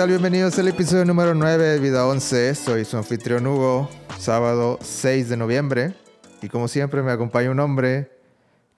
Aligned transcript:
Hola, 0.00 0.06
¿qué 0.06 0.12
tal? 0.14 0.20
Bienvenidos 0.20 0.58
al 0.58 0.68
episodio 0.68 1.04
número 1.04 1.34
9 1.34 1.62
de 1.62 1.78
Vida 1.78 2.06
11. 2.06 2.54
Soy 2.54 2.86
su 2.86 2.96
anfitrión 2.96 3.46
Hugo, 3.46 3.90
sábado 4.18 4.78
6 4.80 5.28
de 5.28 5.36
noviembre. 5.36 5.94
Y 6.40 6.48
como 6.48 6.68
siempre 6.68 7.02
me 7.02 7.12
acompaña 7.12 7.50
un 7.50 7.60
hombre 7.60 8.10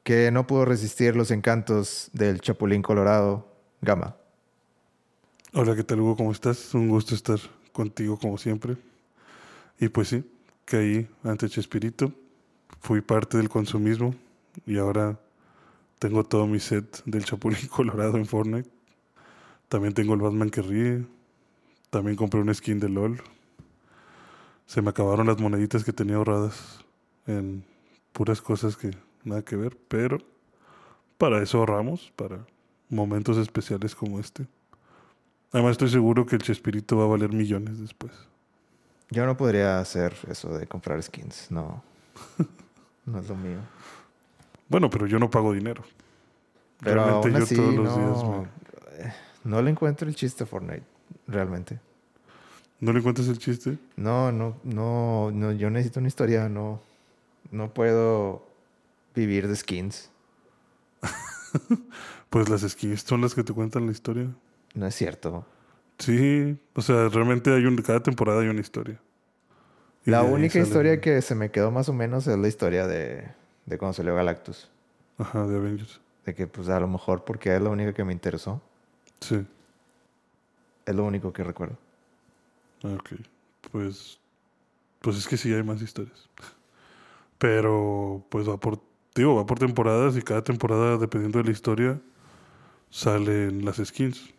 que 0.03 0.33
no 0.33 0.49
pudo 0.49 0.65
resistir 0.65 1.15
los 1.15 1.31
encantos 1.31 2.11
del 2.13 2.41
Chapulín 2.41 2.83
Colorado, 2.83 3.47
Gama. 3.83 4.17
Hola, 5.53 5.77
¿qué 5.77 5.85
tal 5.85 6.01
Hugo? 6.01 6.17
¿Cómo 6.17 6.33
estás? 6.33 6.75
Un 6.75 6.89
gusto 6.89 7.15
estar 7.15 7.39
contigo 7.73 8.19
como 8.19 8.37
siempre. 8.37 8.77
Y 9.79 9.91
pues 9.91 10.09
sí, 10.09 10.29
caí 10.65 11.09
ante 11.23 11.49
Chespirito, 11.49 12.13
fui 12.81 13.01
parte 13.01 13.37
del 13.37 13.49
consumismo 13.49 14.13
y 14.67 14.77
ahora 14.77 15.21
tengo 16.01 16.25
todo 16.25 16.49
mi 16.49 16.59
set 16.59 17.01
del 17.05 17.25
Chapulín 17.25 17.69
Colorado 17.71 18.17
en 18.17 18.27
Fortnite. 18.27 18.69
También 19.73 19.95
tengo 19.95 20.13
el 20.13 20.21
Batman 20.21 20.51
que 20.51 20.61
ríe. 20.61 21.03
También 21.93 22.17
compré 22.17 22.41
un 22.41 22.55
skin 22.55 22.81
de 22.81 22.89
LOL. 22.89 23.21
Se 24.65 24.81
me 24.81 24.89
acabaron 24.89 25.27
las 25.27 25.39
moneditas 25.39 25.85
que 25.85 25.93
tenía 25.93 26.17
ahorradas 26.17 26.83
en 27.27 27.65
puras 28.15 28.41
cosas 28.41 28.79
que 28.79 28.93
nada 29.25 29.43
que 29.43 29.57
ver, 29.57 29.77
pero 29.89 30.17
para 31.19 31.43
eso 31.43 31.59
ahorramos, 31.59 32.11
para 32.17 32.47
momentos 32.89 33.37
especiales 33.37 33.95
como 33.95 34.19
este. 34.19 34.47
Además 35.53 35.73
estoy 35.73 35.91
seguro 35.91 36.25
que 36.25 36.37
el 36.37 36.43
Chespirito 36.43 36.97
va 36.97 37.05
a 37.05 37.09
valer 37.09 37.31
millones 37.31 37.79
después. 37.79 38.13
Yo 39.11 39.27
no 39.27 39.37
podría 39.37 39.79
hacer 39.79 40.15
eso 40.29 40.57
de 40.57 40.67
comprar 40.67 41.03
skins, 41.03 41.51
no. 41.51 41.83
no 43.05 43.19
es 43.19 43.29
lo 43.29 43.37
mío. 43.37 43.59
Bueno, 44.71 44.89
pero 44.89 45.07
yo 45.07 45.19
no 45.19 45.29
pago 45.31 45.53
dinero. 45.53 45.83
Pero 46.83 47.05
Realmente 47.05 47.29
aún 47.29 47.47
yo 47.47 47.55
todos 47.55 47.75
los 47.75 47.95
no, 47.95 47.97
días 47.99 48.25
me- 48.25 49.05
eh, 49.05 49.13
no 49.45 49.61
le 49.61 49.71
encuentro 49.71 50.09
el 50.09 50.15
chiste 50.17 50.45
a 50.45 50.47
Fortnite, 50.47 50.85
realmente. 51.33 51.81
¿No 52.81 52.93
le 52.93 52.99
encuentras 52.99 53.29
el 53.29 53.39
chiste? 53.39 53.79
No, 53.97 54.33
no, 54.33 54.57
no, 54.65 55.31
no, 55.33 55.53
yo 55.53 55.71
necesito 55.71 56.01
una 56.01 56.09
historia, 56.09 56.49
no, 56.49 56.81
no 57.51 57.73
puedo 57.73 58.45
vivir 59.15 59.49
de 59.49 59.57
skins. 59.57 60.11
Pues 62.31 62.49
las 62.49 62.63
skins 62.63 63.03
son 63.03 63.21
las 63.21 63.35
que 63.35 63.45
te 63.45 63.53
cuentan 63.53 63.85
la 63.85 63.93
historia. 63.93 64.27
No 64.73 64.87
es 64.87 64.95
cierto. 64.95 65.45
Sí, 65.99 66.57
o 66.75 66.81
sea, 66.81 67.11
realmente 67.11 67.53
hay 67.55 67.67
un, 67.67 67.77
cada 67.77 68.03
temporada 68.03 68.41
hay 68.41 68.49
una 68.49 68.63
historia. 68.63 68.99
Y 70.07 70.11
La 70.11 70.23
única 70.23 70.59
historia 70.59 70.99
que 71.01 71.21
se 71.21 71.35
me 71.35 71.51
quedó 71.51 71.71
más 71.71 71.91
o 71.91 71.93
menos 71.93 72.27
es 72.27 72.39
la 72.39 72.49
historia 72.49 72.87
de, 72.87 73.29
de 73.67 73.79
cuando 73.79 73.93
salió 73.93 74.15
Galactus. 74.15 74.71
Ajá, 75.19 75.47
de 75.47 75.57
Avengers. 75.57 76.01
De 76.25 76.35
que 76.35 76.47
pues 76.47 76.71
a 76.71 76.81
lo 76.81 76.89
mejor 76.89 77.25
porque 77.25 77.55
es 77.55 77.61
la 77.61 77.69
única 77.69 77.93
que 77.93 78.03
me 78.03 78.15
interesó. 78.15 78.63
Sí. 79.21 79.47
Es 80.87 80.95
lo 80.95 81.05
único 81.05 81.33
que 81.33 81.45
recuerdo. 81.45 81.77
Ah, 82.85 82.97
Ok. 82.99 83.13
Pues, 83.71 84.19
pues 85.01 85.17
es 85.17 85.29
que 85.29 85.37
sí 85.37 85.53
hay 85.53 85.63
más 85.63 85.81
historias. 85.81 86.29
Pero, 87.39 88.25
pues 88.29 88.49
va 88.49 88.59
por, 88.59 88.81
digo, 89.15 89.37
va 89.37 89.47
por 89.47 89.59
temporadas 89.59 90.17
y 90.17 90.23
cada 90.23 90.43
temporada, 90.43 90.97
dependiendo 90.99 91.39
de 91.39 91.45
la 91.45 91.51
historia, 91.53 92.01
salen 92.91 93.65
las 93.65 93.77
skins. 93.77 94.33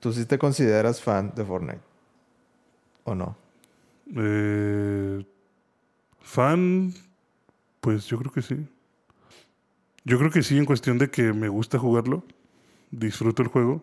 ¿Tú 0.00 0.12
sí 0.12 0.24
te 0.24 0.38
consideras 0.38 1.02
fan 1.02 1.32
de 1.36 1.44
Fortnite? 1.44 1.80
¿O 3.04 3.14
no? 3.14 3.36
Eh, 4.16 5.24
fan, 6.20 6.92
pues 7.80 8.06
yo 8.06 8.18
creo 8.18 8.32
que 8.32 8.42
sí. 8.42 8.66
Yo 10.04 10.18
creo 10.18 10.30
que 10.30 10.42
sí 10.42 10.56
en 10.56 10.64
cuestión 10.64 10.98
de 10.98 11.10
que 11.10 11.32
me 11.32 11.48
gusta 11.48 11.78
jugarlo, 11.78 12.24
disfruto 12.90 13.42
el 13.42 13.48
juego, 13.48 13.82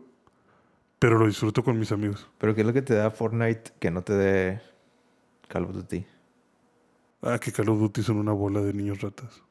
pero 0.99 1.17
lo 1.17 1.27
disfruto 1.27 1.63
con 1.63 1.77
mis 1.77 1.91
amigos. 1.91 2.27
¿Pero 2.37 2.55
qué 2.55 2.61
es 2.61 2.67
lo 2.67 2.73
que 2.73 2.81
te 2.81 2.95
da 2.95 3.11
Fortnite 3.11 3.71
que 3.79 3.91
no 3.91 4.03
te 4.03 4.13
dé 4.13 4.61
Call 5.47 5.65
of 5.65 5.73
Duty? 5.73 6.05
Ah, 7.21 7.39
que 7.39 7.51
Call 7.51 7.69
of 7.69 7.79
Duty 7.79 8.03
son 8.03 8.17
una 8.17 8.31
bola 8.31 8.61
de 8.61 8.73
niños 8.73 9.01
ratas. 9.01 9.43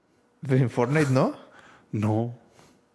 ¿En 0.48 0.70
Fortnite 0.70 1.10
no? 1.10 1.34
No. 1.92 2.34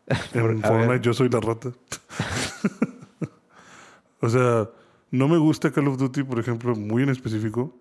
En 0.33 0.61
Fortnite 0.61 0.87
ver. 0.87 1.01
yo 1.01 1.13
soy 1.13 1.29
la 1.29 1.39
rata. 1.39 1.71
o 4.19 4.29
sea, 4.29 4.69
no 5.11 5.27
me 5.27 5.37
gusta 5.37 5.71
Call 5.71 5.87
of 5.87 5.97
Duty, 5.97 6.23
por 6.23 6.39
ejemplo, 6.39 6.75
muy 6.75 7.03
en 7.03 7.09
específico, 7.09 7.73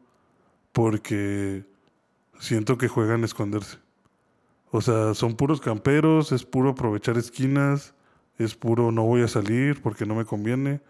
porque 0.72 1.64
siento 2.38 2.78
que 2.78 2.88
juegan 2.88 3.22
a 3.22 3.26
esconderse. 3.26 3.78
O 4.70 4.80
sea, 4.80 5.14
son 5.14 5.34
puros 5.34 5.60
camperos, 5.60 6.30
es 6.30 6.44
puro 6.44 6.70
aprovechar 6.70 7.18
esquinas, 7.18 7.94
es 8.44 8.54
puro 8.54 8.90
no 8.90 9.04
voy 9.04 9.22
a 9.22 9.28
salir 9.28 9.80
porque 9.82 10.06
no 10.06 10.14
me 10.14 10.24
conviene 10.24 10.80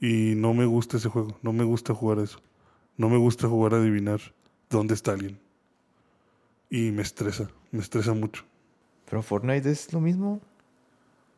y 0.00 0.34
no 0.36 0.54
me 0.54 0.66
gusta 0.66 0.96
ese 0.96 1.08
juego, 1.08 1.38
no 1.42 1.52
me 1.52 1.64
gusta 1.64 1.94
jugar 1.94 2.18
eso. 2.18 2.40
No 2.96 3.08
me 3.08 3.16
gusta 3.16 3.48
jugar 3.48 3.74
a 3.74 3.78
adivinar 3.78 4.20
dónde 4.70 4.94
está 4.94 5.12
alguien. 5.12 5.38
Y 6.70 6.92
me 6.92 7.02
estresa, 7.02 7.50
me 7.72 7.80
estresa 7.80 8.14
mucho. 8.14 8.44
Pero 9.08 9.22
Fortnite 9.22 9.70
es 9.70 9.92
lo 9.92 10.00
mismo, 10.00 10.40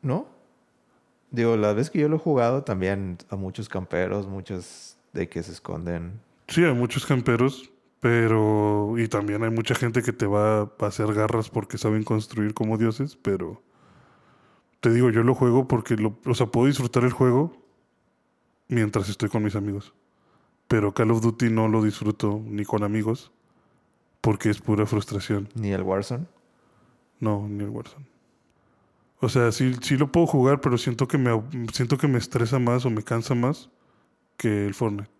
¿no? 0.02 0.26
Digo, 1.30 1.56
la 1.56 1.72
vez 1.72 1.90
que 1.90 1.98
yo 1.98 2.08
lo 2.08 2.16
he 2.16 2.18
jugado 2.20 2.62
también 2.62 3.18
a 3.30 3.36
muchos 3.36 3.68
camperos, 3.68 4.26
muchos 4.26 4.96
de 5.12 5.28
que 5.28 5.42
se 5.42 5.52
esconden. 5.52 6.20
Sí, 6.48 6.62
hay 6.62 6.74
muchos 6.74 7.04
camperos, 7.06 7.70
pero. 8.00 8.94
Y 8.98 9.08
también 9.08 9.42
hay 9.42 9.50
mucha 9.50 9.74
gente 9.74 10.02
que 10.02 10.12
te 10.12 10.26
va 10.26 10.60
a 10.60 10.70
hacer 10.80 11.12
garras 11.12 11.50
porque 11.50 11.78
saben 11.78 12.04
construir 12.04 12.54
como 12.54 12.78
dioses, 12.78 13.16
pero. 13.16 13.62
Te 14.80 14.90
digo, 14.90 15.10
yo 15.10 15.22
lo 15.22 15.34
juego 15.34 15.68
porque. 15.68 15.96
Lo, 15.96 16.18
o 16.24 16.34
sea, 16.34 16.46
puedo 16.46 16.66
disfrutar 16.66 17.04
el 17.04 17.12
juego 17.12 17.56
mientras 18.68 19.08
estoy 19.08 19.28
con 19.28 19.42
mis 19.42 19.56
amigos. 19.56 19.94
Pero 20.68 20.94
Call 20.94 21.10
of 21.10 21.22
Duty 21.22 21.50
no 21.50 21.68
lo 21.68 21.82
disfruto 21.82 22.40
ni 22.44 22.64
con 22.64 22.82
amigos 22.82 23.30
porque 24.20 24.50
es 24.50 24.60
pura 24.60 24.86
frustración. 24.86 25.48
Ni 25.54 25.70
el 25.72 25.82
Warzone. 25.82 26.26
No, 27.20 27.46
ni 27.48 27.62
el 27.62 27.70
Warzone. 27.70 28.06
O 29.20 29.28
sea, 29.28 29.52
sí, 29.52 29.74
sí 29.80 29.96
lo 29.96 30.12
puedo 30.12 30.26
jugar, 30.26 30.60
pero 30.60 30.76
siento 30.76 31.08
que 31.08 31.16
me 31.16 31.30
siento 31.72 31.96
que 31.96 32.08
me 32.08 32.18
estresa 32.18 32.58
más 32.58 32.84
o 32.84 32.90
me 32.90 33.02
cansa 33.02 33.34
más 33.34 33.70
que 34.36 34.66
el 34.66 34.74
Fortnite. 34.74 35.10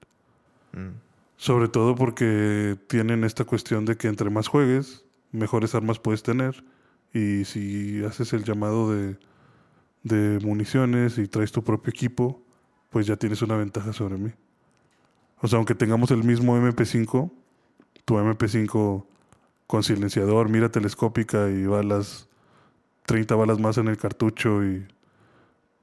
Mm. 0.73 1.01
Sobre 1.37 1.69
todo 1.69 1.95
porque 1.95 2.77
tienen 2.89 3.25
esta 3.25 3.45
cuestión 3.45 3.85
de 3.85 3.97
que 3.97 4.09
entre 4.09 4.31
más 4.31 4.49
juegues, 4.49 5.05
mejores 5.33 5.75
armas 5.75 5.99
puedes 5.99 6.23
tener. 6.23 6.65
Y 7.13 7.45
si 7.45 8.05
haces 8.05 8.33
el 8.33 8.45
llamado 8.45 8.93
de, 8.93 9.17
de 10.07 10.39
municiones 10.45 11.19
y 11.19 11.27
traes 11.27 11.51
tu 11.51 11.65
propio 11.65 11.91
equipo, 11.91 12.41
pues 12.91 13.07
ya 13.07 13.17
tienes 13.17 13.43
una 13.43 13.57
ventaja 13.57 13.93
sobre 13.93 14.17
mí. 14.17 14.31
O 15.41 15.49
sea, 15.49 15.57
aunque 15.57 15.75
tengamos 15.75 16.13
el 16.13 16.23
mismo 16.23 16.57
MP5, 16.57 17.31
tu 18.05 18.15
MP5 18.15 19.05
con 19.67 19.83
silenciador, 19.83 20.49
mira 20.49 20.71
telescópica 20.71 21.51
y 21.51 21.67
balas, 21.67 22.29
30 23.07 23.35
balas 23.35 23.59
más 23.59 23.79
en 23.79 23.89
el 23.89 23.97
cartucho 23.97 24.65
y, 24.65 24.87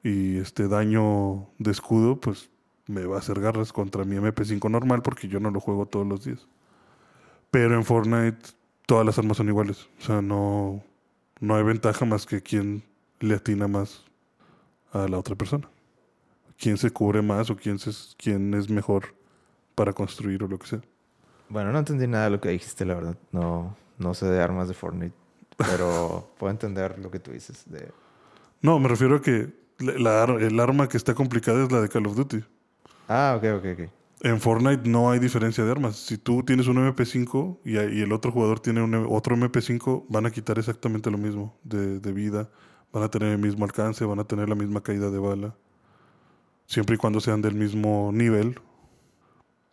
y 0.04 0.38
este 0.38 0.70
daño 0.70 1.50
de 1.60 1.72
escudo, 1.72 2.20
pues 2.22 2.50
me 2.88 3.06
va 3.06 3.18
a 3.18 3.20
hacer 3.20 3.42
garras 3.42 3.74
contra 3.74 4.06
mi 4.06 4.16
MP5 4.16 4.72
normal 4.72 5.02
porque 5.02 5.28
yo 5.28 5.42
no 5.42 5.52
lo 5.52 5.60
juego 5.60 5.86
todos 5.86 6.08
los 6.08 6.24
días. 6.24 6.48
Pero 7.52 7.76
en 7.76 7.84
Fortnite 7.84 8.54
todas 8.86 9.06
las 9.06 9.20
armas 9.20 9.36
son 9.36 9.50
iguales. 9.50 9.90
O 10.00 10.02
sea, 10.02 10.22
no, 10.22 10.82
no 11.42 11.56
hay 11.56 11.64
ventaja 11.64 12.06
más 12.06 12.26
que 12.26 12.42
quien 12.42 12.84
le 13.20 13.36
atina 13.36 13.68
más 13.68 14.06
a 14.94 15.08
la 15.08 15.18
otra 15.18 15.36
persona. 15.36 15.70
Quién 16.58 16.78
se 16.78 16.92
cubre 16.92 17.22
más 17.22 17.50
o 17.50 17.56
quién, 17.56 17.80
se, 17.80 17.92
quién 18.18 18.54
es 18.54 18.70
mejor 18.70 19.16
para 19.76 19.92
construir 19.94 20.44
o 20.44 20.48
lo 20.48 20.58
que 20.60 20.68
sea. 20.68 20.82
Bueno, 21.50 21.72
no 21.72 21.80
entendí 21.80 22.08
nada 22.08 22.26
de 22.26 22.30
lo 22.32 22.40
que 22.42 22.50
dijiste, 22.50 22.86
la 22.86 22.96
verdad. 22.96 23.18
No, 23.32 23.76
no 23.98 24.14
sé 24.14 24.28
de 24.28 24.42
armas 24.42 24.68
de 24.68 24.74
Fortnite. 24.74 25.16
Pero 25.58 26.30
puedo 26.38 26.52
entender 26.52 27.00
lo 27.00 27.12
que 27.12 27.20
tú 27.20 27.32
dices. 27.32 27.64
De... 27.70 27.92
No, 28.62 28.80
me 28.80 28.88
refiero 28.88 29.18
a 29.18 29.22
que 29.22 29.52
la- 29.80 30.24
el 30.40 30.60
arma 30.60 30.88
que 30.88 30.98
está 30.98 31.14
complicada 31.14 31.64
es 31.64 31.72
la 31.72 31.82
de 31.82 31.90
Call 31.90 32.08
of 32.08 32.16
Duty. 32.16 32.44
Ah, 33.10 33.36
ok, 33.38 33.46
ok, 33.60 33.66
ok. 33.74 33.90
En 34.22 34.40
Fortnite 34.40 34.90
no 34.90 35.12
hay 35.12 35.20
diferencia 35.20 35.66
de 35.66 35.72
armas. 35.72 35.98
Si 35.98 36.18
tú 36.18 36.44
tienes 36.44 36.68
un 36.68 36.78
MP5 36.78 37.58
y, 37.66 37.74
y 37.74 38.02
el 38.02 38.14
otro 38.14 38.32
jugador 38.32 38.62
tiene 38.62 38.82
un, 38.82 38.94
otro 39.10 39.36
MP5, 39.36 40.06
van 40.08 40.26
a 40.26 40.32
quitar 40.32 40.58
exactamente 40.58 41.12
lo 41.12 41.18
mismo 41.18 41.58
de, 41.64 42.00
de 42.00 42.12
vida. 42.14 42.50
Van 42.94 43.04
a 43.04 43.10
tener 43.10 43.34
el 43.34 43.40
mismo 43.40 43.66
alcance, 43.66 44.06
van 44.06 44.20
a 44.20 44.24
tener 44.24 44.48
la 44.48 44.56
misma 44.56 44.82
caída 44.82 45.10
de 45.10 45.18
bala. 45.18 45.56
Siempre 46.68 46.96
y 46.96 46.98
cuando 46.98 47.20
sean 47.20 47.42
del 47.42 47.56
mismo 47.56 48.12
nivel. 48.14 48.60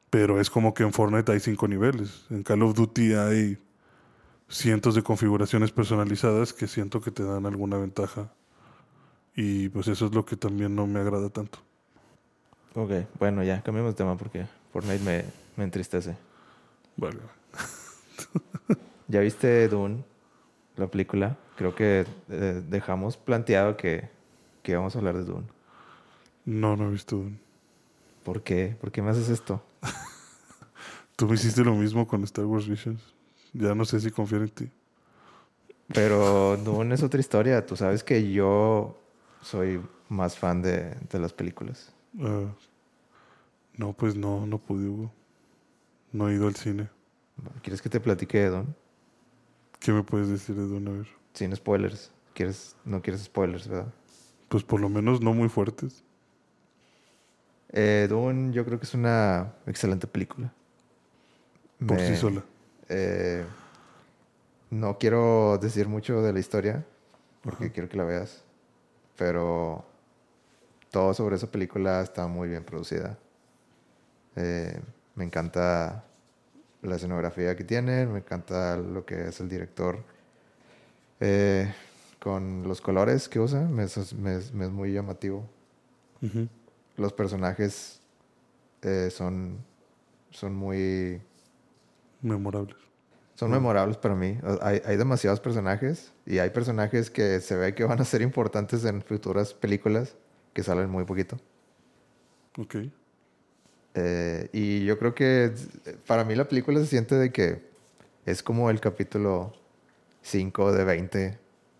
Pero 0.08 0.40
es 0.40 0.50
como 0.50 0.74
que 0.74 0.82
en 0.82 0.92
Fortnite 0.92 1.30
hay 1.30 1.38
cinco 1.38 1.68
niveles. 1.68 2.24
En 2.30 2.42
Call 2.42 2.62
of 2.62 2.74
Duty 2.74 3.12
hay 3.12 3.58
cientos 4.48 4.94
de 4.94 5.02
configuraciones 5.02 5.70
personalizadas 5.70 6.52
que 6.52 6.66
siento 6.66 7.00
que 7.00 7.10
te 7.10 7.22
dan 7.22 7.46
alguna 7.46 7.76
ventaja. 7.76 8.32
Y 9.36 9.68
pues 9.68 9.86
eso 9.86 10.06
es 10.06 10.14
lo 10.14 10.24
que 10.24 10.36
también 10.36 10.74
no 10.74 10.86
me 10.86 10.98
agrada 10.98 11.28
tanto. 11.28 11.60
Ok, 12.74 12.90
bueno, 13.18 13.42
ya, 13.42 13.62
cambiemos 13.62 13.92
de 13.92 13.96
tema 13.96 14.16
porque 14.16 14.46
Fortnite 14.72 15.04
me, 15.04 15.24
me 15.56 15.64
entristece. 15.64 16.16
Vale. 16.96 17.18
¿Ya 19.08 19.20
viste 19.20 19.68
Dune, 19.68 20.04
la 20.76 20.86
película? 20.86 21.36
Creo 21.56 21.74
que 21.74 22.06
eh, 22.28 22.62
dejamos 22.68 23.16
planteado 23.16 23.76
que, 23.76 24.08
que 24.62 24.72
íbamos 24.72 24.94
a 24.94 24.98
hablar 24.98 25.16
de 25.16 25.24
Dune. 25.24 25.46
No, 26.44 26.76
no 26.76 26.88
he 26.88 26.90
visto 26.90 27.16
Dune. 27.16 27.38
¿Por 28.24 28.42
qué? 28.42 28.76
¿Por 28.80 28.90
qué 28.90 29.02
me 29.02 29.10
haces 29.10 29.28
esto? 29.28 29.62
Tú 31.16 31.26
me 31.26 31.34
hiciste 31.34 31.64
lo 31.64 31.74
mismo 31.74 32.06
con 32.06 32.22
Star 32.24 32.46
Wars 32.46 32.68
Visions. 32.68 33.02
Ya 33.52 33.74
no 33.74 33.84
sé 33.84 34.00
si 34.00 34.10
confiar 34.10 34.42
en 34.42 34.48
ti. 34.48 34.70
Pero 35.92 36.56
Dune 36.56 36.94
es 36.94 37.02
otra 37.02 37.20
historia. 37.20 37.66
Tú 37.66 37.76
sabes 37.76 38.04
que 38.04 38.30
yo 38.30 38.98
soy 39.42 39.80
más 40.08 40.38
fan 40.38 40.62
de, 40.62 40.94
de 41.10 41.18
las 41.18 41.32
películas. 41.32 41.92
Ah, 42.20 42.46
no, 43.76 43.92
pues 43.92 44.14
no, 44.14 44.46
no 44.46 44.58
pude, 44.58 44.88
Hugo. 44.88 45.12
No 46.12 46.28
he 46.28 46.34
ido 46.34 46.46
al 46.46 46.56
cine. 46.56 46.88
¿Quieres 47.62 47.82
que 47.82 47.88
te 47.88 48.00
platique 48.00 48.38
de 48.38 48.48
Dune? 48.50 48.74
¿Qué 49.80 49.92
me 49.92 50.02
puedes 50.02 50.28
decir 50.28 50.54
de 50.54 50.62
Dune? 50.66 50.90
A 50.90 50.92
ver. 50.94 51.08
Sin 51.34 51.54
spoilers. 51.56 52.10
¿Quieres, 52.34 52.76
no 52.84 53.02
quieres 53.02 53.22
spoilers, 53.22 53.66
¿verdad? 53.68 53.92
Pues 54.48 54.62
por 54.62 54.80
lo 54.80 54.88
menos 54.88 55.20
no 55.20 55.32
muy 55.32 55.48
fuertes. 55.48 56.04
Eh, 57.70 58.06
Dune 58.08 58.52
yo 58.52 58.64
creo 58.64 58.78
que 58.78 58.84
es 58.84 58.94
una 58.94 59.52
excelente 59.66 60.06
película. 60.06 60.52
Por 61.86 61.96
Me- 61.98 62.06
sí 62.06 62.16
sola. 62.16 62.44
eh, 62.88 63.44
no 64.70 64.98
quiero 64.98 65.58
decir 65.58 65.88
mucho 65.88 66.20
de 66.22 66.32
la 66.32 66.40
historia 66.40 66.84
porque 67.42 67.64
Ajá. 67.66 67.72
quiero 67.72 67.88
que 67.88 67.96
la 67.96 68.04
veas. 68.04 68.44
Pero 69.16 69.84
todo 70.90 71.14
sobre 71.14 71.36
esa 71.36 71.50
película 71.50 72.00
está 72.02 72.26
muy 72.26 72.48
bien 72.48 72.64
producida. 72.64 73.18
Eh, 74.36 74.80
me 75.14 75.24
encanta 75.24 76.04
la 76.82 76.96
escenografía 76.96 77.56
que 77.56 77.64
tiene, 77.64 78.06
me 78.06 78.18
encanta 78.18 78.76
lo 78.76 79.04
que 79.04 79.28
es 79.28 79.40
el 79.40 79.48
director 79.48 80.02
eh, 81.20 81.72
con 82.18 82.66
los 82.66 82.80
colores 82.80 83.28
que 83.28 83.40
usa, 83.40 83.60
me 83.60 83.84
es, 83.84 84.12
me 84.14 84.38
me 84.52 84.64
es 84.64 84.70
muy 84.70 84.92
llamativo. 84.92 85.44
Ujú. 86.22 86.48
Los 86.96 87.12
personajes 87.12 88.00
eh, 88.82 89.10
son, 89.10 89.58
son 90.30 90.54
muy 90.54 91.20
Memorables. 92.22 92.76
Son 93.34 93.50
memorables 93.50 93.96
para 93.96 94.14
mí. 94.14 94.38
Hay, 94.60 94.82
hay 94.84 94.96
demasiados 94.98 95.40
personajes 95.40 96.12
y 96.26 96.38
hay 96.38 96.50
personajes 96.50 97.10
que 97.10 97.40
se 97.40 97.56
ve 97.56 97.74
que 97.74 97.84
van 97.84 97.98
a 97.98 98.04
ser 98.04 98.20
importantes 98.20 98.84
en 98.84 99.00
futuras 99.00 99.54
películas 99.54 100.14
que 100.52 100.62
salen 100.62 100.90
muy 100.90 101.04
poquito. 101.04 101.38
Ok. 102.58 102.76
Eh, 103.94 104.48
y 104.52 104.84
yo 104.84 104.98
creo 104.98 105.14
que 105.14 105.52
para 106.06 106.24
mí 106.24 106.34
la 106.34 106.46
película 106.48 106.78
se 106.80 106.86
siente 106.86 107.14
de 107.16 107.32
que 107.32 107.62
es 108.26 108.42
como 108.42 108.70
el 108.70 108.80
capítulo 108.80 109.52
5 110.22 110.72
de 110.72 110.84
20 110.84 111.38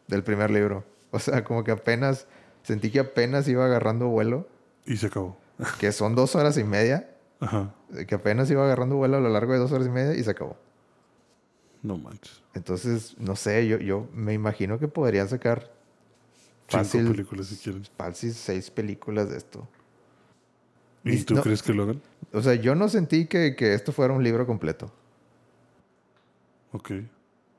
del 0.08 0.22
primer 0.24 0.50
libro. 0.50 0.84
O 1.12 1.18
sea, 1.18 1.44
como 1.44 1.62
que 1.64 1.70
apenas, 1.70 2.26
sentí 2.62 2.90
que 2.90 3.00
apenas 3.00 3.46
iba 3.48 3.64
agarrando 3.64 4.08
vuelo, 4.08 4.48
Y 4.86 4.96
se 4.96 5.06
acabó. 5.06 5.36
que 5.78 5.92
son 5.92 6.14
dos 6.14 6.34
horas 6.36 6.56
y 6.58 6.64
media, 6.64 7.10
Ajá. 7.40 7.72
que 8.08 8.14
apenas 8.14 8.50
iba 8.50 8.64
agarrando 8.64 8.96
vuelo 8.96 9.16
a 9.18 9.20
lo 9.20 9.28
largo 9.28 9.52
de 9.52 9.58
dos 9.58 9.72
horas 9.72 9.86
y 9.86 9.90
media 9.90 10.14
y 10.14 10.22
se 10.24 10.30
acabó. 10.30 10.56
No 11.82 11.96
manches. 11.96 12.42
Entonces, 12.54 13.16
no 13.18 13.36
sé, 13.36 13.66
yo, 13.66 13.78
yo 13.78 14.08
me 14.12 14.34
imagino 14.34 14.78
que 14.78 14.88
podrían 14.88 15.28
sacar 15.28 15.70
Cinco 16.68 16.84
fácil, 16.84 17.10
películas 17.10 17.46
si 17.46 17.56
quieren. 17.56 17.84
fácil 17.96 18.32
seis 18.34 18.70
películas 18.70 19.30
de 19.30 19.36
esto. 19.38 19.66
¿Y 21.04 21.22
tú 21.24 21.34
no- 21.34 21.42
crees 21.42 21.62
que 21.62 21.72
lo 21.72 21.84
hagan? 21.84 22.00
O 22.32 22.42
sea, 22.42 22.54
yo 22.54 22.74
no 22.74 22.88
sentí 22.88 23.26
que, 23.26 23.56
que 23.56 23.74
esto 23.74 23.92
fuera 23.92 24.12
un 24.14 24.22
libro 24.22 24.46
completo. 24.46 24.92
Ok. 26.72 26.90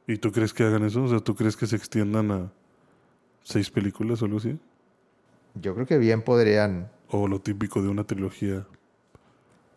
¿Y 0.07 0.17
tú 0.17 0.31
crees 0.31 0.53
que 0.53 0.63
hagan 0.63 0.83
eso? 0.83 1.03
O 1.03 1.07
sea, 1.07 1.19
¿tú 1.19 1.35
crees 1.35 1.55
que 1.57 1.67
se 1.67 1.75
extiendan 1.75 2.31
a 2.31 2.51
seis 3.43 3.69
películas 3.69 4.21
o 4.21 4.25
algo 4.25 4.38
así? 4.38 4.57
Yo 5.55 5.73
creo 5.73 5.85
que 5.85 5.97
bien 5.97 6.21
podrían. 6.21 6.89
O 7.09 7.27
lo 7.27 7.39
típico 7.41 7.81
de 7.81 7.89
una 7.89 8.05
trilogía. 8.05 8.65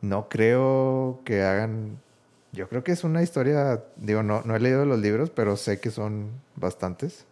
No 0.00 0.28
creo 0.28 1.20
que 1.24 1.42
hagan. 1.42 1.98
Yo 2.52 2.68
creo 2.68 2.84
que 2.84 2.92
es 2.92 3.02
una 3.02 3.22
historia. 3.22 3.82
Digo, 3.96 4.22
no, 4.22 4.42
no 4.44 4.54
he 4.54 4.60
leído 4.60 4.84
los 4.84 5.00
libros, 5.00 5.30
pero 5.30 5.56
sé 5.56 5.80
que 5.80 5.90
son 5.90 6.30
bastantes. 6.56 7.26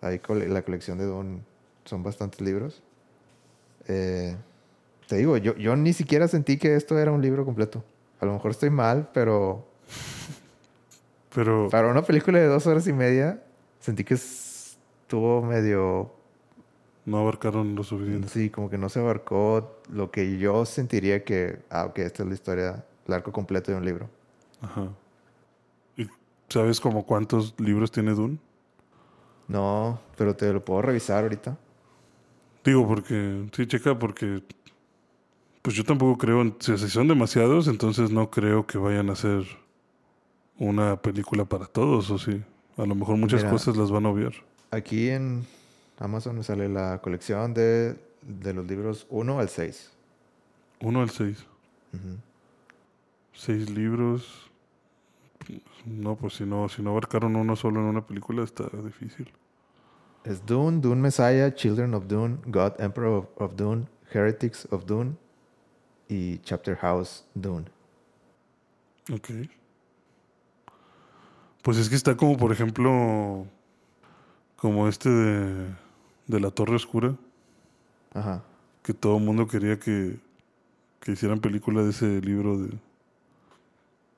Ahí 0.00 0.20
la 0.48 0.62
colección 0.62 0.98
de 0.98 1.04
Don 1.04 1.44
son 1.84 2.02
bastantes 2.02 2.40
libros. 2.40 2.82
Eh, 3.88 4.36
te 5.06 5.16
digo, 5.16 5.36
yo, 5.36 5.54
yo 5.56 5.76
ni 5.76 5.92
siquiera 5.92 6.28
sentí 6.28 6.58
que 6.58 6.74
esto 6.76 6.98
era 6.98 7.12
un 7.12 7.22
libro 7.22 7.44
completo. 7.44 7.84
A 8.20 8.26
lo 8.26 8.32
mejor 8.32 8.50
estoy 8.52 8.70
mal, 8.70 9.08
pero 9.12 9.66
Pero, 11.34 11.68
Para 11.70 11.88
una 11.88 12.02
película 12.02 12.38
de 12.38 12.46
dos 12.46 12.66
horas 12.66 12.86
y 12.86 12.92
media, 12.92 13.42
sentí 13.80 14.04
que 14.04 14.14
estuvo 14.14 15.42
medio. 15.42 16.10
no 17.04 17.18
abarcaron 17.18 17.74
lo 17.74 17.84
suficiente. 17.84 18.28
Sí, 18.28 18.48
como 18.50 18.70
que 18.70 18.78
no 18.78 18.88
se 18.88 19.00
abarcó 19.00 19.78
lo 19.90 20.10
que 20.10 20.38
yo 20.38 20.64
sentiría 20.64 21.24
que. 21.24 21.58
Ah, 21.70 21.84
ok, 21.86 21.98
esta 21.98 22.22
es 22.22 22.28
la 22.28 22.34
historia, 22.34 22.84
el 23.06 23.14
arco 23.14 23.32
completo 23.32 23.70
de 23.70 23.76
un 23.78 23.84
libro. 23.84 24.08
Ajá. 24.62 24.88
¿Y 25.96 26.06
sabes 26.48 26.80
como 26.80 27.04
cuántos 27.04 27.54
libros 27.58 27.90
tiene 27.92 28.12
Dune? 28.12 28.38
No, 29.46 30.00
pero 30.16 30.34
te 30.34 30.50
lo 30.52 30.64
puedo 30.64 30.82
revisar 30.82 31.22
ahorita. 31.22 31.56
Digo, 32.64 32.88
porque, 32.88 33.46
sí, 33.52 33.66
checa, 33.66 33.96
porque, 33.98 34.42
pues 35.66 35.74
yo 35.74 35.82
tampoco 35.82 36.16
creo, 36.16 36.54
si 36.60 36.76
son 36.88 37.08
demasiados, 37.08 37.66
entonces 37.66 38.12
no 38.12 38.30
creo 38.30 38.68
que 38.68 38.78
vayan 38.78 39.10
a 39.10 39.16
ser 39.16 39.44
una 40.60 41.02
película 41.02 41.44
para 41.44 41.66
todos, 41.66 42.08
o 42.08 42.18
sí. 42.18 42.40
A 42.76 42.86
lo 42.86 42.94
mejor 42.94 43.16
muchas 43.16 43.40
Mira. 43.40 43.50
cosas 43.50 43.76
las 43.76 43.90
van 43.90 44.06
a 44.06 44.10
obviar. 44.10 44.32
Aquí 44.70 45.08
en 45.08 45.44
Amazon 45.98 46.36
me 46.36 46.44
sale 46.44 46.68
la 46.68 47.00
colección 47.02 47.52
de, 47.52 47.96
de 48.22 48.54
los 48.54 48.64
libros 48.64 49.08
1 49.10 49.40
al 49.40 49.48
6. 49.48 49.90
Uno 50.82 51.02
al 51.02 51.10
seis. 51.10 51.44
Ujú. 51.92 52.16
Seis 53.32 53.68
libros. 53.68 54.48
No, 55.84 56.14
pues 56.14 56.34
si 56.34 56.44
no, 56.44 56.68
si 56.68 56.80
no 56.80 56.90
abarcaron 56.90 57.34
uno 57.34 57.56
solo 57.56 57.80
en 57.80 57.86
una 57.86 58.06
película, 58.06 58.44
está 58.44 58.68
difícil. 58.84 59.32
Es 60.22 60.46
Dune, 60.46 60.80
Dune 60.80 61.00
Messiah, 61.00 61.52
Children 61.52 61.94
of 61.94 62.06
Dune, 62.06 62.38
God 62.46 62.74
Emperor 62.78 63.14
of, 63.14 63.26
of 63.42 63.56
Dune, 63.56 63.88
Heretics 64.12 64.68
of 64.70 64.86
Dune 64.86 65.16
y 66.08 66.38
Chapter 66.38 66.76
House 66.76 67.24
Dune. 67.34 67.66
Ok. 69.12 69.30
Pues 71.62 71.78
es 71.78 71.88
que 71.88 71.96
está 71.96 72.16
como, 72.16 72.36
por 72.36 72.52
ejemplo, 72.52 73.46
como 74.56 74.88
este 74.88 75.08
de, 75.10 75.66
de 76.26 76.40
la 76.40 76.50
Torre 76.50 76.76
Oscura, 76.76 77.16
Ajá. 78.14 78.42
que 78.82 78.94
todo 78.94 79.18
el 79.18 79.24
mundo 79.24 79.48
quería 79.48 79.78
que, 79.78 80.16
que 81.00 81.12
hicieran 81.12 81.40
película 81.40 81.82
de 81.82 81.90
ese 81.90 82.20
libro 82.20 82.58
de, 82.58 82.70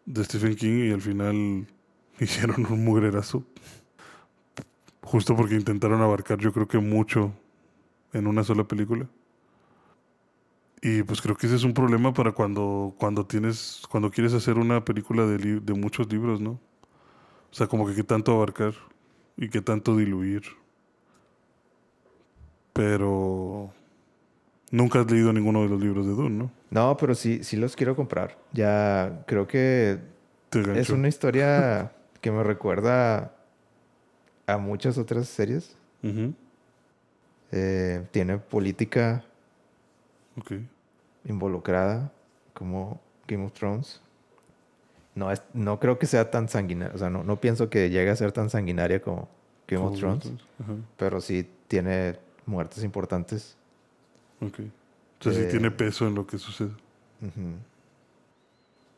de 0.07 0.25
Stephen 0.25 0.57
King 0.57 0.89
y 0.89 0.93
al 0.93 1.01
final 1.01 1.67
hicieron 2.21 2.67
un 2.71 2.85
mugrerazo. 2.85 3.45
Justo 5.03 5.35
porque 5.35 5.55
intentaron 5.55 6.03
abarcar 6.03 6.39
yo 6.39 6.53
creo 6.53 6.69
que 6.69 6.79
mucho 6.79 7.33
en 8.13 8.27
una 8.27 8.45
sola 8.45 8.65
película. 8.65 9.07
Y 10.83 11.03
pues 11.03 11.21
creo 11.21 11.37
que 11.37 11.47
ese 11.47 11.57
es 11.57 11.65
un 11.65 11.75
problema 11.75 12.13
para 12.15 12.33
cuando, 12.33 12.95
cuando 12.99 13.27
tienes, 13.27 13.83
cuando 13.91 14.11
quieres 14.11 14.33
hacer 14.35 14.59
una 14.59 14.85
película 14.85 15.27
de, 15.27 15.39
li- 15.39 15.61
de 15.61 15.75
muchos 15.75 16.11
libros, 16.13 16.41
¿no? 16.41 16.53
O 17.51 17.55
sea, 17.55 17.67
como 17.67 17.87
que 17.87 17.95
qué 17.95 18.05
tanto 18.05 18.33
abarcar 18.33 18.75
y 19.37 19.49
qué 19.49 19.61
tanto 19.61 19.97
diluir. 19.97 20.43
Pero 22.73 23.73
nunca 24.71 25.01
has 25.01 25.11
leído 25.11 25.33
ninguno 25.33 25.63
de 25.63 25.69
los 25.69 25.81
libros 25.81 26.07
de 26.07 26.13
Dune, 26.13 26.37
¿no? 26.37 26.51
No, 26.71 26.97
pero 26.97 27.15
sí, 27.15 27.43
sí 27.43 27.57
los 27.57 27.75
quiero 27.75 27.97
comprar. 27.97 28.39
Ya 28.53 29.25
creo 29.27 29.47
que 29.47 29.99
es 30.77 30.91
una 30.91 31.09
historia 31.09 31.93
que 32.21 32.31
me 32.31 32.43
recuerda 32.45 33.35
a 34.47 34.59
muchas 34.59 34.97
otras 34.99 35.29
series. 35.29 35.77
Eh, 37.51 38.07
tiene 38.11 38.39
política 38.39 39.25
Involucrada 41.25 42.13
como 42.55 43.01
Game 43.27 43.45
of 43.45 43.53
Thrones. 43.53 44.01
No, 45.15 45.31
es, 45.33 45.43
no 45.53 45.81
creo 45.81 45.99
que 45.99 46.07
sea 46.07 46.31
tan 46.31 46.49
sanguinaria. 46.49 46.95
O 46.95 46.99
sea, 46.99 47.11
no, 47.11 47.25
no 47.25 47.41
pienso 47.41 47.69
que 47.71 47.91
llegue 47.91 48.11
a 48.11 48.17
ser 48.17 48.31
tan 48.33 48.51
sanguinaria 48.51 49.03
como 49.03 49.29
Game 49.67 49.85
of 49.85 49.99
Thrones. 49.99 50.31
Pero 50.97 51.21
sí 51.21 51.49
tiene 51.67 52.17
muertes 52.47 52.85
importantes. 52.85 53.57
ok. 54.41 54.61
O 55.21 55.25
sea, 55.25 55.33
sí 55.33 55.41
Eh, 55.41 55.47
tiene 55.51 55.71
peso 55.73 56.07
en 56.07 56.15
lo 56.15 56.27
que 56.27 56.39
sucede. 56.39 56.71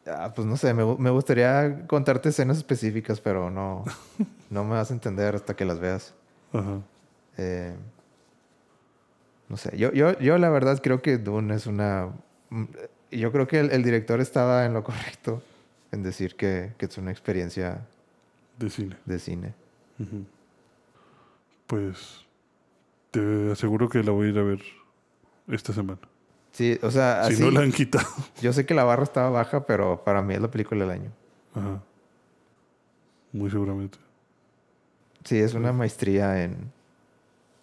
Ah, 0.06 0.32
pues 0.34 0.46
no 0.46 0.56
sé, 0.56 0.74
me 0.74 1.10
gustaría 1.10 1.86
contarte 1.86 2.30
escenas 2.30 2.56
específicas, 2.58 3.20
pero 3.20 3.50
no, 3.50 3.84
no 4.50 4.64
me 4.64 4.70
vas 4.74 4.90
a 4.90 4.94
entender 4.94 5.34
hasta 5.34 5.54
que 5.54 5.64
las 5.64 5.78
veas. 5.78 6.14
Ajá. 6.52 6.80
Eh, 7.36 7.74
no 9.50 9.56
sé, 9.58 9.76
yo, 9.76 9.92
yo, 9.92 10.18
yo 10.20 10.38
la 10.38 10.48
verdad 10.48 10.80
creo 10.82 11.02
que 11.02 11.18
Dune 11.18 11.54
es 11.54 11.66
una... 11.66 12.08
mm, 12.48 12.64
Yo 13.10 13.30
creo 13.32 13.46
que 13.46 13.58
el, 13.60 13.70
el 13.72 13.82
director 13.82 14.20
estaba 14.20 14.64
en 14.64 14.72
lo 14.72 14.82
correcto 14.84 15.42
en 15.92 16.02
decir 16.02 16.36
que, 16.36 16.72
que 16.78 16.86
es 16.86 16.96
una 16.96 17.10
experiencia 17.10 17.84
De 18.58 18.70
cine. 18.70 18.96
de 19.04 19.18
cine. 19.18 19.54
Pues 21.66 22.24
te 23.10 23.50
aseguro 23.52 23.88
que 23.88 24.02
la 24.02 24.12
voy 24.12 24.28
a 24.28 24.30
ir 24.30 24.38
a 24.38 24.42
ver 24.42 24.62
esta 25.48 25.72
semana. 25.72 26.00
Sí, 26.52 26.78
o 26.82 26.90
sea, 26.90 27.24
Si 27.30 27.40
no 27.42 27.50
la 27.50 27.60
han 27.60 27.72
quitado. 27.72 28.06
yo 28.40 28.52
sé 28.52 28.66
que 28.66 28.74
la 28.74 28.84
barra 28.84 29.02
estaba 29.04 29.30
baja, 29.30 29.66
pero 29.66 30.02
para 30.04 30.22
mí 30.22 30.34
es 30.34 30.40
la 30.40 30.50
película 30.50 30.84
del 30.84 30.90
año. 31.00 31.10
Ajá. 31.54 31.82
Muy 33.32 33.50
seguramente. 33.50 33.98
Sí, 35.24 35.38
es 35.38 35.54
una 35.54 35.72
maestría 35.72 36.42
en, 36.42 36.72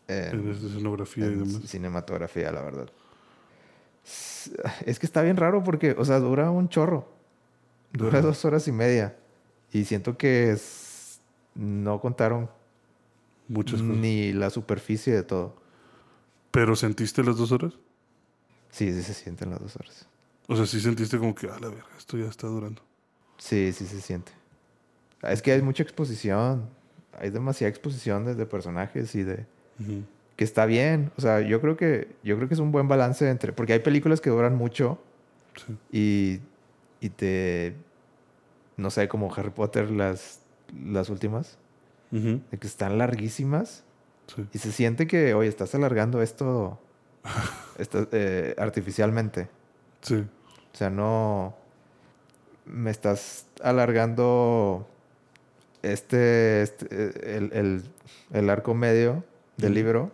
en- 0.07 0.39
En 0.39 0.51
escenografía 0.51 1.25
y 1.27 1.35
demás. 1.35 1.61
cinematografía, 1.65 2.51
la 2.51 2.61
verdad. 2.61 2.89
Es 4.85 4.99
que 4.99 5.05
está 5.05 5.21
bien 5.21 5.35
raro 5.37 5.63
porque, 5.63 5.91
o 5.97 6.05
sea, 6.05 6.19
dura 6.19 6.49
un 6.51 6.69
chorro. 6.69 7.07
Dura 7.91 8.21
dos 8.21 8.43
horas 8.45 8.67
y 8.67 8.71
media. 8.71 9.17
Y 9.73 9.85
siento 9.85 10.17
que 10.17 10.51
es- 10.51 11.19
no 11.55 11.99
contaron 11.99 12.49
Muchas 13.49 13.81
cosas. 13.81 13.97
ni 13.97 14.31
la 14.33 14.49
superficie 14.49 15.13
de 15.13 15.23
todo. 15.23 15.55
¿Pero 16.51 16.75
sentiste 16.75 17.23
las 17.23 17.37
dos 17.37 17.51
horas? 17.51 17.73
Sí, 18.69 18.91
sí 18.93 19.03
se 19.03 19.13
sienten 19.13 19.49
las 19.49 19.59
dos 19.59 19.75
horas. 19.75 20.07
O 20.47 20.55
sea, 20.55 20.65
sí 20.65 20.79
sentiste 20.79 21.17
como 21.17 21.35
que, 21.35 21.47
a 21.47 21.59
la 21.59 21.67
verga, 21.69 21.85
esto 21.97 22.17
ya 22.17 22.25
está 22.27 22.47
durando. 22.47 22.81
Sí, 23.37 23.73
sí 23.73 23.85
se 23.85 23.99
siente. 24.01 24.31
Es 25.23 25.41
que 25.41 25.51
hay 25.51 25.61
mucha 25.61 25.83
exposición. 25.83 26.69
Hay 27.19 27.29
demasiada 27.31 27.69
exposición 27.69 28.23
de, 28.25 28.35
de 28.35 28.45
personajes 28.45 29.13
y 29.15 29.23
de... 29.23 29.45
Que 30.35 30.43
está 30.43 30.65
bien. 30.65 31.11
O 31.17 31.21
sea, 31.21 31.41
yo 31.41 31.61
creo 31.61 31.77
que, 31.77 32.09
yo 32.23 32.35
creo 32.37 32.47
que 32.47 32.53
es 32.53 32.59
un 32.59 32.71
buen 32.71 32.87
balance 32.87 33.29
entre... 33.29 33.53
Porque 33.53 33.73
hay 33.73 33.79
películas 33.79 34.21
que 34.21 34.29
duran 34.29 34.55
mucho 34.55 34.99
Sí. 35.55 35.77
y, 35.91 37.05
y 37.05 37.09
te... 37.09 37.73
No 38.75 38.91
sé, 38.91 39.07
como 39.07 39.33
Harry 39.33 39.49
Potter, 39.49 39.89
las, 39.89 40.41
las 40.85 41.09
últimas. 41.09 41.57
De 42.11 42.39
que 42.59 42.67
están 42.67 42.97
larguísimas. 42.99 43.83
Sí. 44.33 44.45
Y 44.53 44.59
se 44.59 44.71
siente 44.71 45.07
que, 45.07 45.33
oye, 45.33 45.49
estás 45.49 45.73
alargando 45.75 46.21
esto 46.21 46.79
estás, 47.79 48.07
eh, 48.11 48.53
artificialmente. 48.57 49.47
Sí. 50.01 50.15
O 50.73 50.77
sea, 50.77 50.89
no 50.91 51.55
me 52.65 52.91
estás 52.91 53.47
alargando 53.63 54.87
este, 55.81 56.61
este, 56.61 57.35
el, 57.37 57.51
el- 57.53 57.83
el 58.33 58.49
arco 58.49 58.73
medio 58.73 59.23
del 59.57 59.71
Ujú. 59.71 59.75
libro 59.75 60.11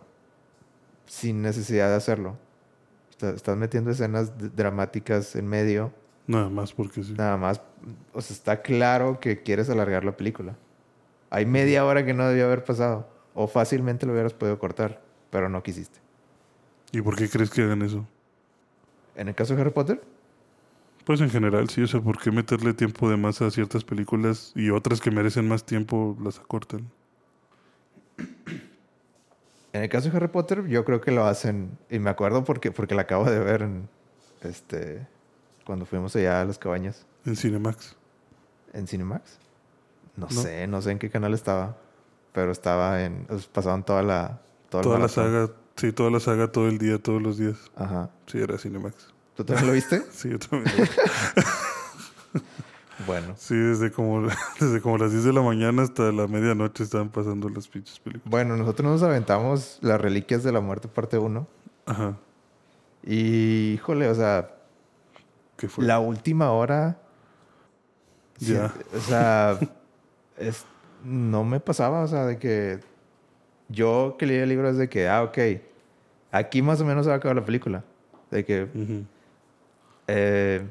sin 1.06 1.42
necesidad 1.42 1.88
de 1.90 1.96
hacerlo. 1.96 2.36
Está- 3.10 3.30
Estás 3.30 3.56
metiendo 3.56 3.90
escenas 3.90 4.32
dramáticas 4.56 5.36
en 5.36 5.46
medio, 5.46 5.92
Nada 6.26 6.48
más 6.48 6.72
porque 6.72 7.04
sí. 7.04 7.12
nada 7.16 7.36
más. 7.36 7.60
O 8.12 8.20
sea, 8.20 8.34
está 8.34 8.62
claro 8.62 9.20
que 9.20 9.42
quieres 9.42 9.68
alargar 9.70 10.04
la 10.04 10.16
película. 10.16 10.56
Hay 11.30 11.44
media 11.46 11.84
hora 11.84 12.04
que 12.06 12.14
no 12.14 12.26
debió 12.28 12.46
haber 12.46 12.64
pasado. 12.64 13.08
O 13.34 13.46
fácilmente 13.48 14.06
lo 14.06 14.12
hubieras 14.12 14.32
podido 14.32 14.58
cortar, 14.58 15.02
pero 15.30 15.48
no 15.48 15.62
quisiste. 15.62 15.98
¿Y 16.92 17.02
por 17.02 17.16
qué 17.16 17.28
crees 17.28 17.50
que 17.50 17.62
hagan 17.62 17.82
eso? 17.82 18.06
En 19.16 19.28
el 19.28 19.34
caso 19.34 19.54
de 19.54 19.60
Harry 19.60 19.70
Potter, 19.70 20.00
Pues 21.04 21.20
en 21.20 21.28
general, 21.28 21.68
sí. 21.68 21.82
O 21.82 21.86
sea, 21.86 22.00
¿por 22.00 22.18
qué 22.18 22.30
meterle 22.30 22.72
tiempo 22.72 23.10
de 23.10 23.16
más 23.18 23.42
a 23.42 23.50
ciertas 23.50 23.84
películas 23.84 24.52
y 24.54 24.70
otras 24.70 25.00
que 25.02 25.10
merecen 25.10 25.46
más 25.46 25.64
tiempo 25.66 26.16
las 26.22 26.38
acortan? 26.38 26.88
En 29.74 29.82
el 29.82 29.88
caso 29.88 30.08
de 30.08 30.16
Harry 30.16 30.28
Potter, 30.28 30.66
yo 30.68 30.84
creo 30.84 31.00
que 31.00 31.10
lo 31.10 31.26
hacen, 31.26 31.76
y 31.90 31.98
me 31.98 32.08
acuerdo 32.08 32.44
porque, 32.44 32.70
porque 32.70 32.94
la 32.94 33.02
acabo 33.02 33.24
de 33.24 33.40
ver 33.40 33.62
en, 33.62 33.88
este, 34.42 35.06
cuando 35.66 35.84
fuimos 35.84 36.14
allá 36.14 36.40
a 36.40 36.44
las 36.44 36.58
cabañas 36.58 37.04
En 37.26 37.34
Cinemax. 37.36 37.96
en 38.72 38.86
Cinemax. 38.86 39.38
No, 40.16 40.28
No. 40.30 40.42
sé, 40.42 40.66
no 40.68 40.80
sé 40.80 40.92
en 40.92 40.98
qué 41.00 41.10
canal 41.10 41.34
estaba, 41.34 41.76
pero 42.32 42.52
estaba 42.52 43.02
en, 43.02 43.26
pasaban 43.52 43.84
toda 43.84 44.02
la, 44.04 44.40
todo 44.68 44.80
el 44.80 44.84
Toda 44.84 44.98
la 45.00 45.08
saga, 45.08 45.50
sí, 45.74 45.90
toda 45.92 46.10
la 46.12 46.20
saga 46.20 46.52
todo 46.52 46.68
el 46.68 46.78
día, 46.78 46.98
todos 46.98 47.20
los 47.20 47.36
días. 47.36 47.56
Ajá. 47.74 48.10
Sí, 48.26 48.38
era 48.40 48.56
Cinemax. 48.58 49.08
¿Tú 49.36 49.44
también 49.44 49.66
lo 49.66 49.72
viste? 49.72 50.02
Sí, 50.12 50.30
yo 50.30 50.38
también. 50.38 50.72
lo 50.76 50.84
vi. 50.84 50.88
bueno. 53.06 53.34
sí, 53.36 53.54
desde 53.56 53.90
como, 53.90 54.22
desde 54.60 54.80
como 54.80 54.98
las 54.98 55.10
10 55.12 55.24
de 55.24 55.32
la 55.32 55.42
mañana 55.42 55.82
hasta 55.82 56.12
la 56.12 56.26
medianoche 56.26 56.84
estaban 56.84 57.08
pasando 57.10 57.48
las 57.48 57.68
pinches 57.68 57.98
películas. 58.00 58.30
Bueno, 58.30 58.56
nosotros 58.56 58.90
nos 58.90 59.02
aventamos 59.02 59.78
las 59.82 60.00
reliquias 60.00 60.42
de 60.44 60.52
la 60.52 60.60
muerte 60.60 60.88
parte 60.88 61.18
1. 61.18 61.46
Ajá. 61.86 62.16
Y, 63.02 63.72
híjole, 63.74 64.08
o 64.08 64.14
sea, 64.14 64.50
¿Qué 65.56 65.68
fue? 65.68 65.84
la 65.84 65.98
última 65.98 66.50
hora. 66.52 66.98
sí, 68.38 68.54
Ya. 68.54 68.72
o 68.96 69.00
sea, 69.00 69.58
es- 70.38 70.64
no 71.04 71.44
me 71.44 71.60
pasaba, 71.60 72.00
o 72.02 72.08
sea, 72.08 72.24
de 72.24 72.38
que 72.38 72.80
yo 73.68 74.16
que 74.18 74.24
leí 74.26 74.38
el 74.38 74.48
libro 74.48 74.68
es 74.70 74.78
de 74.78 74.88
que, 74.88 75.06
ah, 75.08 75.22
ok, 75.22 75.38
aquí 76.32 76.62
más 76.62 76.80
o 76.80 76.84
menos 76.86 77.04
se 77.04 77.08
va 77.10 77.16
a 77.16 77.18
acabar 77.18 77.36
la 77.36 77.44
película. 77.44 77.84
De 78.30 78.44
que, 78.44 78.66
eh, 80.06 80.66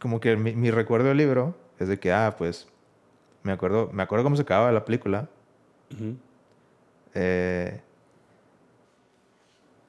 como 0.00 0.20
que 0.20 0.36
mi, 0.36 0.54
mi 0.54 0.70
recuerdo 0.70 1.08
del 1.08 1.16
libro 1.18 1.56
es 1.78 1.88
de 1.88 1.98
que, 1.98 2.12
ah, 2.12 2.34
pues, 2.38 2.68
me 3.42 3.52
acuerdo, 3.52 3.90
me 3.92 4.02
acuerdo 4.02 4.24
cómo 4.24 4.36
se 4.36 4.42
acababa 4.42 4.72
la 4.72 4.84
película. 4.84 5.28
Ujú. 5.92 6.16
Eh, 7.14 7.80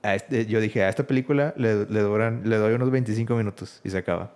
a 0.01 0.15
este- 0.15 0.45
yo 0.45 0.61
dije, 0.61 0.83
a 0.83 0.89
esta 0.89 1.05
película 1.05 1.53
le, 1.57 1.85
le, 1.85 1.99
duran, 2.01 2.41
le 2.45 2.55
doy 2.57 2.73
unos 2.73 2.89
25 2.91 3.35
minutos 3.35 3.81
y 3.83 3.89
se 3.89 3.97
acaba. 3.97 4.31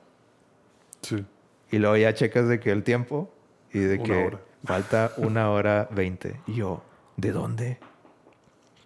Sí. 1.01 1.25
Y 1.71 1.77
luego 1.79 1.95
ya 1.97 2.13
checas 2.13 2.47
de 2.47 2.59
que 2.59 2.71
el 2.71 2.83
tiempo 2.83 3.33
y 3.71 3.79
de 3.79 3.95
Una 3.95 4.03
que 4.03 4.25
hora. 4.25 4.39
falta 4.65 5.11
una 5.17 5.49
hora 5.51 5.87
veinte. 5.91 6.39
Y 6.47 6.55
yo, 6.55 6.83
¿de 7.17 7.31
dónde? 7.31 7.79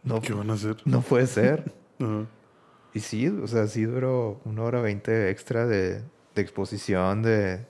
No, 0.04 0.22
¿Qué 0.22 0.34
van 0.34 0.50
a 0.52 0.54
hacer? 0.54 0.78
no 0.86 1.02
puede 1.02 1.28
ser. 1.28 1.74
Ajá. 2.00 2.26
Y 2.94 3.00
sí, 3.02 3.28
o 3.28 3.46
sea, 3.48 3.68
sí 3.68 3.84
duró 3.84 4.40
una 4.46 4.64
hora 4.64 4.82
veinte 4.82 5.30
extra 5.30 5.66
de, 5.68 6.02
de 6.38 6.42
exposición. 6.44 7.22
De... 7.24 7.66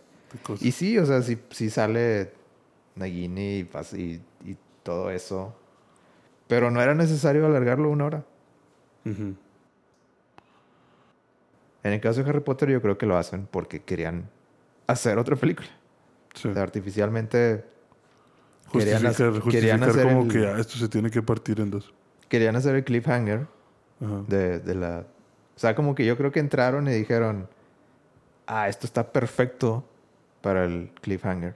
Y 0.62 0.72
sí, 0.72 0.98
o 0.98 1.06
sea, 1.06 1.22
sí, 1.22 1.40
sí 1.50 1.70
sale 1.70 2.32
Nagini 2.96 3.60
y, 3.60 3.70
y, 3.96 4.22
y 4.46 4.58
todo 4.84 5.10
eso. 5.12 5.56
Pero 6.48 6.72
no 6.72 6.82
era 6.82 6.94
necesario 6.96 7.46
alargarlo 7.46 7.90
una 7.90 8.06
hora. 8.06 8.24
En 9.06 9.38
el 11.84 12.02
caso 12.02 12.24
de 12.24 12.30
Harry 12.30 12.42
Potter 12.42 12.70
yo 12.70 12.82
creo 12.82 12.98
que 12.98 13.06
lo 13.06 13.18
hacen 13.18 13.48
porque 13.50 13.82
querían 13.82 14.30
hacer 14.88 15.18
otra 15.18 15.36
película. 15.36 15.70
Sí. 16.34 16.50
O 16.50 16.54
sea, 16.54 16.64
artificialmente 16.64 17.64
querían 18.72 19.02
Justificar, 19.04 19.42
querían 19.52 19.80
justificar 19.80 19.90
hacer 19.90 20.04
como 20.08 20.22
el- 20.24 20.28
que 20.32 20.48
ah, 20.48 20.60
esto 20.60 20.78
se 20.78 20.90
tiene 20.90 21.10
que 21.10 21.22
partir 21.22 21.60
en 21.62 21.72
dos. 21.72 21.94
querían 22.28 22.56
hacer 22.58 22.76
el 22.76 22.84
cliffhanger 22.84 23.48
de, 24.28 24.60
de 24.60 24.76
la... 24.76 25.06
O 25.56 25.60
sea, 25.60 25.74
como 25.74 25.96
que 25.96 26.06
yo 26.06 26.18
creo 26.18 26.32
que 26.32 26.40
entraron 26.40 26.88
y 26.88 26.92
dijeron, 26.92 27.48
ah, 28.48 28.68
esto 28.68 28.88
está 28.88 29.12
perfecto 29.12 29.84
para 30.42 30.66
el 30.66 30.90
cliffhanger. 31.02 31.56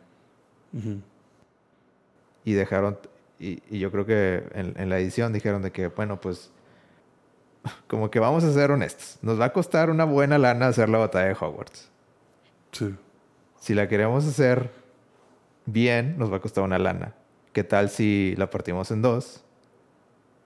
Y 2.43 2.53
dejaron, 2.53 2.98
y, 3.39 3.62
y 3.69 3.79
yo 3.79 3.91
creo 3.91 4.05
que 4.05 4.43
en, 4.53 4.74
en 4.77 4.89
la 4.89 5.00
edición 5.00 5.33
dijeron 5.33 5.62
de 5.62 5.71
que, 5.71 5.88
bueno, 5.88 6.19
pues, 6.19 6.51
como 7.88 8.10
que 8.10 8.19
vamos 8.19 8.43
a 8.43 8.53
ser 8.53 8.71
honestos. 8.71 9.17
Nos 9.21 9.39
va 9.39 9.45
a 9.45 9.53
costar 9.53 9.89
una 9.89 10.05
buena 10.05 10.38
lana 10.38 10.67
hacer 10.67 10.89
la 10.89 10.98
batalla 10.98 11.27
de 11.27 11.38
Hogwarts. 11.39 11.89
Sí. 12.71 12.95
Si 13.60 13.74
la 13.74 13.88
queremos 13.88 14.25
hacer 14.25 14.71
bien, 15.65 16.17
nos 16.17 16.31
va 16.31 16.38
a 16.38 16.39
costar 16.39 16.63
una 16.63 16.79
lana. 16.79 17.13
¿Qué 17.53 17.63
tal 17.63 17.89
si 17.89 18.33
la 18.38 18.50
partimos 18.50 18.91
en 18.91 19.01
dos 19.01 19.43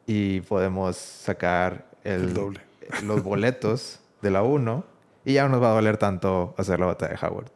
y 0.07 0.41
podemos 0.41 0.97
sacar 0.97 1.85
el, 2.03 2.23
El 2.23 2.33
doble. 2.33 2.61
los 3.03 3.23
boletos 3.23 3.99
de 4.21 4.31
la 4.31 4.43
1 4.43 4.94
y 5.25 5.33
ya 5.33 5.43
no 5.43 5.49
nos 5.49 5.63
va 5.63 5.71
a 5.71 5.73
doler 5.73 5.97
tanto 5.97 6.53
hacer 6.57 6.79
la 6.79 6.85
batalla 6.85 7.17
de 7.19 7.27
Howard? 7.27 7.51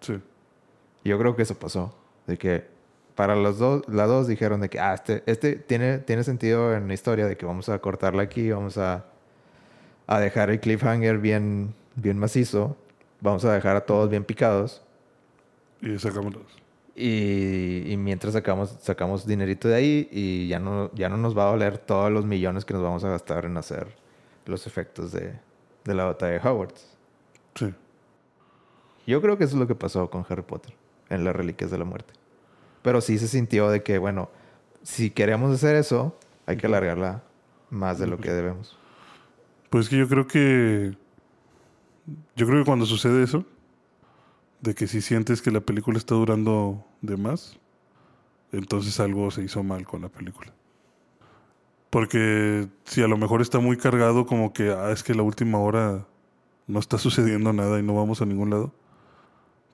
Sí. 0.00 0.18
Yo 1.04 1.18
creo 1.18 1.36
que 1.36 1.42
eso 1.42 1.54
pasó. 1.54 1.94
De 2.26 2.38
que 2.38 2.66
para 3.14 3.36
los 3.36 3.58
dos, 3.58 3.86
las 3.88 4.08
dos 4.08 4.26
dijeron 4.26 4.60
de 4.60 4.70
que, 4.70 4.80
ah, 4.80 4.94
este, 4.94 5.22
este 5.26 5.56
tiene, 5.56 5.98
tiene 5.98 6.24
sentido 6.24 6.74
en 6.74 6.88
la 6.88 6.94
historia 6.94 7.26
de 7.26 7.36
que 7.36 7.44
vamos 7.44 7.68
a 7.68 7.78
cortarla 7.78 8.22
aquí, 8.22 8.50
vamos 8.50 8.78
a, 8.78 9.04
a 10.06 10.20
dejar 10.20 10.50
el 10.50 10.60
cliffhanger 10.60 11.18
bien, 11.18 11.74
bien 11.96 12.18
macizo, 12.18 12.76
vamos 13.20 13.44
a 13.44 13.52
dejar 13.52 13.76
a 13.76 13.82
todos 13.82 14.08
bien 14.08 14.24
picados. 14.24 14.82
Y 15.82 15.98
sacamos. 15.98 16.34
Y, 16.96 17.92
y 17.92 17.96
mientras 17.96 18.32
sacamos, 18.32 18.76
sacamos 18.80 19.26
dinerito 19.26 19.68
de 19.68 19.74
ahí 19.74 20.08
y 20.10 20.48
ya 20.48 20.58
no, 20.58 20.90
ya 20.94 21.08
no 21.08 21.16
nos 21.16 21.36
va 21.36 21.48
a 21.48 21.50
doler 21.50 21.78
todos 21.78 22.10
los 22.10 22.24
millones 22.24 22.64
que 22.64 22.74
nos 22.74 22.82
vamos 22.82 23.04
a 23.04 23.10
gastar 23.10 23.44
en 23.44 23.56
hacer 23.56 23.86
los 24.46 24.66
efectos 24.66 25.12
de, 25.12 25.34
de 25.84 25.94
la 25.94 26.04
batalla 26.04 26.32
de 26.32 26.48
Hogwarts. 26.48 26.89
Sí. 27.54 27.74
Yo 29.06 29.20
creo 29.20 29.38
que 29.38 29.44
eso 29.44 29.54
es 29.54 29.60
lo 29.60 29.66
que 29.66 29.74
pasó 29.74 30.08
con 30.10 30.24
Harry 30.28 30.42
Potter 30.42 30.74
en 31.08 31.24
las 31.24 31.34
Reliquias 31.34 31.70
de 31.70 31.78
la 31.78 31.84
Muerte. 31.84 32.14
Pero 32.82 33.00
sí 33.00 33.18
se 33.18 33.28
sintió 33.28 33.68
de 33.68 33.82
que, 33.82 33.98
bueno, 33.98 34.30
si 34.82 35.10
queremos 35.10 35.52
hacer 35.52 35.76
eso, 35.76 36.16
hay 36.46 36.56
que 36.56 36.66
alargarla 36.66 37.22
más 37.70 37.98
de 37.98 38.06
lo 38.06 38.18
que 38.18 38.30
debemos. 38.30 38.78
Pues 39.68 39.88
que 39.88 39.96
yo 39.96 40.08
creo 40.08 40.26
que. 40.26 40.96
Yo 42.34 42.46
creo 42.46 42.60
que 42.60 42.64
cuando 42.64 42.86
sucede 42.86 43.22
eso, 43.22 43.44
de 44.60 44.74
que 44.74 44.86
si 44.86 45.00
sientes 45.00 45.42
que 45.42 45.50
la 45.50 45.60
película 45.60 45.98
está 45.98 46.14
durando 46.14 46.84
de 47.02 47.16
más, 47.16 47.58
entonces 48.52 48.98
algo 48.98 49.30
se 49.30 49.42
hizo 49.42 49.62
mal 49.62 49.86
con 49.86 50.02
la 50.02 50.08
película. 50.08 50.52
Porque 51.90 52.68
si 52.84 53.02
a 53.02 53.08
lo 53.08 53.16
mejor 53.16 53.42
está 53.42 53.58
muy 53.58 53.76
cargado, 53.76 54.26
como 54.26 54.52
que, 54.52 54.70
ah, 54.70 54.90
es 54.90 55.02
que 55.02 55.14
la 55.14 55.22
última 55.22 55.58
hora 55.58 56.06
no 56.70 56.78
está 56.78 56.98
sucediendo 56.98 57.52
nada 57.52 57.78
y 57.78 57.82
no 57.82 57.94
vamos 57.94 58.22
a 58.22 58.26
ningún 58.26 58.50
lado, 58.50 58.72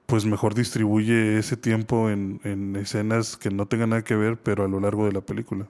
pues 0.06 0.24
mejor 0.24 0.54
distribuye 0.54 1.38
ese 1.38 1.56
tiempo 1.56 2.10
en, 2.10 2.40
en 2.44 2.76
escenas 2.76 3.36
que 3.36 3.50
no 3.50 3.66
tengan 3.66 3.90
nada 3.90 4.04
que 4.04 4.16
ver, 4.16 4.38
pero 4.40 4.64
a 4.64 4.68
lo 4.68 4.80
largo 4.80 5.06
de 5.06 5.12
la 5.12 5.20
película. 5.20 5.68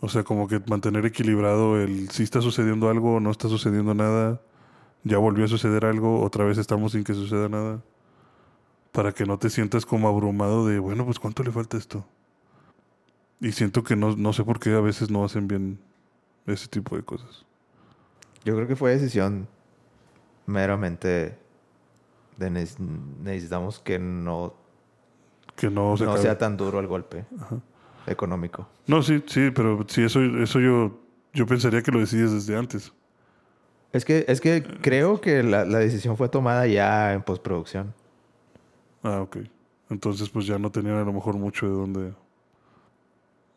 O 0.00 0.08
sea, 0.08 0.24
como 0.24 0.46
que 0.46 0.60
mantener 0.68 1.06
equilibrado 1.06 1.80
el 1.80 2.10
si 2.10 2.22
está 2.22 2.42
sucediendo 2.42 2.90
algo 2.90 3.18
no 3.20 3.30
está 3.30 3.48
sucediendo 3.48 3.94
nada, 3.94 4.40
ya 5.04 5.18
volvió 5.18 5.46
a 5.46 5.48
suceder 5.48 5.84
algo, 5.84 6.22
otra 6.22 6.44
vez 6.44 6.58
estamos 6.58 6.92
sin 6.92 7.04
que 7.04 7.14
suceda 7.14 7.48
nada. 7.48 7.82
Para 8.92 9.12
que 9.12 9.24
no 9.24 9.38
te 9.38 9.50
sientas 9.50 9.86
como 9.86 10.08
abrumado 10.08 10.66
de, 10.66 10.78
bueno, 10.78 11.04
pues 11.04 11.18
cuánto 11.18 11.42
le 11.42 11.50
falta 11.50 11.76
esto. 11.76 12.06
Y 13.40 13.52
siento 13.52 13.82
que 13.84 13.96
no, 13.96 14.16
no 14.16 14.32
sé 14.32 14.44
por 14.44 14.58
qué 14.58 14.70
a 14.70 14.80
veces 14.80 15.10
no 15.10 15.24
hacen 15.24 15.48
bien 15.48 15.78
ese 16.46 16.68
tipo 16.68 16.96
de 16.96 17.02
cosas. 17.02 17.44
Yo 18.44 18.54
creo 18.54 18.66
que 18.66 18.76
fue 18.76 18.92
decisión 18.92 19.48
meramente 20.46 21.38
de 22.36 22.50
necesitamos 22.50 23.80
que 23.80 23.98
no, 23.98 24.54
Que 25.54 25.70
no 25.70 25.96
se 25.96 26.04
no 26.04 26.16
sea 26.16 26.36
tan 26.38 26.56
duro 26.56 26.80
el 26.80 26.86
golpe 26.86 27.24
económico. 28.06 28.68
No, 28.86 29.02
sí, 29.02 29.22
sí, 29.26 29.50
pero 29.50 29.84
sí, 29.88 30.02
eso, 30.04 30.20
eso 30.22 30.60
yo, 30.60 31.00
yo 31.32 31.46
pensaría 31.46 31.82
que 31.82 31.90
lo 31.90 32.00
decides 32.00 32.32
desde 32.32 32.56
antes. 32.56 32.92
Es 33.92 34.04
que, 34.04 34.24
es 34.28 34.40
que 34.40 34.62
creo 34.62 35.20
que 35.20 35.42
la, 35.42 35.64
la 35.64 35.78
decisión 35.78 36.16
fue 36.16 36.28
tomada 36.28 36.66
ya 36.66 37.14
en 37.14 37.22
postproducción. 37.22 37.94
Ah, 39.02 39.22
ok. 39.22 39.38
Entonces, 39.88 40.28
pues 40.28 40.46
ya 40.46 40.58
no 40.58 40.70
tenían 40.70 40.96
a 40.96 41.04
lo 41.04 41.12
mejor 41.12 41.36
mucho 41.36 41.66
de 41.66 41.72
dónde, 41.72 42.14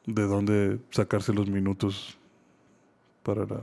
de 0.06 0.24
dónde 0.24 0.80
sacarse 0.92 1.34
los 1.34 1.50
minutos 1.50 2.18
para 3.24 3.46
la, 3.46 3.62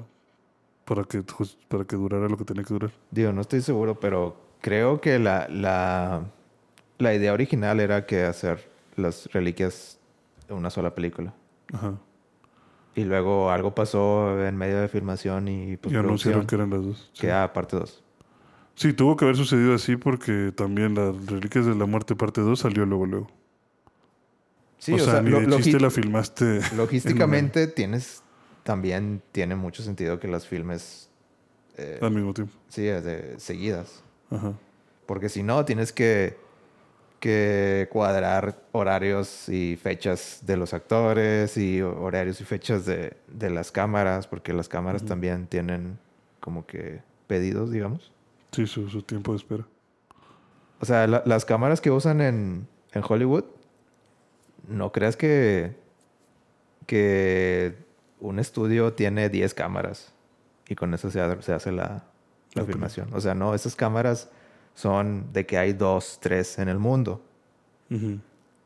para 0.87 1.05
que, 1.05 1.23
para 1.69 1.85
que 1.85 1.97
durara 1.97 2.29
lo 2.29 2.39
que 2.39 2.45
tenía 2.45 2.65
que 2.65 2.73
durar. 2.73 2.91
Digo, 3.11 3.33
no 3.33 3.43
estoy 3.43 3.61
seguro, 3.61 4.01
pero 4.01 4.41
creo 4.63 5.01
que 5.03 5.19
la, 5.19 5.47
la, 5.51 6.23
la 6.99 7.15
idea 7.15 7.35
original 7.35 7.81
era 7.81 8.07
que 8.07 8.23
hacer 8.23 8.71
las 8.97 9.27
reliquias 9.33 9.99
en 10.49 10.57
una 10.57 10.71
sola 10.71 10.95
película. 10.95 11.35
Ajá. 11.75 11.95
Y 12.95 13.05
luego 13.05 13.51
algo 13.51 13.75
pasó 13.75 14.43
en 14.47 14.57
medio 14.57 14.81
de 14.81 14.89
filmación 14.89 15.49
y 15.49 15.73
Y 15.73 15.77
postproducción. 15.77 16.05
anunciaron 16.07 16.47
que 16.47 16.55
eran 16.55 16.71
las 16.71 16.83
dos. 16.83 17.11
Sí. 17.13 17.21
que 17.23 17.33
ah, 17.33 17.53
parte 17.53 17.77
2. 17.77 18.03
Sí, 18.75 18.93
tuvo 18.95 19.17
que 19.17 19.25
haber 19.27 19.37
sucedido 19.37 19.75
así 19.75 19.97
porque 19.97 20.53
también 20.57 20.95
las 20.95 21.27
Reliquias 21.27 21.67
de 21.67 21.75
la 21.75 21.85
Muerte 21.87 22.15
parte 22.15 22.41
2 22.41 22.59
salió 22.59 22.87
luego 22.87 23.05
luego. 23.07 23.27
Sí, 24.79 24.93
o, 24.93 24.99
sea, 24.99 25.21
ni 25.21 25.31
lo- 25.31 25.41
de 25.41 25.57
chiste 25.57 25.81
la 25.81 25.91
filmaste. 25.91 26.59
en 26.71 26.77
logísticamente 26.77 27.67
tienes 27.67 28.23
también 28.67 29.23
tiene 29.33 29.55
mucho 29.55 29.83
sentido 29.83 30.19
que 30.21 30.27
las 30.29 30.47
filmes 30.47 31.09
eh, 31.79 31.99
al 32.03 32.11
mismo 32.11 32.35
tiempo. 32.35 32.53
sí, 32.69 32.83
de, 32.83 33.39
seguidas. 33.39 34.03
Ajá. 34.31 34.53
Porque 35.07 35.29
si 35.29 35.43
no, 35.45 35.65
tienes 35.65 35.93
que, 35.93 36.37
que 37.21 37.89
cuadrar 37.93 38.61
horarios 38.73 39.49
y 39.49 39.77
fechas 39.77 40.41
de 40.43 40.57
los 40.57 40.75
actores 40.75 41.57
y 41.57 41.81
horarios 41.81 42.41
y 42.41 42.45
fechas 42.45 42.85
de, 42.85 43.17
de 43.29 43.51
las 43.51 43.71
cámaras, 43.71 44.27
porque 44.27 44.53
las 44.53 44.69
cámaras 44.69 45.05
también 45.05 45.47
tienen 45.47 45.99
como 46.41 46.67
que 46.67 47.01
pedidos, 47.29 47.71
digamos. 47.71 48.11
Sí, 48.53 48.67
su, 48.67 48.89
su 48.91 49.03
tiempo 49.03 49.31
de 49.33 49.39
espera. 49.39 49.67
O 50.81 50.85
sea, 50.85 51.07
la- 51.07 51.23
las 51.25 51.45
cámaras 51.45 51.81
que 51.81 51.91
usan 51.93 52.21
en, 52.21 52.67
en 52.93 53.03
Hollywood, 53.09 53.45
no 54.69 54.91
creas 54.91 55.17
que, 55.17 55.77
que 56.87 57.75
un 58.21 58.39
estudio 58.39 58.93
tiene 58.95 59.29
10 59.29 59.55
cámaras 59.55 60.13
y 60.69 60.75
con 60.75 60.95
eso 60.95 61.11
se, 61.11 61.21
ha- 61.21 61.41
se 61.43 61.53
hace 61.53 61.73
la, 61.73 62.05
la 62.55 62.65
filmación. 62.65 63.09
O 63.13 63.21
sea, 63.21 63.35
no, 63.35 63.55
esas 63.55 63.77
cámaras 63.77 64.31
son 64.75 65.33
de 65.33 65.47
que 65.47 65.59
hay 65.59 65.73
dos, 65.73 66.19
tres 66.21 66.59
en 66.59 66.69
el 66.69 66.79
mundo. 66.79 67.23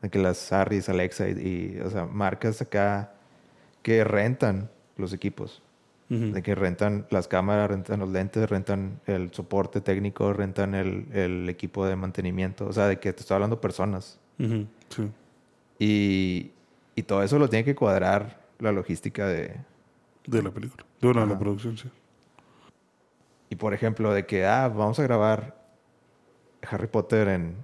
De 0.01 0.09
que 0.09 0.17
las 0.19 0.51
Harris, 0.51 0.89
Alexa 0.89 1.29
y, 1.29 1.31
y, 1.77 1.79
o 1.81 1.89
sea, 1.89 2.05
marcas 2.05 2.61
acá 2.61 3.13
que 3.83 4.03
rentan 4.03 4.69
los 4.97 5.13
equipos. 5.13 5.61
De 6.09 6.41
que 6.43 6.55
rentan 6.55 7.05
las 7.09 7.29
cámaras, 7.29 7.69
rentan 7.69 8.01
los 8.01 8.09
lentes, 8.09 8.49
rentan 8.49 8.99
el 9.05 9.31
soporte 9.31 9.79
técnico, 9.79 10.33
rentan 10.33 10.75
el, 10.75 11.05
el 11.13 11.47
equipo 11.47 11.85
de 11.85 11.95
mantenimiento. 11.95 12.67
O 12.67 12.73
sea, 12.73 12.87
de 12.87 12.99
que 12.99 13.13
te 13.13 13.21
estoy 13.21 13.35
hablando 13.35 13.61
personas. 13.61 14.19
Sí. 14.89 15.09
Y, 15.79 16.51
y 16.95 17.03
todo 17.03 17.23
eso 17.23 17.39
lo 17.39 17.47
tiene 17.47 17.63
que 17.63 17.75
cuadrar 17.75 18.40
la 18.61 18.71
logística 18.71 19.27
de... 19.27 19.55
De 20.25 20.41
la 20.41 20.51
película. 20.51 20.85
De 21.01 21.13
la 21.13 21.37
producción, 21.37 21.77
sí. 21.77 21.89
Y 23.49 23.55
por 23.55 23.73
ejemplo, 23.73 24.13
de 24.13 24.25
que, 24.25 24.45
ah, 24.45 24.69
vamos 24.69 24.97
a 24.99 25.03
grabar 25.03 25.61
Harry 26.69 26.87
Potter 26.87 27.27
en, 27.27 27.57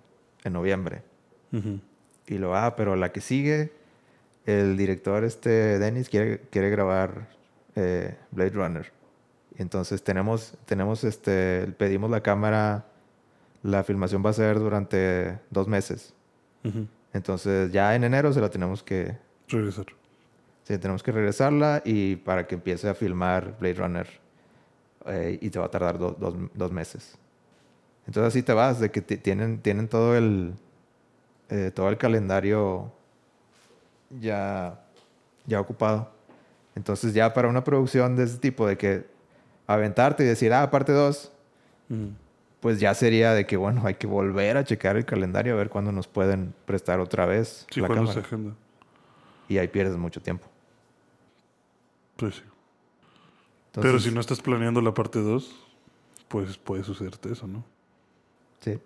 en 0.43 0.53
noviembre. 0.53 1.03
Y 2.27 2.37
lo, 2.37 2.55
ah, 2.55 2.75
pero 2.75 2.95
la 2.97 3.13
que 3.13 3.21
sigue, 3.21 3.71
el 4.45 4.75
director 4.75 5.23
este, 5.23 5.79
Dennis, 5.79 6.09
quiere, 6.09 6.41
quiere 6.49 6.69
grabar 6.69 7.29
eh, 7.75 8.17
Blade 8.31 8.49
Runner. 8.49 8.91
Y 9.57 9.61
entonces 9.61 10.03
tenemos, 10.03 10.57
tenemos 10.65 11.03
este, 11.05 11.67
pedimos 11.77 12.11
la 12.11 12.21
cámara, 12.21 12.85
la 13.63 13.83
filmación 13.83 14.25
va 14.25 14.31
a 14.31 14.33
ser 14.33 14.59
durante 14.59 15.39
dos 15.51 15.67
meses. 15.67 16.13
Entonces 17.13 17.71
ya 17.71 17.95
en 17.95 18.03
enero 18.03 18.33
se 18.33 18.41
la 18.41 18.49
tenemos 18.49 18.83
que, 18.83 19.15
Regresar. 19.47 19.85
Sí, 20.67 20.77
tenemos 20.77 21.01
que 21.01 21.11
regresarla 21.13 21.81
y 21.85 22.17
para 22.17 22.45
que 22.45 22.55
empiece 22.55 22.89
a 22.89 22.93
filmar 22.93 23.55
Blade 23.59 23.73
Runner. 23.75 24.07
eh, 25.05 25.39
y 25.41 25.49
te 25.49 25.57
va 25.57 25.65
a 25.67 25.71
tardar 25.71 25.97
do- 25.97 26.17
dos, 26.19 26.35
dos 26.53 26.71
meses. 26.73 27.17
Entonces 28.05 28.27
así 28.33 28.43
te 28.43 28.51
vas, 28.51 28.79
de 28.81 28.91
que 28.91 29.01
ti- 29.01 29.15
tienen, 29.15 29.59
tienen 29.61 29.87
todo 29.87 30.17
el, 30.17 30.53
eh, 31.49 31.71
todo 31.73 31.87
el 31.87 31.97
calendario 31.97 32.91
ya, 34.09 34.81
ya 35.45 35.61
ocupado. 35.61 36.11
Entonces 36.75 37.13
ya 37.13 37.33
para 37.33 37.47
una 37.47 37.63
producción 37.63 38.17
de 38.17 38.23
ese 38.25 38.37
tipo, 38.37 38.67
de 38.67 38.77
que 38.77 39.05
aventarte 39.65 40.23
y 40.23 40.27
decir, 40.27 40.51
ah, 40.53 40.69
parte 40.69 40.91
dos, 40.91 41.31
Ujú. 41.89 42.11
pues 42.59 42.79
ya 42.81 42.93
sería 42.93 43.33
de 43.33 43.45
que, 43.45 43.55
bueno, 43.55 43.83
hay 43.85 43.95
que 43.95 44.07
volver 44.07 44.57
a 44.57 44.63
checar 44.65 44.97
el 44.97 45.05
calendario 45.05 45.53
a 45.53 45.57
ver 45.57 45.69
cuándo 45.69 45.93
nos 45.93 46.07
pueden 46.07 46.53
prestar 46.65 46.99
otra 46.99 47.25
vez 47.25 47.65
Sí, 47.71 47.79
la 47.79 47.87
se 47.87 47.93
cámara. 47.93 48.19
agenda. 48.19 48.55
Y 49.47 49.57
ahí 49.57 49.69
pierdes 49.69 49.95
mucho 49.97 50.21
tiempo. 50.21 50.47
Pues 52.17 52.35
sí. 52.35 52.41
Entonces, 53.67 53.91
Pero 53.91 53.99
si 53.99 54.11
no 54.11 54.19
estás 54.19 54.41
planeando 54.41 54.81
la 54.81 54.93
parte 54.93 55.19
2, 55.19 55.55
pues 56.27 56.57
puede 56.57 56.83
sucederte 56.83 57.31
eso, 57.31 57.47
¿no? 57.47 57.63
Sí. 58.59 58.79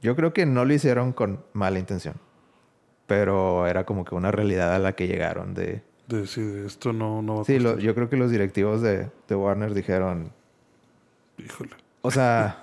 Yo 0.00 0.14
creo 0.16 0.32
que 0.32 0.46
no 0.46 0.64
lo 0.64 0.72
hicieron 0.72 1.12
con 1.12 1.44
mala 1.52 1.78
intención. 1.78 2.14
Pero 3.06 3.66
era 3.66 3.84
como 3.84 4.04
que 4.04 4.14
una 4.14 4.30
realidad 4.30 4.74
a 4.74 4.78
la 4.78 4.92
que 4.94 5.06
llegaron 5.06 5.54
de... 5.54 5.82
De 6.08 6.20
decir, 6.22 6.62
esto 6.66 6.92
no, 6.92 7.20
no 7.22 7.36
va 7.36 7.42
a 7.42 7.44
Sí, 7.44 7.58
lo- 7.58 7.70
costar. 7.70 7.84
yo 7.84 7.94
creo 7.94 8.08
que 8.08 8.16
los 8.16 8.30
directivos 8.30 8.80
de, 8.80 9.10
de 9.28 9.34
Warner 9.34 9.74
dijeron... 9.74 10.32
Híjole. 11.38 11.70
O 12.02 12.10
sea, 12.10 12.60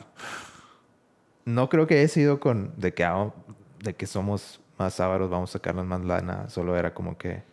no 1.46 1.68
creo 1.70 1.88
que 1.88 2.00
haya 2.00 2.08
sido 2.08 2.40
con... 2.40 2.74
De 2.78 2.94
que, 2.94 3.04
ah, 3.04 3.34
de 3.80 3.94
que 3.96 4.06
somos 4.08 4.62
más 4.78 4.94
sábados, 4.94 5.30
vamos 5.30 5.50
a 5.52 5.54
sacarnos 5.54 5.86
más 5.86 6.04
lana. 6.06 6.50
Solo 6.50 6.78
era 6.78 6.94
como 6.94 7.18
que... 7.18 7.44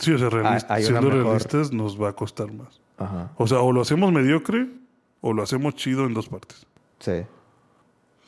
Sí, 0.00 0.12
o 0.12 0.18
sea, 0.18 0.28
realis- 0.28 0.66
hay 0.68 0.82
una 0.84 1.00
siendo 1.00 1.08
mejor- 1.10 1.24
realistas 1.24 1.72
nos 1.72 2.00
va 2.00 2.08
a 2.10 2.12
costar 2.14 2.52
más. 2.52 2.80
Ajá. 2.96 3.32
O 3.36 3.46
sea, 3.46 3.60
o 3.60 3.72
lo 3.72 3.80
hacemos 3.80 4.12
mediocre 4.12 4.68
o 5.20 5.32
lo 5.32 5.42
hacemos 5.42 5.74
chido 5.76 6.04
en 6.06 6.14
dos 6.14 6.28
partes. 6.28 6.66
Sí. 6.98 7.22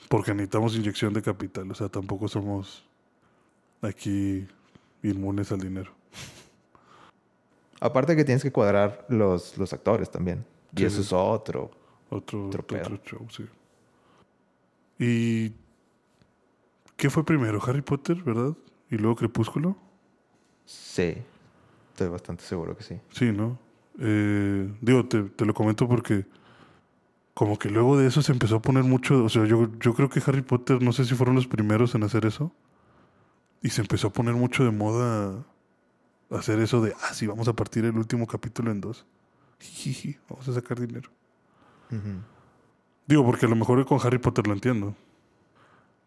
Porque 0.08 0.32
necesitamos 0.32 0.76
inyección 0.76 1.12
de 1.12 1.22
capital. 1.22 1.70
O 1.70 1.74
sea, 1.74 1.88
tampoco 1.88 2.28
somos 2.28 2.84
aquí 3.82 4.46
inmunes 5.02 5.50
al 5.52 5.60
dinero. 5.60 5.92
Aparte 7.80 8.14
que 8.14 8.24
tienes 8.24 8.42
que 8.42 8.52
cuadrar 8.52 9.06
los, 9.08 9.56
los 9.56 9.72
actores 9.72 10.10
también. 10.10 10.44
Y 10.76 10.84
eso 10.84 11.00
es 11.00 11.12
otro. 11.12 11.70
Otro, 12.10 12.48
Otro 12.48 12.98
show, 13.04 13.26
sí. 13.30 13.44
¿Y 14.98 15.52
qué 16.96 17.08
fue 17.08 17.24
primero? 17.24 17.60
Harry 17.66 17.82
Potter, 17.82 18.22
¿verdad? 18.22 18.52
Y 18.90 18.96
luego 18.96 19.16
Crepúsculo. 19.16 19.76
Sí. 20.66 21.16
Estoy 21.90 22.08
bastante 22.08 22.44
seguro 22.44 22.76
que 22.76 22.82
sí. 22.82 23.00
Sí, 23.12 23.32
¿no? 23.32 23.58
Eh, 23.98 24.72
digo, 24.80 25.06
te, 25.06 25.22
te 25.24 25.44
lo 25.44 25.54
comento 25.54 25.88
porque 25.88 26.26
como 27.34 27.58
que 27.58 27.70
luego 27.70 27.96
de 27.96 28.06
eso 28.06 28.22
se 28.22 28.32
empezó 28.32 28.56
a 28.56 28.62
poner 28.62 28.84
mucho, 28.84 29.24
o 29.24 29.28
sea, 29.28 29.44
yo, 29.46 29.68
yo 29.78 29.94
creo 29.94 30.08
que 30.08 30.22
Harry 30.26 30.42
Potter, 30.42 30.82
no 30.82 30.92
sé 30.92 31.04
si 31.04 31.14
fueron 31.14 31.34
los 31.34 31.46
primeros 31.46 31.94
en 31.94 32.02
hacer 32.02 32.26
eso, 32.26 32.52
y 33.62 33.70
se 33.70 33.80
empezó 33.80 34.08
a 34.08 34.12
poner 34.12 34.34
mucho 34.34 34.64
de 34.64 34.70
moda 34.70 35.44
hacer 36.30 36.60
eso 36.60 36.80
de, 36.80 36.94
ah, 37.02 37.14
sí, 37.14 37.26
vamos 37.26 37.48
a 37.48 37.54
partir 37.54 37.84
el 37.84 37.96
último 37.96 38.26
capítulo 38.26 38.70
en 38.70 38.80
dos. 38.80 39.06
Jijiji, 39.58 40.18
vamos 40.28 40.48
a 40.48 40.54
sacar 40.54 40.80
dinero. 40.80 41.10
Digo, 43.06 43.24
porque 43.24 43.46
a 43.46 43.48
lo 43.48 43.56
mejor 43.56 43.84
con 43.84 43.98
Harry 44.02 44.18
Potter 44.18 44.46
lo 44.46 44.52
entiendo. 44.52 44.94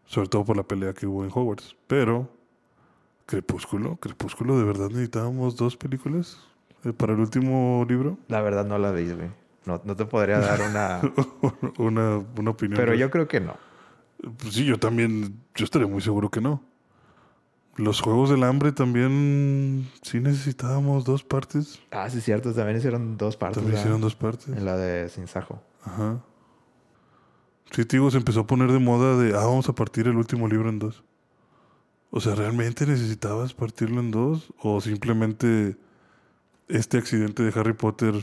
Sobre 0.06 0.30
todo 0.30 0.46
por 0.46 0.58
la 0.58 0.64
pelea 0.64 0.94
que 0.94 1.06
hubo 1.06 1.24
en 1.24 1.30
Hogwarts. 1.34 1.76
Pero 1.88 2.30
Crepúsculo, 3.26 3.98
Crepúsculo, 3.98 4.58
¿de 4.58 4.66
verdad 4.66 4.90
necesitábamos 4.90 5.56
dos 5.56 5.78
películas 5.78 6.38
eh, 6.84 6.94
para 6.94 7.14
el 7.14 7.20
último 7.20 7.86
libro? 7.88 8.18
La 8.28 8.42
verdad 8.42 8.66
no 8.66 8.78
la 8.78 8.92
vi, 8.92 9.12
güey. 9.12 9.30
No, 9.66 9.82
no 9.86 9.96
te 9.96 10.06
podría 10.06 10.40
dar 10.40 10.62
una... 10.62 11.02
una, 11.78 12.22
una 12.38 12.52
opinión. 12.52 12.78
Pero 12.78 12.94
yo 12.96 13.10
creo 13.10 13.28
que 13.28 13.40
no. 13.40 13.56
Pues 14.38 14.54
sí, 14.54 14.66
yo 14.66 14.78
también, 14.78 15.40
yo 15.56 15.64
estaría 15.64 15.88
muy 15.88 16.02
seguro 16.02 16.30
que 16.30 16.42
no. 16.42 16.62
Los 17.76 18.02
Juegos 18.02 18.30
del 18.30 18.44
Hambre 18.44 18.72
también 18.72 19.90
sí 20.04 20.20
necesitábamos 20.20 21.06
dos 21.06 21.24
partes. 21.24 21.82
Ah, 21.92 22.08
sí, 22.10 22.22
cierto. 22.22 22.54
También 22.54 22.78
hicieron 22.78 23.18
dos 23.18 23.36
partes. 23.36 23.58
También 23.58 23.80
hicieron 23.80 24.00
dos 24.00 24.16
partes. 24.16 24.50
En 24.50 24.64
la 24.64 24.78
de 24.78 25.10
Sinsajo. 25.10 25.60
Ajá. 25.84 26.22
Sí, 27.72 27.84
digo, 27.90 28.12
se 28.12 28.18
empezó 28.18 28.42
a 28.42 28.48
poner 28.48 28.72
de 28.72 28.78
moda 28.78 29.18
de, 29.18 29.34
ah, 29.36 29.46
vamos 29.46 29.68
a 29.70 29.74
partir 29.74 30.08
el 30.08 30.18
último 30.18 30.48
libro 30.48 30.70
en 30.70 30.78
dos. 30.78 31.04
O 32.16 32.20
sea, 32.20 32.36
¿realmente 32.36 32.86
necesitabas 32.86 33.56
partirlo 33.56 34.00
en 34.00 34.12
dos? 34.12 34.54
¿O 34.62 34.80
simplemente 34.82 35.76
este 36.68 37.00
accidente 37.00 37.42
de 37.42 37.60
Harry 37.60 37.74
Potter 37.74 38.14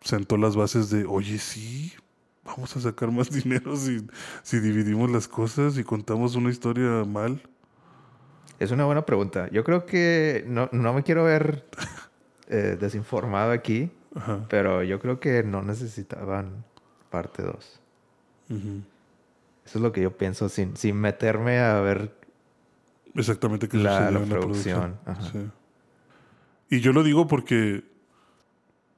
sentó 0.00 0.38
las 0.38 0.56
bases 0.56 0.88
de, 0.88 1.04
oye, 1.04 1.36
sí, 1.36 1.92
vamos 2.46 2.74
a 2.78 2.80
sacar 2.80 3.10
más 3.10 3.30
dinero 3.44 3.76
si, 3.76 4.06
si 4.42 4.58
dividimos 4.60 5.10
las 5.10 5.28
cosas 5.28 5.76
y 5.76 5.84
contamos 5.84 6.34
una 6.34 6.48
historia 6.48 7.04
mal? 7.04 7.42
Es 8.58 8.70
una 8.70 8.86
buena 8.86 9.04
pregunta. 9.04 9.50
Yo 9.50 9.64
creo 9.64 9.84
que 9.84 10.44
no, 10.48 10.70
no 10.72 10.94
me 10.94 11.02
quiero 11.02 11.24
ver 11.24 11.66
eh, 12.48 12.78
desinformado 12.80 13.52
aquí, 13.52 13.90
Ajá. 14.14 14.46
pero 14.48 14.82
yo 14.82 14.98
creo 14.98 15.20
que 15.20 15.42
no 15.42 15.60
necesitaban 15.60 16.64
parte 17.10 17.42
2. 17.42 17.80
ujú. 18.48 18.80
Eso 19.66 19.78
es 19.78 19.82
lo 19.82 19.92
que 19.92 20.00
yo 20.00 20.16
pienso 20.16 20.48
sin, 20.48 20.74
sin 20.78 20.96
meterme 20.96 21.58
a 21.60 21.80
ver. 21.80 22.18
Exactamente 23.14 23.68
que 23.68 23.76
La- 23.78 24.10
la 24.10 24.20
en 24.20 24.28
la 24.30 24.38
producción, 24.38 24.98
producción. 25.04 25.16
ajá. 25.16 25.30
Sí. 25.32 26.76
Y 26.76 26.80
yo 26.80 26.92
lo 26.92 27.02
digo 27.02 27.26
porque 27.26 27.84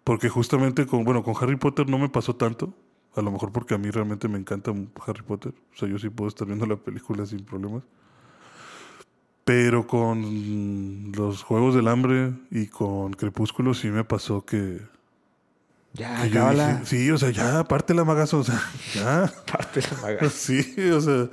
porque 0.04 0.28
justamente 0.28 0.86
con 0.86 1.04
bueno 1.04 1.22
con 1.22 1.34
Harry 1.40 1.56
Potter 1.56 1.88
no 1.88 1.98
me 1.98 2.08
pasó 2.08 2.34
tanto 2.36 2.74
a 3.14 3.22
lo 3.22 3.30
mejor 3.30 3.52
porque 3.52 3.74
a 3.74 3.78
mí 3.78 3.90
realmente 3.90 4.26
me 4.28 4.38
encanta 4.38 4.72
Harry 5.06 5.22
Potter 5.22 5.54
o 5.74 5.76
sea 5.78 5.88
yo 5.88 5.98
sí 5.98 6.08
puedo 6.10 6.28
estar 6.28 6.46
viendo 6.46 6.66
la 6.66 6.76
película 6.76 7.24
sin 7.24 7.44
problemas 7.44 7.82
pero 9.44 9.86
con 9.86 11.12
los 11.16 11.42
Juegos 11.42 11.74
del 11.74 11.88
Hambre 11.88 12.32
y 12.50 12.66
con 12.66 13.12
Crepúsculo 13.14 13.74
sí 13.74 13.88
me 13.88 14.04
pasó 14.04 14.44
que, 14.44 14.80
Ya, 15.94 16.22
que 16.22 16.30
yo 16.30 16.50
dije, 16.50 16.80
sí 16.84 17.10
o 17.10 17.18
sea 17.18 17.30
ya 17.30 17.64
parte 17.64 17.92
la 17.94 18.04
magazo 18.04 18.38
o 18.38 18.44
sea 18.44 18.60
ya 18.94 19.32
Parte 19.50 19.80
la 19.80 19.98
maga. 20.02 20.28
Sí, 20.30 20.74
o 20.90 21.00
sea, 21.00 21.28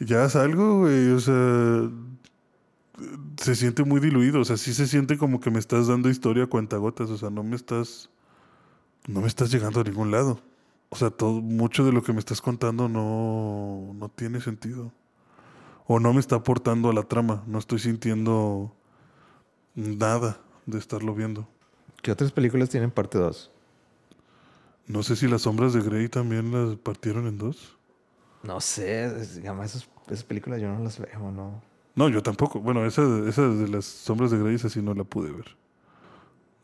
ya 0.00 0.24
es 0.24 0.34
algo, 0.36 0.80
güey, 0.80 1.08
o 1.10 1.20
sea, 1.20 1.88
se 3.40 3.54
siente 3.54 3.84
muy 3.84 4.00
diluido, 4.00 4.40
o 4.40 4.44
sea, 4.44 4.56
sí 4.56 4.74
se 4.74 4.86
siente 4.86 5.18
como 5.18 5.40
que 5.40 5.50
me 5.50 5.58
estás 5.58 5.88
dando 5.88 6.08
historia 6.08 6.44
a 6.44 6.46
cuentagotas, 6.46 7.10
o 7.10 7.18
sea, 7.18 7.30
no 7.30 7.42
me 7.42 7.56
estás, 7.56 8.10
no 9.06 9.20
me 9.20 9.26
estás 9.26 9.50
llegando 9.50 9.80
a 9.80 9.84
ningún 9.84 10.10
lado. 10.10 10.40
O 10.90 10.96
sea, 10.96 11.10
todo, 11.10 11.40
mucho 11.40 11.84
de 11.84 11.92
lo 11.92 12.02
que 12.02 12.12
me 12.12 12.18
estás 12.18 12.40
contando 12.40 12.88
no, 12.88 13.94
no 13.94 14.08
tiene 14.10 14.40
sentido. 14.40 14.92
O 15.86 15.98
no 16.00 16.12
me 16.12 16.20
está 16.20 16.36
aportando 16.36 16.90
a 16.90 16.92
la 16.92 17.02
trama, 17.02 17.42
no 17.46 17.58
estoy 17.58 17.78
sintiendo 17.78 18.74
nada 19.74 20.40
de 20.66 20.78
estarlo 20.78 21.14
viendo. 21.14 21.48
¿Qué 22.02 22.12
otras 22.12 22.32
películas 22.32 22.68
tienen 22.68 22.90
parte 22.90 23.18
2? 23.18 23.50
No 24.86 25.02
sé 25.02 25.16
si 25.16 25.28
las 25.28 25.42
sombras 25.42 25.72
de 25.72 25.80
Grey 25.80 26.08
también 26.08 26.52
las 26.52 26.76
partieron 26.76 27.26
en 27.26 27.38
dos. 27.38 27.78
No 28.42 28.60
sé. 28.60 29.04
Además, 29.04 29.74
esas, 29.74 29.88
esas 30.08 30.24
películas 30.24 30.60
yo 30.60 30.68
no 30.68 30.82
las 30.82 30.98
veo, 30.98 31.30
¿no? 31.30 31.62
No, 31.94 32.08
yo 32.08 32.22
tampoco. 32.22 32.60
Bueno, 32.60 32.86
esa, 32.86 33.02
esa 33.28 33.48
de 33.48 33.68
las 33.68 33.84
sombras 33.84 34.30
de 34.30 34.38
Grey, 34.38 34.54
esa 34.54 34.68
sí 34.68 34.80
no 34.80 34.94
la 34.94 35.04
pude 35.04 35.30
ver. 35.30 35.56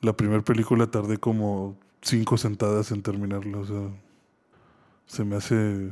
La 0.01 0.15
primera 0.15 0.43
película 0.43 0.87
tardé 0.87 1.19
como 1.19 1.77
cinco 2.01 2.37
sentadas 2.37 2.91
en 2.93 3.03
terminarla. 3.03 3.59
O 3.59 3.65
sea, 3.65 3.91
se 5.07 5.25
me 5.25 5.37
hace 5.37 5.91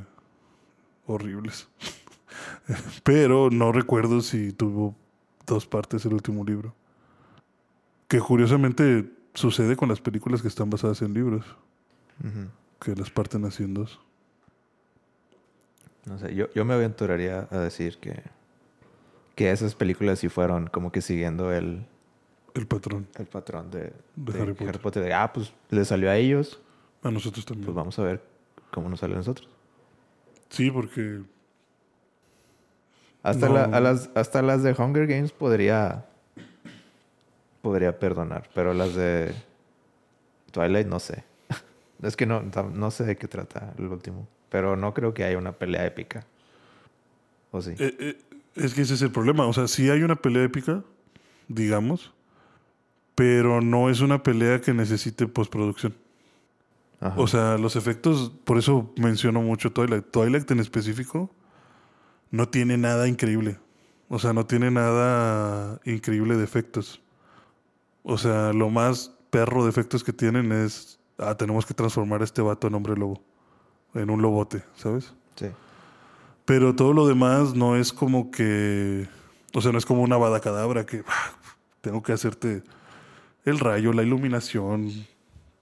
horribles. 1.07 1.69
Pero 3.05 3.51
no 3.51 3.73
recuerdo 3.73 4.21
si 4.21 4.53
tuvo 4.53 4.95
dos 5.47 5.67
partes 5.67 6.05
el 6.05 6.15
último 6.15 6.45
libro. 6.45 6.75
Que 8.09 8.21
curiosamente 8.21 9.11
sucede 9.35 9.77
con 9.77 9.89
las 9.89 10.01
películas 10.01 10.43
que 10.43 10.49
están 10.49 10.71
basadas 10.71 11.03
en 11.03 11.13
libros, 11.13 11.45
que 12.81 12.95
las 12.95 13.11
parten 13.11 13.45
así 13.45 13.65
en 13.65 13.75
dos. 13.75 14.01
No 16.05 16.19
sé, 16.19 16.35
yo, 16.35 16.47
yo 16.55 16.65
me 16.65 16.75
aventuraría 16.75 17.49
a 17.51 17.59
decir 17.59 17.99
que, 17.99 18.23
que 19.37 19.51
esas 19.53 19.75
películas 19.77 20.19
sí 20.19 20.29
fueron 20.29 20.67
como 20.67 20.91
que 20.91 21.01
siguiendo 21.01 21.53
el, 21.53 21.87
El 22.55 22.67
patrón 22.67 23.07
el 23.19 23.27
patrón 23.27 23.71
de, 23.71 23.93
de, 24.17 24.33
de 24.33 24.69
Harry 24.69 24.79
Potter. 24.79 25.13
ah, 25.13 25.33
pues 25.33 25.53
le 25.71 25.85
salió 25.85 26.11
a 26.11 26.17
ellos, 26.17 26.61
A 27.03 27.11
nosotros 27.13 27.45
también. 27.47 27.67
pues 27.67 27.77
vamos 27.77 27.97
a 28.01 28.03
ver 28.03 28.21
cómo 28.73 28.89
nos 28.89 28.99
sale 29.01 29.15
a 29.15 29.19
nosotros. 29.19 29.49
Sí, 30.49 30.71
porque 30.71 31.23
Hasta, 33.23 33.49
No. 33.49 33.55
la- 33.55 33.65
a 33.65 33.81
las, 33.81 34.11
hasta 34.15 34.41
las 34.43 34.63
de 34.63 34.73
Hunger 34.73 35.07
Games 35.07 35.33
podría, 35.33 36.07
podría 37.61 37.99
perdonar, 37.99 38.49
pero 38.55 38.73
las 38.73 38.95
de 38.95 39.35
Twilight 40.53 40.87
no 40.87 41.01
sé. 41.01 41.25
es 42.03 42.17
que 42.17 42.25
no, 42.27 42.43
no 42.43 42.91
sé 42.91 43.05
de 43.05 43.17
qué 43.17 43.27
trata 43.29 43.75
el 43.79 43.87
último, 43.89 44.29
pero 44.49 44.77
no 44.77 44.95
creo 44.95 45.13
que 45.13 45.25
haya 45.25 45.37
una 45.39 45.53
pelea 45.53 45.85
épica. 45.85 46.25
¿O 47.51 47.61
sí? 47.61 47.75
Eh, 47.79 47.97
eh, 47.99 48.19
es 48.57 48.75
que 48.75 48.83
ese 48.83 48.95
es 48.95 49.03
el 49.03 49.11
problema. 49.11 49.47
O 49.47 49.53
sea, 49.53 49.69
sí 49.69 49.91
hay 49.91 50.03
una 50.03 50.17
pelea 50.17 50.45
épica, 50.45 50.83
digamos, 51.49 52.13
pero 53.15 53.61
no 53.61 53.91
es 53.91 54.01
una 54.01 54.23
pelea 54.23 54.61
que 54.61 54.73
necesite 54.73 55.27
postproducción. 55.27 55.95
Ajá. 57.01 57.15
O 57.19 57.27
sea, 57.27 57.59
los 57.59 57.77
efectos, 57.77 58.33
por 58.45 58.59
eso 58.59 58.93
menciono 58.97 59.43
mucho 59.43 59.73
Twilight. 59.73 60.07
Twilight 60.11 60.51
en 60.51 60.61
específico 60.61 61.31
no 62.31 62.49
tiene 62.49 62.79
nada 62.79 63.07
increíble. 63.09 63.59
O 64.09 64.19
sea, 64.19 64.33
no 64.33 64.47
tiene 64.47 64.71
nada 64.71 65.81
increíble 65.85 66.37
de 66.37 66.45
efectos. 66.45 67.03
O 68.03 68.19
sea, 68.19 68.53
lo 68.53 68.71
más 68.71 69.13
perro 69.31 69.65
de 69.65 69.71
efectos 69.71 70.05
que 70.05 70.13
tienen 70.13 70.53
es, 70.53 70.99
ah, 71.19 71.37
tenemos 71.37 71.67
que 71.67 71.75
transformar 71.75 72.21
a 72.21 72.25
este 72.25 72.41
vato 72.41 72.67
en 72.69 72.75
hombre 72.75 72.97
lobo. 72.97 73.21
En 73.95 74.11
un 74.11 74.23
lobote, 74.23 74.63
¿sabes? 74.77 75.13
sí. 75.35 75.47
Pero 76.47 76.77
todo 76.77 76.93
lo 76.93 77.07
demás 77.07 77.55
no 77.55 77.77
es 77.77 77.93
como 77.93 78.31
que. 78.31 79.09
O 79.53 79.61
sea, 79.61 79.73
no 79.73 79.79
es 79.79 79.85
como 79.85 80.03
una 80.03 80.41
cadabra 80.41 80.87
que 80.87 81.03
ah, 81.07 81.33
tengo 81.81 82.03
que 82.03 82.13
hacerte 82.13 82.63
el 83.45 83.59
rayo, 83.59 83.93
la 83.93 84.05
iluminación, 84.05 85.07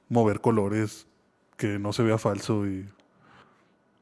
mover 0.08 0.40
colores, 0.40 1.06
que 1.56 1.78
no 1.78 1.92
se 1.92 2.02
vea 2.02 2.18
falso 2.18 2.66
y. 2.66 2.86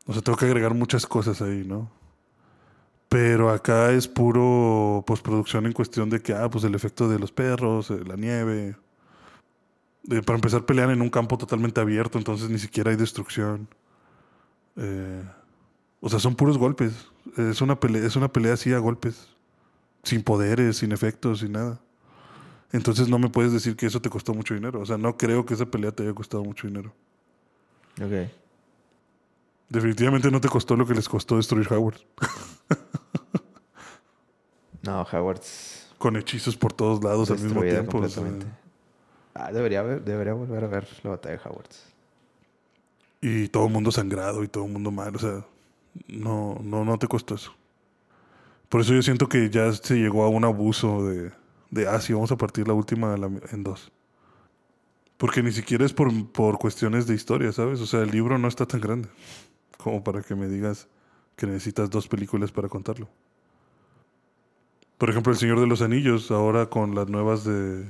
O 0.06 0.12
sea, 0.12 0.22
tengo 0.22 0.36
que 0.36 0.46
agregar 0.46 0.74
muchas 0.74 1.06
cosas 1.06 1.40
ahí, 1.40 1.64
¿no? 1.64 1.88
Pero 3.08 3.50
acá 3.50 3.92
es 3.92 4.08
puro 4.08 5.04
postproducción 5.06 5.66
en 5.66 5.72
cuestión 5.72 6.10
de 6.10 6.20
que, 6.20 6.32
ah, 6.34 6.50
pues 6.50 6.64
el 6.64 6.74
efecto 6.74 7.08
de 7.08 7.20
los 7.20 7.30
perros, 7.30 7.90
eh, 7.92 8.00
la 8.04 8.16
nieve. 8.16 8.74
Eh, 10.10 10.22
para 10.22 10.36
empezar, 10.36 10.66
pelean 10.66 10.90
en 10.90 11.00
un 11.00 11.10
campo 11.10 11.38
totalmente 11.38 11.80
abierto, 11.80 12.18
entonces 12.18 12.50
ni 12.50 12.58
siquiera 12.58 12.90
hay 12.90 12.96
destrucción. 12.96 13.68
Eh, 14.76 15.22
o 16.02 16.08
sea, 16.10 16.18
son 16.18 16.34
puros 16.36 16.58
golpes. 16.58 16.92
Es 17.38 17.62
una 17.62 17.80
pelea, 17.80 18.04
es 18.06 18.14
una 18.16 18.30
pelea 18.30 18.52
así 18.52 18.72
a 18.74 18.78
golpes. 18.78 19.28
Sin 20.02 20.22
poderes, 20.22 20.76
sin 20.76 20.92
efectos, 20.92 21.38
sin 21.38 21.52
nada. 21.52 21.80
Entonces 22.72 23.08
no 23.08 23.18
me 23.18 23.28
puedes 23.30 23.52
decir 23.52 23.76
que 23.76 23.86
eso 23.86 24.02
te 24.02 24.10
costó 24.10 24.34
mucho 24.34 24.52
dinero. 24.54 24.80
O 24.80 24.84
sea, 24.86 24.98
no 24.98 25.16
creo 25.16 25.46
que 25.46 25.54
esa 25.54 25.66
pelea 25.66 25.92
te 25.92 26.02
haya 26.02 26.12
costado 26.14 26.42
mucho 26.44 26.66
dinero. 26.66 26.92
Ok. 28.02 28.28
Definitivamente 29.68 30.30
no 30.30 30.40
te 30.40 30.48
costó 30.48 30.76
lo 30.76 30.84
que 30.86 30.94
les 30.94 31.08
costó 31.08 31.36
destruir 31.38 31.72
Howard. 31.72 31.96
No, 34.82 35.02
Howard's 35.12 35.86
Con 35.98 36.16
hechizos 36.16 36.56
por 36.56 36.72
todos 36.72 37.02
lados 37.04 37.30
al 37.30 37.38
mismo 37.38 37.62
tiempo. 37.62 37.98
o 37.98 38.08
sea. 38.08 38.24
Ah, 39.34 39.52
debería, 39.52 39.80
haber- 39.80 40.02
debería 40.02 40.34
volver 40.34 40.64
a 40.64 40.66
ver 40.66 40.88
la 41.04 41.10
batalla 41.10 41.36
de 41.36 41.48
Howard's. 41.48 41.84
y 43.20 43.46
todo 43.48 43.66
el 43.66 43.72
mundo 43.72 43.92
sangrado 43.92 44.42
y 44.42 44.48
todo 44.48 44.64
el 44.66 44.72
mundo 44.72 44.90
mal. 44.90 45.14
O 45.14 45.18
sea, 45.20 45.44
no, 46.08 46.58
no, 46.62 46.84
no 46.84 46.98
te 46.98 47.08
costó 47.08 47.34
eso. 47.34 47.54
Por 48.68 48.80
eso 48.80 48.94
yo 48.94 49.02
siento 49.02 49.28
que 49.28 49.50
ya 49.50 49.72
se 49.72 49.96
llegó 49.96 50.24
a 50.24 50.28
un 50.28 50.44
abuso 50.44 51.06
de, 51.06 51.32
de 51.70 51.88
ah, 51.88 52.00
sí, 52.00 52.12
vamos 52.12 52.32
a 52.32 52.36
partir 52.36 52.66
la 52.66 52.74
última 52.74 53.14
en 53.50 53.62
dos. 53.62 53.92
Porque 55.18 55.42
ni 55.42 55.52
siquiera 55.52 55.84
es 55.84 55.92
por, 55.92 56.10
por 56.32 56.58
cuestiones 56.58 57.06
de 57.06 57.14
historia, 57.14 57.52
¿sabes? 57.52 57.80
O 57.80 57.86
sea, 57.86 58.00
el 58.00 58.10
libro 58.10 58.38
no 58.38 58.48
está 58.48 58.66
tan 58.66 58.80
grande 58.80 59.08
como 59.76 60.02
para 60.02 60.22
que 60.22 60.34
me 60.34 60.48
digas 60.48 60.88
que 61.36 61.46
necesitas 61.46 61.90
dos 61.90 62.08
películas 62.08 62.52
para 62.52 62.68
contarlo. 62.68 63.08
Por 64.98 65.10
ejemplo, 65.10 65.32
El 65.32 65.38
Señor 65.38 65.60
de 65.60 65.66
los 65.66 65.82
Anillos, 65.82 66.30
ahora 66.30 66.66
con 66.66 66.94
las 66.94 67.08
nuevas 67.08 67.44
de 67.44 67.84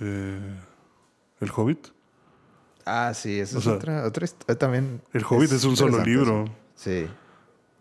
eh, 0.00 0.60
El 1.40 1.50
Hobbit. 1.54 1.88
Ah, 2.84 3.12
sí, 3.14 3.40
esa 3.40 3.56
O 3.56 3.58
es 3.58 3.64
sea, 3.64 3.74
otra, 3.74 4.06
otra 4.06 4.26
eh, 4.46 4.54
también. 4.54 5.02
El 5.12 5.24
Hobbit 5.28 5.50
es, 5.52 5.64
un 5.64 5.76
solo 5.76 6.04
libro. 6.04 6.44
eso. 6.44 6.52
Sí. 6.76 7.06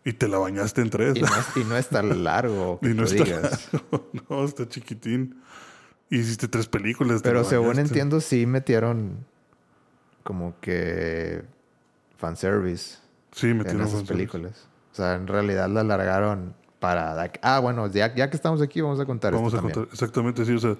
Y 0.05 0.13
te 0.13 0.27
la 0.29 0.37
bañaste 0.37 0.81
en 0.81 0.89
tres. 0.91 1.17
Y 1.17 1.21
no, 1.21 1.27
es- 1.27 1.57
y 1.57 1.63
no 1.65 1.75
es 1.75 1.89
tan 1.89 2.23
largo. 2.23 2.79
que 2.81 2.89
Y 2.89 2.93
no 2.93 3.03
está 3.03 3.23
digas. 3.23 3.69
largo. 3.73 4.09
No, 4.29 4.45
está 4.45 4.69
chiquitín. 4.69 5.41
Hiciste 6.09 6.47
tres 6.47 6.67
películas. 6.67 7.21
Pero 7.23 7.43
según 7.43 7.69
bañaste. 7.69 7.89
entiendo, 7.89 8.21
sí 8.21 8.45
metieron 8.45 9.25
como 10.23 10.53
que 10.61 11.43
fanservice 12.17 12.97
Sí, 13.31 13.47
en 13.47 13.57
metieron 13.57 13.81
esas 13.81 13.93
fanservice. 13.99 14.13
películas. 14.13 14.67
O 14.91 14.95
sea, 14.95 15.15
en 15.15 15.27
realidad 15.27 15.67
la 15.69 15.81
alargaron 15.81 16.53
para... 16.79 17.31
Ah, 17.41 17.59
bueno, 17.59 17.87
ya, 17.87 18.13
ya 18.15 18.29
que 18.29 18.35
estamos 18.37 18.61
aquí 18.61 18.79
vamos 18.81 18.99
a 18.99 19.05
contar 19.05 19.33
Vamos 19.33 19.47
esto 19.53 19.57
a 19.57 19.59
también. 19.61 19.73
contar. 19.75 19.93
Exactamente, 19.93 20.45
sí. 20.45 20.53
O 20.53 20.59
sea, 20.59 20.75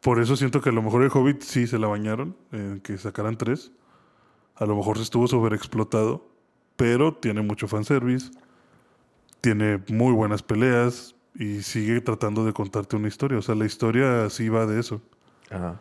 por 0.00 0.20
eso 0.20 0.36
siento 0.36 0.60
que 0.62 0.70
a 0.70 0.72
lo 0.72 0.80
mejor 0.82 1.02
el 1.02 1.10
Hobbit 1.12 1.42
sí 1.42 1.66
se 1.66 1.78
la 1.78 1.86
bañaron, 1.88 2.34
en 2.52 2.80
que 2.80 2.96
sacaran 2.96 3.36
tres. 3.36 3.72
A 4.56 4.64
lo 4.64 4.74
mejor 4.76 4.96
estuvo 4.98 5.26
sobreexplotado, 5.26 6.26
pero 6.80 7.12
tiene 7.12 7.42
mucho 7.42 7.68
fanservice. 7.68 8.30
Tiene 9.42 9.82
muy 9.88 10.14
buenas 10.14 10.42
peleas 10.42 11.14
y 11.34 11.60
sigue 11.60 12.00
tratando 12.00 12.46
de 12.46 12.54
contarte 12.54 12.96
una 12.96 13.06
historia. 13.06 13.36
O 13.36 13.42
sea, 13.42 13.54
la 13.54 13.66
historia 13.66 14.30
sí 14.30 14.48
va 14.48 14.64
de 14.64 14.80
eso. 14.80 15.02
Ajá. 15.50 15.78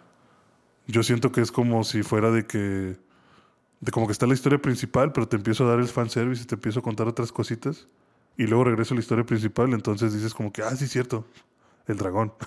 Yo 0.88 1.02
siento 1.02 1.32
que 1.32 1.40
es 1.40 1.54
como 1.54 1.86
si 1.86 2.04
fuera 2.04 2.32
de 2.32 2.46
que. 2.46 2.98
De 3.80 3.92
como 3.94 4.08
que 4.08 4.12
está 4.12 4.28
la 4.28 4.34
historia 4.34 4.62
principal, 4.62 5.14
pero 5.14 5.26
te 5.26 5.38
empiezo 5.38 5.66
a 5.66 5.70
dar 5.70 5.80
el 5.80 5.88
fanservice 5.88 6.44
y 6.44 6.46
te 6.46 6.56
empiezo 6.56 6.82
a 6.82 6.84
contar 6.84 7.08
otras 7.08 7.32
cositas. 7.32 7.88
Y 8.36 8.48
luego 8.48 8.66
regreso 8.66 8.94
a 8.94 8.96
la 8.96 9.02
historia 9.02 9.26
principal, 9.26 9.74
entonces 9.74 10.14
dices 10.14 10.34
como 10.34 10.52
que, 10.52 10.64
ah, 10.64 10.76
sí, 10.76 10.86
cierto, 10.88 11.26
el 11.88 11.98
dragón. 11.98 12.34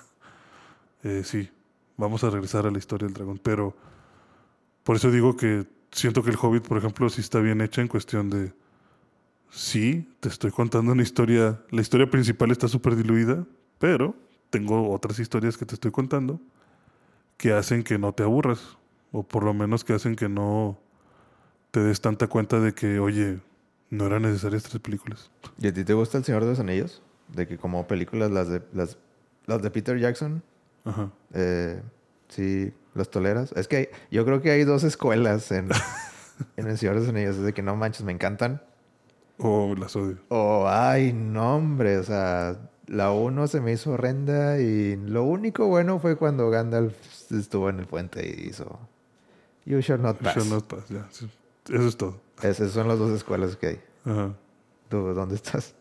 Eh, 1.05 1.23
sí, 1.25 1.49
vamos 1.97 2.23
a 2.23 2.29
regresar 2.29 2.65
a 2.65 2.71
la 2.71 2.77
historia 2.77 3.07
del 3.07 3.13
dragón. 3.13 3.37
Pero 3.43 3.75
por 4.85 4.95
eso 4.95 5.11
digo 5.11 5.35
que 5.35 5.67
siento 5.93 6.23
que 6.23 6.29
el 6.31 6.37
Hobbit, 6.41 6.67
por 6.67 6.77
ejemplo, 6.77 7.09
sí 7.09 7.21
está 7.21 7.39
bien 7.39 7.61
hecha 7.61 7.81
en 7.81 7.87
cuestión 7.87 8.29
de. 8.29 8.53
Sí, 9.49 10.09
te 10.19 10.29
estoy 10.29 10.51
contando 10.51 10.91
una 10.91 11.03
historia. 11.03 11.61
La 11.69 11.81
historia 11.81 12.09
principal 12.09 12.51
está 12.51 12.67
súper 12.67 12.95
diluida, 12.95 13.45
pero 13.79 14.15
tengo 14.49 14.91
otras 14.91 15.19
historias 15.19 15.57
que 15.57 15.65
te 15.65 15.75
estoy 15.75 15.91
contando 15.91 16.39
que 17.37 17.53
hacen 17.53 17.83
que 17.83 17.97
no 17.97 18.13
te 18.13 18.23
aburras. 18.23 18.77
O 19.11 19.21
por 19.23 19.43
lo 19.43 19.53
menos 19.53 19.83
que 19.83 19.93
hacen 19.93 20.15
que 20.15 20.27
no 20.27 20.79
te 21.69 21.79
des 21.81 22.01
tanta 22.01 22.27
cuenta 22.27 22.59
de 22.59 22.73
que, 22.73 22.97
oye, 22.99 23.39
no 23.91 24.07
eran 24.07 24.23
necesarias 24.23 24.63
tres 24.63 24.81
películas. 24.81 25.29
¿Y 25.59 25.67
a 25.67 25.73
ti 25.73 25.83
te 25.83 25.93
gusta 25.93 26.17
El 26.17 26.23
Señor 26.23 26.43
de 26.43 26.49
los 26.49 26.59
Anillos? 26.59 27.01
De 27.27 27.47
que 27.47 27.57
como 27.57 27.85
películas, 27.87 28.31
las 28.31 28.49
de, 28.49 28.63
las, 28.73 28.97
las 29.45 29.61
de 29.61 29.69
Peter 29.69 29.99
Jackson, 29.99 30.41
Ajá. 30.83 31.11
eh, 31.33 31.81
sí, 32.29 32.73
las 32.93 33.09
toleras. 33.09 33.51
Es 33.53 33.67
que 33.67 33.91
yo 34.11 34.25
creo 34.25 34.41
que 34.41 34.51
hay 34.51 34.63
dos 34.63 34.83
escuelas 34.83 35.51
en, 35.51 35.69
en 36.57 36.67
El 36.67 36.77
Señor 36.77 36.95
de 36.95 37.01
los 37.01 37.09
Anillos. 37.09 37.37
Es 37.37 37.43
de 37.43 37.53
que 37.53 37.61
no 37.61 37.75
manches, 37.75 38.03
me 38.03 38.11
encantan. 38.11 38.61
O 39.37 39.75
las 39.75 39.95
odio. 39.95 40.17
O, 40.29 40.67
ay, 40.67 41.11
no, 41.13 41.57
hombre, 41.57 41.97
o 41.97 42.03
sea, 42.03 42.69
la 42.87 43.11
uno 43.11 43.47
se 43.47 43.61
me 43.61 43.71
hizo 43.71 43.91
horrenda 43.91 44.59
y 44.59 44.95
lo 44.95 45.23
único 45.23 45.67
bueno 45.67 45.99
fue 45.99 46.15
cuando 46.15 46.49
Gandalf 46.49 46.95
estuvo 47.31 47.69
en 47.69 47.79
el 47.79 47.87
puente 47.87 48.27
y 48.27 48.49
hizo 48.49 48.79
You 49.65 49.79
shall 49.79 50.01
not 50.01 50.17
pass. 50.17 50.35
Shall 50.35 50.49
not 50.49 50.65
pass, 50.65 50.89
ya. 50.89 51.07
Eso 51.09 51.87
es 51.87 51.97
todo. 51.97 52.21
Esas 52.41 52.71
son 52.71 52.87
las 52.87 52.99
dos 52.99 53.11
escuelas 53.11 53.55
que 53.55 53.67
hay. 53.67 53.81
Ajá. 54.05 54.33
¿Tú 54.89 55.13
dónde 55.13 55.35
estás? 55.35 55.75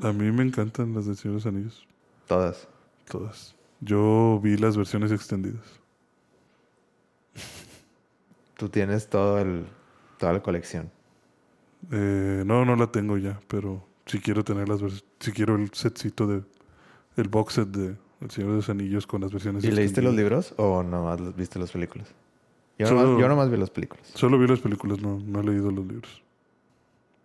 A 0.00 0.12
mí 0.12 0.30
me 0.32 0.42
encantan 0.42 0.94
las 0.94 1.06
de 1.06 1.14
Señor 1.14 1.38
de 1.38 1.44
los 1.44 1.46
Anillos. 1.46 1.86
Todas. 2.26 2.68
Todas. 3.08 3.54
Yo 3.84 4.38
vi 4.42 4.56
las 4.56 4.76
versiones 4.76 5.10
extendidas. 5.12 5.64
Tú 8.56 8.68
tienes 8.68 9.08
todo 9.08 9.38
el, 9.40 9.66
toda 10.18 10.32
la 10.32 10.42
colección. 10.42 10.90
Eh, 11.90 12.44
no, 12.46 12.64
no 12.64 12.76
la 12.76 12.86
tengo 12.92 13.18
ya, 13.18 13.40
pero 13.48 13.84
si 14.06 14.20
quiero 14.20 14.44
tener 14.44 14.68
las 14.68 14.80
si 15.18 15.32
quiero 15.32 15.56
el 15.56 15.72
setcito 15.72 16.26
de 16.28 16.42
el 17.16 17.28
box 17.28 17.54
set 17.54 17.68
de 17.68 17.96
El 18.20 18.30
Señor 18.30 18.50
de 18.50 18.56
los 18.56 18.68
Anillos 18.70 19.06
con 19.06 19.20
las 19.20 19.32
versiones 19.32 19.64
¿Y 19.64 19.70
leíste 19.72 20.00
los 20.00 20.14
libros 20.14 20.54
o 20.58 20.82
nomás 20.84 21.34
viste 21.36 21.58
las 21.58 21.72
películas? 21.72 22.08
Yo, 22.78 22.86
Solo- 22.86 23.02
nomás, 23.02 23.20
yo 23.20 23.28
nomás 23.28 23.50
vi 23.50 23.56
las 23.56 23.70
películas. 23.70 24.06
Solo 24.14 24.38
vi 24.38 24.46
las 24.46 24.60
películas, 24.60 25.00
no, 25.00 25.18
no 25.18 25.40
he 25.40 25.44
leído 25.44 25.70
los 25.72 25.84
libros. 25.84 26.22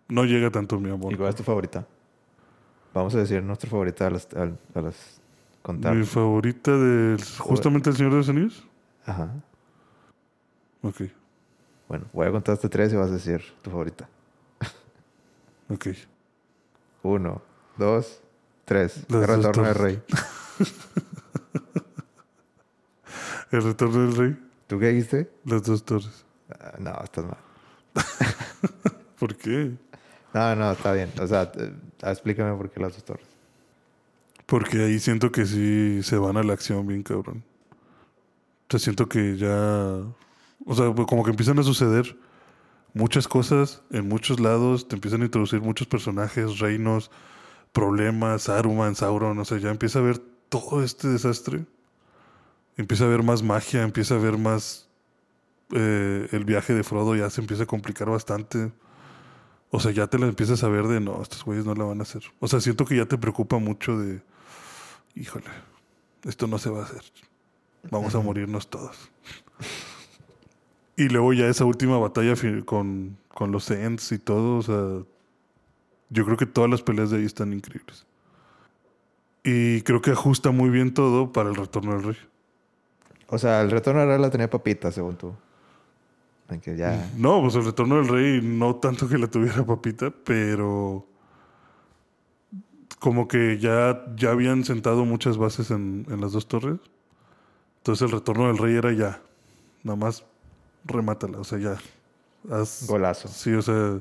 No 0.08 0.24
llega 0.24 0.50
tanto 0.50 0.78
mi 0.80 0.90
amor. 0.90 1.12
¿Y 1.12 1.16
cuál 1.16 1.28
es 1.28 1.36
tu 1.36 1.42
favorita? 1.44 1.86
Vamos 2.94 3.14
a 3.14 3.18
decir 3.18 3.42
nuestra 3.42 3.70
favorita 3.70 4.08
a 4.08 4.10
las, 4.10 4.28
a, 4.34 4.50
a 4.74 4.80
las 4.82 5.17
contar. 5.62 5.94
Mi 5.94 6.04
favorita 6.04 6.76
de 6.76 7.16
justamente 7.38 7.90
El 7.90 7.96
Señor 7.96 8.12
de 8.12 8.18
los 8.18 8.28
Anillos. 8.28 8.64
Ajá. 9.06 9.34
Ok, 10.82 11.02
Bueno, 11.88 12.06
voy 12.12 12.26
a 12.26 12.30
contarte 12.30 12.68
tres 12.68 12.92
y 12.92 12.96
vas 12.96 13.08
a 13.10 13.14
decir 13.14 13.42
tu 13.62 13.70
favorita. 13.70 14.08
ok. 15.68 15.86
Uno, 17.02 17.42
dos, 17.76 18.20
tres. 18.64 19.04
El 19.08 19.26
retorno 19.26 19.62
del 19.64 19.74
rey. 19.74 20.02
El 23.50 23.62
Retorno 23.62 24.02
del 24.02 24.16
Rey, 24.16 24.36
¿Tú 24.66 24.78
qué 24.78 24.88
dijiste? 24.88 25.30
las 25.46 25.62
dos 25.62 25.82
torres. 25.82 26.24
Ah, 26.50 26.74
no, 26.78 26.92
estás 27.02 27.24
mal. 27.24 27.38
¿Por 29.18 29.34
qué? 29.36 29.72
No, 30.34 30.54
no, 30.54 30.72
está 30.72 30.92
bien. 30.92 31.10
O 31.20 31.26
sea, 31.26 31.50
explícame 32.02 32.54
por 32.56 32.70
qué 32.70 32.80
las 32.80 32.92
dos 32.92 33.04
torres. 33.04 33.27
Porque 34.48 34.82
ahí 34.82 34.98
siento 34.98 35.30
que 35.30 35.44
sí 35.44 36.02
se 36.02 36.16
van 36.16 36.38
a 36.38 36.42
la 36.42 36.54
acción 36.54 36.86
bien 36.86 37.02
cabrón. 37.02 37.44
O 38.62 38.70
sea, 38.70 38.80
siento 38.80 39.06
que 39.06 39.36
ya... 39.36 39.50
O 40.64 40.74
sea, 40.74 40.90
pues 40.94 41.06
como 41.06 41.22
que 41.22 41.30
empiezan 41.30 41.58
a 41.58 41.62
suceder 41.62 42.16
muchas 42.94 43.28
cosas 43.28 43.82
en 43.90 44.08
muchos 44.08 44.40
lados. 44.40 44.88
Te 44.88 44.94
empiezan 44.94 45.20
a 45.20 45.26
introducir 45.26 45.60
muchos 45.60 45.86
personajes, 45.86 46.60
reinos, 46.60 47.10
problemas, 47.72 48.44
Saruman, 48.44 48.94
Sauron. 48.94 49.38
O 49.38 49.44
sea, 49.44 49.58
ya 49.58 49.70
empieza 49.70 49.98
a 49.98 50.02
ver 50.02 50.16
todo 50.48 50.82
este 50.82 51.08
desastre. 51.08 51.66
Empieza 52.78 53.04
a 53.04 53.08
haber 53.08 53.22
más 53.22 53.42
magia, 53.42 53.82
empieza 53.82 54.14
a 54.14 54.18
haber 54.18 54.38
más... 54.38 54.88
eh, 55.72 56.26
el 56.32 56.46
viaje 56.46 56.72
de 56.72 56.84
Frodo 56.84 57.14
ya 57.16 57.28
se 57.28 57.42
empieza 57.42 57.64
a 57.64 57.66
complicar 57.66 58.08
bastante. 58.08 58.72
O 59.70 59.78
sea, 59.78 59.92
ya 59.92 60.06
te 60.06 60.18
la 60.18 60.26
empiezas 60.26 60.64
a 60.64 60.68
ver 60.68 60.86
de 60.86 61.00
no, 61.00 61.20
estos 61.20 61.44
güeyes 61.44 61.66
no 61.66 61.74
la 61.74 61.84
van 61.84 62.00
a 62.00 62.04
hacer. 62.04 62.22
O 62.40 62.48
sea, 62.48 62.62
siento 62.62 62.86
que 62.86 62.96
ya 62.96 63.04
te 63.04 63.18
preocupa 63.18 63.58
mucho 63.58 63.98
de, 63.98 64.22
híjole, 65.20 65.46
esto 66.24 66.46
no 66.46 66.58
se 66.58 66.70
va 66.70 66.80
a 66.80 66.84
hacer. 66.84 67.02
Vamos 67.90 68.14
a 68.14 68.20
morirnos 68.20 68.68
todos. 68.68 69.10
Y 70.96 71.08
luego 71.08 71.32
ya 71.32 71.46
esa 71.46 71.64
última 71.64 71.98
batalla 71.98 72.34
con, 72.64 73.16
con 73.28 73.52
los 73.52 73.70
Ents 73.70 74.12
y 74.12 74.18
todo, 74.18 74.58
o 74.58 74.62
sea, 74.62 75.06
yo 76.10 76.24
creo 76.24 76.36
que 76.36 76.46
todas 76.46 76.70
las 76.70 76.82
peleas 76.82 77.10
de 77.10 77.18
ahí 77.18 77.24
están 77.24 77.52
increíbles. 77.52 78.06
Y 79.44 79.82
creo 79.82 80.02
que 80.02 80.10
ajusta 80.10 80.50
muy 80.50 80.70
bien 80.70 80.92
todo 80.92 81.32
para 81.32 81.48
el 81.48 81.54
retorno 81.54 81.92
del 81.92 82.02
rey. 82.02 82.16
O 83.28 83.38
sea, 83.38 83.60
el 83.60 83.70
retorno 83.70 84.00
del 84.00 84.10
rey 84.10 84.18
la 84.18 84.30
tenía 84.30 84.50
papita, 84.50 84.90
según 84.90 85.16
tú. 85.16 85.34
Ya. 86.76 87.10
No, 87.16 87.42
pues 87.42 87.54
el 87.56 87.64
retorno 87.64 87.96
del 87.96 88.08
rey 88.08 88.40
no 88.42 88.76
tanto 88.76 89.06
que 89.06 89.18
la 89.18 89.26
tuviera 89.26 89.64
papita, 89.64 90.10
pero 90.10 91.06
como 92.98 93.28
que 93.28 93.58
ya, 93.58 94.04
ya 94.16 94.30
habían 94.30 94.64
sentado 94.64 95.04
muchas 95.04 95.36
bases 95.36 95.70
en, 95.70 96.06
en 96.10 96.20
las 96.20 96.32
dos 96.32 96.48
torres. 96.48 96.78
Entonces 97.78 98.02
el 98.06 98.10
retorno 98.12 98.48
del 98.48 98.58
rey 98.58 98.74
era 98.76 98.92
ya. 98.92 99.20
Nada 99.84 99.96
más 99.96 100.24
remátala, 100.84 101.38
o 101.38 101.44
sea, 101.44 101.58
ya. 101.58 101.76
Haz- 102.50 102.86
Golazo. 102.86 103.28
sí, 103.28 103.52
o 103.52 103.62
sea, 103.62 104.00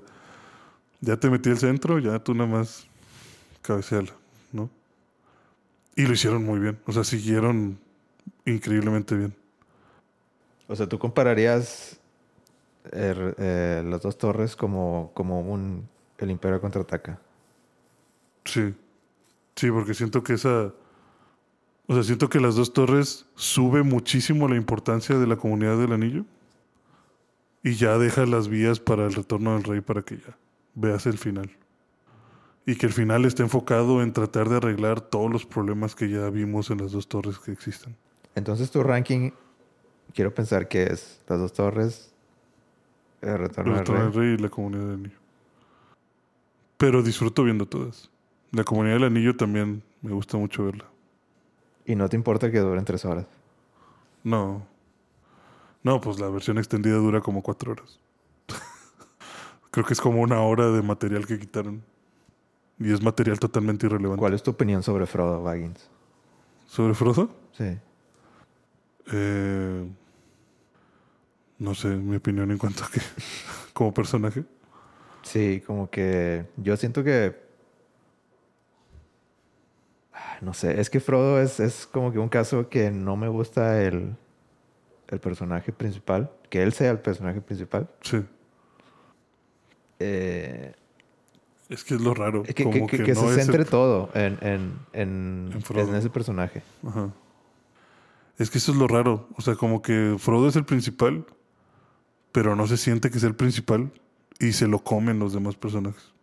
ya 1.01 1.17
te 1.17 1.29
metí 1.29 1.49
el 1.49 1.57
centro, 1.57 1.99
ya 1.99 2.19
tú 2.19 2.33
nada 2.33 2.49
más 2.49 2.87
cabeceala, 3.61 4.11
¿no? 4.51 4.69
Y 5.95 6.03
lo 6.05 6.13
hicieron 6.13 6.43
muy 6.43 6.59
bien, 6.59 6.79
o 6.85 6.91
sea, 6.91 7.03
siguieron 7.03 7.77
increíblemente 8.45 9.15
bien. 9.15 9.35
O 10.67 10.75
sea, 10.75 10.87
tú 10.87 10.99
compararías 10.99 11.97
el- 12.91 13.35
eh, 13.37 13.83
las 13.85 14.01
dos 14.01 14.17
torres 14.17 14.55
como, 14.55 15.11
como 15.13 15.41
un 15.41 15.87
el 16.19 16.31
Imperio 16.31 16.59
contraataca. 16.61 17.19
Sí. 18.45 18.73
Sí, 19.57 19.71
porque 19.71 19.95
siento 19.95 20.23
que 20.23 20.33
esa. 20.33 20.71
O 21.87 21.93
sea, 21.93 22.03
siento 22.03 22.29
que 22.29 22.39
las 22.39 22.55
dos 22.55 22.73
torres 22.73 23.25
sube 23.35 23.81
muchísimo 23.81 24.47
la 24.47 24.55
importancia 24.55 25.17
de 25.17 25.25
la 25.25 25.35
comunidad 25.35 25.77
del 25.77 25.93
anillo. 25.93 26.25
Y 27.63 27.73
ya 27.73 27.97
deja 27.97 28.25
las 28.25 28.47
vías 28.47 28.79
para 28.79 29.05
el 29.05 29.13
retorno 29.13 29.53
del 29.53 29.63
rey 29.63 29.81
para 29.81 30.03
que 30.03 30.17
ya 30.17 30.37
veas 30.75 31.07
el 31.07 31.17
final. 31.17 31.49
Y 32.65 32.75
que 32.75 32.85
el 32.85 32.93
final 32.93 33.25
esté 33.25 33.41
enfocado 33.41 34.03
en 34.03 34.13
tratar 34.13 34.47
de 34.47 34.57
arreglar 34.57 35.01
todos 35.01 35.31
los 35.31 35.45
problemas 35.45 35.95
que 35.95 36.09
ya 36.09 36.29
vimos 36.29 36.69
en 36.69 36.77
las 36.77 36.91
dos 36.91 37.07
torres 37.07 37.39
que 37.39 37.51
existen. 37.51 37.95
Entonces 38.35 38.69
tu 38.69 38.83
ranking, 38.83 39.31
quiero 40.13 40.33
pensar 40.33 40.67
que 40.67 40.83
es 40.83 41.21
las 41.27 41.39
dos 41.39 41.53
torres, 41.53 42.13
el 43.21 43.29
El 43.29 43.37
retorno 43.39 43.71
del 43.71 43.79
retorno 43.79 44.03
del 44.03 44.13
rey 44.13 44.33
y 44.35 44.37
la 44.37 44.49
comunidad 44.49 44.83
del 44.83 44.93
anillo. 44.93 45.19
Pero 46.77 47.01
disfruto 47.01 47.43
viendo 47.43 47.65
todas. 47.65 48.11
La 48.57 48.63
comunidad 48.63 48.95
del 48.95 49.03
anillo 49.03 49.37
también 49.37 49.83
me 50.01 50.11
gusta 50.13 50.35
mucho 50.35 50.65
verla. 50.65 50.85
Y 51.85 51.93
no 51.93 52.09
te 52.09 52.15
importa 52.15 52.49
que 52.49 52.57
duren 52.57 52.85
tres 52.85 53.05
horas. 53.05 53.27
No. 54.23 54.65
No, 55.83 56.01
pues 56.01 56.19
la 56.19 56.27
versión 56.27 56.57
extendida 56.57 56.95
dura 56.95 57.21
como 57.21 57.43
cuatro 57.43 57.73
horas. 57.73 57.99
Creo 59.69 59.85
que 59.85 59.93
es 59.93 60.01
como 60.01 60.23
una 60.23 60.41
hora 60.41 60.71
de 60.71 60.81
material 60.81 61.27
que 61.27 61.37
quitaron. 61.37 61.83
Y 62.79 62.91
es 62.91 63.03
material 63.03 63.37
totalmente 63.37 63.85
irrelevante. 63.85 64.19
¿Cuál 64.19 64.33
es 64.33 64.41
tu 64.41 64.49
opinión 64.49 64.81
sobre 64.81 65.05
Frodo 65.05 65.43
Baggins? 65.43 65.87
¿Sobre 66.65 66.95
Frodo? 66.95 67.29
Sí. 67.55 67.77
Eh, 69.11 69.87
no 71.59 71.75
sé, 71.75 71.89
mi 71.89 72.15
opinión 72.15 72.49
en 72.49 72.57
cuanto 72.57 72.85
a 72.85 72.89
que, 72.89 73.01
como 73.73 73.93
personaje. 73.93 74.45
Sí, 75.21 75.61
como 75.67 75.91
que 75.91 76.47
yo 76.57 76.75
siento 76.75 77.03
que... 77.03 77.45
No 80.41 80.53
sé, 80.53 80.79
es 80.79 80.89
que 80.89 80.99
Frodo 80.99 81.41
es, 81.41 81.59
es 81.59 81.87
como 81.87 82.11
que 82.11 82.19
un 82.19 82.29
caso 82.29 82.69
que 82.69 82.91
no 82.91 83.15
me 83.15 83.27
gusta 83.27 83.81
el, 83.83 84.15
el 85.07 85.19
personaje 85.19 85.71
principal, 85.71 86.29
que 86.49 86.61
él 86.63 86.73
sea 86.73 86.91
el 86.91 86.99
personaje 86.99 87.41
principal. 87.41 87.89
Sí. 88.01 88.23
Eh, 89.99 90.73
Es 91.69 91.83
que 91.83 91.95
es 91.95 92.01
lo 92.01 92.13
raro. 92.13 92.43
que 92.43 92.53
que, 92.53 92.63
como 92.63 92.87
que- 92.87 92.97
que 92.97 93.03
que 93.03 93.13
no 93.13 93.21
se 93.29 93.35
el- 93.35 93.41
centre 93.41 93.65
todo 93.65 94.09
en, 94.13 94.37
en, 94.41 94.79
en, 94.93 95.49
En 95.53 95.77
en 95.79 95.95
ese 95.95 96.09
personaje. 96.09 96.61
Ajá. 96.85 97.09
Es 98.37 98.49
que 98.51 98.59
eso 98.59 98.71
es 98.71 98.77
lo 98.77 98.87
raro. 98.87 99.27
O 99.35 99.41
sea, 99.41 99.55
como 99.55 99.81
que 99.81 100.15
Frodo 100.19 100.47
es 100.47 100.55
el 100.55 100.63
principal, 100.65 101.25
pero 102.31 102.55
no 102.55 102.67
se 102.67 102.77
siente 102.77 103.09
que 103.09 103.17
es 103.17 103.23
el 103.23 103.35
principal 103.35 103.91
y 104.39 104.51
se 104.53 104.67
lo 104.67 104.79
comen 104.83 105.17
los 105.17 105.33
demás 105.33 105.55
personajes. 105.55 106.13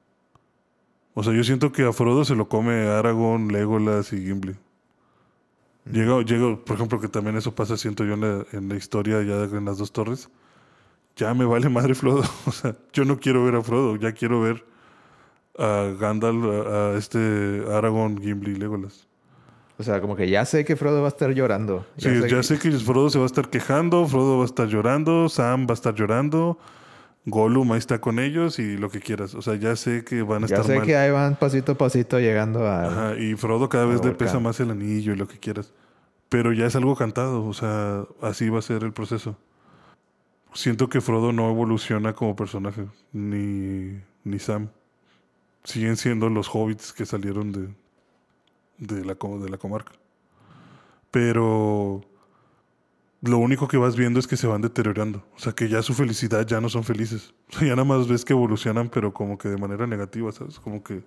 O 1.14 1.22
sea, 1.22 1.33
yo 1.33 1.44
siento 1.44 1.72
que 1.72 1.85
a 1.85 1.92
Frodo 1.92 2.24
se 2.24 2.35
lo 2.35 2.48
come 2.48 2.88
Aragorn, 2.88 3.48
Legolas 3.48 4.12
y 4.12 4.24
Gimli. 4.24 4.57
Llega, 5.90 6.22
llega, 6.22 6.57
por 6.57 6.77
ejemplo, 6.77 7.00
que 7.00 7.09
también 7.09 7.37
eso 7.37 7.55
pasa, 7.55 7.77
siento 7.77 8.05
yo, 8.05 8.14
en 8.14 8.20
la, 8.20 8.46
en 8.53 8.68
la 8.68 8.74
historia 8.74 9.22
ya 9.22 9.44
en 9.44 9.64
las 9.64 9.79
dos 9.79 9.92
torres. 9.92 10.29
Ya 11.16 11.33
me 11.35 11.44
vale 11.44 11.68
madre 11.68 11.94
Frodo. 11.94 12.22
O 12.46 12.50
sea, 12.53 12.74
yo 12.92 13.05
no 13.05 13.18
quiero 13.18 13.44
ver 13.44 13.55
a 13.55 13.62
Frodo, 13.62 13.96
ya 13.96 14.12
quiero 14.12 14.40
ver 14.40 14.64
a 15.57 15.92
Gandalf, 15.98 16.44
a, 16.44 16.90
a 16.92 16.98
este 16.98 17.62
Aragorn, 17.70 18.20
Gimli 18.20 18.53
y 18.53 18.57
Legolas. 18.57 19.07
O 19.77 19.83
sea, 19.83 20.00
como 20.00 20.14
que 20.14 20.29
ya 20.29 20.44
sé 20.44 20.64
que 20.64 20.77
Frodo 20.77 21.00
va 21.00 21.07
a 21.07 21.09
estar 21.09 21.33
llorando. 21.33 21.85
Sí, 21.96 22.09
ya 22.29 22.42
sé 22.42 22.59
que 22.59 22.70
Frodo 22.72 23.11
se 23.11 23.18
va 23.18 23.24
a 23.24 23.27
estar 23.27 23.50
quejando, 23.50 24.07
Frodo 24.07 24.38
va 24.38 24.44
a 24.44 24.46
estar 24.46 24.68
llorando, 24.68 25.29
Sam 25.29 25.66
va 25.66 25.72
a 25.72 25.74
estar 25.74 25.94
llorando, 25.94 26.59
Gollum 27.26 27.72
ahí 27.72 27.78
está 27.78 28.00
con 28.00 28.18
ellos 28.18 28.58
y 28.58 28.76
lo 28.76 28.90
que 28.90 29.00
quieras. 29.00 29.34
O 29.34 29.40
sea, 29.42 29.54
ya 29.54 29.76
sé 29.76 30.04
que 30.04 30.22
van 30.22 30.44
a 30.44 30.46
Ya 30.46 30.56
estar 30.56 30.66
sé 30.70 30.76
mal. 30.76 30.87
que 30.87 30.96
ahí 30.96 31.10
van 31.10 31.37
pasito 31.37 31.72
a 31.72 31.74
pasito 31.76 32.18
llegando 32.20 32.66
a... 32.66 32.87
Ajá, 32.87 33.16
y 33.18 33.34
Frodo 33.34 33.68
cada 33.68 33.87
vez 33.87 34.04
le 34.04 34.12
pesa 34.12 34.38
más 34.40 34.60
el 34.60 34.70
anillo 34.70 35.12
y 35.12 35.16
lo 35.16 35.26
que 35.26 35.38
quieras. 35.38 35.72
Pero 36.28 36.52
ya 36.52 36.66
es 36.66 36.76
algo 36.76 36.96
cantado, 36.96 37.44
o 37.46 37.52
sea, 37.54 38.04
así 38.20 38.48
va 38.50 38.58
a 38.58 38.62
ser 38.62 38.84
el 38.84 38.92
proceso. 38.92 39.38
Siento 40.52 40.88
que 40.88 41.00
Frodo 41.00 41.32
no 41.32 41.48
evoluciona 41.50 42.12
como 42.14 42.37
personaje, 42.37 42.87
ni, 43.12 43.98
ni 44.24 44.38
Sam. 44.38 44.68
Siguen 45.64 45.96
siendo 45.96 46.28
los 46.28 46.48
hobbits 46.54 46.92
que 46.92 47.06
salieron 47.06 47.52
de, 47.52 47.68
de, 48.78 49.04
la, 49.04 49.14
de 49.14 49.48
la 49.48 49.56
comarca. 49.58 49.92
Pero 51.10 52.02
lo 53.24 53.38
único 53.38 53.68
que 53.68 53.76
vas 53.76 53.96
viendo 53.96 54.20
es 54.20 54.26
que 54.26 54.37
se 54.37 54.46
van 54.46 54.60
deteriorando. 54.60 55.24
O 55.37 55.38
sea, 55.38 55.52
que 55.52 55.68
ya 55.68 55.82
su 55.82 55.94
felicidad 55.94 56.46
ya 56.46 56.60
no 56.60 56.68
son 56.68 56.84
felices. 56.84 57.34
O 57.50 57.58
sea, 57.58 57.68
ya 57.68 57.76
nada 57.76 57.84
más 57.84 58.08
ves 58.08 58.24
que 58.24 58.32
evolucionan, 58.32 58.88
pero 58.88 59.12
como 59.12 59.38
que 59.38 59.48
de 59.48 59.56
manera 59.56 59.87
negativa, 59.87 60.32
¿sabes? 60.32 60.58
Como 60.58 60.82
que 60.82 61.04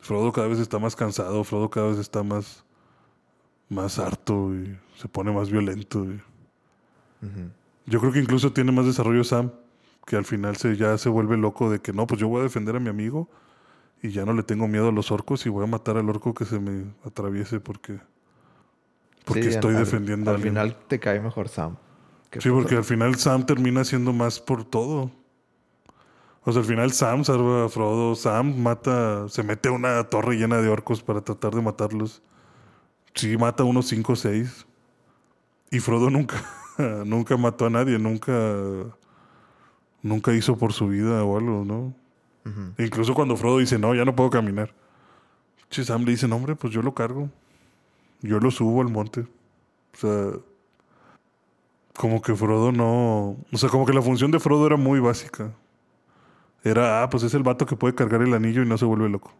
Frodo 0.00 0.32
cada 0.32 0.48
vez 0.48 0.58
está 0.58 0.78
más 0.78 0.96
cansado, 0.96 1.44
Frodo 1.44 1.68
cada 1.68 1.88
vez 1.88 1.98
está 1.98 2.22
más, 2.22 2.64
más 3.68 3.98
harto 3.98 4.54
y 4.54 4.78
se 4.96 5.08
pone 5.08 5.30
más 5.30 5.50
violento. 5.50 6.04
y-. 6.04 6.20
Yo 7.86 8.00
creo 8.00 8.12
que 8.12 8.20
incluso 8.20 8.52
tiene 8.52 8.72
más 8.72 8.86
desarrollo 8.86 9.24
Sam, 9.24 9.52
que 10.06 10.16
al 10.16 10.24
final 10.24 10.56
se, 10.56 10.76
ya 10.76 10.96
se 10.98 11.08
vuelve 11.08 11.36
loco 11.36 11.70
de 11.70 11.80
que 11.80 11.92
no, 11.92 12.06
pues 12.06 12.20
yo 12.20 12.28
voy 12.28 12.40
a 12.40 12.44
defender 12.44 12.76
a 12.76 12.80
mi 12.80 12.88
amigo 12.88 13.28
y 14.02 14.10
ya 14.10 14.24
no 14.24 14.32
le 14.32 14.42
tengo 14.42 14.66
miedo 14.68 14.88
a 14.88 14.92
los 14.92 15.10
orcos 15.10 15.44
y 15.46 15.48
voy 15.48 15.64
a 15.64 15.66
matar 15.66 15.96
al 15.96 16.08
orco 16.08 16.32
que 16.34 16.44
se 16.44 16.58
me 16.58 16.94
atraviese 17.04 17.60
porque, 17.60 18.00
porque 19.24 19.42
Sí, 19.44 19.48
estoy 19.50 19.74
al- 19.74 19.80
defendiendo 19.84 20.30
Al 20.30 20.40
final 20.40 20.76
te 20.88 20.98
cae 20.98 21.20
mejor 21.20 21.48
Sam. 21.48 21.76
Sí, 22.38 22.48
porque 22.50 22.76
al 22.76 22.84
final 22.84 23.16
Sam 23.16 23.44
termina 23.44 23.84
siendo 23.84 24.12
más 24.12 24.38
por 24.40 24.64
todo. 24.64 25.10
O 26.44 26.52
sea, 26.52 26.62
al 26.62 26.66
final 26.68 26.92
Sam 26.92 27.24
salva 27.24 27.64
a 27.66 27.68
Frodo, 27.68 28.14
Sam 28.14 28.56
mata, 28.62 29.28
se 29.28 29.42
mete 29.42 29.68
a 29.68 29.72
una 29.72 30.04
torre 30.04 30.36
llena 30.36 30.58
de 30.62 30.68
orcos 30.68 31.02
para 31.02 31.20
tratar 31.20 31.54
de 31.54 31.60
matarlos. 31.60 32.22
Sí, 33.14 33.36
mata 33.36 33.62
a 33.64 33.66
unos 33.66 33.86
5 33.88 34.12
o 34.12 34.16
6. 34.16 34.66
Y 35.70 35.80
Frodo 35.80 36.08
nunca, 36.08 36.36
nunca 37.04 37.36
mató 37.36 37.66
a 37.66 37.70
nadie, 37.70 37.98
nunca, 37.98 38.32
nunca 40.02 40.32
hizo 40.32 40.56
por 40.56 40.72
su 40.72 40.88
vida 40.88 41.22
o 41.24 41.36
algo, 41.38 41.64
¿no? 41.64 41.94
Ujú. 42.50 42.72
E 42.78 42.86
incluso 42.86 43.12
cuando 43.14 43.36
Frodo 43.36 43.58
dice, 43.58 43.78
no, 43.78 43.94
ya 43.94 44.04
no 44.04 44.14
puedo 44.16 44.30
caminar. 44.30 44.72
Che, 45.68 45.84
Sam 45.84 46.04
le 46.04 46.12
dice, 46.12 46.26
no, 46.26 46.36
hombre, 46.36 46.56
pues 46.56 46.72
yo 46.72 46.80
lo 46.82 46.94
cargo. 46.94 47.28
Yo 48.22 48.38
lo 48.40 48.50
subo 48.50 48.80
al 48.82 48.88
monte. 48.88 49.20
O 49.94 49.96
sea, 49.96 50.32
como 51.96 52.22
que 52.22 52.34
Frodo 52.34 52.72
no... 52.72 53.36
O 53.52 53.56
sea, 53.58 53.68
como 53.68 53.86
que 53.86 53.92
la 53.92 54.02
función 54.02 54.30
de 54.30 54.40
Frodo 54.40 54.66
era 54.66 54.76
muy 54.76 55.00
básica. 55.00 55.52
Era, 56.64 57.02
ah, 57.02 57.10
pues 57.10 57.22
es 57.22 57.34
el 57.34 57.42
vato 57.42 57.66
que 57.66 57.76
puede 57.76 57.94
cargar 57.94 58.22
el 58.22 58.34
anillo 58.34 58.62
y 58.62 58.66
no 58.66 58.76
se 58.78 58.84
vuelve 58.84 59.08
loco. 59.08 59.32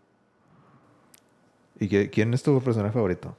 ¿Y 1.78 1.88
qué- 1.88 2.10
quién 2.10 2.34
es 2.34 2.42
tu 2.42 2.60
personaje 2.62 2.92
favorito? 2.92 3.36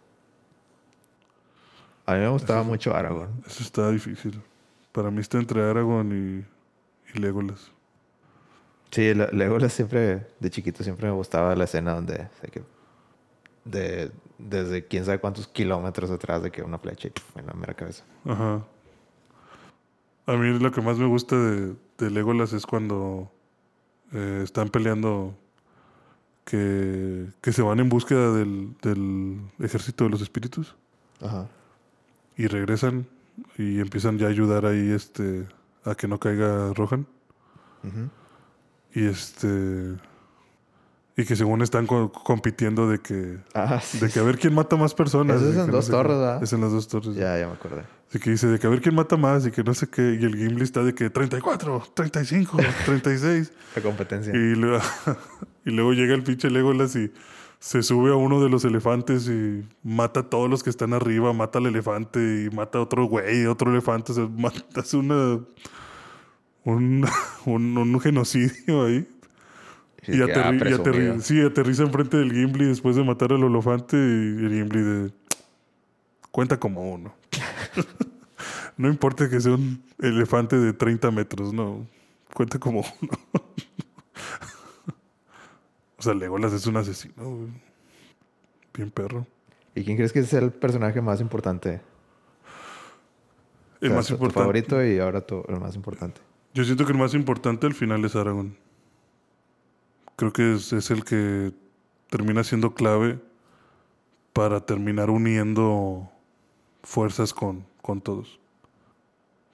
A 2.06 2.14
mí 2.14 2.20
me 2.20 2.30
gustaba 2.30 2.64
mucho 2.64 2.96
Aragorn. 2.96 3.32
Eso 3.46 3.64
está 3.64 3.90
difícil. 3.92 4.42
Para 4.92 5.12
mí 5.12 5.22
está 5.22 5.38
entre 5.38 5.62
Aragorn 5.64 6.12
y, 6.12 6.46
y 7.16 7.20
Legolas. 7.20 7.72
Sí, 8.92 9.14
Le- 9.14 9.32
Legolas 9.32 9.72
siempre, 9.74 10.28
de 10.40 10.50
chiquito, 10.50 10.84
siempre 10.84 11.08
me 11.08 11.14
gustaba 11.14 11.56
la 11.56 11.64
escena 11.64 11.94
donde, 11.94 12.28
que, 12.52 12.64
de, 13.66 14.12
desde 14.50 14.86
quién 14.88 15.06
sabe 15.06 15.20
cuántos 15.20 15.48
kilómetros 15.48 16.12
atrás 16.12 16.44
de 16.44 16.52
que 16.52 16.62
una 16.64 16.78
flecha 16.78 17.08
y 17.08 17.12
puf, 17.12 17.38
en 17.38 17.48
la 17.48 17.54
mera 17.54 17.74
cabeza. 17.74 18.04
Ajá. 18.26 18.64
A 20.28 20.34
mí 20.34 20.60
lo 20.60 20.72
que 20.72 20.82
más 20.82 20.98
me 20.98 21.08
gusta 21.08 21.36
de, 21.36 21.76
de 21.98 22.10
Legolas 22.10 22.54
es 22.54 22.66
cuando 22.66 23.32
eh, 24.14 24.42
están 24.44 24.70
peleando 24.70 25.36
que, 26.46 27.28
que 27.42 27.52
se 27.52 27.62
van 27.62 27.80
en 27.80 27.90
búsqueda 27.90 28.34
del, 28.34 28.76
del 28.82 29.42
ejército 29.60 30.04
de 30.06 30.10
los 30.10 30.22
espíritus 30.22 30.76
Ajá. 31.22 31.48
y 32.36 32.48
regresan 32.48 33.08
y 33.58 33.80
empiezan 33.80 34.18
ya 34.18 34.28
a 34.28 34.30
ayudar 34.30 34.66
ahí 34.66 34.92
este 34.92 35.48
a 35.86 35.96
que 35.96 36.08
no 36.08 36.20
caiga 36.20 36.74
Rohan 36.74 37.08
Ujú. 37.84 38.10
y 38.94 39.06
este 39.08 39.96
y 41.18 41.26
que 41.26 41.36
según 41.36 41.62
están 41.62 41.88
co- 41.88 42.12
compitiendo 42.12 42.88
de 42.90 43.00
que 43.00 43.38
Ah, 43.54 43.80
sí. 43.82 44.00
de 44.00 44.10
que 44.10 44.20
a 44.20 44.24
ver 44.24 44.38
quién 44.40 44.54
mata 44.54 44.76
más 44.78 44.94
personas 44.94 45.42
Eso 45.42 45.50
es 45.52 45.58
en 45.58 45.68
no 45.68 45.74
dos 45.74 45.90
torres, 45.90 46.18
¿verdad? 46.18 46.42
es 46.44 46.54
en 46.54 46.62
las 46.62 46.72
dos 46.72 46.88
torres 46.88 47.16
Ya, 47.16 47.38
ya 47.38 47.48
me 47.48 47.54
acordé. 47.54 47.84
Así 48.10 48.20
que 48.20 48.30
dice 48.32 48.48
de 48.48 48.60
que 48.60 48.68
a 48.68 48.70
ver 48.70 48.82
quién 48.82 48.96
mata 48.96 49.16
más 49.18 49.46
y 49.46 49.52
que 49.52 49.64
no 49.64 49.74
sé 49.74 49.88
qué. 49.90 50.18
Y 50.20 50.24
el 50.26 50.36
Gimli 50.36 50.64
está 50.64 50.84
de 50.84 50.94
que 50.94 51.10
34, 51.10 51.84
35, 51.94 52.58
36. 52.86 53.52
La 53.76 53.82
competencia. 53.82 54.34
y, 54.36 54.56
luego, 54.56 54.80
y 55.66 55.72
luego 55.72 55.94
llega 55.94 56.14
el 56.14 56.24
pinche 56.24 56.50
Legolas 56.50 56.96
y 56.98 57.12
se 57.60 57.84
sube 57.84 58.12
a 58.12 58.16
uno 58.16 58.42
de 58.44 58.50
los 58.50 58.66
elefantes 58.66 59.28
y 59.30 59.64
mata 59.84 60.22
a 60.22 60.24
todos 60.24 60.50
los 60.50 60.62
que 60.64 60.70
están 60.70 60.94
arriba. 60.94 61.32
Mata 61.32 61.60
al 61.60 61.68
elefante 61.68 62.20
y 62.52 62.54
mata 62.56 62.80
a 62.80 62.82
otro 62.82 63.06
güey, 63.06 63.46
otro 63.46 63.72
elefante. 63.72 64.12
O 64.12 64.16
sea, 64.16 64.28
mata, 64.38 64.60
hace 64.82 64.98
una, 64.98 65.40
un, 66.66 67.06
un, 67.46 67.78
un 67.78 68.00
genocidio 68.02 68.86
ahí. 68.86 69.08
Y, 70.08 70.14
ah, 70.22 70.26
y 70.26 70.30
aterri- 70.30 71.20
sí, 71.22 71.42
aterriza 71.42 71.84
enfrente 71.84 72.18
del 72.18 72.32
Gimli 72.32 72.66
después 72.66 72.96
de 72.96 73.04
matar 73.04 73.34
al 73.34 73.44
elefante 73.44 73.96
y 73.96 74.00
el 74.46 74.50
Gimli 74.50 74.82
de... 74.82 75.12
Cuenta 76.32 76.60
como 76.60 76.92
uno. 76.94 77.14
no 78.78 78.88
importa 78.90 79.30
que 79.30 79.40
sea 79.40 79.54
un 79.54 79.84
elefante 80.00 80.58
de 80.58 80.74
30 80.74 81.12
metros, 81.12 81.54
no. 81.54 81.86
Cuenta 82.34 82.58
como 82.58 82.80
uno. 82.80 83.12
o 85.98 86.02
sea, 86.02 86.14
Legolas 86.14 86.54
es 86.54 86.66
un 86.68 86.78
asesino. 86.78 87.14
güey. 87.24 87.50
Bien 88.74 88.90
perro. 88.90 89.28
¿Y 89.76 89.84
quién 89.84 89.98
crees 89.98 90.12
que 90.14 90.20
es 90.20 90.34
el 90.34 90.52
personaje 90.52 91.02
más 91.02 91.22
importante? 91.22 91.82
El 93.82 93.88
O 93.90 93.92
sea, 93.92 93.96
más 93.98 94.08
tu 94.08 94.14
importante. 94.14 94.40
favorito 94.40 94.86
y 94.86 95.00
ahora 95.00 95.22
tu, 95.22 95.44
el 95.48 95.60
más 95.60 95.76
importante. 95.76 96.22
Yo 96.54 96.64
siento 96.64 96.86
que 96.86 96.92
el 96.92 96.98
más 96.98 97.14
importante 97.14 97.68
al 97.68 97.74
final 97.74 98.04
es 98.06 98.16
Aragorn. 98.16 98.56
Creo 100.22 100.34
que 100.34 100.54
es, 100.54 100.72
es 100.72 100.92
el 100.92 101.04
que 101.04 101.52
termina 102.12 102.44
siendo 102.44 102.76
clave 102.76 103.20
para 104.34 104.64
terminar 104.68 105.10
uniendo 105.10 106.12
fuerzas 106.84 107.34
con, 107.34 107.66
con 107.82 108.02
todos. 108.02 108.40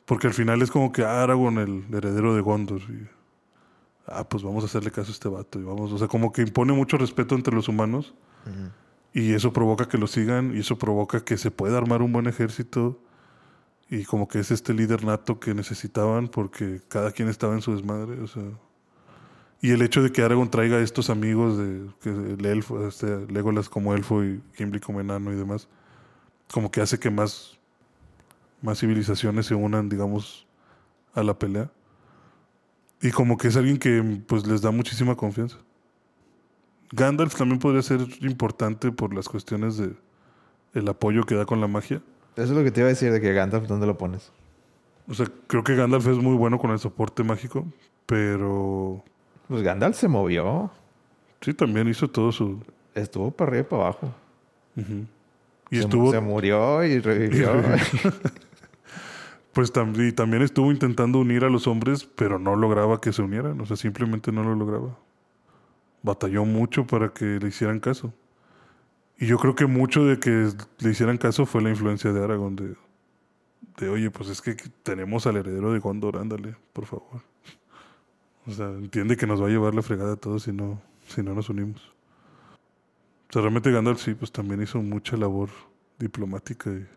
Porque 0.03 0.27
al 0.27 0.33
final 0.33 0.61
es 0.61 0.69
como 0.69 0.91
que 0.91 1.05
ah, 1.05 1.23
Aragorn, 1.23 1.59
el 1.59 1.95
heredero 1.95 2.35
de 2.35 2.41
Gondor. 2.41 2.81
Y, 2.81 3.07
ah, 4.07 4.27
pues 4.27 4.43
vamos 4.43 4.61
a 4.65 4.65
hacerle 4.65 4.91
caso 4.91 5.09
a 5.09 5.13
este 5.13 5.29
vato. 5.29 5.57
Y 5.57 5.63
vamos, 5.63 5.93
o 5.93 5.97
sea, 5.97 6.09
como 6.09 6.33
que 6.33 6.41
impone 6.41 6.73
mucho 6.73 6.97
respeto 6.97 7.35
entre 7.35 7.55
los 7.55 7.69
humanos. 7.69 8.13
Ujú. 8.45 8.69
Y 9.13 9.35
eso 9.35 9.53
provoca 9.53 9.87
que 9.87 9.97
lo 9.97 10.07
sigan. 10.07 10.53
Y 10.53 10.59
eso 10.59 10.77
provoca 10.77 11.23
que 11.23 11.37
se 11.37 11.49
pueda 11.49 11.77
armar 11.77 12.01
un 12.01 12.11
buen 12.11 12.27
ejército. 12.27 12.99
Y 13.89 14.03
como 14.03 14.27
que 14.27 14.39
es 14.39 14.51
este 14.51 14.73
líder 14.73 15.05
nato 15.05 15.39
que 15.39 15.53
necesitaban 15.53 16.27
porque 16.27 16.81
cada 16.89 17.13
quien 17.13 17.29
estaba 17.29 17.53
en 17.53 17.61
su 17.61 17.71
desmadre. 17.71 18.19
O 18.19 18.27
sea. 18.27 18.43
Y 19.61 19.71
el 19.71 19.81
hecho 19.81 20.03
de 20.03 20.11
que 20.11 20.21
Aragorn 20.21 20.51
traiga 20.51 20.77
a 20.77 20.81
estos 20.81 21.09
amigos 21.09 21.57
de 21.57 21.87
que 22.01 22.09
el 22.09 22.45
elfo, 22.45 22.87
este, 22.87 23.25
Legolas 23.31 23.69
como 23.69 23.93
elfo 23.93 24.23
y 24.23 24.41
Gimli 24.53 24.79
como 24.79 25.01
enano 25.01 25.33
y 25.33 25.35
demás, 25.35 25.67
como 26.51 26.69
que 26.69 26.81
hace 26.81 26.99
que 26.99 27.09
más, 27.09 27.57
más 28.61 28.79
civilizaciones 28.79 29.47
se 29.47 29.55
unan, 29.55 29.89
digamos, 29.89 30.47
a 31.13 31.23
la 31.23 31.37
pelea. 31.37 31.71
Y 33.01 33.11
como 33.11 33.37
que 33.37 33.47
es 33.47 33.57
alguien 33.57 33.77
que 33.77 34.21
pues 34.27 34.45
les 34.45 34.61
da 34.61 34.71
muchísima 34.71 35.15
confianza. 35.15 35.57
Gandalf 36.91 37.35
también 37.35 37.59
podría 37.59 37.81
ser 37.81 38.01
importante 38.21 38.91
por 38.91 39.13
las 39.13 39.27
cuestiones 39.27 39.77
de 39.77 39.95
el 40.73 40.87
apoyo 40.87 41.23
que 41.23 41.35
da 41.35 41.45
con 41.45 41.59
la 41.59 41.67
magia. 41.67 42.01
Eso 42.35 42.51
es 42.51 42.57
lo 42.57 42.63
que 42.63 42.71
te 42.71 42.81
iba 42.81 42.87
a 42.87 42.89
decir 42.89 43.11
de 43.11 43.19
que 43.19 43.33
Gandalf, 43.33 43.67
¿dónde 43.67 43.87
lo 43.87 43.97
pones? 43.97 44.31
O 45.07 45.13
sea, 45.13 45.27
creo 45.47 45.63
que 45.63 45.75
Gandalf 45.75 46.05
es 46.07 46.17
muy 46.17 46.35
bueno 46.35 46.59
con 46.59 46.71
el 46.71 46.79
soporte 46.79 47.23
mágico, 47.23 47.65
pero 48.05 49.03
Pues 49.47 49.63
Gandalf 49.63 49.95
se 49.97 50.07
movió. 50.07 50.69
sí 51.41 51.53
también 51.53 51.87
hizo 51.87 52.09
todo 52.09 52.31
su... 52.31 52.59
Estuvo 52.93 53.31
para 53.31 53.49
arriba 53.51 53.61
y 53.61 53.69
para 53.69 53.81
abajo. 53.83 54.13
Y 55.69 55.75
se, 55.75 55.81
estuvo... 55.83 56.11
se 56.11 56.19
murió 56.19 56.83
y 56.83 56.99
revivió. 56.99 57.51
Pues 59.53 59.73
tam- 59.73 59.95
y 60.07 60.11
también 60.11 60.43
estuvo 60.43 60.71
intentando 60.71 61.17
unir 61.19 61.43
a 61.43 61.49
los 61.49 61.65
hombres, 61.65 62.03
pero 62.05 62.37
no 62.37 62.55
lograba 62.55 63.01
que 63.01 63.11
se 63.11 63.23
unieran. 63.23 63.59
O 63.59 63.65
sea, 63.65 63.75
simplemente 63.75 64.31
no 64.31 64.43
lo 64.43 64.53
lograba. 64.53 64.95
Batalló 66.03 66.45
mucho 66.45 66.85
para 66.85 67.09
que 67.09 67.39
le 67.39 67.47
hicieran 67.47 67.79
caso. 67.79 68.13
Y 69.17 69.25
yo 69.25 69.39
creo 69.39 69.55
que 69.55 69.65
mucho 69.65 70.05
de 70.05 70.19
que 70.19 70.51
le 70.77 70.89
hicieran 70.91 71.17
caso 71.17 71.47
fue 71.47 71.63
la 71.63 71.71
influencia 71.71 72.13
de 72.13 72.23
Aragorn. 72.23 72.55
De, 72.55 72.75
de 73.79 73.89
oye, 73.89 74.11
pues 74.11 74.29
es 74.29 74.41
que 74.43 74.55
tenemos 74.83 75.25
al 75.25 75.37
heredero 75.37 75.73
de 75.73 75.79
Gondor, 75.79 76.17
ándale, 76.17 76.55
por 76.71 76.85
favor. 76.85 77.21
O 78.47 78.51
sea, 78.51 78.67
entiende 78.67 79.17
que 79.17 79.27
nos 79.27 79.41
va 79.41 79.47
a 79.47 79.49
llevar 79.49 79.75
la 79.75 79.81
fregada 79.81 80.13
a 80.13 80.15
todos 80.15 80.43
si 80.43 80.53
no, 80.53 80.81
si 81.07 81.21
no 81.21 81.33
nos 81.33 81.49
unimos. 81.49 81.81
O 83.29 83.33
sea, 83.33 83.41
realmente 83.41 83.71
Gandalf 83.71 84.01
sí, 84.01 84.13
pues 84.13 84.31
también 84.31 84.61
hizo 84.61 84.81
mucha 84.81 85.17
labor 85.17 85.49
diplomática 85.99 86.69
y 86.69 86.87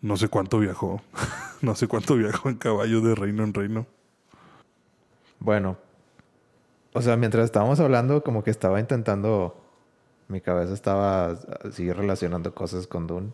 no 0.00 0.16
sé 0.16 0.28
cuánto 0.28 0.58
viajó. 0.58 1.00
no 1.62 1.76
sé 1.76 1.86
cuánto 1.86 2.16
viajó 2.16 2.48
en 2.48 2.56
caballo 2.56 3.00
de 3.00 3.14
reino 3.14 3.44
en 3.44 3.54
reino. 3.54 3.86
bueno. 5.38 5.78
O 6.92 7.00
sea, 7.00 7.16
mientras 7.16 7.44
estábamos 7.44 7.78
hablando, 7.78 8.24
como 8.24 8.42
que 8.42 8.50
estaba 8.50 8.80
intentando... 8.80 9.56
Mi 10.26 10.40
cabeza 10.40 10.74
estaba 10.74 11.30
así 11.64 11.92
relacionando 11.92 12.52
cosas 12.52 12.88
con 12.88 13.06
Dune. 13.06 13.32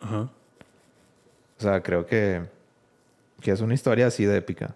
Ajá. 0.00 0.30
O 1.58 1.60
sea, 1.60 1.82
creo 1.82 2.04
que... 2.04 2.46
Que 3.40 3.52
es 3.52 3.60
una 3.62 3.72
historia 3.72 4.08
así 4.08 4.26
de 4.26 4.36
épica. 4.36 4.74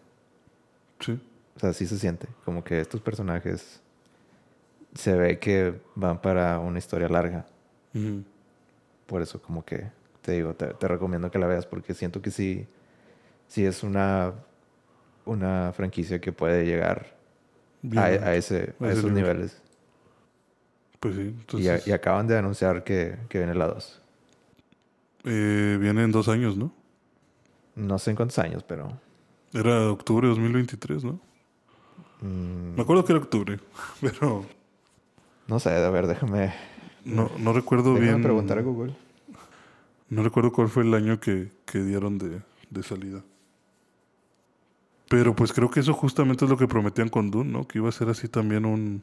Sí. 1.01 1.20
O 1.57 1.61
sea, 1.61 1.72
sí 1.72 1.86
se 1.86 1.98
siente. 1.98 2.28
Como 2.44 2.64
que 2.64 2.80
estos 2.80 3.00
personajes... 3.00 3.80
Se 4.94 5.14
ve 5.16 5.38
que 5.38 5.80
van 5.94 6.20
para 6.20 6.59
una 6.59 6.78
historia 6.78 7.09
larga. 7.09 7.46
Por 9.07 9.22
eso 9.22 9.40
como 9.40 9.64
que 9.64 9.90
te 10.22 10.32
digo, 10.32 10.55
te, 10.55 10.66
te 10.74 10.88
recomiendo 10.88 11.30
que 11.30 11.38
la 11.38 11.46
veas 11.46 11.66
porque 11.66 11.94
siento 11.94 12.20
que 12.22 12.30
sí, 12.30 12.66
sí 13.48 13.64
es 13.64 13.82
una, 13.82 14.34
una 15.24 15.72
franquicia 15.74 16.20
que 16.20 16.32
puede 16.32 16.64
llegar 16.66 17.16
a, 17.96 18.05
a 18.05 18.34
ese, 18.34 18.74
a 18.80 18.90
esos 18.90 19.11
nivel. 19.12 19.14
niveles. 19.14 19.62
Pues 21.00 21.16
sí. 21.16 21.34
Y, 21.57 21.68
Entonces, 21.68 21.86
y 21.86 21.92
acaban 21.92 22.26
de 22.26 22.38
anunciar 22.38 22.84
que, 22.84 23.18
que 23.28 23.38
viene 23.38 23.55
la 23.55 23.66
2. 23.68 24.03
eh, 25.24 25.78
viene 25.80 26.05
en 26.05 26.12
dos 26.12 26.28
años, 26.28 26.57
¿no? 26.57 26.72
No 27.74 27.98
sé 27.98 28.11
en 28.11 28.16
cuántos 28.16 28.38
años, 28.38 28.62
pero... 28.64 29.00
Era 29.53 29.90
octubre 29.90 30.26
de 30.28 30.34
2023, 30.34 31.05
¿no? 31.05 31.20
Mm, 32.23 32.75
Me 32.77 32.83
acuerdo 32.83 33.05
que 33.05 33.12
era 33.12 33.20
octubre, 33.23 33.61
pero 34.01 34.45
no 35.47 35.59
sé, 35.61 35.70
a 35.70 35.91
ver, 35.91 36.07
déjame, 36.07 36.55
no, 37.05 37.31
no 37.39 37.53
recuerdo 37.53 37.95
déjame 37.95 38.11
bien. 38.12 38.23
preguntar 38.23 38.59
a 38.59 38.62
Google. 38.62 38.95
No 40.09 40.23
recuerdo 40.23 40.53
cuál 40.53 40.68
fue 40.68 40.83
el 40.83 40.93
año 40.95 41.18
que, 41.20 41.51
que 41.64 41.79
dieron 41.83 42.18
de, 42.18 42.41
de 42.70 42.83
salida. 42.83 43.23
Pero 45.09 45.35
pues 45.35 45.53
creo 45.53 45.70
que 45.70 45.81
eso 45.81 45.93
justamente 45.95 46.45
es 46.45 46.51
lo 46.51 46.57
que 46.57 46.66
prometían 46.68 47.09
con 47.09 47.31
Dune, 47.31 47.51
¿no? 47.51 47.66
Que 47.66 47.79
iba 47.79 47.89
a 47.89 47.93
ser 47.93 48.09
así 48.09 48.29
también 48.29 48.64
un, 48.64 49.03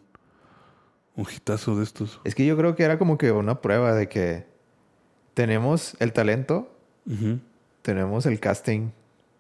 un 1.16 1.26
hitazo 1.36 1.76
de 1.76 1.84
estos. 1.84 2.20
Es 2.24 2.34
que 2.36 2.46
yo 2.46 2.58
creo 2.58 2.76
que 2.76 2.84
era 2.84 2.98
como 2.98 3.18
que 3.18 3.32
una 3.32 3.62
prueba 3.62 3.94
de 3.94 4.08
que 4.10 4.46
tenemos 5.36 5.96
el 6.00 6.14
talento, 6.14 6.72
tenemos 7.82 8.26
el 8.26 8.40
casting 8.40 8.90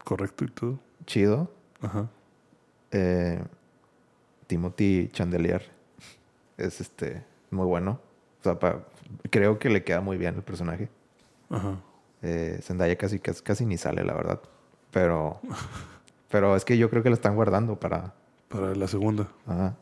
Correcto 0.03 0.45
y 0.45 0.47
todo. 0.49 0.79
chido. 1.05 1.51
Ajá. 1.81 2.07
Eh, 2.91 3.43
Timothy 4.49 5.09
Chandelier 5.13 5.61
es 6.57 6.81
este 6.81 7.23
muy 7.51 7.67
bueno. 7.67 7.99
O 8.39 8.43
sea, 8.43 8.57
pa- 8.59 8.83
creo 9.29 9.59
que 9.59 9.69
le 9.69 9.83
queda 9.83 10.01
muy 10.01 10.17
bien 10.17 10.33
el 10.35 10.41
personaje. 10.41 10.89
Ajá. 11.51 11.75
Eh, 12.23 12.59
Zendaya 12.63 12.95
casi, 12.97 13.19
casi, 13.19 13.43
casi 13.43 13.65
ni 13.67 13.77
sale, 13.77 14.03
la 14.03 14.13
verdad. 14.13 14.39
Pero, 14.89 15.39
pero 16.31 16.55
es 16.55 16.65
que 16.65 16.79
yo 16.79 16.89
creo 16.89 17.03
que 17.03 17.09
lo 17.09 17.15
están 17.15 17.35
guardando 17.35 17.79
para. 17.79 18.15
Para 18.47 18.73
la 18.73 18.87
segunda. 18.87 19.27
Ajá. 19.45 19.75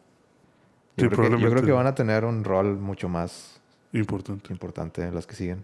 Sí, 0.98 1.04
Yo, 1.04 1.10
creo 1.12 1.30
que, 1.32 1.40
yo 1.42 1.50
creo 1.50 1.64
que 1.64 1.72
van 1.72 1.88
a 1.88 1.96
tener 1.96 2.26
un 2.26 2.44
rol 2.44 2.78
mucho 2.78 3.08
más 3.08 3.62
Importante. 3.94 4.52
importante 4.52 5.02
en 5.04 5.16
las 5.16 5.26
que 5.26 5.36
siguen. 5.36 5.64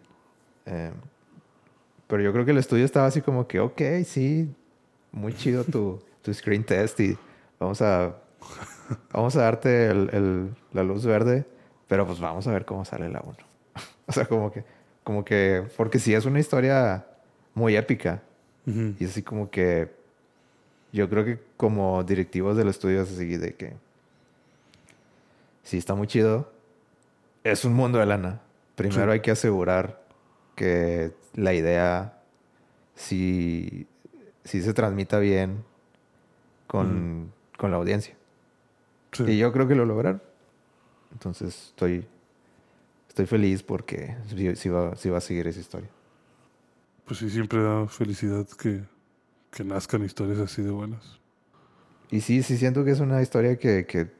Eh, 0.66 0.91
pero 2.08 2.24
yo 2.24 2.32
creo 2.32 2.45
que 2.45 2.51
el 2.51 2.58
estudio 2.58 2.86
estaba 2.86 3.08
así 3.08 3.22
como 3.22 3.47
que, 3.47 3.60
ok, 3.60 3.82
sí, 4.06 4.49
muy 5.12 5.34
chido 5.34 5.66
tu, 5.66 5.99
tu 6.22 6.34
screen 6.34 6.64
test 6.64 6.99
y 7.01 7.18
vamos 7.60 7.82
a, 7.82 8.16
vamos 9.12 9.36
a 9.36 9.42
darte 9.42 9.88
el- 9.90 10.10
el- 10.14 10.56
la 10.74 10.84
luz 10.84 11.06
verde, 11.06 11.46
pero 11.88 12.06
pues 12.06 12.20
vamos 12.20 12.48
a 12.48 12.52
ver 12.52 12.66
cómo 12.66 12.86
sale 12.86 13.10
la 13.10 13.22
1. 13.22 13.36
o 14.08 14.12
sea, 14.12 14.26
como 14.26 14.52
que, 14.52 14.64
como 15.04 15.24
que, 15.26 15.64
porque 15.78 16.00
sí 16.00 16.14
es 16.14 16.26
una 16.26 16.40
historia 16.40 17.06
muy 17.54 17.76
épica 17.76 18.22
y 18.66 19.04
así 19.06 19.22
como 19.24 19.50
que 19.52 19.92
yo 20.94 21.10
creo 21.10 21.26
que 21.26 21.38
como 21.58 22.04
directivos 22.04 22.56
del 22.56 22.70
estudio 22.70 23.02
es 23.02 23.12
así 23.12 23.36
de 23.38 23.56
que 23.56 23.74
sí 25.64 25.78
está 25.78 25.96
muy 25.96 26.08
chido. 26.08 26.50
Es 27.44 27.66
un 27.66 27.74
mundo 27.74 28.00
de 28.00 28.06
lana. 28.06 28.40
Primero 28.76 29.06
Sí. 29.06 29.12
hay 29.12 29.20
que 29.20 29.32
asegurar 29.32 30.02
que 30.56 31.12
la 31.34 31.54
idea 31.54 32.20
sí, 32.96 33.86
sí 34.46 34.62
se 34.62 34.74
transmita 34.74 35.20
bien 35.20 35.64
con, 36.68 37.32
con 37.58 37.72
la 37.72 37.78
audiencia. 37.78 38.16
Sí. 39.14 39.24
Y 39.28 39.38
yo 39.38 39.51
creo 39.51 39.68
que 39.68 39.76
lo 39.76 39.86
lograron. 39.86 40.22
Entonces 41.11 41.68
estoy, 41.68 42.05
estoy 43.07 43.26
feliz 43.26 43.64
porque 43.64 44.18
sí, 44.28 44.55
sí 44.55 44.70
va, 44.70 44.95
sí 44.95 45.09
va 45.09 45.20
a 45.20 45.22
seguir 45.22 45.47
esa 45.47 45.59
historia. 45.59 45.89
Pues 47.05 47.20
sí, 47.20 47.30
siempre 47.30 47.61
da 47.61 47.88
felicidad 47.88 48.47
que, 48.47 48.84
que 49.51 49.64
nazcan 49.64 50.03
historias 50.03 50.39
así 50.39 50.61
de 50.61 50.72
buenas. 50.72 51.20
Y 52.09 52.22
sí, 52.22 52.43
sí 52.43 52.57
siento 52.57 52.84
que 52.84 52.91
es 52.91 52.99
una 52.99 53.22
historia 53.22 53.57
que, 53.57 53.86
que, 53.86 54.11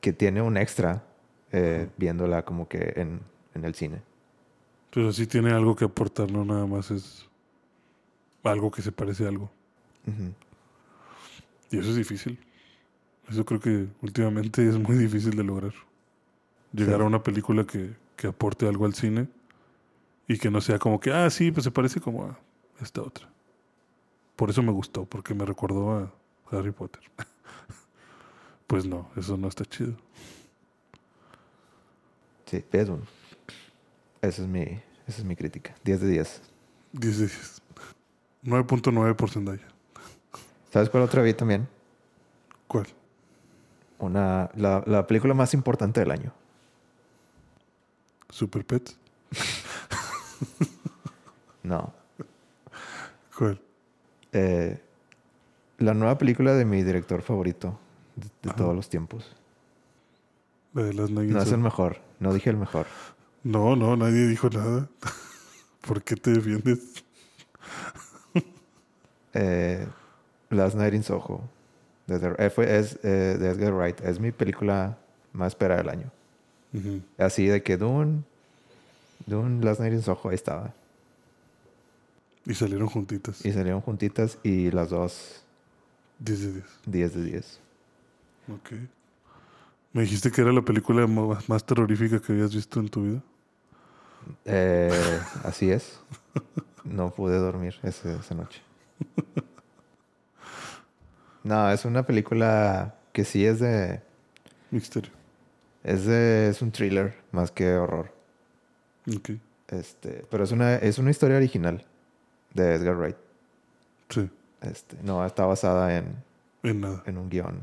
que 0.00 0.12
tiene 0.12 0.40
un 0.42 0.56
extra 0.56 1.04
eh, 1.52 1.88
viéndola 1.96 2.44
como 2.44 2.68
que 2.68 2.92
en, 2.96 3.20
en 3.54 3.64
el 3.64 3.74
cine. 3.74 4.02
Pero 4.90 5.12
sí 5.12 5.26
tiene 5.26 5.52
algo 5.52 5.76
que 5.76 5.84
aportar, 5.84 6.30
no 6.30 6.44
nada 6.44 6.66
más 6.66 6.90
es 6.90 7.26
algo 8.42 8.70
que 8.70 8.82
se 8.82 8.92
parece 8.92 9.24
a 9.24 9.28
algo. 9.28 9.50
Ujú. 10.06 10.32
Y 11.70 11.78
eso 11.78 11.90
es 11.90 11.96
difícil. 11.96 12.38
Eso 13.28 13.44
creo 13.44 13.60
que 13.60 13.88
últimamente 14.02 14.66
es 14.68 14.78
muy 14.78 14.96
difícil 14.96 15.36
de 15.36 15.44
lograr. 15.44 15.74
Llegar 16.72 16.96
Sí. 16.96 17.02
a 17.02 17.06
una 17.06 17.22
película 17.22 17.64
que, 17.64 17.94
que 18.16 18.26
aporte 18.26 18.66
algo 18.68 18.86
al 18.86 18.94
cine 18.94 19.28
y 20.26 20.38
que 20.38 20.50
no 20.50 20.60
sea 20.60 20.78
como 20.78 20.98
que, 21.00 21.12
ah, 21.12 21.28
sí, 21.30 21.50
pues 21.50 21.64
se 21.64 21.70
parece 21.70 22.00
como 22.00 22.24
a 22.24 22.38
esta 22.80 23.02
otra. 23.02 23.28
Por 24.36 24.50
eso 24.50 24.62
me 24.62 24.72
gustó, 24.72 25.04
porque 25.04 25.34
me 25.34 25.44
recordó 25.44 25.92
a 25.92 26.12
Harry 26.56 26.70
Potter. 26.72 27.02
pues 28.66 28.86
no, 28.86 29.10
eso 29.16 29.36
no 29.36 29.48
está 29.48 29.64
chido. 29.64 29.94
Sí, 32.46 32.64
es 32.72 32.88
un. 32.88 33.02
Esa 34.22 34.42
es 34.42 34.48
mi, 34.48 34.60
esa 34.62 35.18
es 35.18 35.24
mi 35.24 35.36
crítica. 35.36 35.74
10 35.84 36.00
de 36.00 36.08
10. 36.08 36.42
10 36.92 37.18
de 37.18 37.26
10. 37.26 37.62
9.9 38.44 39.14
por 39.16 39.30
Zendaya. 39.30 39.66
¿Sabes 40.72 40.88
cuál 40.88 41.02
otra 41.02 41.22
vi 41.22 41.34
también? 41.34 41.68
¿Cuál? 42.66 42.86
Una, 43.98 44.50
la, 44.54 44.82
la 44.86 45.06
película 45.06 45.34
más 45.34 45.54
importante 45.54 46.00
del 46.00 46.10
año. 46.10 46.32
¿Super 48.30 48.64
Pets? 48.64 48.96
No. 51.62 51.92
¿Cuál? 53.36 53.60
Eh, 54.32 54.80
la 55.78 55.92
nueva 55.92 56.16
película 56.16 56.54
de 56.54 56.64
mi 56.64 56.82
director 56.82 57.20
favorito 57.20 57.78
de, 58.16 58.52
todos 58.54 58.74
los 58.74 58.88
tiempos. 58.88 59.36
La 60.72 60.84
de 60.84 60.94
las 60.94 61.10
No 61.10 61.20
es 61.20 61.52
el 61.52 61.58
mejor. 61.58 61.98
No 62.20 62.32
dije 62.32 62.48
el 62.48 62.56
mejor. 62.56 62.86
No, 63.42 63.76
no, 63.76 63.96
nadie 63.96 64.26
dijo 64.26 64.48
nada. 64.48 64.88
¿Por 65.86 66.02
qué 66.02 66.16
te 66.16 66.32
defiendes? 66.32 67.04
Eh, 69.34 69.86
Last 70.48 70.74
Night 70.74 70.94
in 70.94 71.02
Soho. 72.08 72.18
De 72.18 72.34
The- 72.36 72.46
eh, 72.46 72.50
fue- 72.50 72.78
es 72.78 72.98
eh, 73.02 73.36
de 73.38 73.50
Edgar 73.50 73.72
Wright. 73.74 74.00
Es 74.00 74.18
mi 74.20 74.32
película 74.32 74.98
más 75.32 75.48
esperada 75.52 75.82
del 75.82 75.90
año. 75.90 76.10
Ujú. 76.74 77.00
Así 77.18 77.46
de 77.46 77.62
que 77.62 77.76
Dune, 77.76 78.22
Dune, 79.26 79.64
Last 79.64 79.80
Night 79.80 79.92
in 79.94 80.02
Soho, 80.02 80.28
ahí 80.28 80.34
estaba. 80.34 80.72
Y 82.46 82.54
salieron 82.54 82.88
juntitas. 82.88 83.44
Y 83.44 83.52
salieron 83.52 83.80
juntitas 83.82 84.38
y 84.42 84.70
las 84.70 84.90
dos 84.90 85.42
10 86.18 86.40
de 86.40 86.52
10. 86.52 86.64
10 86.86 87.14
de 87.14 87.22
10. 87.24 87.60
Ok. 88.52 88.72
Me 89.92 90.02
dijiste 90.02 90.30
que 90.30 90.40
era 90.42 90.52
la 90.52 90.62
película 90.62 91.06
más, 91.06 91.48
más 91.48 91.64
terrorífica 91.64 92.20
que 92.20 92.32
habías 92.32 92.54
visto 92.54 92.80
en 92.80 92.88
tu 92.88 93.02
vida. 93.02 93.22
Eh, 94.44 95.20
así 95.44 95.70
es. 95.70 96.00
No 96.84 97.10
pude 97.10 97.36
dormir 97.38 97.74
ese- 97.82 98.16
esa 98.16 98.34
noche. 98.34 98.60
No, 101.44 101.70
es 101.70 101.84
una 101.84 102.04
película 102.04 102.94
que 103.12 103.24
sí 103.24 103.44
es 103.46 103.60
de... 103.60 104.00
Misterio. 104.70 105.10
Es, 105.84 106.04
de, 106.04 106.48
es 106.50 106.60
un 106.62 106.70
thriller 106.72 107.14
más 107.32 107.50
que 107.50 107.72
horror. 107.74 108.12
Ok. 109.16 109.30
Este, 109.68 110.24
pero 110.30 110.44
es 110.44 110.52
una, 110.52 110.76
es 110.76 110.98
una 110.98 111.10
historia 111.10 111.36
original 111.36 111.84
de 112.54 112.74
Edgar 112.74 112.96
Wright. 112.96 113.16
Sí. 114.08 114.28
Este, 114.60 114.96
no, 115.02 115.24
está 115.24 115.46
basada 115.46 115.96
en, 115.96 116.16
En 116.62 116.80
nada. 116.80 117.02
en 117.06 117.16
un 117.18 117.28
guion 117.30 117.60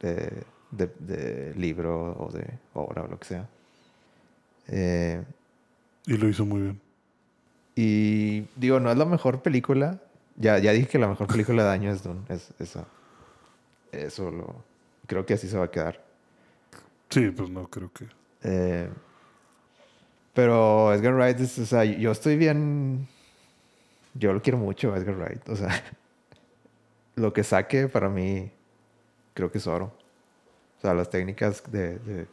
de, 0.00 0.42
de- 0.70 0.90
de 1.00 1.54
libro 1.56 2.16
o 2.18 2.30
de 2.32 2.44
obra 2.74 3.02
o 3.02 3.08
lo 3.08 3.18
que 3.18 3.26
sea. 3.26 3.48
Eh, 4.68 5.22
Y 6.06 6.16
lo 6.16 6.28
hizo 6.28 6.44
muy 6.44 6.62
bien. 6.62 6.80
y 7.76 8.40
digo, 8.56 8.80
no 8.80 8.90
es 8.90 8.96
la 8.98 9.04
mejor 9.04 9.42
película. 9.42 10.00
Ya, 10.36 10.58
ya 10.58 10.72
dije 10.72 10.86
que 10.88 10.98
la 10.98 11.08
mejor 11.08 11.26
película 11.26 11.64
de 11.64 11.70
año 11.70 11.90
es 11.90 12.02
Dune. 12.02 12.20
Es, 12.28 12.50
esa. 12.58 12.84
Eso 13.92 14.30
lo... 14.30 14.64
Creo 15.06 15.24
que 15.26 15.34
así 15.34 15.48
se 15.48 15.58
va 15.58 15.64
a 15.66 15.70
quedar. 15.70 16.04
Sí, 17.10 17.30
pues 17.30 17.50
no 17.50 17.68
creo 17.68 17.92
que. 17.92 18.06
Eh, 18.42 18.88
pero 20.34 20.92
Edgar 20.94 21.14
Wright, 21.14 21.40
es, 21.40 21.58
o 21.58 21.66
sea, 21.66 21.84
yo 21.84 22.12
estoy 22.12 22.36
bien. 22.36 23.08
Yo 24.14 24.32
lo 24.32 24.42
quiero 24.42 24.58
mucho, 24.58 24.94
Edgar 24.96 25.16
Wright. 25.16 25.48
O 25.48 25.56
sea, 25.56 25.70
lo 27.16 27.32
que 27.32 27.44
saque 27.44 27.88
para 27.88 28.08
mí, 28.08 28.50
creo 29.34 29.50
que 29.50 29.58
es 29.58 29.66
oro. 29.66 29.92
O 30.78 30.80
sea, 30.82 30.94
las 30.94 31.10
técnicas 31.10 31.62
de, 31.70 31.98
de 32.00 32.26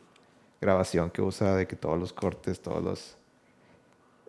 grabación 0.62 1.12
que 1.12 1.22
usa, 1.22 1.56
de 1.56 1.68
que 1.68 1.76
todos 1.76 2.00
los 2.00 2.14
cortes, 2.14 2.62
todos 2.62 2.84
los. 2.84 3.18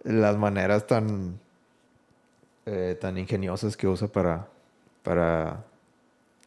Las 0.04 0.36
maneras 0.38 0.86
tan. 0.86 1.40
eh, 2.66 2.96
tan 3.00 3.18
ingeniosas 3.18 3.76
que 3.76 3.86
usa 3.88 4.08
para. 4.08 4.48
para 5.02 5.64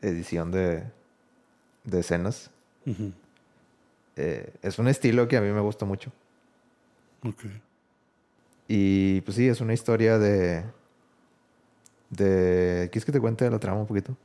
edición 0.01 0.51
de. 0.51 0.83
de 1.83 1.99
escenas. 1.99 2.51
Eh, 4.15 4.53
es 4.61 4.79
un 4.79 4.87
estilo 4.87 5.27
que 5.27 5.37
a 5.37 5.41
mí 5.41 5.51
me 5.51 5.61
gusta 5.61 5.85
mucho. 5.85 6.11
Ok. 7.23 7.43
Y 8.67 9.21
pues 9.21 9.35
sí, 9.37 9.47
es 9.47 9.61
una 9.61 9.73
historia 9.73 10.17
de. 10.19 10.63
de. 12.09 12.89
¿Quieres 12.91 13.05
que 13.05 13.11
te 13.11 13.19
cuente 13.19 13.49
la 13.49 13.59
trama 13.59 13.81
un 13.81 13.87
poquito? 13.87 14.15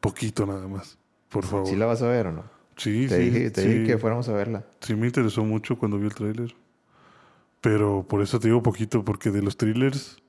Poquito 0.00 0.46
nada 0.46 0.66
más. 0.68 0.98
Por 1.28 1.44
favor. 1.44 1.66
¿Sí 1.66 1.76
la 1.76 1.86
vas 1.86 2.02
a 2.02 2.08
ver 2.08 2.28
o 2.28 2.32
no? 2.32 2.44
Sí, 2.76 3.06
te 3.08 3.16
sí. 3.16 3.30
dije, 3.30 3.50
te 3.50 3.62
sí. 3.62 3.68
dije 3.68 3.86
que 3.86 3.98
fuéramos 3.98 4.28
a 4.28 4.32
verla. 4.32 4.64
Sí 4.80 4.94
me 4.94 5.06
interesó 5.06 5.44
mucho 5.44 5.78
cuando 5.78 5.98
vi 5.98 6.06
el 6.06 6.14
tráiler. 6.14 6.54
Pero 7.60 8.06
por 8.06 8.22
eso 8.22 8.38
te 8.38 8.48
digo 8.48 8.62
poquito, 8.62 9.04
porque 9.04 9.30
de 9.30 9.42
los 9.42 9.56
thrillers, 9.56 10.22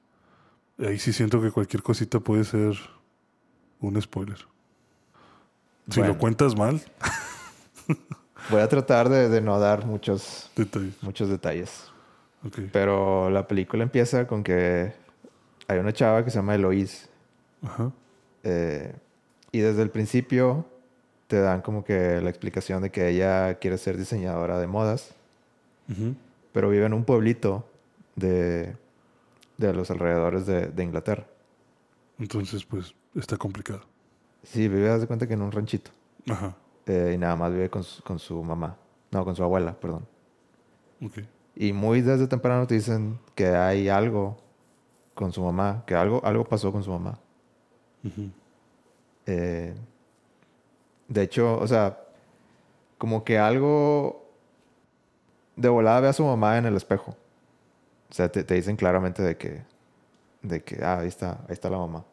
ahí 0.80 0.98
sí 0.98 1.14
siento 1.14 1.42
que 1.42 1.52
cualquier 1.52 1.84
cosita 1.84 2.20
puede 2.20 2.46
ser 2.46 2.76
un 3.82 4.02
spoiler. 4.02 4.38
Si 5.90 6.00
Bueno. 6.00 6.14
lo 6.14 6.20
cuentas 6.20 6.56
mal, 6.56 6.82
Voy 8.50 8.62
a 8.62 8.68
tratar 8.70 9.10
de, 9.10 9.28
de 9.30 9.42
no 9.42 9.60
dar 9.60 9.86
muchos, 9.86 10.50
detalles. 10.56 10.94
muchos 11.02 11.28
detalles. 11.30 11.86
Ok. 12.46 12.60
Pero 12.72 13.30
la 13.30 13.46
película 13.48 13.84
empieza 13.84 14.26
con 14.28 14.44
que 14.44 14.94
hay 15.68 15.80
una 15.80 15.92
chava 15.92 16.24
que 16.24 16.30
se 16.32 16.38
llama 16.38 16.56
Eloise. 16.56 17.08
Ajá. 17.64 17.92
eh, 18.44 18.94
y 19.52 19.60
desde 19.60 19.82
el 19.82 19.90
principio 19.90 20.66
te 21.28 21.40
dan 21.42 21.62
como 21.62 21.84
que 21.84 22.22
la 22.22 22.30
explicación 22.30 22.82
de 22.84 22.92
que 22.92 23.10
ella 23.10 23.56
quiere 23.56 23.78
ser 23.78 23.98
diseñadora 23.98 24.60
de 24.60 24.68
modas. 24.68 25.12
Ujú. 25.90 26.16
pero 26.52 26.70
vive 26.70 26.86
en 26.86 26.94
un 26.94 27.06
pueblito 27.06 27.66
de, 28.16 28.76
de 29.58 29.74
los 29.74 29.90
alrededores 29.90 30.46
de, 30.46 30.68
de 30.68 30.84
Inglaterra. 30.84 31.26
Entonces, 32.20 32.66
pues, 32.66 32.94
está 33.16 33.38
complicado. 33.38 33.82
Sí, 34.44 34.68
vive, 34.68 34.90
haz 34.90 35.02
de 35.02 35.08
cuenta 35.08 35.28
que 35.28 35.34
en 35.34 35.42
un 35.42 35.52
ranchito. 35.52 35.92
Ajá. 36.30 36.56
Eh, 36.86 37.12
y 37.16 37.18
nada 37.18 37.36
más 37.36 37.52
vive 37.52 37.70
con 37.70 37.84
su, 37.84 38.02
con 38.04 38.20
su 38.20 38.42
mamá. 38.44 38.78
No, 39.12 39.26
con 39.26 39.36
su 39.36 39.44
abuela, 39.44 39.74
perdón. 39.74 40.06
Ok. 41.04 41.20
Y 41.56 41.74
muy 41.74 42.02
desde 42.02 42.28
temprano 42.28 42.68
te 42.68 42.76
dicen 42.76 43.20
que 43.36 43.48
hay 43.48 43.90
algo 43.90 44.38
con 45.14 45.32
su 45.34 45.42
mamá, 45.44 45.84
que 45.86 45.96
algo, 45.96 46.24
algo 46.24 46.46
pasó 46.46 46.72
con 46.72 46.84
su 46.84 46.92
mamá. 46.92 47.20
Ujú. 48.04 48.30
Eh, 49.26 49.76
de 51.08 51.22
hecho, 51.22 51.58
o 51.58 51.68
sea, 51.68 52.00
como 52.98 53.24
que 53.24 53.38
algo 53.38 54.26
de 55.56 55.70
volada 55.70 56.02
ve 56.02 56.08
a 56.10 56.14
su 56.14 56.24
mamá 56.24 56.58
en 56.58 56.66
el 56.66 56.76
espejo. 56.76 57.16
O 58.10 58.14
sea, 58.14 58.32
te, 58.32 58.44
te 58.44 58.54
dicen 58.54 58.76
claramente 58.76 59.24
de 59.24 59.36
que, 59.36 59.64
de 60.42 60.64
que, 60.64 60.84
ah, 60.84 61.00
ahí 61.00 61.08
está, 61.08 61.40
ahí 61.48 61.54
está 61.54 61.70
la 61.70 61.80
mamá. 61.80 62.06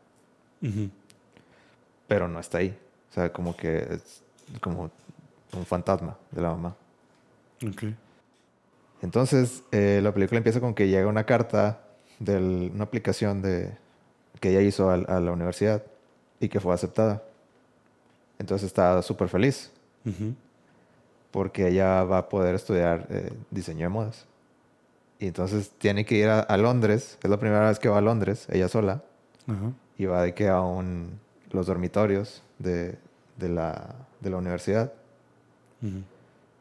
Pero 2.08 2.28
no 2.28 2.40
está 2.40 2.58
ahí. 2.58 2.76
O 3.10 3.14
sea, 3.14 3.32
como 3.32 3.56
que 3.56 3.78
es 3.78 4.22
como 4.60 4.90
un 5.52 5.64
fantasma 5.64 6.16
de 6.30 6.42
la 6.42 6.50
mamá. 6.50 6.74
Ok. 7.66 7.84
Entonces, 9.02 9.62
eh, 9.70 10.00
la 10.02 10.12
película 10.12 10.38
empieza 10.38 10.60
con 10.60 10.74
que 10.74 10.88
llega 10.88 11.06
una 11.06 11.24
carta 11.24 11.80
de 12.18 12.38
una 12.38 12.84
aplicación 12.84 13.42
de, 13.42 13.76
que 14.40 14.50
ella 14.50 14.62
hizo 14.62 14.90
a, 14.90 14.96
la 14.96 15.32
universidad 15.32 15.82
y 16.40 16.48
que 16.48 16.60
fue 16.60 16.74
aceptada. 16.74 17.22
Entonces 18.38 18.66
está 18.66 19.00
súper 19.02 19.28
feliz 19.28 19.70
Ujú. 20.04 20.34
porque 21.30 21.68
ella 21.68 22.02
va 22.04 22.18
a 22.18 22.28
poder 22.28 22.54
estudiar 22.54 23.06
eh, 23.10 23.32
diseño 23.50 23.84
de 23.84 23.88
modas. 23.88 24.26
Y 25.18 25.26
entonces 25.26 25.70
tiene 25.78 26.04
que 26.04 26.16
ir 26.16 26.28
a, 26.28 26.40
a 26.40 26.56
Londres, 26.56 27.18
es 27.22 27.30
la 27.30 27.38
primera 27.38 27.68
vez 27.68 27.78
que 27.78 27.88
va 27.88 27.98
a 27.98 28.02
Londres, 28.02 28.46
ella 28.50 28.68
sola, 28.68 29.02
Ajá. 29.46 29.72
Y 29.96 30.06
va 30.06 30.22
de 30.22 30.34
que 30.34 30.48
a 30.48 30.60
un, 30.60 31.18
los 31.50 31.66
dormitorios 31.66 32.42
de, 32.58 32.98
de 33.36 33.48
la, 33.48 33.94
de 34.20 34.30
la 34.30 34.36
universidad. 34.36 34.92
Ujú. 35.82 36.02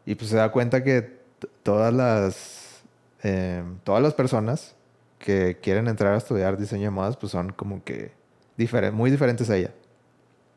Y 0.05 0.15
pues 0.15 0.29
se 0.29 0.35
da 0.37 0.51
cuenta 0.51 0.83
que 0.83 1.19
todas 1.63 1.93
las, 1.93 2.83
eh, 3.23 3.63
todas 3.83 4.01
las 4.03 4.13
personas 4.13 4.75
que 5.19 5.57
quieren 5.61 5.87
entrar 5.87 6.13
a 6.13 6.17
estudiar 6.17 6.57
diseño 6.57 6.83
de 6.85 6.89
modas, 6.89 7.15
pues 7.15 7.31
son 7.31 7.51
como 7.53 7.83
que 7.83 8.11
diferen- 8.57 8.91
muy 8.91 9.09
diferentes 9.09 9.49
a 9.49 9.55
ella. 9.55 9.71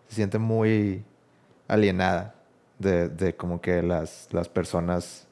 Se 0.08 0.16
siente 0.16 0.38
muy 0.38 1.04
alienada 1.68 2.34
de, 2.78 3.08
de 3.08 3.34
como 3.36 3.60
que 3.60 3.82
las, 3.82 4.28
las 4.32 4.48
personas 4.48 5.26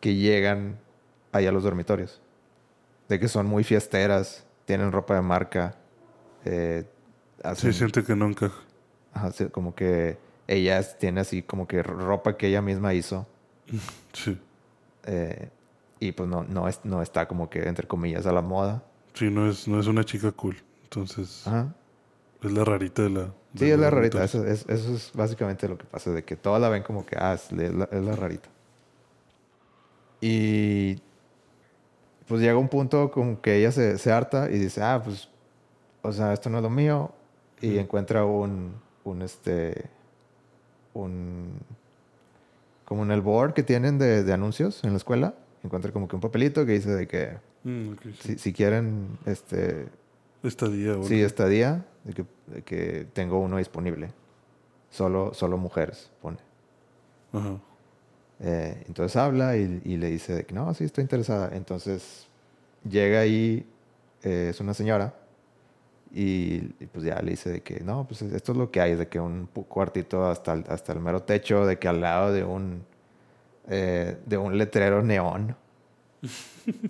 que 0.00 0.14
llegan 0.14 0.78
ahí 1.32 1.46
a 1.46 1.52
los 1.52 1.62
dormitorios. 1.64 2.20
De 3.08 3.18
que 3.18 3.28
son 3.28 3.46
muy 3.46 3.64
fiesteras, 3.64 4.44
tienen 4.64 4.92
ropa 4.92 5.14
de 5.14 5.22
marca, 5.22 5.76
eh, 6.44 6.84
Sí, 7.56 7.72
siente 7.72 8.04
que 8.04 8.14
no 8.14 8.26
encaja. 8.26 8.60
ajá, 9.12 9.30
como 9.50 9.74
que 9.74 10.16
ella 10.46 10.82
tiene 10.98 11.20
así 11.20 11.42
como 11.42 11.66
que 11.66 11.82
ropa 11.82 12.36
que 12.36 12.48
ella 12.48 12.62
misma 12.62 12.94
hizo. 12.94 13.26
Sí. 14.12 14.38
Eh, 15.04 15.48
y 15.98 16.12
pues 16.12 16.28
no, 16.28 16.44
no, 16.44 16.68
es, 16.68 16.80
no 16.84 17.00
está 17.02 17.26
como 17.26 17.48
que, 17.48 17.60
entre 17.68 17.86
comillas, 17.88 18.26
a 18.26 18.32
la 18.32 18.42
moda. 18.42 18.82
Sí, 19.14 19.30
no 19.30 19.48
es, 19.48 19.66
no 19.68 19.80
es 19.80 19.86
una 19.86 20.04
chica 20.04 20.30
cool. 20.32 20.56
Entonces, 20.84 21.46
Ajá. 21.46 21.72
es 22.42 22.52
la 22.52 22.64
rarita 22.64 23.02
de 23.02 23.10
la. 23.10 23.20
de 23.22 23.30
Sí, 23.56 23.70
es 23.70 23.78
la 23.78 23.88
rarita. 23.90 24.22
Eso, 24.22 24.44
es- 24.46 24.66
eso 24.68 24.94
es 24.94 25.10
básicamente 25.14 25.66
lo 25.68 25.78
que 25.78 25.84
pasa, 25.84 26.10
de 26.10 26.24
que 26.24 26.36
todas 26.36 26.60
la 26.60 26.68
ven 26.68 26.82
como 26.82 27.04
que, 27.06 27.16
ah, 27.18 27.34
es 27.34 27.50
la, 27.52 27.84
es 27.90 28.02
la 28.04 28.14
rarita. 28.16 28.48
Y 30.20 31.00
pues 32.28 32.40
llega 32.40 32.56
un 32.56 32.68
punto 32.68 33.10
como 33.10 33.40
que 33.40 33.56
ella 33.58 33.72
se, 33.72 33.98
se 33.98 34.12
harta 34.12 34.50
y 34.50 34.58
dice, 34.58 34.82
ah, 34.82 35.00
pues, 35.04 35.28
o 36.02 36.12
sea, 36.12 36.32
esto 36.32 36.50
no 36.50 36.58
es 36.58 36.62
lo 36.62 36.70
mío. 36.70 37.12
Y 37.60 37.78
encuentra 37.78 38.24
un, 38.24 38.74
un, 39.04 39.22
este, 39.22 39.84
un, 40.94 41.58
como 42.84 43.04
en 43.04 43.12
el 43.12 43.20
board 43.20 43.54
que 43.54 43.62
tienen 43.62 43.98
de, 43.98 44.24
de 44.24 44.32
anuncios 44.32 44.82
en 44.84 44.90
la 44.90 44.96
escuela. 44.96 45.34
Encuentra 45.62 45.92
como 45.92 46.08
que 46.08 46.16
un 46.16 46.20
papelito 46.20 46.66
que 46.66 46.72
dice 46.72 46.90
de 46.90 47.06
que 47.06 47.52
Mm, 47.64 47.92
ok, 47.92 48.00
sí. 48.02 48.12
si, 48.32 48.38
si 48.38 48.52
quieren, 48.52 49.16
este, 49.24 49.86
Estadía 50.42 50.98
o 50.98 51.04
Sí, 51.04 51.22
estadía, 51.22 51.84
de 52.02 52.12
que, 52.12 52.24
de 52.48 52.62
que 52.62 53.06
tengo 53.12 53.38
uno 53.38 53.58
disponible. 53.58 54.10
Solo, 54.90 55.32
solo 55.32 55.56
mujeres, 55.56 56.10
pone. 56.20 56.38
Ajá. 57.32 57.56
Eh, 58.40 58.82
entonces 58.88 59.14
habla 59.16 59.56
y, 59.56 59.80
y 59.84 59.96
le 59.96 60.10
dice 60.10 60.34
de 60.34 60.44
que 60.44 60.52
no, 60.52 60.74
sí, 60.74 60.82
estoy 60.82 61.02
interesada. 61.02 61.50
Entonces 61.54 62.26
llega 62.90 63.20
ahí, 63.20 63.64
eh, 64.24 64.48
es 64.50 64.58
una 64.60 64.74
señora, 64.74 65.14
Y, 66.14 66.74
y, 66.78 66.86
pues 66.92 67.04
ya 67.04 67.20
le 67.22 67.30
dice 67.30 67.50
de 67.50 67.60
que 67.62 67.80
no, 67.80 68.06
pues 68.06 68.20
esto 68.20 68.52
es 68.52 68.58
lo 68.58 68.70
que 68.70 68.80
hay, 68.82 68.94
de 68.96 69.08
que 69.08 69.18
un 69.18 69.46
cuartito 69.46 70.26
hasta 70.26 70.52
el, 70.52 70.64
hasta 70.68 70.92
el 70.92 71.00
mero 71.00 71.22
techo, 71.22 71.64
de 71.64 71.78
que 71.78 71.88
al 71.88 72.02
lado 72.02 72.32
de 72.32 72.44
un, 72.44 72.82
eh, 73.68 74.18
de 74.26 74.36
un 74.36 74.58
letrero 74.58 75.02
neón. 75.02 75.56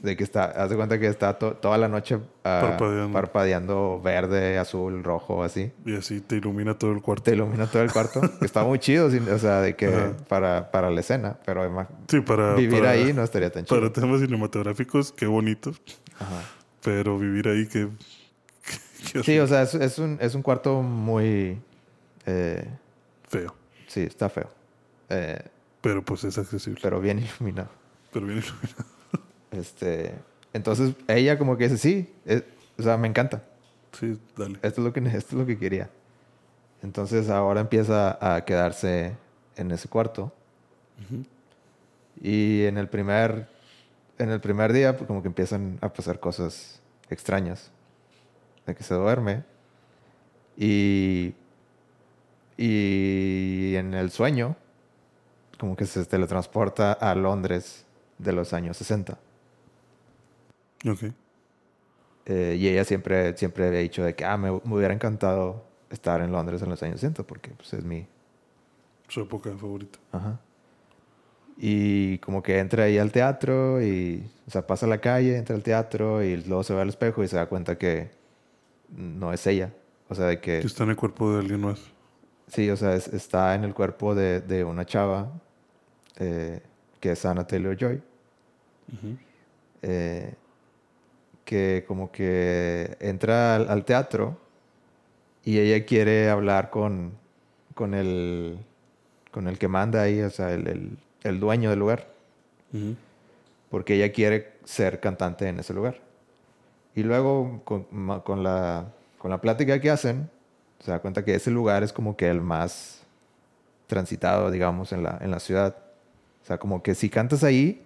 De 0.03 0.15
que 0.19 0.25
está, 0.25 0.45
haz 0.45 0.69
de 0.69 0.77
cuenta 0.77 0.99
que 1.01 1.07
está 1.07 1.39
to- 1.39 1.55
toda 1.55 1.79
la 1.79 1.89
noche 1.89 2.19
ah, 2.45 2.59
Parpadeando. 2.69 3.13
parpadeando 3.15 4.01
verde, 4.03 4.59
azul, 4.59 5.03
rojo, 5.03 5.43
así. 5.43 5.73
Y 5.87 5.97
así 5.97 6.21
te 6.21 6.37
ilumina 6.37 6.77
todo 6.77 6.93
el 6.93 7.01
cuarto. 7.01 7.23
Te 7.23 7.33
ilumina 7.33 7.67
todo 7.67 7.83
el 7.83 7.91
cuarto. 7.91 8.21
que 8.39 8.45
está 8.45 8.63
muy 8.65 8.79
chido, 8.79 9.07
o 9.07 9.39
sea, 9.39 9.63
de 9.63 9.75
que 9.75 9.87
Ajá. 9.87 10.13
para, 10.29 10.71
para 10.71 10.91
la 10.91 11.01
escena. 11.01 11.39
Pero 11.47 11.63
además, 11.63 11.87
Sí, 12.09 12.21
para. 12.21 12.55
vivir 12.55 12.81
para- 12.81 12.91
ahí 12.91 13.15
no 13.15 13.23
estaría 13.23 13.51
tan 13.51 13.65
chido. 13.65 13.81
Para 13.81 13.91
temas 13.91 14.21
cinematográficos, 14.21 15.11
qué 15.13 15.25
bonito. 15.25 15.71
Ajá. 16.19 16.43
Pero 16.83 17.19
vivir 17.19 17.49
ahí, 17.49 17.67
qué. 17.67 17.89
Sí, 19.25 19.39
o 19.39 19.47
sea, 19.47 19.63
es, 19.63 19.75
es 19.75 19.99
un, 19.99 20.19
es 20.21 20.35
un 20.35 20.43
cuarto 20.43 20.81
muy... 20.83 21.61
eh, 22.27 22.65
feo. 23.29 23.55
sí, 23.87 24.01
está 24.03 24.29
feo. 24.29 24.49
Eh, 25.09 25.41
Pero 25.81 26.05
pues 26.05 26.25
es 26.25 26.39
accesible. 26.39 26.81
pero 26.83 27.01
bien 27.01 27.19
iluminado. 27.19 27.69
Pero 28.13 28.27
bien 28.27 28.39
iluminado. 28.39 28.85
Este, 29.53 30.15
entonces 30.55 30.95
ella 31.09 31.37
como 31.37 31.59
que 31.59 31.65
dice, 31.69 31.77
sí, 31.77 32.15
es- 32.25 32.43
o 32.79 32.83
sea, 32.83 32.97
me 32.97 33.07
encanta. 33.07 33.43
Sí, 33.99 34.19
dale. 34.37 34.55
Esto 34.63 34.81
es 34.81 34.85
lo 34.87 34.93
que 34.95 35.01
esto 35.01 35.17
es 35.17 35.33
lo 35.35 35.45
que 35.47 35.59
quería. 35.59 35.91
Entonces 36.83 37.29
ahora 37.29 37.61
empieza 37.61 38.17
a 38.21 38.45
quedarse 38.47 39.15
en 39.57 39.71
ese 39.71 39.89
cuarto. 39.89 40.33
Ujú. 41.05 41.25
Y 42.23 42.63
en 42.65 42.79
el 42.79 42.89
primer 42.89 43.47
en 44.19 44.31
el 44.31 44.41
primer 44.41 44.73
día 44.73 44.97
pues, 44.97 45.07
como 45.07 45.21
que 45.21 45.29
empiezan 45.29 45.77
a 45.83 45.93
pasar 45.93 46.19
cosas 46.19 46.81
extrañas. 47.11 47.71
De 48.67 48.75
que 48.75 48.83
se 48.83 48.95
duerme 48.95 49.45
y 50.57 51.35
y 52.57 53.75
en 53.77 53.95
el 53.95 54.11
sueño 54.11 54.57
como 55.59 55.77
que 55.77 55.87
se 55.87 56.05
teletransporta 56.05 56.93
a 56.93 57.15
Londres 57.15 57.87
de 58.19 58.33
los 58.33 58.53
años 58.53 58.77
60. 58.77 59.19
Ok. 60.89 61.13
Eh, 62.27 62.57
y 62.59 62.69
ella 62.69 62.85
siempre, 62.85 63.37
siempre 63.37 63.67
había 63.67 63.81
dicho 63.81 64.05
de 64.05 64.15
que 64.15 64.25
ah, 64.25 64.37
me, 64.37 64.51
me 64.51 64.75
hubiera 64.75 64.95
encantado 64.95 65.65
estar 65.91 66.21
en 66.21 66.33
Londres 66.33 66.63
en 66.63 66.71
los 66.71 66.83
años 66.83 67.01
60 67.01 67.23
porque 67.25 67.51
pues, 67.51 67.73
es 67.75 67.85
mi... 67.85 68.07
Su 69.09 69.23
época 69.23 69.51
favorita. 69.57 69.99
Ajá. 70.11 70.41
Y 71.57 72.19
como 72.19 72.43
que 72.43 72.59
entra 72.59 72.85
ahí 72.85 72.99
al 72.99 73.13
teatro 73.13 73.83
y, 73.83 74.29
o 74.47 74.51
sea, 74.51 74.67
pasa 74.67 74.87
a 74.87 74.89
la 74.89 74.99
calle, 74.99 75.37
entra 75.37 75.55
al 75.55 75.63
teatro 75.63 76.23
y 76.23 76.37
luego 76.39 76.65
se 76.65 76.75
ve 76.75 76.81
al 76.81 76.89
espejo 76.89 77.23
y 77.23 77.29
se 77.29 77.37
da 77.37 77.47
cuenta 77.47 77.77
que 77.77 78.11
no 78.97 79.33
es 79.33 79.47
ella. 79.47 79.73
O 80.09 80.15
sea, 80.15 80.27
de 80.27 80.41
Que 80.41 80.61
que 80.61 80.67
está 80.67 80.85
en 80.85 80.91
el 80.91 80.97
cuerpo 80.97 81.33
de 81.33 81.41
alguien 81.41 81.61
más. 81.61 81.81
sí, 82.49 82.69
o 82.71 82.77
sea, 82.77 82.95
es- 82.95 83.09
está 83.09 83.55
en 83.55 83.65
el 83.65 83.73
cuerpo 83.75 84.15
de, 84.15 84.41
de 84.41 84.63
una 84.65 84.85
chava 84.85 85.31
eh, 86.19 86.61
que 87.01 87.13
es 87.13 87.25
Anna 87.25 87.47
Taylor 87.47 87.77
Joy. 87.77 88.03
Ujú. 88.93 89.17
eh, 89.83 90.35
que 91.45 91.85
como 91.89 92.13
que 92.13 92.97
entra 93.01 93.57
al, 93.57 93.69
al 93.69 93.85
teatro 93.85 94.39
y 95.45 95.59
ella 95.59 95.85
quiere 95.85 96.29
hablar 96.31 96.71
con, 96.71 97.13
con, 97.75 97.95
el, 97.95 98.59
con 99.33 99.49
el 99.49 99.59
que 99.59 99.67
manda 99.69 100.03
ahí, 100.03 100.21
o 100.21 100.31
sea, 100.31 100.53
el, 100.53 100.67
el- 100.69 100.99
el 101.25 101.41
dueño 101.41 101.71
del 101.71 101.79
lugar, 101.79 102.09
porque 103.71 103.95
ella 103.95 104.13
quiere 104.13 104.53
ser 104.65 104.99
cantante 105.01 105.49
en 105.49 105.59
ese 105.61 105.73
lugar. 105.73 106.01
Y 106.95 107.03
luego 107.03 107.63
con, 107.65 107.87
la, 108.43 108.87
con 109.19 109.31
la 109.31 109.41
plática 109.41 109.81
que 109.81 109.91
hacen, 109.91 110.29
se 110.81 110.91
da 110.91 110.99
cuenta 111.01 111.25
que 111.25 111.35
ese 111.35 111.51
lugar 111.51 111.83
es 111.83 111.93
como 111.93 112.17
que 112.17 112.29
el 112.29 112.41
más 112.41 113.03
transitado, 113.87 114.51
digamos, 114.51 114.93
en 114.93 115.03
la, 115.03 115.19
en 115.21 115.31
la 115.31 115.41
ciudad. 115.41 115.77
O 116.43 116.47
sea, 116.47 116.59
como 116.59 116.83
que 116.83 116.95
si 116.95 117.09
cantas 117.09 117.45
ahí, 117.45 117.83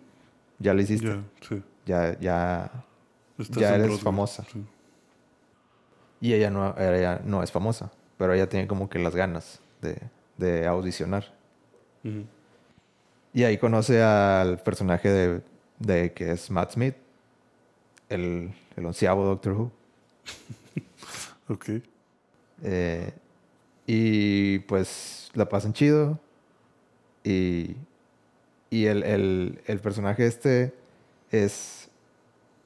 ya 0.59 0.73
lo 0.75 0.81
hiciste. 0.81 1.07
Ya, 1.09 1.23
sí. 1.49 1.63
Ya, 1.85 2.19
ya, 2.19 2.71
Estás 3.39 3.59
Ya 3.59 3.69
eres 3.75 3.87
Broadway. 3.87 4.03
famosa. 4.05 4.45
Sí. 4.53 4.65
Y 6.21 6.33
ella 6.33 6.51
no, 6.51 6.75
ella 6.79 7.21
no 7.25 7.43
es 7.43 7.53
famosa, 7.53 7.93
pero 8.17 8.33
ella 8.33 8.49
tiene 8.49 8.67
como 8.67 8.89
que 8.89 8.99
las 8.99 9.15
ganas 9.15 9.61
de, 9.83 10.01
de 10.39 10.67
audicionar. 10.67 11.33
Ujú. 12.03 12.25
Y 13.35 13.45
ahí 13.45 13.59
conoce 13.59 14.03
al 14.03 14.59
personaje 14.63 15.11
de, 15.11 15.43
de 15.79 16.13
que 16.15 16.33
es 16.33 16.51
Matt 16.51 16.73
Smith, 16.73 16.97
el, 18.09 18.53
el 18.77 18.87
onceavo 18.87 19.25
Doctor 19.25 19.53
Who. 19.53 19.73
Ok. 21.49 21.71
Eh, 22.65 23.13
y 23.87 24.59
pues 24.61 25.31
la 25.35 25.49
pasan 25.49 25.73
chido. 25.73 26.19
Y, 27.23 27.77
y 28.69 28.87
el, 28.87 29.05
el, 29.05 29.61
el 29.67 29.79
personaje 29.79 30.27
este 30.27 30.75
es 31.31 31.89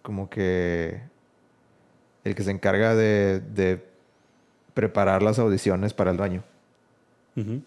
como 0.02 0.30
que 0.30 1.02
el 2.24 2.34
que 2.34 2.42
se 2.42 2.50
encarga 2.50 2.94
de, 2.94 3.40
de 3.40 3.84
preparar 4.74 5.22
las 5.22 5.38
audiciones 5.38 5.92
para 5.92 6.10
el. 6.10 6.42
Ujú. 7.36 7.62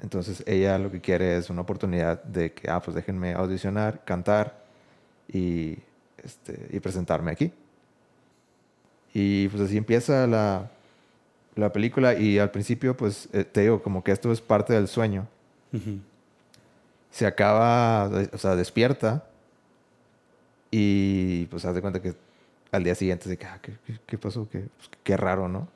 Entonces 0.00 0.42
ella 0.46 0.78
lo 0.78 0.90
que 0.90 1.00
quiere 1.00 1.36
es 1.36 1.48
una 1.48 1.62
oportunidad 1.62 2.22
de 2.24 2.52
que, 2.52 2.70
ah, 2.70 2.80
pues 2.82 2.94
déjenme 2.94 3.32
audicionar, 3.34 4.04
cantar 4.04 4.64
y, 5.28 5.78
este, 6.22 6.68
y 6.70 6.80
presentarme 6.80 7.30
aquí. 7.30 7.52
Y 9.14 9.48
pues 9.48 9.62
así 9.62 9.76
empieza 9.76 10.26
la, 10.26 10.70
la 11.54 11.72
película 11.72 12.14
y 12.14 12.38
al 12.38 12.50
principio 12.50 12.96
pues 12.96 13.28
eh, 13.32 13.44
te 13.44 13.62
digo 13.62 13.82
como 13.82 14.02
que 14.02 14.12
esto 14.12 14.32
es 14.32 14.40
parte 14.40 14.72
del 14.72 14.88
sueño. 14.88 15.28
Ujú. 15.72 15.98
Se 17.10 17.26
acaba, 17.26 18.10
o 18.32 18.38
sea, 18.38 18.56
despierta 18.56 19.24
y 20.70 21.46
pues 21.46 21.64
haz 21.64 21.74
de 21.74 21.82
cuenta 21.82 22.00
que 22.00 22.14
al 22.70 22.84
día 22.84 22.94
siguiente 22.94 23.28
se 23.28 23.38
ah, 23.46 23.58
¿qué, 23.60 23.74
qué, 24.06 24.16
pasó? 24.16 24.48
¿Qué, 24.50 24.60
pues, 24.60 24.90
qué 25.02 25.16
raro, 25.18 25.46
¿no? 25.46 25.68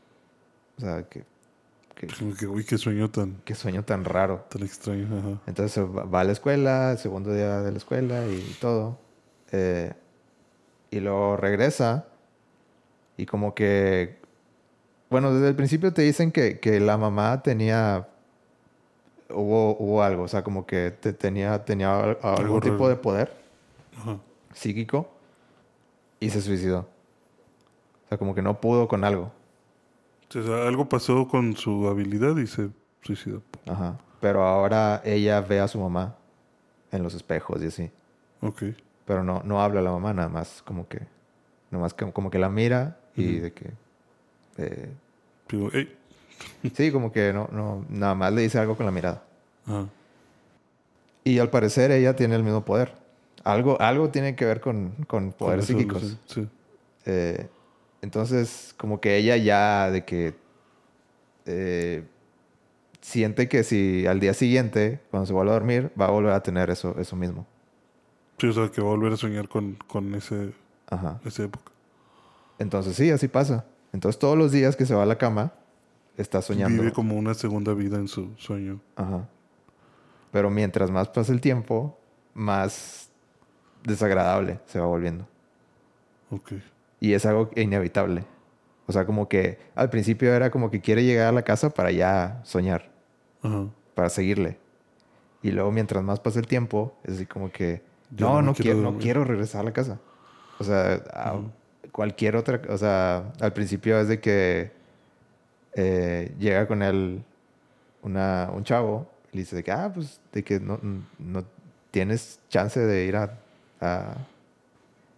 O 0.78 0.80
sea, 0.80 1.02
que, 1.02 1.24
que, 1.94 2.06
Como 2.06 2.34
que, 2.34 2.46
uy, 2.46 2.64
qué 2.64 2.78
sueño 2.78 3.10
tan, 3.10 3.36
qué 3.44 3.54
sueño 3.54 3.84
tan 3.84 4.06
raro. 4.06 4.46
tan 4.48 4.62
extraño. 4.62 5.06
Ajá. 5.06 5.40
Entonces 5.46 5.84
va 5.84 6.20
a 6.20 6.24
la 6.24 6.32
escuela, 6.32 6.92
el 6.92 6.98
segundo 6.98 7.34
día 7.34 7.60
de 7.60 7.70
la 7.70 7.76
escuela 7.76 8.26
y 8.26 8.56
todo. 8.60 8.98
Eh, 9.52 9.92
y 10.90 11.00
luego 11.00 11.36
regresa 11.36 12.06
y 13.16 13.26
como 13.26 13.54
que, 13.54 14.18
bueno, 15.10 15.32
desde 15.32 15.48
el 15.48 15.56
principio 15.56 15.92
te 15.92 16.02
dicen 16.02 16.32
que, 16.32 16.58
que 16.60 16.80
la 16.80 16.96
mamá 16.98 17.42
tenía, 17.42 18.08
hubo, 19.30 19.76
hubo 19.78 20.02
algo, 20.02 20.24
o 20.24 20.28
sea, 20.28 20.42
como 20.44 20.66
que 20.66 20.90
te- 20.90 21.12
tenía, 21.12 21.64
tenía 21.64 21.98
al- 22.00 22.18
algún 22.22 22.60
tipo 22.60 22.88
de 22.88 22.96
poder 22.96 23.32
Ajá. 23.98 24.18
psíquico 24.52 25.08
y 26.20 26.30
se 26.30 26.40
suicidó. 26.42 26.80
O 28.04 28.08
sea, 28.08 28.18
como 28.18 28.34
que 28.34 28.42
no 28.42 28.60
pudo 28.60 28.86
con 28.88 29.04
algo. 29.04 29.32
O 30.28 30.42
sea, 30.42 30.66
algo 30.68 30.88
pasó 30.88 31.26
con 31.28 31.56
su 31.56 31.88
habilidad 31.88 32.36
y 32.36 32.46
se 32.46 32.68
suicidó. 33.02 33.42
Ajá. 33.68 33.98
Pero 34.20 34.44
ahora 34.44 35.02
ella 35.04 35.40
ve 35.40 35.60
a 35.60 35.68
su 35.68 35.78
mamá 35.80 36.16
en 36.92 37.02
los 37.02 37.14
espejos 37.14 37.62
y 37.62 37.66
así. 37.66 37.90
Ok. 38.40 38.62
Pero 39.06 39.22
no, 39.24 39.42
no 39.44 39.62
habla 39.62 39.80
la 39.82 39.90
mamá, 39.92 40.12
nada 40.12 40.28
más 40.28 40.62
como 40.62 40.88
que, 40.88 40.98
nada 41.70 41.82
más 41.82 41.94
que- 41.94 42.10
como 42.12 42.30
que 42.30 42.38
la 42.38 42.48
mira 42.50 42.98
y 43.16 43.36
de 43.38 43.52
que, 43.52 43.70
eh, 44.58 44.90
Digo, 45.48 45.70
hey. 45.72 45.96
sí, 46.74 46.90
como 46.92 47.12
que 47.12 47.32
no, 47.32 47.48
no, 47.52 47.84
nada 47.88 48.14
más 48.14 48.32
le 48.32 48.42
dice 48.42 48.58
algo 48.58 48.76
con 48.76 48.84
la 48.84 48.92
mirada. 48.92 49.22
Ajá. 49.66 49.86
Y 51.24 51.38
al 51.38 51.50
parecer 51.50 51.90
ella 51.90 52.14
tiene 52.14 52.36
el 52.36 52.42
mismo 52.42 52.64
poder. 52.64 52.92
Algo, 53.42 53.80
algo 53.80 54.10
tiene 54.10 54.34
que 54.36 54.44
ver 54.44 54.60
con, 54.60 54.90
con 55.06 55.32
poderes 55.32 55.66
psíquicos. 55.66 56.16
Sí. 56.26 56.46
Eh, 57.04 57.48
entonces, 58.02 58.74
como 58.76 59.00
que 59.00 59.16
ella 59.16 59.36
ya 59.36 59.90
de 59.90 60.04
que 60.04 60.34
eh, 61.46 62.04
siente 63.00 63.48
que 63.48 63.62
si 63.64 64.06
al 64.06 64.20
día 64.20 64.34
siguiente, 64.34 65.00
cuando 65.10 65.26
se 65.26 65.32
vuelva 65.32 65.52
a 65.52 65.54
dormir, 65.54 65.90
va 66.00 66.06
a 66.06 66.10
volver 66.10 66.32
a 66.32 66.42
tener 66.42 66.70
eso, 66.70 66.96
eso 66.98 67.16
mismo. 67.16 67.46
Sí, 68.38 68.46
o 68.48 68.52
sea, 68.52 68.70
que 68.70 68.80
va 68.80 68.88
a 68.88 68.90
volver 68.90 69.12
a 69.12 69.16
soñar 69.16 69.48
con, 69.48 69.74
con 69.86 70.14
ese, 70.14 70.52
Ajá. 70.88 71.20
esa 71.24 71.44
época. 71.44 71.72
Entonces 72.58 72.96
sí, 72.96 73.10
así 73.10 73.28
pasa. 73.28 73.64
Entonces 73.92 74.18
todos 74.18 74.36
los 74.36 74.52
días 74.52 74.76
que 74.76 74.84
se 74.86 74.94
va 74.94 75.02
a 75.04 75.06
la 75.06 75.16
cama, 75.18 75.52
está 76.16 76.42
soñando. 76.42 76.82
Vive 76.82 76.92
como 76.92 77.16
una 77.16 77.34
segunda 77.34 77.72
vida 77.74 77.96
en 77.96 78.08
su 78.08 78.32
sueño. 78.36 78.80
Ajá. 78.96 79.28
Pero 80.32 80.50
mientras 80.50 80.90
más 80.90 81.08
pasa 81.08 81.32
el 81.32 81.40
tiempo, 81.40 81.98
más 82.34 83.10
desagradable 83.84 84.60
se 84.66 84.80
va 84.80 84.86
volviendo. 84.86 85.26
Ok. 86.30 86.52
Y 87.00 87.12
es 87.12 87.24
algo 87.26 87.50
inevitable. 87.56 88.24
O 88.86 88.92
sea, 88.92 89.04
como 89.06 89.28
que 89.28 89.58
al 89.74 89.90
principio 89.90 90.32
era 90.34 90.50
como 90.50 90.70
que 90.70 90.80
quiere 90.80 91.04
llegar 91.04 91.28
a 91.28 91.32
la 91.32 91.42
casa 91.42 91.70
para 91.70 91.90
ya 91.90 92.40
soñar, 92.44 92.90
Ajá. 93.42 93.66
para 93.94 94.08
seguirle. 94.10 94.58
Y 95.42 95.50
luego 95.52 95.70
mientras 95.72 96.02
más 96.04 96.20
pasa 96.20 96.38
el 96.38 96.46
tiempo, 96.46 96.94
es 97.04 97.14
así 97.14 97.26
como 97.26 97.50
que, 97.50 97.82
No, 98.10 98.34
no 98.34 98.42
no, 98.42 98.54
quiero 98.54 98.62
quiero, 98.64 98.76
no 98.78 98.82
dormir". 98.84 99.02
quiero 99.02 99.24
regresar 99.24 99.60
a 99.62 99.64
la 99.64 99.72
casa. 99.72 99.98
O 100.58 100.64
sea, 100.64 100.94
a- 101.12 101.40
cualquier 101.92 102.36
otra, 102.36 102.60
o 102.68 102.76
sea, 102.78 103.32
al 103.40 103.52
principio 103.52 103.98
es 104.00 104.08
de 104.08 104.20
que 104.20 104.70
eh, 105.74 106.34
llega 106.38 106.66
con 106.66 106.82
él 106.82 107.22
una, 108.02 108.50
un 108.52 108.64
chavo 108.64 109.06
y 109.32 109.36
le 109.36 109.42
dice 109.42 109.56
de 109.56 109.64
que, 109.64 109.72
ah, 109.72 109.90
pues, 109.94 110.20
de 110.32 110.42
que 110.42 110.60
no, 110.60 110.78
no 111.18 111.44
tienes 111.90 112.40
chance 112.48 112.78
de 112.80 113.04
ir 113.06 113.16
a, 113.16 113.38
a, 113.80 114.14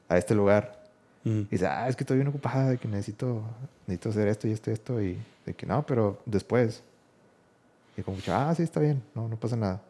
a 0.08 0.18
este 0.18 0.34
lugar. 0.34 0.78
Y 1.24 1.44
dice, 1.50 1.66
ah, 1.66 1.86
es 1.88 1.94
que 1.96 2.04
estoy 2.04 2.16
bien 2.16 2.28
ocupada, 2.28 2.70
de 2.70 2.78
que 2.78 2.88
necesito, 2.88 3.42
necesito 3.86 4.08
hacer 4.08 4.28
esto 4.28 4.48
y 4.48 4.52
esto 4.52 4.70
y 4.70 4.72
esto. 4.72 5.02
Y 5.02 5.18
de 5.44 5.54
que 5.54 5.66
no, 5.66 5.84
pero 5.84 6.18
después. 6.24 6.82
Y 7.98 8.02
como, 8.02 8.16
ah, 8.28 8.54
sí, 8.56 8.62
está 8.62 8.80
bien, 8.80 9.02
no, 9.14 9.28
no 9.28 9.36
pasa 9.36 9.54
nada. 9.56 9.82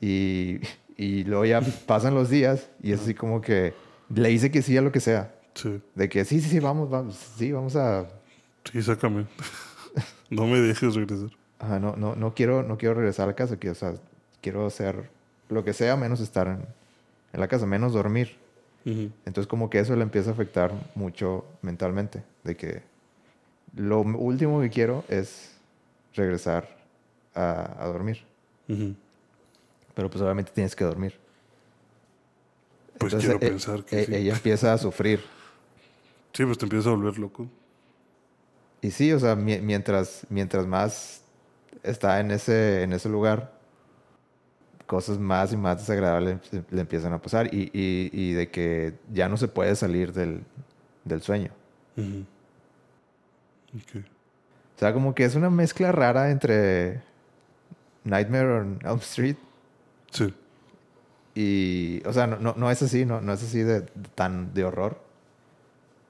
Y, 0.00 0.60
y 0.96 1.24
luego 1.24 1.44
ya 1.44 1.60
pasan 1.86 2.14
los 2.14 2.30
días 2.30 2.68
y 2.82 2.92
es 2.92 3.00
así 3.00 3.14
como 3.14 3.40
que 3.40 3.74
le 4.14 4.28
dice 4.28 4.50
que 4.50 4.62
sí 4.62 4.76
a 4.76 4.82
lo 4.82 4.92
que 4.92 5.00
sea. 5.00 5.34
Sí. 5.54 5.80
De 5.94 6.08
que 6.08 6.24
sí, 6.24 6.40
sí, 6.40 6.48
sí, 6.48 6.60
vamos, 6.60 6.90
vamos, 6.90 7.16
sí, 7.36 7.52
vamos 7.52 7.76
a... 7.76 8.06
Sí, 8.70 8.82
sácame. 8.82 9.26
no 10.30 10.46
me 10.46 10.60
dejes 10.60 10.94
regresar. 10.94 11.30
Ajá, 11.58 11.78
no, 11.78 11.96
no, 11.96 12.16
no, 12.16 12.34
quiero, 12.34 12.62
no 12.62 12.78
quiero 12.78 12.94
regresar 12.94 13.24
a 13.24 13.26
la 13.28 13.34
casa, 13.36 13.58
que, 13.58 13.70
o 13.70 13.74
sea, 13.74 13.94
quiero 14.40 14.66
hacer 14.66 15.10
lo 15.48 15.64
que 15.64 15.72
sea 15.72 15.96
menos 15.96 16.20
estar 16.20 16.46
en, 16.48 16.64
en 17.32 17.40
la 17.40 17.48
casa, 17.48 17.66
menos 17.66 17.92
dormir. 17.92 18.36
Ujú. 18.84 19.10
Entonces 19.26 19.46
como 19.46 19.70
que 19.70 19.78
eso 19.78 19.94
le 19.94 20.02
empieza 20.02 20.30
a 20.30 20.32
afectar 20.32 20.72
mucho 20.94 21.44
mentalmente, 21.62 22.24
de 22.42 22.56
que 22.56 22.82
lo 23.76 24.00
último 24.00 24.60
que 24.60 24.70
quiero 24.70 25.04
es 25.08 25.52
regresar 26.14 26.68
a, 27.34 27.82
a 27.82 27.86
dormir, 27.86 28.22
Ujú. 28.68 28.94
Pero 29.94 30.08
pues 30.10 30.22
obviamente 30.22 30.52
tienes 30.54 30.74
que 30.76 30.84
dormir. 30.84 31.18
Pues 32.98 33.12
Entonces, 33.12 33.30
quiero 33.30 33.44
e- 33.46 33.50
pensar 33.50 33.84
que 33.84 34.02
e- 34.02 34.06
sí. 34.06 34.14
ella 34.14 34.32
empieza 34.34 34.72
a 34.72 34.78
sufrir. 34.78 35.20
Sí, 36.34 36.46
pues 36.46 36.56
te 36.56 36.64
empiezas 36.64 36.86
a 36.86 36.90
volver 36.96 37.18
loco. 37.18 37.46
Y 38.80 38.90
sí, 38.90 39.12
o 39.12 39.20
sea, 39.20 39.36
mi- 39.36 39.60
mientras, 39.60 40.26
mientras 40.30 40.66
más 40.66 41.20
está 41.82 42.20
en 42.20 42.30
ese, 42.30 42.82
en 42.84 42.94
ese 42.94 43.10
lugar, 43.10 43.52
cosas 44.86 45.18
más 45.18 45.52
y 45.52 45.58
más 45.58 45.76
desagradables 45.80 46.38
le, 46.70 46.80
empiezan 46.80 47.12
a 47.12 47.20
pasar 47.20 47.52
y, 47.52 47.64
y- 47.74 48.08
y 48.12 48.32
de 48.32 48.50
que 48.50 48.94
ya 49.12 49.28
no 49.28 49.36
se 49.36 49.46
puede 49.46 49.76
salir 49.76 50.14
del, 50.14 50.42
del 51.04 51.20
sueño. 51.20 51.50
Ujú. 51.98 52.24
Ok. 53.76 54.02
O 54.74 54.78
sea, 54.78 54.94
como 54.94 55.14
que 55.14 55.24
es 55.26 55.34
una 55.34 55.50
mezcla 55.50 55.92
rara 55.92 56.30
entre 56.30 57.02
Nightmare 58.04 58.48
on 58.52 58.78
Elm 58.84 58.98
Street 59.00 59.36
Sí. 60.12 60.32
y... 61.34 62.06
O 62.06 62.12
sea, 62.12 62.26
no, 62.26 62.38
no, 62.38 62.54
no 62.56 62.70
es 62.70 62.82
así, 62.82 63.04
no, 63.04 63.20
no 63.20 63.32
es 63.32 63.42
así 63.42 63.60
de, 63.60 63.82
tan 64.14 64.54
de 64.54 64.64
horror. 64.64 65.00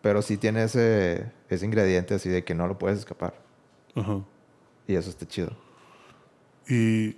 Pero 0.02 0.20
sí 0.20 0.36
tiene 0.36 0.64
ese, 0.64 1.30
ese 1.48 1.64
ingrediente 1.64 2.14
así 2.14 2.28
de 2.28 2.44
que 2.44 2.54
no 2.54 2.66
lo 2.66 2.76
puedes 2.78 2.98
escapar. 2.98 3.34
Ajá. 3.94 4.20
Y 4.88 4.96
eso 4.96 5.10
está 5.10 5.26
chido. 5.26 5.56
Y 6.68 7.16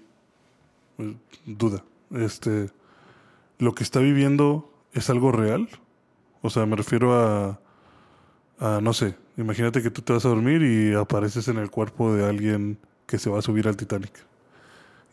pues, 0.96 1.16
duda, 1.46 1.82
este, 2.10 2.70
lo 3.58 3.74
que 3.74 3.82
está 3.82 4.00
viviendo 4.00 4.70
es 4.92 5.08
algo 5.08 5.32
real. 5.32 5.68
O 6.42 6.50
sea, 6.50 6.66
me 6.66 6.76
refiero 6.76 7.14
a, 7.14 7.58
a, 8.58 8.80
no 8.82 8.92
sé, 8.92 9.16
imagínate 9.38 9.82
que 9.82 9.90
tú 9.90 10.02
te 10.02 10.12
vas 10.12 10.26
a 10.26 10.28
dormir 10.28 10.62
y 10.62 10.94
apareces 10.94 11.48
en 11.48 11.56
el 11.56 11.70
cuerpo 11.70 12.14
de 12.14 12.26
alguien 12.26 12.78
que 13.06 13.18
se 13.18 13.30
va 13.30 13.38
a 13.38 13.42
subir 13.42 13.66
al 13.66 13.76
Titanic 13.76 14.12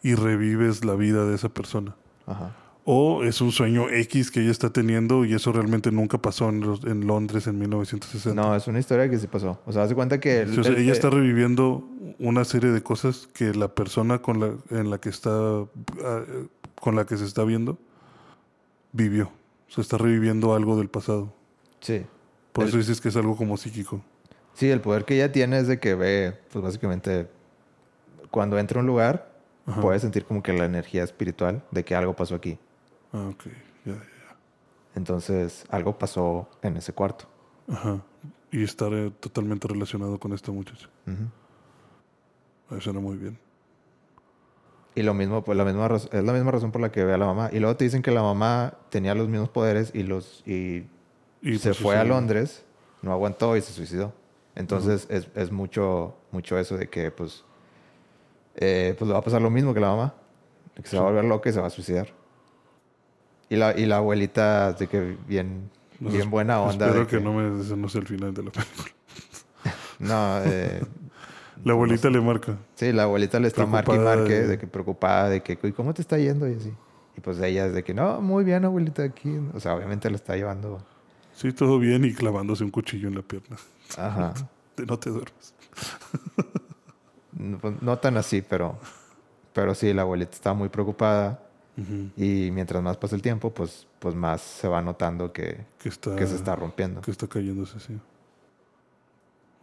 y 0.04 0.16
revives 0.16 0.84
la 0.86 0.95
vida 0.95 1.26
de 1.26 1.36
esa 1.36 1.49
persona. 1.49 1.95
Ajá. 2.26 2.56
O 2.84 3.24
es 3.24 3.41
un 3.41 3.52
sueño 3.52 3.89
X 3.89 4.32
que 4.32 4.41
ella 4.41 4.49
está 4.49 4.72
teniendo 4.72 5.24
y 5.24 5.34
eso 5.36 5.52
realmente 5.52 5.91
nunca 5.91 6.18
pasó 6.18 6.49
en, 6.49 6.62
los- 6.62 6.84
en 6.84 7.06
Londres 7.06 7.45
en 7.45 7.60
1960. 7.60 8.34
No, 8.41 8.56
es 8.56 8.66
una 8.68 8.80
historia 8.80 9.08
que 9.08 9.20
sí 9.20 9.28
pasó. 9.28 9.60
O 9.68 9.72
sea, 9.72 9.84
hace 9.84 9.93
cuenta 9.93 10.20
que... 10.20 10.41
el- 10.41 10.54
Sí, 10.56 10.60
o 10.62 10.64
sea, 10.64 10.72
el- 10.74 10.80
ella 10.80 10.91
está 10.91 11.12
reviviendo 11.12 11.88
una 12.18 12.43
serie 12.43 12.72
de 12.72 12.82
cosas 12.82 13.28
que 13.34 13.54
la 13.54 13.68
persona 13.76 14.20
con 14.24 14.39
la, 14.39 14.54
en 14.72 14.89
la 14.89 14.97
que 14.97 15.10
está 15.10 15.30
ah, 15.32 16.22
con 16.80 16.95
la 16.95 17.06
que 17.06 17.18
se 17.18 17.26
está 17.26 17.43
viendo 17.43 17.78
vivió. 18.91 19.26
O 19.70 19.72
sea, 19.74 19.84
está 19.84 19.97
reviviendo 19.99 20.56
algo 20.56 20.76
del 20.78 20.89
pasado. 20.89 21.34
Sí. 21.82 22.04
Por 22.52 22.64
El- 22.64 22.70
eso 22.70 22.78
dices 22.80 22.99
que 22.99 23.10
es 23.10 23.16
algo 23.16 23.36
como 23.38 23.58
psíquico. 23.58 24.02
Sí, 24.54 24.70
el 24.70 24.82
poder 24.82 25.06
que 25.06 25.16
ella 25.16 25.32
tiene 25.32 25.60
es 25.60 25.68
de 25.68 25.80
que 25.80 25.95
ve, 25.95 26.34
pues 26.52 26.64
básicamente, 26.64 27.28
cuando 28.32 28.60
entra 28.60 28.80
a 28.80 28.82
un 28.82 28.88
lugar, 28.88 29.31
Ajá. 29.72 29.82
puede 29.82 30.00
sentir 30.00 30.26
como 30.26 30.42
que 30.44 30.54
la 30.54 30.66
energía 30.66 31.04
espiritual 31.04 31.64
de 31.72 31.84
que 31.86 31.96
algo 31.96 32.16
pasó 32.16 32.36
aquí. 32.36 32.58
Ah, 33.14 33.28
ok. 33.30 33.46
Ya, 33.86 33.94
ya. 33.94 34.02
Entonces, 34.96 35.66
algo 35.70 35.98
pasó 35.98 36.50
en 36.62 36.78
ese 36.78 36.94
cuarto. 36.94 37.26
Ajá. 37.70 38.02
Y 38.52 38.64
estar 38.64 38.92
eh, 38.94 39.12
totalmente 39.20 39.68
relacionado 39.68 40.20
con 40.20 40.34
esta 40.34 40.52
muchacha. 40.52 40.90
Ujú. 41.08 42.76
Ah, 42.76 42.82
Suena 42.82 43.00
muy 43.00 43.18
bien. 43.18 43.38
Y 44.94 45.04
lo 45.04 45.14
mismo, 45.14 45.42
pues 45.44 45.58
la 45.58 45.64
misma 45.64 45.88
es 45.96 46.12
la 46.24 46.34
misma 46.34 46.52
razón 46.52 46.72
por 46.74 46.82
la 46.82 46.92
que 46.92 47.06
ve 47.06 47.14
a 47.14 47.18
la 47.18 47.26
mamá. 47.26 47.50
Y 47.54 47.60
luego 47.60 47.78
te 47.78 47.86
dicen 47.86 48.02
que 48.02 48.12
la 48.12 48.22
mamá 48.22 48.74
tenía 48.90 49.16
los 49.16 49.30
mismos 49.30 49.48
poderes 49.50 49.92
y 49.96 50.04
los 50.04 50.44
y, 50.46 50.86
Y 51.42 51.58
se 51.60 51.70
pues, 51.70 51.78
fue 51.80 51.96
a 51.96 52.02
eso- 52.02 52.10
Londres, 52.10 52.66
no 53.02 53.14
aguantó 53.14 53.56
y 53.56 53.62
se 53.62 53.72
suicidó. 53.72 54.14
Entonces 54.54 55.08
es, 55.10 55.30
es 55.34 55.50
mucho, 55.50 56.14
mucho 56.32 56.58
eso 56.60 56.76
de 56.78 56.90
que 56.90 57.10
pues, 57.10 57.46
eh, 58.62 58.95
pues 58.97 59.07
le 59.07 59.14
va 59.14 59.20
a 59.20 59.24
pasar 59.24 59.41
lo 59.41 59.49
mismo 59.49 59.74
que 59.74 59.80
la 59.82 59.89
mamá. 59.89 60.14
que 60.76 60.88
se 60.88 60.95
va 60.97 61.03
a 61.03 61.05
volver 61.07 61.26
loca 61.26 61.49
y 61.49 61.53
se 61.53 61.59
va 61.59 61.68
a 61.68 61.70
suicidar. 61.72 62.07
Y 63.49 63.57
la, 63.57 63.78
y 63.78 63.86
la 63.86 63.97
abuelita 63.97 64.72
de 64.74 64.88
que 64.88 65.18
bien, 65.28 65.70
Pues, 65.99 66.14
bien 66.14 66.30
buena 66.30 66.62
onda. 66.62 66.86
Espero 66.88 67.01
de 67.05 67.07
que, 67.07 67.20
no 67.20 67.34
me 67.34 67.59
ese 67.62 67.76
no 67.76 67.89
sea 67.89 67.99
el 68.01 68.07
final 68.07 68.34
de 68.34 68.43
la 68.43 68.51
película. 68.51 68.91
No, 69.99 70.39
eh, 70.45 70.82
La 71.64 71.74
abuelita 71.74 72.09
le 72.09 72.22
marca. 72.22 72.57
Sí, 72.74 72.91
la 72.91 73.03
abuelita 73.03 73.39
le 73.39 73.47
está 73.47 73.66
marque 73.68 73.93
y 73.93 73.99
marque, 73.99 74.34
de- 74.34 74.47
de... 74.47 74.57
que 74.57 74.66
preocupada, 74.66 75.30
de 75.30 75.43
que, 75.43 75.59
"¿Y 75.62 75.72
¿cómo 75.74 75.93
te 75.93 76.01
está 76.01 76.18
yendo? 76.18 76.47
Y 76.49 76.55
así. 76.55 76.74
Y 77.16 77.22
pues 77.22 77.39
ella 77.39 77.68
es 77.68 77.74
de 77.74 77.84
que, 77.84 77.93
no, 77.93 78.20
muy 78.22 78.43
bien, 78.43 78.66
abuelita, 78.66 79.03
aquí. 79.03 79.38
O 79.53 79.59
sea, 79.59 79.76
obviamente 79.76 80.09
la 80.09 80.16
está 80.16 80.36
llevando. 80.36 80.82
Sí, 81.34 81.51
todo 81.53 81.78
bien 81.78 82.03
y 82.05 82.14
clavándose 82.14 82.64
un 82.64 82.72
cuchillo 82.72 83.09
en 83.09 83.16
la 83.16 83.22
pierna. 83.22 83.57
Ajá. 83.97 84.34
De 84.78 84.86
no 84.88 84.97
te 84.97 85.09
duermes. 85.12 85.53
No, 87.64 87.72
pues, 87.72 87.82
no 87.82 87.97
tan 87.99 88.18
así, 88.18 88.41
pero, 88.41 88.78
pero 89.53 89.76
sí, 89.76 89.93
la 89.93 90.01
abuelita 90.03 90.32
está 90.34 90.53
muy 90.53 90.70
preocupada. 90.70 91.39
Y 92.16 92.49
mientras 92.51 92.84
más 92.84 92.97
pasa 92.97 93.16
el 93.16 93.24
tiempo, 93.24 93.49
pues, 93.51 93.88
pues 93.97 94.14
más 94.14 94.41
se 94.41 94.68
va 94.68 94.82
notando 94.84 95.34
que, 95.34 95.66
Que 95.80 95.89
está, 95.89 96.16
que 96.16 96.28
se 96.28 96.36
está 96.36 96.55
rompiendo. 96.55 97.01
que 97.01 97.09
está 97.09 97.26
cayéndose 97.28 97.78
así. 97.78 97.97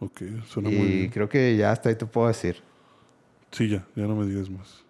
Ok, 0.01 0.21
suena 0.45 0.69
Y 0.69 0.75
muy 0.75 0.87
bien. 0.87 1.09
creo 1.11 1.29
que 1.29 1.55
ya 1.55 1.71
hasta 1.71 1.87
ahí 1.89 1.95
te 1.95 2.05
puedo 2.05 2.27
decir. 2.27 2.61
Sí, 3.51 3.69
ya, 3.69 3.85
ya 3.95 4.03
no 4.05 4.15
me 4.15 4.25
digas 4.25 4.49
más. 4.49 4.83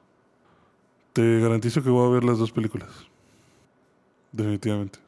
Te 1.13 1.39
garantizo 1.39 1.83
que 1.83 1.89
voy 1.89 2.07
a 2.07 2.13
ver 2.13 2.23
las 2.23 2.37
dos 2.39 2.51
películas. 2.51 2.89
Definitivamente. 4.31 4.99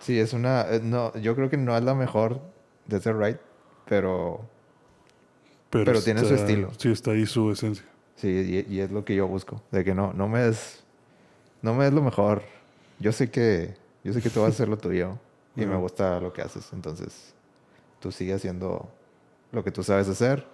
Sí, 0.00 0.18
es 0.18 0.32
una. 0.32 0.62
eh, 0.70 0.80
No, 0.82 1.16
yo 1.16 1.34
creo 1.34 1.48
que 1.50 1.56
no 1.56 1.76
es 1.76 1.84
la 1.84 1.94
mejor 1.94 2.40
de 2.86 3.00
The 3.00 3.12
Right, 3.12 3.38
pero 3.86 4.42
Pero, 5.70 5.84
Pero 5.84 6.02
tiene 6.02 6.24
su 6.24 6.34
estilo. 6.34 6.70
Sí, 6.78 6.90
está 6.90 7.10
ahí 7.12 7.26
su 7.26 7.50
esencia. 7.50 7.84
Sí, 8.16 8.28
y, 8.68 8.74
y 8.74 8.80
es 8.80 8.90
lo 8.90 9.04
que 9.04 9.14
yo 9.14 9.26
busco. 9.28 9.62
De 9.70 9.84
que 9.84 9.94
no, 9.94 10.12
no 10.12 10.28
me 10.28 10.48
es. 10.48 10.82
No 11.62 11.74
me 11.74 11.86
es 11.86 11.92
lo 11.92 12.02
mejor. 12.02 12.42
Yo 12.98 13.12
sé 13.12 13.30
que. 13.30 13.74
Yo 14.02 14.12
sé 14.12 14.22
que 14.22 14.30
tú 14.30 14.40
vas 14.40 14.48
a 14.48 14.52
hacer 14.52 14.68
lo 14.68 14.78
tuyo. 14.78 15.18
Y 15.56 15.66
me 15.66 15.76
gusta 15.76 16.20
lo 16.20 16.32
que 16.32 16.40
haces. 16.40 16.72
Entonces, 16.72 17.34
tú 18.00 18.12
sigue 18.12 18.32
haciendo 18.32 18.88
lo 19.52 19.64
que 19.64 19.70
tú 19.72 19.82
sabes 19.82 20.08
hacer. 20.08 20.46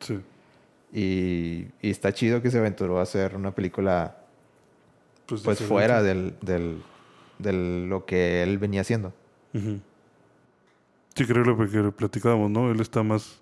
Sí. 0.00 0.20
Y, 0.92 1.66
y 1.80 1.90
está 1.90 2.12
chido 2.12 2.42
que 2.42 2.50
se 2.50 2.58
aventuró 2.58 2.98
a 2.98 3.02
hacer 3.02 3.34
una 3.34 3.52
película 3.54 4.16
pues 5.26 5.40
diferente. 5.42 5.66
fuera 5.66 6.02
del, 6.02 6.36
del, 6.42 6.82
de 7.38 7.52
lo 7.88 8.04
que 8.04 8.42
él 8.42 8.58
venía 8.58 8.82
haciendo. 8.82 9.12
Ujú. 9.52 9.80
Sí, 11.14 11.26
creo 11.26 11.44
lo 11.44 11.56
que 11.58 11.92
platicábamos, 11.92 12.50
¿no? 12.50 12.70
Él 12.70 12.80
está 12.80 13.02
más 13.02 13.40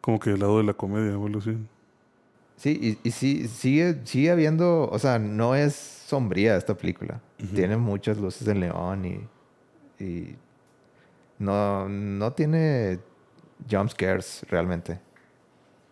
como 0.00 0.18
que 0.18 0.30
del 0.30 0.40
lado 0.40 0.58
de 0.58 0.64
la 0.64 0.74
comedia 0.74 1.16
o 1.18 1.26
algo 1.26 1.38
así. 1.38 1.56
Sí, 2.56 2.98
y, 3.02 3.08
y 3.08 3.10
sí, 3.10 3.48
sigue, 3.48 4.00
sigue 4.04 4.30
habiendo, 4.30 4.88
o 4.90 4.98
sea, 4.98 5.18
no 5.18 5.54
es 5.54 5.74
sombría 5.74 6.56
esta 6.56 6.74
película. 6.74 7.20
Tiene 7.54 7.78
muchas 7.78 8.18
luces 8.18 8.46
de 8.46 8.54
neón 8.54 9.04
y, 9.06 10.04
y 10.04 10.36
no, 11.38 11.88
no 11.88 12.32
tiene 12.32 12.98
jump 13.70 13.90
scares 13.90 14.44
realmente. 14.50 15.00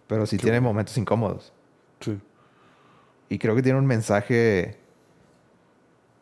Pero 0.07 0.27
sí 0.27 0.37
Qué 0.37 0.43
tiene 0.43 0.59
bueno. 0.59 0.69
momentos 0.71 0.99
incómodos. 0.99 1.53
Sí. 2.01 2.19
Y 3.31 3.39
creo 3.39 3.55
que 3.55 3.63
tiene 3.63 3.79
un 3.79 3.87
mensaje 3.87 4.77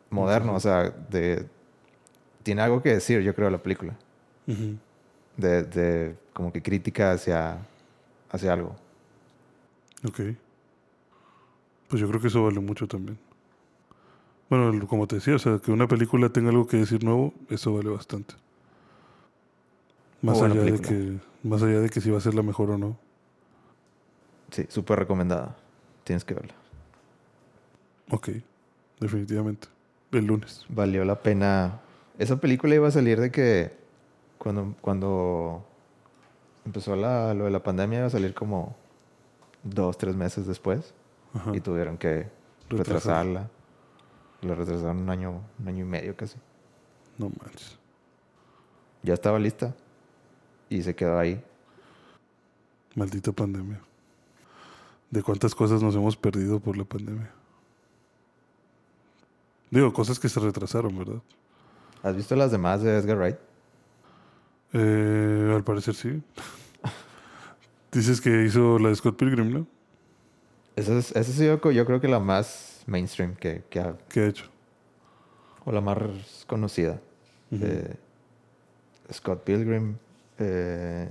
moderno, 0.09 0.55
o 0.55 0.59
sea, 0.59 0.89
de... 0.89 1.45
Tiene 2.43 2.61
algo 2.61 2.81
que 2.81 2.93
decir, 2.93 3.21
yo 3.21 3.35
creo, 3.35 3.49
la 3.49 3.57
película. 3.57 3.97
De, 5.35 5.63
de 5.63 6.15
como 6.31 6.53
que 6.53 6.61
crítica 6.61 7.11
hacia, 7.11 7.57
hacia 8.29 8.53
algo. 8.53 8.75
Ok. 10.07 10.21
Pues 11.87 12.01
yo 12.01 12.07
creo 12.07 12.21
que 12.21 12.27
eso 12.27 12.43
vale 12.43 12.59
mucho 12.59 12.87
también. 12.87 13.17
Bueno, 14.49 14.87
como 14.87 15.07
te 15.07 15.15
decía, 15.15 15.35
o 15.35 15.39
sea, 15.39 15.59
que 15.59 15.71
una 15.71 15.87
película 15.87 16.29
tenga 16.29 16.49
algo 16.49 16.67
que 16.67 16.77
decir 16.77 17.03
nuevo, 17.03 17.33
eso 17.49 17.73
vale 17.73 17.89
bastante. 17.89 18.35
Más 20.21 20.41
allá, 20.41 20.61
de 20.61 20.79
que, 20.79 21.19
más 21.43 21.61
allá 21.61 21.79
de 21.79 21.89
que 21.89 22.01
si 22.01 22.09
va 22.09 22.17
a 22.17 22.21
ser 22.21 22.33
la 22.33 22.43
mejor 22.43 22.71
o 22.71 22.77
no. 22.77 22.97
Sí, 24.51 24.65
súper 24.69 24.99
recomendada. 24.99 25.57
Tienes 26.03 26.23
que 26.23 26.33
verla. 26.33 26.53
Ok, 28.09 28.29
definitivamente. 28.99 29.67
El 30.11 30.25
lunes. 30.25 30.65
Valió 30.69 31.03
la 31.03 31.21
pena. 31.21 31.81
Esa 32.17 32.37
película 32.37 32.73
iba 32.73 32.87
a 32.87 32.91
salir 32.91 33.19
de 33.19 33.31
que 33.31 33.73
cuando, 34.37 34.75
cuando 34.81 35.66
empezó 36.67 36.95
la, 36.97 37.33
lo 37.33 37.45
de 37.45 37.51
la 37.51 37.63
pandemia 37.63 37.99
iba 37.99 38.07
a 38.07 38.11
salir 38.11 38.33
como 38.33 38.75
dos, 39.63 39.97
tres 39.97 40.15
meses 40.15 40.45
después 40.45 40.93
Ajá. 41.33 41.55
y 41.55 41.61
tuvieron 41.61 41.97
que 41.97 42.27
Retrasar. 42.69 43.25
retrasarla. 43.25 43.49
La 44.41 44.53
retrasaron 44.53 44.97
un 44.97 45.09
año, 45.09 45.41
un 45.59 45.67
año 45.67 45.85
y 45.85 45.87
medio 45.87 46.15
casi. 46.15 46.37
No 47.17 47.31
manches. 47.41 47.79
Ya 49.01 49.13
estaba 49.13 49.39
lista 49.39 49.73
y 50.69 50.83
se 50.83 50.93
quedó 50.93 51.17
ahí. 51.17 51.41
Maldita 52.95 53.31
pandemia. 53.31 53.79
De 55.09 55.23
cuántas 55.23 55.55
cosas 55.55 55.81
nos 55.81 55.95
hemos 55.95 56.17
perdido 56.17 56.59
por 56.59 56.75
la 56.77 56.83
pandemia. 56.83 57.31
Digo, 59.71 59.93
cosas 59.93 60.19
que 60.19 60.27
se 60.29 60.39
retrasaron, 60.41 60.97
¿verdad? 60.97 61.21
¿Has 62.03 62.15
visto 62.15 62.35
las 62.35 62.51
demás 62.51 62.81
de 62.81 62.97
Edgar 62.97 63.17
Wright? 63.17 63.37
Eh, 64.73 65.51
al 65.55 65.63
parecer 65.63 65.95
sí. 65.95 66.21
Dices 67.91 68.21
que 68.21 68.43
hizo 68.45 68.77
la 68.79 68.89
de 68.89 68.95
Scott 68.95 69.17
Pilgrim, 69.17 69.51
¿no? 69.53 69.67
Esa 70.75 70.97
es, 70.97 71.11
esa 71.15 71.57
co- 71.59 71.71
yo 71.71 71.85
creo 71.85 71.99
que 71.99 72.07
la 72.07 72.19
más 72.19 72.83
mainstream 72.85 73.35
que, 73.35 73.63
que 73.69 73.79
ha, 73.79 73.97
¿Qué 74.09 74.19
ha 74.21 74.27
hecho? 74.27 74.45
o 75.65 75.71
la 75.71 75.81
más 75.81 75.99
conocida. 76.47 76.99
Eh, 77.51 77.95
Scott 79.11 79.43
Pilgrim 79.43 79.95
eh, 80.37 81.09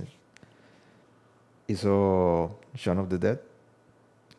hizo 1.67 2.59
Shaun 2.75 2.99
of 2.99 3.09
the 3.09 3.17
Dead. 3.17 3.39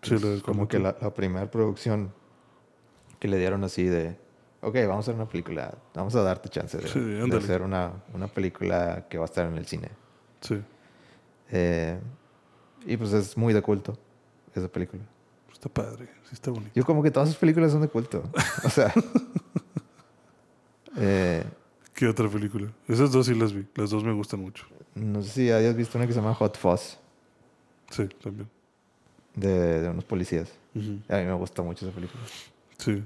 Sí, 0.02 0.14
Es 0.14 0.42
como 0.42 0.68
que 0.68 0.78
la, 0.78 0.96
la 1.00 1.12
primera 1.12 1.50
producción 1.50 2.12
que 3.18 3.28
le 3.28 3.36
dieron 3.38 3.64
así 3.64 3.84
de, 3.84 4.16
ok, 4.60 4.74
vamos 4.86 4.96
a 4.96 5.00
hacer 5.00 5.14
una 5.14 5.28
película, 5.28 5.74
vamos 5.94 6.14
a 6.14 6.22
darte 6.22 6.48
chance 6.48 6.76
de, 6.78 6.88
Sí, 6.88 6.98
de 7.00 7.22
ándale. 7.22 7.42
hacer 7.44 7.62
una, 7.62 7.92
una 8.14 8.28
película 8.28 9.06
que 9.08 9.18
va 9.18 9.24
a 9.24 9.26
estar 9.26 9.46
en 9.46 9.56
el 9.56 9.66
cine. 9.66 9.90
Sí, 10.40 10.60
Eh, 11.50 11.98
y 12.86 12.96
pues 12.96 13.12
es 13.12 13.36
muy 13.36 13.52
de 13.54 13.62
culto 13.62 13.98
esa 14.54 14.68
película. 14.68 15.02
está 15.52 15.68
padre, 15.68 16.08
sí 16.24 16.30
está 16.34 16.50
bonito. 16.50 16.72
Yo 16.74 16.84
como 16.84 17.02
que 17.02 17.10
todas 17.10 17.28
sus 17.28 17.38
películas 17.38 17.72
son 17.72 17.80
de 17.82 17.88
culto. 17.88 18.22
O 18.64 18.70
sea... 18.70 18.92
eh, 20.96 21.44
¿Qué 21.94 22.06
otra 22.06 22.28
película? 22.28 22.68
Esas 22.86 23.10
dos 23.10 23.26
sí 23.26 23.34
las 23.34 23.52
vi, 23.52 23.66
las 23.74 23.90
dos 23.90 24.04
me 24.04 24.12
gustan 24.12 24.40
mucho. 24.40 24.66
no 24.94 25.22
sé 25.22 25.30
si 25.30 25.50
hayas 25.50 25.74
visto 25.74 25.98
una 25.98 26.06
que 26.06 26.12
se 26.12 26.20
llama 26.20 26.34
Hot 26.34 26.56
Fuzz, 26.56 26.96
Sí, 27.90 28.06
también. 28.22 28.48
de, 29.34 29.80
de 29.80 29.88
unos 29.88 30.04
policías. 30.04 30.52
A 30.74 30.78
mí 31.16 31.24
me 31.24 31.32
gusta 31.32 31.62
mucho 31.62 31.84
esa 31.86 31.94
película. 31.94 32.22
Sí. 32.76 33.02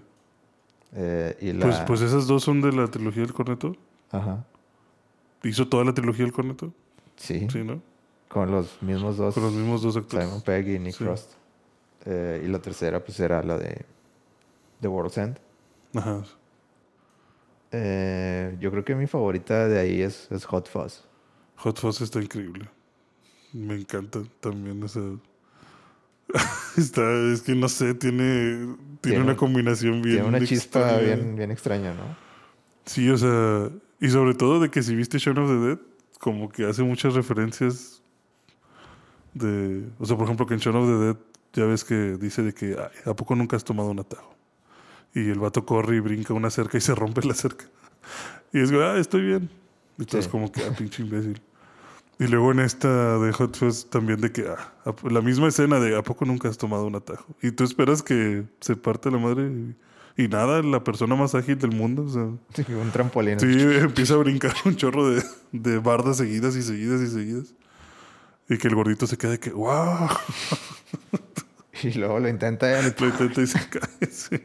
Eh, 0.95 1.37
y 1.41 1.53
la... 1.53 1.67
Pues, 1.67 1.81
pues 1.87 2.01
esas 2.03 2.27
dos 2.27 2.43
son 2.45 2.61
de 2.61 2.73
la 2.73 2.87
trilogía 2.89 3.23
del 3.23 3.33
corneto. 3.33 3.77
Ajá. 4.11 4.45
¿Hizo 5.43 5.67
toda 5.69 5.85
la 5.85 5.95
trilogía 5.95 6.25
del 6.25 6.33
corneto? 6.35 6.73
Sí. 7.17 7.47
Sí, 7.51 7.65
¿no? 7.65 7.81
Con 8.29 8.51
los 8.51 8.81
mismos 8.83 9.17
dos. 9.17 9.35
Con 9.35 9.43
los 9.43 9.53
mismos 9.53 9.83
dos 9.83 9.97
actores. 9.97 10.27
Simon 10.27 10.43
Pegg 10.43 10.69
y 10.69 10.79
Nick 10.79 10.95
Sí. 10.95 11.05
Frost. 11.05 11.33
Eh, 12.05 12.43
y 12.45 12.49
la 12.49 12.59
tercera 12.61 13.03
pues 13.05 13.19
era 13.21 13.43
la 13.43 13.59
de 13.59 13.85
The 14.81 14.89
World's 14.89 15.19
End. 15.19 15.39
Ajá. 15.95 16.23
Eh, 17.71 18.57
yo 18.61 18.71
creo 18.71 18.85
que 18.85 18.95
mi 18.95 19.07
favorita 19.07 19.67
de 19.69 19.79
ahí 19.79 20.03
es, 20.03 20.31
es 20.31 20.45
Hot 20.45 20.69
Fuzz. 20.69 21.05
Hot 21.57 21.79
Fuzz 21.79 22.01
está 22.03 22.21
increíble. 22.21 22.69
Me 23.53 23.75
encanta 23.75 24.21
también 24.41 24.83
esa. 24.83 25.01
está, 26.77 27.03
es 27.33 27.43
que 27.43 27.55
no 27.55 27.69
sé, 27.69 27.95
tiene, 27.95 28.57
tiene, 28.57 28.77
Tiene 29.01 29.21
una 29.21 29.33
un- 29.33 29.39
combinación 29.39 30.03
bien. 30.03 30.17
Tiene 30.23 30.29
una 30.29 30.41
chispa 30.47 30.97
bien, 30.99 31.37
bien 31.37 31.51
extraña, 31.51 31.93
¿no? 31.95 32.17
Sí, 32.87 33.09
o 33.11 33.17
sea, 33.19 33.69
y 34.01 34.09
sobre 34.09 34.35
todo 34.35 34.59
de 34.61 34.71
que 34.71 34.83
si 34.83 34.95
viste 34.97 35.19
Shaun 35.19 35.39
of 35.39 35.49
the 35.49 35.57
Dead, 35.69 35.79
como 36.19 36.49
que 36.49 36.65
hace 36.67 36.83
muchas 36.83 37.15
referencias 37.15 38.03
de. 39.35 39.85
O 39.99 40.07
sea, 40.07 40.17
por 40.17 40.25
ejemplo, 40.25 40.47
que 40.47 40.55
en 40.55 40.61
Shaun 40.61 40.77
of 40.77 40.87
the 40.87 41.05
Dead 41.07 41.17
ya 41.55 41.65
ves 41.67 41.85
que 41.85 42.17
dice 42.17 42.43
de 42.43 42.53
que, 42.55 42.77
"Ay, 42.79 43.11
¿a 43.11 43.15
poco 43.15 43.35
nunca 43.35 43.57
has 43.57 43.65
tomado 43.65 43.91
un 43.91 44.01
atajo? 44.01 44.35
Y 45.15 45.29
el 45.29 45.39
vato 45.39 45.67
corre 45.67 45.97
y 45.97 46.01
brinca 46.01 46.33
una 46.35 46.51
cerca 46.51 46.79
y 46.79 46.81
se 46.81 46.95
rompe 46.95 47.23
la 47.27 47.35
cerca. 47.35 47.67
Y 48.55 48.61
es, 48.61 48.71
ah, 48.73 48.99
estoy 48.99 49.23
bien. 49.23 49.49
Y 49.99 50.05
Sí. 50.05 50.29
como 50.31 50.51
que, 50.53 50.63
ah, 50.65 50.75
pinche 50.77 51.03
imbécil. 51.03 51.41
Y 52.23 52.29
luego 52.29 52.53
en 52.53 52.61
esta 52.61 53.19
de 53.19 53.33
Hot 53.33 53.57
Fuzz 53.57 53.89
también 53.91 54.21
de 54.21 54.31
que, 54.33 54.47
ah, 54.49 54.73
¿a- 54.85 55.09
la 55.11 55.21
misma 55.23 55.49
escena 55.49 55.81
de, 55.81 55.97
¿a 55.97 56.03
poco 56.03 56.25
nunca 56.25 56.49
has 56.49 56.59
tomado 56.59 56.87
un 56.87 56.95
atajo? 56.95 57.35
Y 57.43 57.51
tú 57.53 57.65
esperas 57.65 58.03
que 58.03 58.45
se 58.61 58.77
parte 58.77 59.11
la 59.11 59.19
madre 59.19 59.49
y, 60.17 60.25
y 60.25 60.29
nada, 60.29 60.63
la 60.63 60.85
persona 60.85 61.17
más 61.17 61.35
ágil 61.35 61.59
del 61.59 61.73
mundo, 61.73 62.05
o 62.05 62.09
sea. 62.09 62.29
Sí, 62.65 62.73
un 62.75 62.91
trampolín. 62.91 63.41
Sí, 63.41 63.47
empieza 63.61 64.15
a 64.15 64.19
brincar 64.19 64.53
un 64.65 64.77
chorro 64.77 65.09
de, 65.11 65.23
de 65.53 65.79
bardas 65.79 66.19
seguidas 66.19 66.55
y 66.57 66.63
seguidas 66.63 67.01
y 67.01 67.09
seguidas. 67.09 67.55
Y 68.49 68.59
que 68.59 68.69
el 68.69 68.75
gordito 68.75 69.07
se 69.07 69.17
queda 69.17 69.31
de 69.33 69.41
que, 69.41 69.51
wow, 69.51 70.09
Y 71.83 71.93
luego 71.95 72.21
lo 72.21 72.29
intenta 72.29 72.69
y 72.81 72.83
lo 73.01 73.07
intenta 73.09 73.41
y 73.43 73.47
se 73.47 73.59
cae. 73.71 74.07
Sí, 74.11 74.37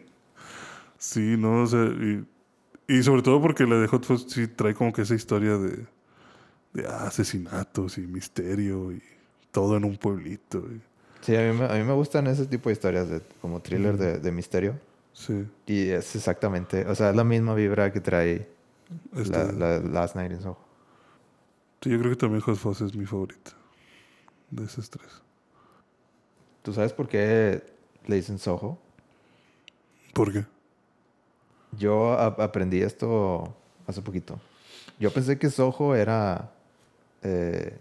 Sí, 0.99 1.35
no, 1.37 1.61
o 1.61 1.67
sea, 1.67 1.83
y, 1.85 2.25
y 2.87 3.03
sobre 3.03 3.21
todo 3.21 3.39
porque 3.41 3.65
la 3.65 3.75
de 3.75 3.87
Hot 3.87 4.03
Fuzz 4.05 4.25
sí 4.29 4.47
trae 4.47 4.73
como 4.73 4.91
que 4.93 5.03
esa 5.03 5.13
historia 5.13 5.57
de, 5.57 5.85
de 6.73 6.85
ah, 6.87 7.07
asesinatos 7.07 7.97
y 7.97 8.01
misterio 8.01 8.91
y 8.91 9.01
todo 9.51 9.77
en 9.77 9.85
un 9.85 9.97
pueblito. 9.97 10.59
y- 10.59 10.81
Sí, 11.21 11.35
a 11.35 11.41
mí, 11.41 11.57
me, 11.57 11.65
a 11.65 11.73
mí 11.73 11.83
me 11.83 11.93
gustan 11.93 12.27
ese 12.27 12.45
tipo 12.45 12.69
de 12.69 12.73
historias 12.73 13.09
de, 13.09 13.21
como 13.41 13.59
thriller 13.59 13.97
de, 13.97 14.19
de 14.19 14.31
misterio. 14.31 14.79
sí, 15.13 15.45
Y 15.65 15.89
es 15.89 16.15
exactamente, 16.15 16.85
o 16.87 16.95
sea, 16.95 17.09
es 17.09 17.15
la 17.15 17.23
misma 17.23 17.53
vibra 17.55 17.91
que 17.91 17.99
trae 17.99 18.47
la, 19.13 19.51
la 19.51 19.79
Last 19.79 20.15
Night 20.15 20.31
in 20.31 20.41
Soho. 20.41 20.57
sí, 21.81 21.89
yo 21.89 21.99
creo 21.99 22.11
que 22.11 22.17
también 22.17 22.41
Hot 22.41 22.55
Fuzz 22.55 22.81
es 22.81 22.95
mi 22.95 23.05
favorita 23.05 23.51
de 24.51 24.63
esas 24.65 24.89
tres. 24.89 25.21
¿Tú 26.63 26.73
sabes 26.73 26.93
por 26.93 27.07
qué 27.07 27.63
le 28.05 28.15
dicen 28.15 28.39
Soho? 28.39 28.77
¿Por 30.13 30.31
qué? 30.33 30.45
Yo 31.77 32.13
aprendí 32.13 32.81
esto 32.81 33.55
hace 33.85 34.01
poquito. 34.01 34.39
Yo 34.99 35.11
pensé 35.11 35.37
que 35.37 35.49
Soho 35.49 35.95
era, 35.95 36.51
eh, 37.23 37.77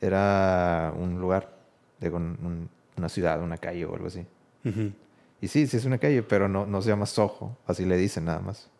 era 0.00 0.92
un 0.96 1.20
lugar, 1.20 1.56
digo, 2.00 2.16
un- 2.16 2.38
un- 2.42 2.68
una 2.96 3.08
ciudad, 3.08 3.40
una 3.42 3.56
calle 3.58 3.84
o 3.86 3.94
algo 3.94 4.06
así. 4.06 4.24
Y 5.40 5.48
sí, 5.48 5.66
sí 5.66 5.76
es 5.76 5.84
una 5.84 5.98
calle, 5.98 6.22
pero 6.22 6.48
no, 6.48 6.64
no 6.66 6.80
se 6.80 6.88
llama 6.88 7.06
Soho, 7.06 7.56
así 7.66 7.84
le 7.84 7.96
dicen 7.96 8.24
nada 8.24 8.40
más. 8.40 8.70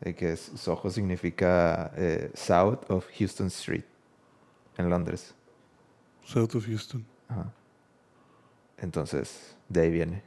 Eh, 0.00 0.14
que 0.14 0.36
Soho 0.36 0.90
significa 0.90 1.92
eh, 1.96 2.30
South 2.34 2.80
of 2.88 3.06
Houston 3.18 3.46
Street, 3.48 3.84
en 4.76 4.90
Londres. 4.90 5.34
South 6.24 6.54
of 6.56 6.66
Houston. 6.66 7.04
Ajá. 7.28 7.50
Entonces, 8.78 9.56
de 9.68 9.80
ahí 9.82 9.90
viene. 9.90 10.22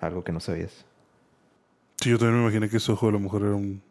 Algo 0.00 0.24
que 0.24 0.32
no 0.32 0.40
sabías. 0.40 0.84
Sí, 2.00 2.10
yo 2.10 2.18
también 2.18 2.36
me 2.38 2.42
imaginé 2.44 2.68
que 2.68 2.80
Soho 2.80 3.08
a 3.08 3.12
lo 3.12 3.20
mejor 3.20 3.42
era 3.42 3.54
un, 3.54 3.82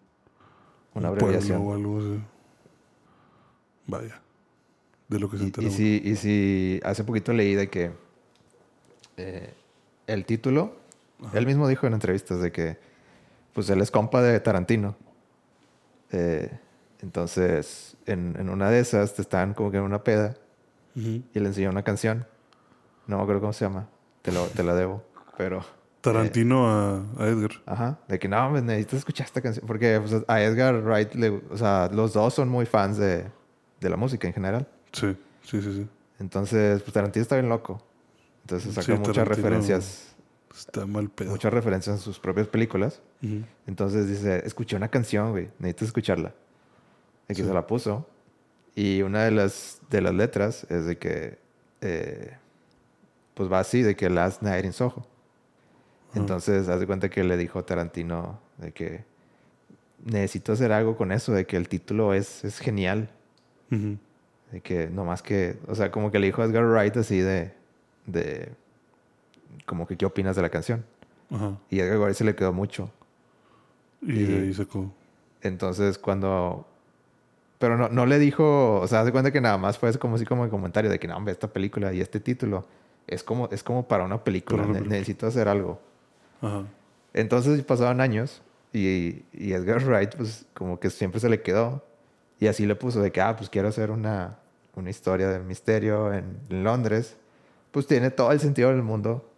Una 0.94 1.10
un 1.12 1.18
pueblo 1.18 1.38
abreviación. 1.38 1.62
o 1.66 1.74
algo 1.74 2.00
así. 2.00 2.22
Vaya. 3.90 4.22
De 5.08 5.20
lo 5.20 5.30
que 5.30 5.38
se 5.38 5.44
Y, 5.44 5.46
entera 5.48 5.68
y 5.68 5.72
si, 5.72 6.02
y 6.06 6.16
si 6.16 6.80
hace 6.84 7.04
poquito 7.04 7.34
leí 7.34 7.56
de 7.56 7.70
que 7.70 7.92
eh, 9.18 9.54
el 10.08 10.26
título, 10.26 10.76
él 11.34 11.46
mismo 11.46 11.68
dijo 11.68 11.88
en 11.88 11.94
entrevistas 11.94 12.40
de 12.42 12.52
que 12.52 12.78
pues 13.54 13.70
él 13.70 13.82
es 13.82 13.90
compa 13.92 14.22
de 14.22 14.40
Tarantino. 14.40 14.96
Eh, 16.12 16.50
entonces, 17.02 17.98
en, 18.06 18.36
en 18.40 18.50
una 18.50 18.70
de 18.70 18.80
esas 18.80 19.16
te 19.16 19.22
estaban 19.22 19.54
como 19.54 19.72
que 19.72 19.78
en 19.78 19.84
una 19.84 20.04
peda 20.04 20.36
Ujú. 20.96 21.24
y 21.34 21.40
le 21.40 21.48
enseñó 21.48 21.70
una 21.70 21.84
canción. 21.84 22.26
No 23.08 23.18
me 23.18 23.24
acuerdo 23.24 23.42
cómo 23.42 23.54
se 23.54 23.66
llama. 23.66 23.88
Te, 24.22 24.32
lo, 24.32 24.46
te 24.48 24.64
la 24.64 24.76
debo. 24.76 25.04
Pero, 25.38 25.64
Tarantino 26.02 26.68
a, 26.70 26.98
a 27.18 27.28
Edgar. 27.28 27.52
ajá, 27.66 28.00
de 28.08 28.20
que 28.20 28.28
no, 28.28 28.50
pues, 28.52 28.64
necesitas 28.64 29.00
escuchar 29.00 29.26
esta 29.26 29.42
canción. 29.42 29.66
Porque 29.66 30.00
pues, 30.00 30.24
a 30.28 30.42
Edgar 30.42 30.76
Wright, 30.84 31.14
le, 31.16 31.30
o 31.50 31.58
sea, 31.58 31.90
los 31.92 32.14
dos 32.14 32.34
son 32.34 32.50
muy 32.50 32.66
fans 32.66 32.98
de, 32.98 33.26
de 33.80 33.90
la 33.90 33.98
música 33.98 34.28
en 34.28 34.34
general. 34.34 34.68
Sí, 34.92 35.16
sí, 35.44 35.62
sí, 35.62 35.74
sí. 35.74 35.88
Entonces, 36.20 36.82
pues 36.82 36.94
Tarantino 36.94 37.22
está 37.24 37.36
bien 37.36 37.50
loco. 37.50 37.82
Entonces 38.42 38.74
saca 38.74 38.86
Sí, 38.86 38.92
muchas 38.94 39.16
Tarantino- 39.16 39.26
referencias, 39.36 40.16
Está 40.56 40.86
mal 40.86 41.10
pedo. 41.10 41.30
muchas 41.32 41.54
referencias 41.54 41.96
en 41.98 42.02
sus 42.02 42.20
propias 42.20 42.48
películas. 42.48 43.02
Entonces 43.68 44.08
dice, 44.10 44.42
escuché 44.46 44.76
una 44.76 44.90
canción, 44.90 45.32
güey, 45.32 45.50
necesitas 45.60 45.88
escucharla. 45.90 46.34
Y 47.30 47.36
que 47.36 47.42
Sí. 47.44 47.48
se 47.48 47.54
la 47.54 47.68
puso. 47.68 48.08
Y 48.76 49.02
una 49.04 49.24
de 49.24 49.32
las, 49.32 49.80
de 49.90 50.02
las 50.02 50.14
letras 50.14 50.66
es 50.70 50.86
de 50.86 50.98
que, 50.98 51.38
eh, 51.82 52.36
pues 53.36 53.52
va 53.52 53.60
así, 53.60 53.82
de 53.84 53.96
que 53.96 54.10
Last 54.10 54.42
Night 54.42 54.66
in 54.66 54.74
Soho. 54.74 55.06
Ajá. 56.12 56.20
Entonces, 56.20 56.68
haz 56.70 56.80
de 56.80 56.88
cuenta 56.88 57.10
que 57.10 57.24
le 57.24 57.38
dijo 57.38 57.64
Tarantino 57.64 58.40
de 58.58 58.72
que 58.72 59.04
necesito 60.04 60.54
hacer 60.54 60.72
algo 60.72 60.98
con 60.98 61.12
eso, 61.12 61.32
de 61.34 61.46
que 61.46 61.56
el 61.58 61.70
título 61.70 62.14
es, 62.14 62.44
es 62.44 62.58
genial. 62.60 63.10
Ujú. 63.72 63.98
De 64.52 64.62
que 64.62 64.88
nomás 64.88 65.22
que, 65.22 65.58
o 65.68 65.76
sea, 65.76 65.92
como 65.92 66.10
que 66.12 66.20
le 66.20 66.26
dijo 66.28 66.42
a 66.42 66.46
Edgar 66.46 66.66
Wright 66.66 66.98
así 66.98 67.20
de, 67.20 67.54
de, 68.08 68.50
como 69.66 69.86
que 69.88 69.96
qué 69.98 70.06
opinas 70.06 70.36
de 70.36 70.42
la 70.42 70.50
canción. 70.50 70.84
Ajá. 71.30 71.58
Y 71.70 71.80
Edgar 71.80 72.00
Wright 72.00 72.16
se 72.16 72.24
le 72.24 72.36
quedó 72.36 72.52
mucho. 72.54 72.90
Y, 74.02 74.12
Y- 74.14 74.24
de 74.26 74.42
ahí 74.42 74.54
sacó. 74.54 74.92
Entonces 75.42 75.98
cuando, 75.98 76.68
pero 77.60 77.78
no, 77.78 77.88
no 77.90 78.06
le 78.06 78.20
dijo, 78.20 78.80
o 78.82 78.88
sea, 78.88 79.02
hace 79.02 79.12
cuenta 79.12 79.32
que 79.32 79.40
nada 79.40 79.58
más 79.58 79.78
fue 79.78 79.94
como 80.00 80.16
así 80.16 80.26
como 80.26 80.44
el 80.44 80.50
comentario 80.50 80.90
de 80.92 81.00
que 81.00 81.08
no, 81.08 81.16
hombre, 81.16 81.32
esta 81.32 81.48
película 81.48 81.94
y 81.94 82.02
este 82.02 82.20
título 82.20 82.66
es 83.08 83.24
como, 83.24 83.48
es 83.52 83.64
como 83.64 83.88
para 83.88 84.04
una 84.04 84.24
película, 84.24 84.58
Para 84.58 84.70
una 84.70 84.74
ne- 84.74 84.80
película. 84.80 85.00
necesito 85.00 85.28
hacer 85.28 85.48
algo. 85.48 85.80
Ajá. 86.42 86.64
Entonces 87.14 87.64
pasaban 87.64 88.02
años 88.02 88.42
y, 88.74 89.24
y 89.34 89.54
Edgar 89.54 89.84
Wright, 89.84 90.16
pues 90.16 90.46
como 90.54 90.80
que 90.80 90.90
siempre 90.90 91.20
se 91.20 91.30
le 91.30 91.42
quedó. 91.42 91.84
Y 92.40 92.48
así 92.48 92.66
le 92.66 92.76
puso 92.76 93.02
de 93.02 93.12
que, 93.12 93.22
ah, 93.22 93.36
pues 93.36 93.50
quiero 93.50 93.68
hacer 93.68 93.92
una, 93.92 94.40
una 94.76 94.90
historia 94.90 95.28
de 95.30 95.40
misterio 95.40 96.14
en, 96.14 96.40
en 96.50 96.64
Londres. 96.64 97.18
Pues 97.72 97.86
tiene 97.86 98.12
todo 98.12 98.32
el 98.32 98.40
sentido 98.40 98.70
del 98.70 98.82
mundo 98.82 99.30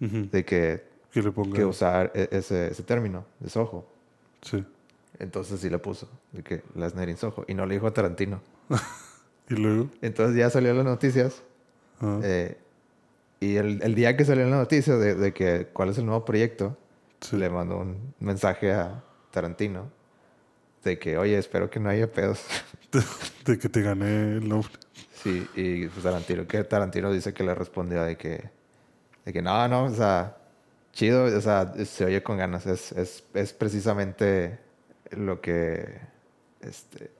Ujú. 0.00 0.28
de 0.32 0.44
que, 0.44 0.84
Que 1.12 1.22
le 1.22 1.30
ponga. 1.30 1.54
que 1.56 1.64
usar 1.64 2.10
e- 2.14 2.28
ese, 2.32 2.68
ese 2.68 2.82
término 2.82 3.24
de 3.40 3.50
Soho. 3.50 3.86
Sí. 4.42 4.64
Entonces 5.18 5.60
sí 5.60 5.68
le 5.68 5.78
puso, 5.78 6.08
de 6.32 6.42
que 6.42 6.62
Night 6.74 7.08
in 7.08 7.16
Soho. 7.16 7.44
Y 7.48 7.54
no 7.54 7.66
le 7.66 7.74
dijo 7.74 7.86
a 7.86 7.92
Tarantino. 7.92 8.40
Y 9.50 9.54
luego. 9.54 9.88
Entonces 10.02 10.36
ya 10.36 10.50
salió 10.50 10.70
en 10.72 10.76
las 10.76 10.84
noticias. 10.86 11.42
Ajá. 12.00 12.20
eh, 12.22 12.58
y 13.40 13.56
el, 13.56 13.82
el 13.82 13.94
día 13.94 14.16
que 14.16 14.24
salió 14.26 14.44
en 14.44 14.50
la 14.50 14.58
noticia 14.58 14.96
de, 14.96 15.14
de 15.14 15.32
que 15.32 15.68
cuál 15.72 15.88
es 15.90 15.98
el 15.98 16.04
nuevo 16.06 16.24
proyecto, 16.24 16.76
Sí. 17.20 17.36
le 17.36 17.48
mandó 17.50 17.78
un 17.78 18.14
mensaje 18.20 18.72
a 18.72 19.02
Tarantino 19.30 19.90
de 20.84 20.98
que, 20.98 21.18
oye, 21.18 21.38
espero 21.38 21.70
que 21.70 21.80
no 21.80 21.88
haya 21.88 22.10
pedos. 22.10 22.44
De 23.44 23.58
que 23.58 23.68
te 23.68 23.82
gané 23.82 24.36
el 24.36 24.48
nombre. 24.48 24.72
sí, 25.22 25.46
y 25.54 25.86
pues 25.88 26.02
Tarantino, 26.02 26.46
que 26.46 26.64
Tarantino 26.64 27.12
dice 27.12 27.32
que 27.34 27.44
le 27.44 27.54
respondió 27.54 28.02
de 28.02 28.16
que, 28.16 28.50
de 29.24 29.32
que 29.32 29.42
no, 29.42 29.68
no, 29.68 29.84
o 29.84 29.94
sea, 29.94 30.36
chido, 30.92 31.24
o 31.24 31.40
sea, 31.40 31.74
se 31.84 32.04
oye 32.04 32.22
con 32.22 32.38
ganas. 32.38 32.66
Es, 32.66 32.92
es, 32.92 33.24
es 33.34 33.52
precisamente 33.52 34.58
lo 35.10 35.40
que, 35.40 35.98
este, 36.60 37.10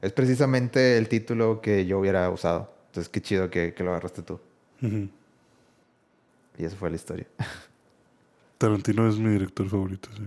es 0.00 0.12
precisamente 0.12 0.98
el 0.98 1.08
título 1.08 1.60
que 1.60 1.86
yo 1.86 1.98
hubiera 1.98 2.28
usado. 2.30 2.72
Entonces, 2.88 3.08
qué 3.08 3.20
chido 3.20 3.50
que, 3.50 3.74
que 3.74 3.82
lo 3.82 3.90
agarraste 3.90 4.22
tú. 4.22 4.38
Y 4.82 6.64
esa 6.64 6.76
fue 6.76 6.90
la 6.90 6.96
historia. 6.96 7.26
Tarantino 8.58 9.08
es 9.08 9.16
mi 9.16 9.30
director 9.30 9.68
favorito, 9.68 10.08
sí. 10.14 10.22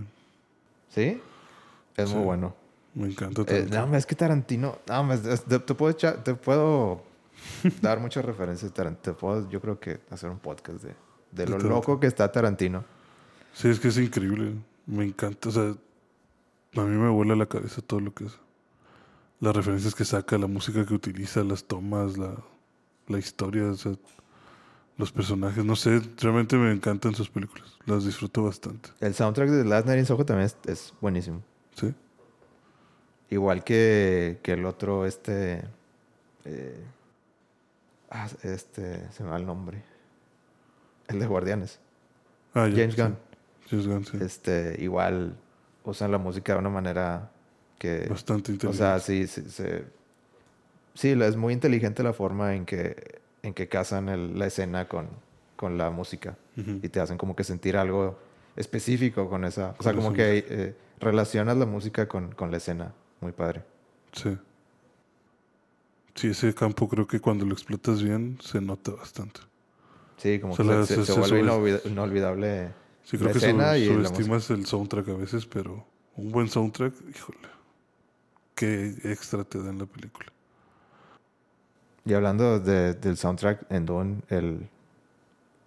¿Sí? 0.94 1.22
Es 1.98 2.08
Sí. 2.08 2.14
muy 2.14 2.24
bueno. 2.24 2.54
Me 2.94 3.08
encanta 3.08 3.42
Eh, 3.48 3.66
no, 3.70 3.94
es 3.96 4.06
que 4.06 4.14
Tarantino. 4.14 4.78
No, 4.88 5.12
es- 5.12 5.44
te, 5.44 5.58
te 5.58 5.74
puedo 5.74 5.92
echar- 5.94 6.22
te 6.24 6.34
puedo 6.34 7.02
dar 7.82 8.00
muchas 8.00 8.24
referencias. 8.24 8.72
Te 8.72 9.12
puedo, 9.12 9.48
yo 9.50 9.60
creo 9.60 9.78
que 9.78 10.00
hacer 10.10 10.30
un 10.30 10.38
podcast 10.38 10.82
de, 10.82 10.88
de 10.88 10.94
De 11.32 11.44
lo 11.44 11.50
Tarantino. 11.58 11.74
loco 11.74 12.00
que 12.00 12.06
está 12.06 12.32
Tarantino. 12.32 12.84
Sí, 13.52 13.68
es 13.68 13.78
que 13.80 13.88
es 13.88 13.98
increíble. 13.98 14.54
Me 14.86 15.04
encanta. 15.04 15.48
O 15.50 15.52
sea, 15.52 15.64
a 15.64 16.80
mí 16.84 16.96
me 16.96 17.10
vuela 17.10 17.36
la 17.36 17.46
cabeza 17.46 17.82
todo 17.82 18.00
lo 18.00 18.14
que 18.14 18.24
es. 18.24 18.38
Las 19.40 19.54
referencias 19.54 19.94
que 19.94 20.04
saca, 20.04 20.36
la 20.38 20.46
música 20.48 20.84
que 20.84 20.94
utiliza, 20.94 21.44
las 21.44 21.64
tomas, 21.64 22.16
la, 22.18 22.34
la 23.06 23.18
historia, 23.18 23.66
o 23.70 23.74
sea, 23.74 23.92
los 24.96 25.12
personajes. 25.12 25.64
No 25.64 25.76
sé, 25.76 26.00
realmente 26.20 26.56
me 26.56 26.72
encantan 26.72 27.14
sus 27.14 27.28
películas. 27.30 27.76
Las 27.86 28.04
disfruto 28.04 28.42
bastante. 28.44 28.90
El 29.00 29.14
soundtrack 29.14 29.48
de 29.50 29.64
Last 29.64 29.86
Night 29.86 30.00
in 30.00 30.06
Soho 30.06 30.24
también 30.24 30.46
es, 30.46 30.56
es 30.66 30.94
buenísimo. 31.00 31.42
¿Sí? 31.78 31.94
Igual 33.30 33.62
que, 33.64 34.38
que 34.42 34.52
el 34.52 34.64
otro, 34.64 35.04
este. 35.06 35.62
eh, 36.44 36.82
ah, 38.10 38.28
este. 38.42 39.10
Se 39.12 39.22
me 39.22 39.30
va 39.30 39.36
el 39.36 39.46
nombre. 39.46 39.82
El 41.08 41.18
de 41.20 41.26
Guardianes. 41.26 41.78
Ah, 42.54 42.68
James 42.70 42.94
sí. 42.94 43.00
Gunn. 43.02 43.16
James 43.70 43.86
Gunn, 43.86 44.04
sí. 44.06 44.18
Este, 44.20 44.76
igual 44.78 45.36
usan 45.84 46.10
la 46.10 46.18
música 46.18 46.54
de 46.54 46.58
una 46.58 46.70
manera 46.70 47.30
que. 47.78 48.06
Bastante 48.08 48.52
O 48.52 48.54
inteligente. 48.54 48.78
sea, 48.78 48.98
sí, 48.98 49.26
sí, 49.26 49.42
se- 49.50 49.84
sí, 50.94 51.10
es 51.10 51.36
muy 51.36 51.52
inteligente 51.52 52.02
la 52.02 52.12
forma 52.14 52.54
en 52.54 52.64
que, 52.64 53.20
en 53.42 53.52
que 53.54 53.68
casan 53.68 54.08
el- 54.08 54.38
la 54.38 54.46
escena 54.46 54.88
con, 54.88 55.08
con 55.56 55.76
la 55.78 55.90
música 55.90 56.36
y 56.56 56.88
te 56.88 56.98
hacen 57.00 57.18
como 57.18 57.36
que 57.36 57.44
sentir 57.44 57.76
algo 57.76 58.18
específico 58.56 59.28
con 59.28 59.44
esa. 59.44 59.74
O 59.78 59.82
sea, 59.82 59.92
como 59.94 60.12
que 60.12 60.44
eh, 60.48 60.74
relacionas 61.00 61.56
la 61.56 61.66
música 61.66 62.06
con, 62.08 62.32
con 62.32 62.50
la 62.50 62.56
escena. 62.58 62.92
Muy 63.20 63.32
padre. 63.32 63.64
Sí. 64.12 64.36
Sí, 66.14 66.28
ese 66.28 66.54
campo 66.54 66.88
creo 66.88 67.06
que 67.06 67.20
cuando 67.20 67.44
lo 67.46 67.52
explotas 67.52 68.02
bien 68.02 68.38
se 68.42 68.60
nota 68.60 68.92
bastante. 68.92 69.40
Sí, 70.16 70.40
como 70.40 70.54
O 70.54 70.56
sea, 70.56 70.64
que 70.64 70.70
la- 70.72 70.86
se, 70.86 70.94
se- 70.96 71.04
se 71.04 71.12
se 71.12 71.18
vuelve 71.20 71.80
inolvidable. 71.84 72.72
Sí, 73.04 73.16
creo 73.16 73.28
La 73.28 73.32
que 73.32 73.38
escena 73.38 73.72
sub- 73.74 73.76
y 73.78 73.86
la 73.86 73.94
subestimas 74.08 74.50
el 74.50 74.66
soundtrack 74.66 75.08
a 75.08 75.14
veces, 75.14 75.46
pero 75.46 75.86
un 76.16 76.30
buen 76.30 76.48
soundtrack, 76.48 76.92
híjole, 77.14 77.38
qué 78.54 78.94
extra 79.04 79.44
te 79.44 79.62
da 79.62 79.70
en 79.70 79.78
la 79.78 79.86
película. 79.86 80.26
Y 82.04 82.14
hablando 82.14 82.58
de- 82.58 82.94
del 82.94 83.16
soundtrack 83.16 83.66
en 83.70 83.86
Dune, 83.86 84.22
el, 84.28 84.68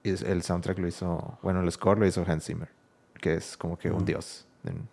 el 0.03 0.43
soundtrack 0.43 0.79
lo 0.79 0.87
hizo, 0.87 1.37
bueno, 1.41 1.61
el 1.61 1.71
score 1.71 1.99
lo 1.99 2.05
hizo 2.07 2.23
Hans 2.27 2.45
Zimmer, 2.45 2.69
que 3.19 3.35
es 3.35 3.55
como 3.55 3.77
que 3.77 3.89
un 3.91 4.03
dios 4.05 4.45
en, 4.65 4.87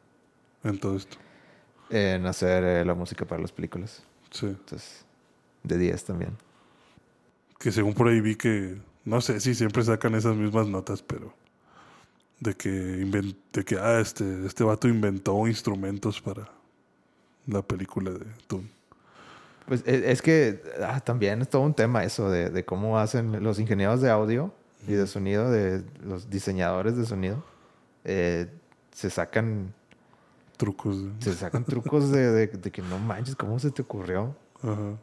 En 0.64 0.78
todo 0.78 0.96
esto. 0.96 1.16
en 1.90 2.26
hacer 2.26 2.64
eh, 2.64 2.84
la 2.84 2.94
música 2.94 3.24
para 3.24 3.40
las 3.40 3.52
películas. 3.52 4.02
Sí. 4.30 4.46
Entonces, 4.46 5.04
de 5.62 5.78
10 5.78 6.04
también. 6.04 6.36
Que 7.58 7.72
según 7.72 7.94
por 7.94 8.08
ahí 8.08 8.20
vi 8.20 8.36
que, 8.36 8.76
no 9.04 9.20
sé 9.20 9.40
si 9.40 9.54
siempre 9.54 9.82
sacan 9.82 10.14
esas 10.14 10.36
mismas 10.36 10.68
notas, 10.68 11.02
pero 11.02 11.32
de 12.40 12.54
que, 12.54 12.68
inven- 13.04 13.36
de 13.52 13.64
que 13.64 13.76
ah, 13.78 14.00
este, 14.00 14.46
este 14.46 14.62
vato 14.64 14.86
inventó 14.88 15.46
instrumentos 15.48 16.20
para 16.20 16.48
la 17.46 17.62
película 17.62 18.10
de 18.12 18.26
Dune. 18.48 18.68
Pues 19.66 19.82
e- 19.86 20.12
es, 20.12 20.22
que 20.22 20.62
ah, 20.82 21.00
también 21.00 21.40
es 21.42 21.48
todo 21.48 21.62
un 21.62 21.74
tema 21.74 22.04
eso 22.04 22.30
de, 22.30 22.50
de 22.50 22.64
cómo 22.64 22.98
hacen 22.98 23.42
los 23.42 23.58
ingenieros 23.58 24.00
de 24.00 24.10
audio 24.10 24.52
y 24.86 24.92
de 24.92 25.06
sonido, 25.06 25.50
de 25.50 25.82
los 26.04 26.30
diseñadores 26.30 26.96
de 26.96 27.06
sonido, 27.06 27.42
eh, 28.04 28.46
se 28.92 29.10
sacan 29.10 29.74
Trucos. 30.58 30.96
se 31.20 31.32
sacan 31.34 31.64
trucos 31.64 32.10
de, 32.10 32.30
de- 32.32 32.46
de 32.48 32.70
que 32.70 32.82
no 32.82 32.98
manches, 32.98 33.34
¿cómo 33.36 33.58
se 33.58 33.70
te 33.70 33.80
ocurrió? 33.82 34.34
Ajá. 34.62 34.96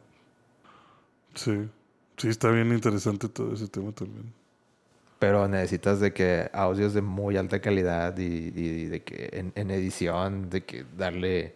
Sí. 1.34 1.68
Sí, 2.18 2.28
está 2.28 2.50
bien 2.50 2.72
interesante 2.72 3.28
todo 3.28 3.52
ese 3.54 3.66
tema 3.68 3.90
también. 3.92 4.32
Pero 5.18 5.48
necesitas 5.48 5.98
de 6.00 6.12
que 6.12 6.48
audios 6.52 6.92
de 6.94 7.00
muy 7.02 7.36
alta 7.36 7.60
calidad 7.60 8.16
y, 8.18 8.52
y 8.54 8.84
de 8.86 9.02
que 9.02 9.30
en, 9.32 9.52
en 9.54 9.70
edición, 9.70 10.48
de 10.50 10.64
que 10.64 10.84
darle, 10.96 11.54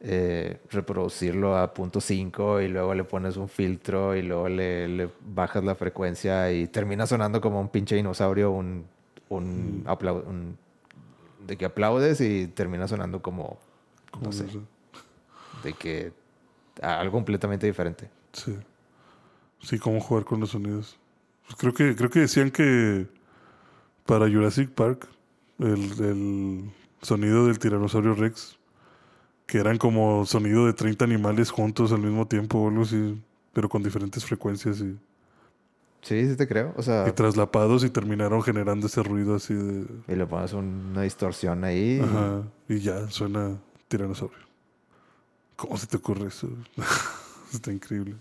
eh, 0.00 0.58
reproducirlo 0.70 1.56
a 1.56 1.72
punto 1.74 2.00
5 2.00 2.60
y 2.60 2.68
luego 2.68 2.94
le 2.94 3.04
pones 3.04 3.36
un 3.38 3.48
filtro 3.48 4.14
y 4.14 4.22
luego 4.22 4.48
le, 4.48 4.86
le 4.86 5.08
bajas 5.34 5.64
la 5.64 5.74
frecuencia 5.74 6.52
y 6.52 6.66
termina 6.68 7.06
sonando 7.06 7.40
como 7.40 7.60
un 7.60 7.68
pinche 7.68 7.96
dinosaurio, 7.96 8.50
un, 8.50 8.84
un- 9.30 9.82
de 11.48 11.56
que 11.56 11.64
aplaudes 11.64 12.20
y 12.20 12.46
termina 12.46 12.86
sonando 12.86 13.22
como, 13.22 13.58
no 14.20 14.30
sé, 14.32 14.46
eso. 14.46 14.62
de 15.64 15.72
que 15.72 16.12
algo 16.82 17.12
completamente 17.12 17.66
diferente. 17.66 18.10
Sí. 18.32 18.56
Sí, 19.60 19.78
cómo 19.78 19.98
jugar 19.98 20.24
con 20.24 20.40
los 20.40 20.50
sonidos. 20.50 20.98
Pues 21.46 21.56
creo 21.56 21.72
que, 21.72 21.96
creo 21.96 22.10
que 22.10 22.20
decían 22.20 22.50
que 22.50 23.08
para 24.04 24.30
Jurassic 24.30 24.70
Park, 24.70 25.08
el, 25.58 25.90
el 26.04 26.70
sonido 27.00 27.46
del 27.46 27.58
tiranosaurio 27.58 28.14
Rex, 28.14 28.58
que 29.46 29.58
eran 29.58 29.78
como 29.78 30.26
sonido 30.26 30.66
de 30.66 30.74
30 30.74 31.06
animales 31.06 31.50
juntos 31.50 31.92
al 31.92 32.00
mismo 32.00 32.28
tiempo 32.28 32.58
o 32.58 32.68
algo 32.68 32.82
así, 32.82 33.20
pero 33.54 33.70
con 33.70 33.82
diferentes 33.82 34.24
frecuencias 34.24 34.80
y, 34.80 34.98
Sí, 36.08 36.26
sí 36.26 36.36
te 36.36 36.48
creo. 36.48 36.72
O 36.76 36.82
sea, 36.82 37.06
y 37.06 37.12
traslapados 37.12 37.84
y 37.84 37.90
terminaron 37.90 38.42
generando 38.42 38.86
ese 38.86 39.02
ruido 39.02 39.34
así 39.34 39.52
de... 39.52 39.84
y 40.08 40.16
le 40.16 40.26
pones 40.26 40.54
una 40.54 41.02
distorsión 41.02 41.64
ahí. 41.64 42.00
Ajá, 42.02 42.42
y 42.66 42.78
ya 42.80 43.10
suena 43.10 43.58
tiranosaurio. 43.88 44.38
¿Cómo 45.56 45.76
se 45.76 45.86
te 45.86 45.98
ocurre 45.98 46.28
eso? 46.28 46.48
Está 47.52 47.70
increíble. 47.72 48.14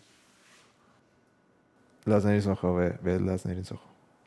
Last 2.05 2.25
Night 2.25 2.37
in 2.37 2.41
Soho, 2.41 2.75
ve, 2.75 2.97
ve 3.01 3.19
Last 3.21 3.45
Night 3.45 3.57
in 3.59 3.65
Soho. 3.65 3.81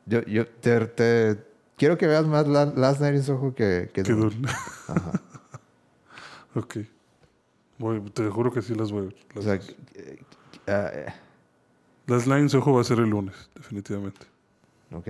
Yo, 0.07 0.21
yo 0.23 0.47
te, 0.47 0.79
te- 0.87 1.43
quiero 1.77 1.97
que 1.97 2.07
veas 2.07 2.25
más 2.25 2.47
La- 2.47 2.65
Last 2.65 2.99
Night 3.01 3.15
in 3.15 3.23
Soho 3.23 3.53
que, 3.53 3.91
que 3.93 4.01
Qué 4.03 4.13
Dune. 4.13 4.47
Ajá. 4.87 5.11
ok. 6.55 6.77
Voy- 7.77 8.01
te 8.11 8.27
juro 8.29 8.51
que 8.51 8.61
sí 8.63 8.73
las 8.75 8.91
voy 8.91 9.01
a 9.01 9.03
ver. 9.05 9.15
O 9.35 9.41
las 9.41 9.63
sea, 10.65 11.15
Las 12.11 12.27
Lines, 12.27 12.53
ojo, 12.55 12.73
va 12.73 12.81
a 12.81 12.83
ser 12.83 12.99
el 12.99 13.09
lunes, 13.09 13.49
definitivamente. 13.55 14.25
ok. 14.91 15.05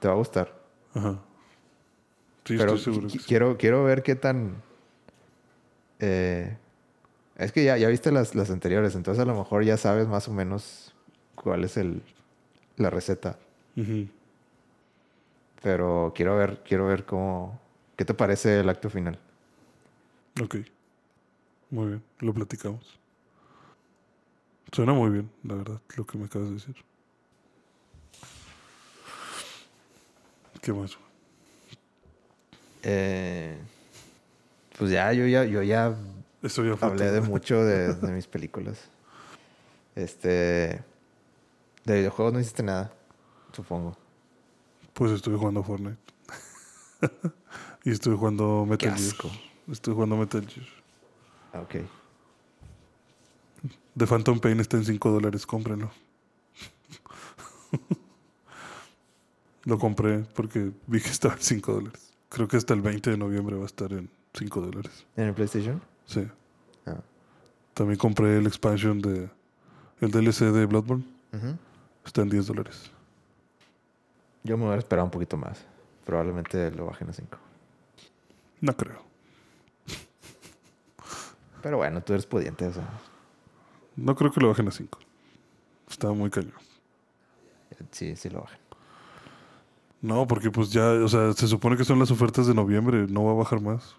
Te 0.00 0.08
va 0.08 0.14
a 0.14 0.16
gustar. 0.16 0.54
Ajá. 0.94 1.18
Sí, 2.44 2.56
Pero 2.58 2.74
estoy 2.74 2.92
seguro. 2.94 3.08
sí. 3.10 3.18
quiero, 3.20 3.56
quiero 3.56 3.82
ver 3.84 4.02
qué 4.02 4.14
tan 4.14 4.62
Eh, 6.00 6.56
es 7.36 7.50
que 7.52 7.64
ya, 7.64 7.76
ya 7.78 7.88
viste 7.88 8.12
las, 8.12 8.34
las 8.34 8.50
anteriores, 8.50 8.94
entonces 8.94 9.22
a 9.22 9.26
lo 9.26 9.34
mejor 9.34 9.64
ya 9.64 9.76
sabes 9.78 10.06
más 10.06 10.28
o 10.28 10.32
menos 10.32 10.92
cuál 11.34 11.64
es 11.64 11.76
el, 11.78 12.02
la 12.76 12.90
receta. 12.90 13.38
Ujú. 13.76 14.06
Pero 15.62 16.12
quiero 16.14 16.36
ver, 16.36 16.62
quiero 16.68 16.86
ver 16.86 17.04
cómo. 17.06 17.58
¿Qué 17.96 18.04
te 18.04 18.12
parece 18.12 18.60
el 18.60 18.68
acto 18.68 18.90
final? 18.90 19.18
Ok. 20.42 20.56
Muy 21.70 21.86
bien, 21.86 22.02
lo 22.20 22.34
platicamos. 22.34 22.98
Suena 24.72 24.92
muy 24.92 25.10
bien, 25.10 25.30
la 25.44 25.54
verdad, 25.54 25.80
lo 25.96 26.06
que 26.06 26.18
me 26.18 26.24
acabas 26.24 26.48
de 26.48 26.54
decir. 26.54 26.76
¿Qué 30.60 30.72
más? 30.72 30.96
Eh, 32.82 33.56
pues 34.78 34.90
ya, 34.90 35.12
yo 35.12 35.26
ya, 35.26 35.44
yo 35.44 35.62
ya 35.62 35.94
hablé 36.80 37.10
de 37.10 37.20
mucho 37.20 37.64
de, 37.64 37.94
de 37.94 38.12
mis 38.12 38.26
películas. 38.26 38.78
Este. 39.94 40.82
De 41.84 41.94
videojuegos 41.96 42.32
no 42.32 42.40
hiciste 42.40 42.62
nada, 42.62 42.92
supongo. 43.52 43.96
Pues 44.94 45.12
estuve 45.12 45.36
jugando 45.36 45.62
Fortnite. 45.62 45.98
y 47.84 47.90
estuve 47.90 48.16
jugando 48.16 48.64
Metal 48.66 48.96
Gear. 48.96 49.32
Estuve 49.70 49.94
jugando 49.94 50.16
Metal 50.16 50.46
Gear. 50.46 50.66
Ah, 51.52 51.60
Ok. 51.60 51.76
The 53.96 54.06
Phantom 54.06 54.40
Pain 54.40 54.58
está 54.60 54.76
en 54.76 54.84
5 54.84 55.10
dólares, 55.10 55.46
cómprenlo. 55.46 55.90
Lo 59.64 59.78
compré 59.78 60.20
porque 60.34 60.72
vi 60.86 61.00
que 61.00 61.10
estaba 61.10 61.34
en 61.34 61.40
5 61.40 61.72
dólares. 61.72 62.12
Creo 62.28 62.48
que 62.48 62.56
hasta 62.56 62.74
el 62.74 62.80
20 62.80 63.12
de 63.12 63.16
noviembre 63.16 63.56
va 63.56 63.62
a 63.62 63.66
estar 63.66 63.92
en 63.92 64.10
5 64.34 64.60
dólares. 64.60 65.06
¿En 65.16 65.28
el 65.28 65.34
PlayStation? 65.34 65.80
Sí. 66.06 66.26
Ah. 66.86 67.00
También 67.72 67.98
compré 67.98 68.38
el 68.38 68.46
expansion 68.46 69.00
de... 69.00 69.30
El 70.00 70.10
DLC 70.10 70.52
de 70.52 70.66
Bloodborne. 70.66 71.04
Está 72.04 72.22
en 72.22 72.30
10 72.30 72.46
dólares. 72.46 72.90
Yo 74.42 74.58
me 74.58 74.64
voy 74.64 74.74
a 74.74 74.78
esperar 74.78 75.04
un 75.04 75.10
poquito 75.10 75.36
más. 75.36 75.64
Probablemente 76.04 76.70
lo 76.72 76.86
bajen 76.86 77.08
a 77.08 77.12
5. 77.12 77.38
No 78.60 78.76
creo. 78.76 79.02
Pero 81.62 81.78
bueno, 81.78 82.02
tú 82.02 82.12
eres 82.12 82.26
pudiente, 82.26 82.66
o 82.66 82.72
sea. 82.72 82.86
No 83.96 84.14
creo 84.14 84.30
que 84.32 84.40
lo 84.40 84.48
bajen 84.48 84.68
a 84.68 84.70
5. 84.70 84.98
Está 85.88 86.10
muy 86.12 86.30
cañón. 86.30 86.54
Sí, 87.90 88.16
sí 88.16 88.30
lo 88.30 88.42
bajen. 88.42 88.58
No, 90.00 90.26
porque 90.26 90.50
pues 90.50 90.70
ya, 90.70 90.90
o 90.90 91.08
sea, 91.08 91.32
se 91.32 91.48
supone 91.48 91.76
que 91.76 91.84
son 91.84 91.98
las 91.98 92.10
ofertas 92.10 92.46
de 92.46 92.54
noviembre. 92.54 93.06
No 93.08 93.24
va 93.24 93.32
a 93.32 93.34
bajar 93.34 93.60
más. 93.60 93.96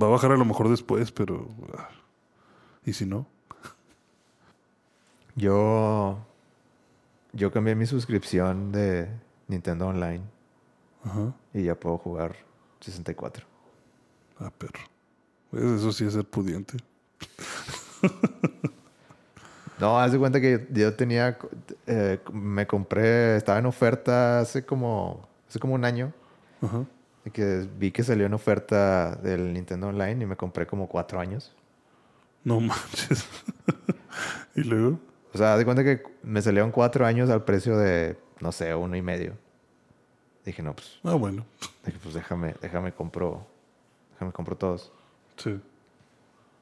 Va 0.00 0.06
a 0.06 0.10
bajar 0.10 0.32
a 0.32 0.36
lo 0.36 0.44
mejor 0.44 0.68
después, 0.68 1.12
pero... 1.12 1.48
ah, 1.76 1.90
¿Y 2.84 2.92
si 2.94 3.04
no? 3.06 3.26
Yo. 5.36 6.18
Yo 7.32 7.50
cambié 7.52 7.74
mi 7.74 7.86
suscripción 7.86 8.72
de 8.72 9.08
Nintendo 9.48 9.86
Online 9.88 10.22
Ajá. 11.04 11.34
y 11.54 11.64
ya 11.64 11.74
puedo 11.74 11.96
jugar 11.98 12.36
64. 12.80 13.46
Ah, 14.38 14.50
perro. 14.56 14.80
Pues 15.50 15.64
eso 15.64 15.92
sí 15.92 16.04
es 16.04 16.12
ser 16.14 16.24
pudiente. 16.24 16.76
No, 19.82 19.98
haz 19.98 20.12
de 20.12 20.18
cuenta 20.20 20.40
que 20.40 20.68
yo, 20.70 20.80
yo 20.80 20.94
tenía. 20.94 21.36
eh, 21.88 22.20
me 22.32 22.68
compré. 22.68 23.34
Estaba 23.36 23.58
en 23.58 23.66
oferta 23.66 24.38
hace 24.38 24.64
como. 24.64 25.28
Hace 25.48 25.58
como 25.58 25.74
un 25.74 25.84
año. 25.84 26.12
Ajá. 26.62 26.84
que 27.32 27.68
vi 27.78 27.90
que 27.90 28.04
salió 28.04 28.26
en 28.26 28.32
oferta 28.34 29.16
del 29.16 29.52
Nintendo 29.52 29.88
Online 29.88 30.22
y 30.22 30.26
me 30.26 30.36
compré 30.36 30.68
como 30.68 30.86
cuatro 30.86 31.18
años. 31.18 31.52
No 32.44 32.60
manches. 32.60 33.26
y 34.54 34.62
luego, 34.62 35.00
O 35.34 35.38
sea, 35.38 35.54
haz 35.54 35.58
de 35.58 35.64
cuenta 35.64 35.82
que 35.82 36.04
me 36.22 36.40
salieron 36.40 36.70
cuatro 36.70 37.04
años 37.04 37.28
al 37.28 37.42
precio 37.42 37.76
de, 37.76 38.16
no 38.38 38.52
sé, 38.52 38.72
uno 38.76 38.94
y 38.94 39.02
medio. 39.02 39.36
Dije, 40.44 40.62
no, 40.62 40.74
pues, 40.76 41.00
ah, 41.02 41.14
bueno. 41.14 41.44
dije, 41.84 41.98
pues 42.00 42.14
déjame, 42.14 42.54
déjame 42.62 42.92
compro, 42.92 43.44
déjame 44.12 44.30
compro 44.30 44.56
todos. 44.56 44.92
Sí, 45.36 45.60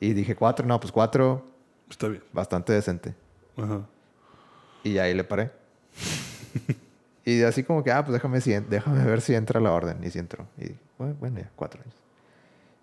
Y 0.00 0.14
dije, 0.14 0.34
cuatro, 0.34 0.66
no, 0.66 0.80
pues 0.80 0.90
cuatro, 0.90 1.44
está 1.90 2.08
bien. 2.08 2.22
bastante 2.32 2.72
decente. 2.72 3.14
Ajá. 3.56 3.82
Y 4.84 4.98
ahí 4.98 5.12
le 5.14 5.24
paré. 5.24 5.50
y 7.24 7.42
así 7.42 7.62
como 7.64 7.82
que, 7.84 7.92
ah, 7.92 8.02
pues 8.04 8.12
déjame, 8.14 8.40
si 8.40 8.52
déjame 8.52 9.04
ver 9.04 9.20
si 9.20 9.34
entra 9.34 9.60
la 9.60 9.72
orden. 9.72 10.02
Y 10.02 10.10
si 10.10 10.18
entró. 10.18 10.46
Y 10.58 10.72
bueno, 10.98 11.16
bueno, 11.20 11.38
ya, 11.40 11.50
cuatro 11.56 11.80
años. 11.82 11.94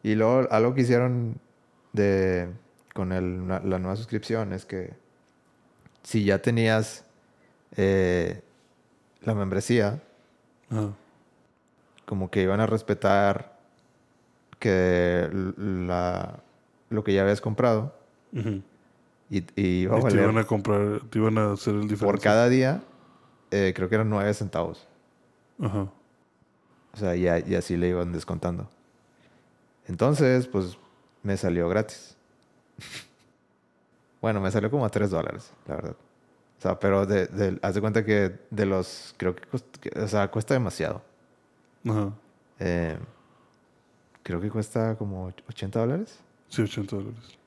Y 0.03 0.15
luego 0.15 0.47
algo 0.51 0.73
que 0.73 0.81
hicieron 0.81 1.39
de, 1.93 2.49
con 2.93 3.11
el- 3.11 3.47
la, 3.47 3.59
la 3.61 3.79
nueva 3.79 3.95
suscripción 3.95 4.53
es 4.53 4.65
que 4.65 4.93
si 6.03 6.23
ya 6.23 6.39
tenías 6.39 7.03
eh, 7.75 8.41
la 9.21 9.33
membresía, 9.33 10.01
Ajá. 10.69 10.91
como 12.05 12.29
que 12.29 12.43
iban 12.43 12.59
a 12.61 12.67
respetar 12.67 13.57
que 14.59 15.29
la, 15.57 16.39
lo 16.89 17.03
que 17.03 17.13
ya 17.13 17.21
habías 17.23 17.41
comprado 17.41 17.93
Ujú. 18.33 18.61
Y, 19.29 19.37
y 19.55 19.87
te 19.87 19.91
iban 20.21 20.37
a 20.37 20.45
comprar, 20.45 21.01
te 21.09 21.19
iban 21.19 21.37
a 21.37 21.53
hacer 21.53 21.73
el 21.75 21.81
diferencia. 21.81 22.05
por 22.07 22.19
cada 22.21 22.47
día, 22.49 22.83
eh, 23.51 23.73
creo 23.75 23.89
que 23.89 23.95
eran 23.95 24.09
nueve 24.09 24.33
centavos. 24.33 24.87
Ajá. 25.61 25.87
O 26.93 26.97
sea, 26.97 27.15
y, 27.15 27.27
así 27.55 27.77
le 27.77 27.89
iban 27.89 28.11
descontando. 28.11 28.69
Entonces, 29.87 30.47
pues 30.47 30.77
me 31.23 31.37
salió 31.37 31.69
gratis. 31.69 32.15
bueno, 34.21 34.41
me 34.41 34.51
salió 34.51 34.69
como 34.71 34.85
a 34.85 34.89
3 34.89 35.09
dólares, 35.09 35.51
la 35.67 35.75
verdad. 35.75 35.95
O 36.57 36.61
sea, 36.61 36.79
pero 36.79 37.05
de, 37.05 37.27
de- 37.27 37.59
haz 37.61 37.75
de 37.75 37.81
cuenta 37.81 38.03
que 38.03 38.35
de 38.49 38.65
los, 38.65 39.13
creo 39.17 39.35
que, 39.35 39.43
cost- 39.47 39.77
que- 39.79 39.99
o 39.99 40.07
sea, 40.07 40.29
cuesta 40.29 40.53
demasiado. 40.55 41.01
Ajá. 41.87 42.11
Eh, 42.59 42.97
creo 44.23 44.41
que 44.41 44.49
cuesta 44.49 44.95
como 44.95 45.31
80 45.47 45.79
dólares. 45.79 46.19
Sí, 46.49 46.63
80 46.63 46.95
dólares. 46.95 47.37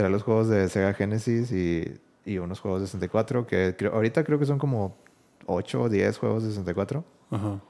Trae 0.00 0.10
los 0.10 0.22
juegos 0.22 0.48
de 0.48 0.68
Sega 0.68 0.92
Genesis 0.94 1.52
y, 1.52 2.00
y 2.24 2.38
unos 2.38 2.60
juegos 2.60 2.80
de 2.80 2.86
64, 2.86 3.46
que 3.46 3.74
creo- 3.78 3.92
ahorita 3.94 4.24
creo 4.24 4.38
que 4.38 4.46
son 4.46 4.58
como 4.58 4.96
8 5.46 5.82
o 5.82 5.88
10 5.88 6.18
juegos 6.18 6.42
de 6.44 6.50
64. 6.50 7.04
Ajá. 7.30 7.60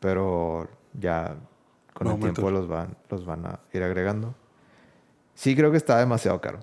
pero 0.00 0.68
ya 0.94 1.36
con 1.94 2.06
el 2.08 2.18
tiempo 2.20 2.50
los 2.50 2.68
van, 2.68 2.96
los 3.10 3.24
van 3.26 3.44
a 3.46 3.60
ir 3.72 3.82
agregando. 3.82 4.34
Sí 5.34 5.54
creo 5.56 5.70
que 5.70 5.76
está 5.76 5.98
demasiado 5.98 6.40
caro 6.40 6.60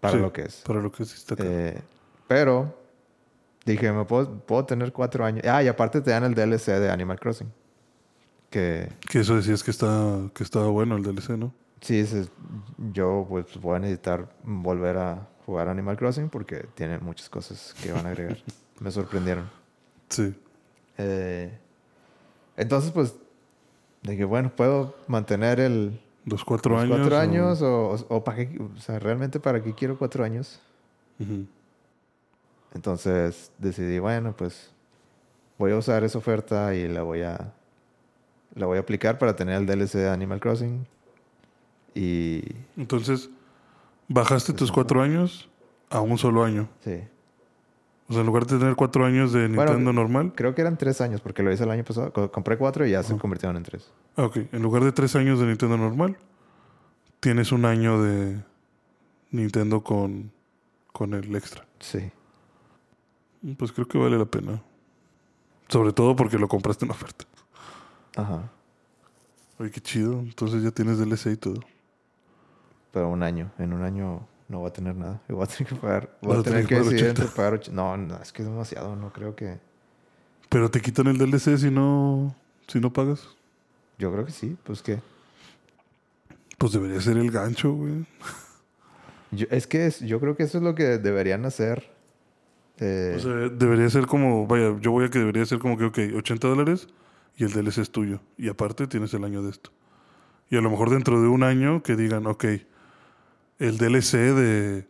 para 0.00 0.14
Sí, 0.14 0.20
lo 0.20 0.32
que 0.32 0.42
es. 0.42 0.62
Para 0.66 0.80
lo 0.80 0.90
que 0.90 1.04
sí 1.04 1.14
está 1.16 1.36
caro. 1.36 1.48
Eh, 1.50 1.80
pero 2.26 2.74
dije, 3.64 3.92
me 3.92 4.04
puedo, 4.04 4.38
puedo 4.40 4.64
tener 4.64 4.92
cuatro 4.92 5.24
años. 5.24 5.44
Ah, 5.46 5.62
y 5.62 5.68
aparte 5.68 6.00
te 6.00 6.10
dan 6.10 6.24
el 6.24 6.34
DLC 6.34 6.66
de 6.78 6.90
Animal 6.90 7.18
Crossing. 7.20 7.52
Que 8.50 8.90
Que 9.10 9.20
eso 9.20 9.36
decías 9.36 9.62
que, 9.62 9.70
está, 9.70 10.18
que 10.34 10.42
estaba 10.42 10.68
bueno 10.68 10.96
el 10.96 11.02
DLC, 11.02 11.30
¿no? 11.36 11.52
Sí, 11.80 11.98
ese- 12.00 12.28
yo 12.92 13.26
pues 13.28 13.60
voy 13.60 13.76
a 13.76 13.78
necesitar 13.80 14.28
volver 14.44 14.96
a 14.98 15.28
jugar 15.46 15.68
Animal 15.68 15.96
Crossing 15.96 16.28
porque 16.28 16.66
tiene 16.74 16.98
muchas 16.98 17.28
cosas 17.28 17.74
que 17.82 17.92
van 17.92 18.06
a 18.06 18.10
agregar. 18.10 18.38
me 18.80 18.90
sorprendieron. 18.90 19.48
Sí. 20.08 20.34
Eh, 20.98 21.56
entonces, 22.56 22.90
pues, 22.90 23.14
dije, 24.02 24.24
bueno, 24.24 24.50
puedo 24.54 24.94
mantener 25.06 25.60
el, 25.60 26.00
Los 26.24 26.44
cuatro 26.44 26.74
los 26.74 26.82
años. 26.84 26.96
cuatro 26.98 27.16
o- 27.16 27.20
años 27.20 27.62
o, 27.62 27.90
o- 27.90 28.16
o 28.16 28.24
para 28.24 28.36
qué, 28.48 28.58
o 28.60 28.80
sea, 28.80 28.98
realmente 28.98 29.38
para 29.40 29.62
qué 29.62 29.74
quiero 29.74 29.98
cuatro 29.98 30.24
años. 30.24 30.60
Entonces 32.74 33.50
decidí, 33.58 33.98
bueno, 33.98 34.34
pues 34.36 34.70
voy 35.58 35.72
a 35.72 35.76
usar 35.76 36.04
esa 36.04 36.18
oferta 36.18 36.74
y 36.74 36.86
la 36.88 37.02
voy 37.02 37.22
a 37.22 37.52
la 38.54 38.66
voy 38.66 38.78
a 38.78 38.80
aplicar 38.80 39.18
para 39.18 39.36
tener 39.36 39.54
el 39.56 39.66
DLC 39.66 39.98
de 39.98 40.08
Animal 40.10 40.40
Crossing. 40.40 40.86
Y 42.00 42.44
Entonces, 42.76 43.28
bajaste 44.08 44.52
tus 44.52 44.70
cuatro 44.70 45.02
años 45.02 45.48
a 45.90 46.00
un 46.00 46.16
solo 46.18 46.44
año. 46.44 46.68
sí, 46.84 47.00
O 48.08 48.12
sea, 48.12 48.20
en 48.20 48.26
lugar 48.26 48.46
de 48.46 48.58
tener 48.58 48.76
cuatro 48.76 49.04
años 49.04 49.32
de 49.32 49.48
Bueno, 49.48 49.72
Nintendo 49.72 49.92
normal. 49.92 50.32
creo 50.36 50.54
que 50.54 50.60
eran 50.60 50.78
tres 50.78 51.00
años 51.00 51.20
porque 51.20 51.42
lo 51.42 51.52
hice 51.52 51.64
el 51.64 51.70
año 51.70 51.84
pasado. 51.84 52.12
Co- 52.12 52.30
Compré 52.30 52.56
cuatro 52.56 52.86
y 52.86 52.90
ya 52.92 53.02
se 53.02 53.12
Ajá. 53.14 53.20
convirtieron 53.20 53.56
en 53.56 53.64
tres. 53.64 53.90
Ah, 54.16 54.24
ok. 54.26 54.36
En 54.52 54.62
lugar 54.62 54.84
de 54.84 54.92
tres 54.92 55.16
años 55.16 55.40
de 55.40 55.46
Nintendo 55.46 55.76
normal, 55.76 56.16
tienes 57.20 57.50
un 57.52 57.64
año 57.64 58.00
de 58.02 58.42
Nintendo 59.30 59.82
con, 59.82 60.30
con 60.92 61.14
el 61.14 61.34
extra. 61.34 61.66
Sí. 61.80 62.10
Pues 63.56 63.72
creo 63.72 63.86
que 63.88 63.98
vale 63.98 64.16
la 64.18 64.24
pena. 64.26 64.62
Sobre 65.68 65.92
todo 65.92 66.14
porque 66.16 66.38
lo 66.38 66.48
compraste 66.48 66.84
en 66.84 66.92
oferta. 66.92 67.24
Ajá. 68.16 68.50
Oye, 69.58 69.70
qué 69.70 69.80
chido. 69.80 70.20
Entonces 70.20 70.62
ya 70.62 70.70
tienes 70.70 70.98
DLC 70.98 71.32
y 71.32 71.36
todo. 71.36 71.60
Pero 72.92 73.08
un 73.08 73.22
año. 73.22 73.50
En 73.58 73.72
un 73.72 73.82
año 73.82 74.26
no 74.48 74.60
voy 74.60 74.68
a 74.68 74.72
tener 74.72 74.94
nada. 74.96 75.20
Y 75.28 75.32
voy 75.32 75.44
a 75.44 75.46
tener 75.46 75.66
que 75.66 75.74
pagar. 75.76 76.16
Voy 76.22 76.30
Vas 76.36 76.40
a 76.40 76.42
tener 76.50 76.66
que 76.66 76.76
decidir 76.76 77.04
80. 77.04 77.22
entre 77.22 77.26
pagar 77.36 77.54
och- 77.54 77.68
No, 77.70 77.96
no, 77.96 78.16
es 78.22 78.32
que 78.32 78.42
es 78.42 78.48
demasiado. 78.48 78.96
No 78.96 79.12
creo 79.12 79.34
que. 79.36 79.58
Pero 80.48 80.70
te 80.70 80.80
quitan 80.80 81.06
el 81.08 81.18
DLC 81.18 81.58
si 81.58 81.70
no, 81.70 82.34
si 82.66 82.80
no 82.80 82.92
pagas. 82.92 83.28
Yo 83.98 84.10
creo 84.12 84.24
que 84.24 84.32
sí. 84.32 84.56
Pues 84.64 84.82
que. 84.82 85.00
Pues 86.56 86.72
debería 86.72 87.00
ser 87.00 87.16
el 87.18 87.30
gancho, 87.30 87.72
güey. 87.72 88.04
Yo- 89.30 89.46
es 89.50 89.66
que 89.66 89.86
es- 89.86 90.00
yo 90.00 90.18
creo 90.20 90.36
que 90.36 90.44
eso 90.44 90.58
es 90.58 90.64
lo 90.64 90.74
que 90.74 90.98
deberían 90.98 91.44
hacer. 91.44 91.90
Eh, 92.80 93.14
O 93.16 93.20
sea, 93.20 93.32
debería 93.50 93.90
ser 93.90 94.06
como, 94.06 94.46
vaya, 94.46 94.76
yo 94.80 94.90
voy 94.92 95.04
a 95.04 95.10
que 95.10 95.18
debería 95.18 95.44
ser 95.44 95.58
como 95.58 95.76
que, 95.76 95.84
ok, 95.84 95.98
80 96.16 96.48
dólares 96.48 96.88
y 97.36 97.44
el 97.44 97.52
DLC 97.52 97.78
es 97.82 97.90
tuyo. 97.90 98.20
Y 98.36 98.48
aparte 98.48 98.86
tienes 98.86 99.12
el 99.14 99.24
año 99.24 99.42
de 99.42 99.50
esto. 99.50 99.70
Y 100.48 100.56
a 100.56 100.60
lo 100.60 100.70
mejor 100.70 100.88
dentro 100.90 101.20
de 101.20 101.28
un 101.28 101.42
año 101.42 101.82
que 101.82 101.94
digan, 101.96 102.26
ok, 102.26 102.44
el 103.58 103.76
DLC 103.78 104.12
de 104.34 104.86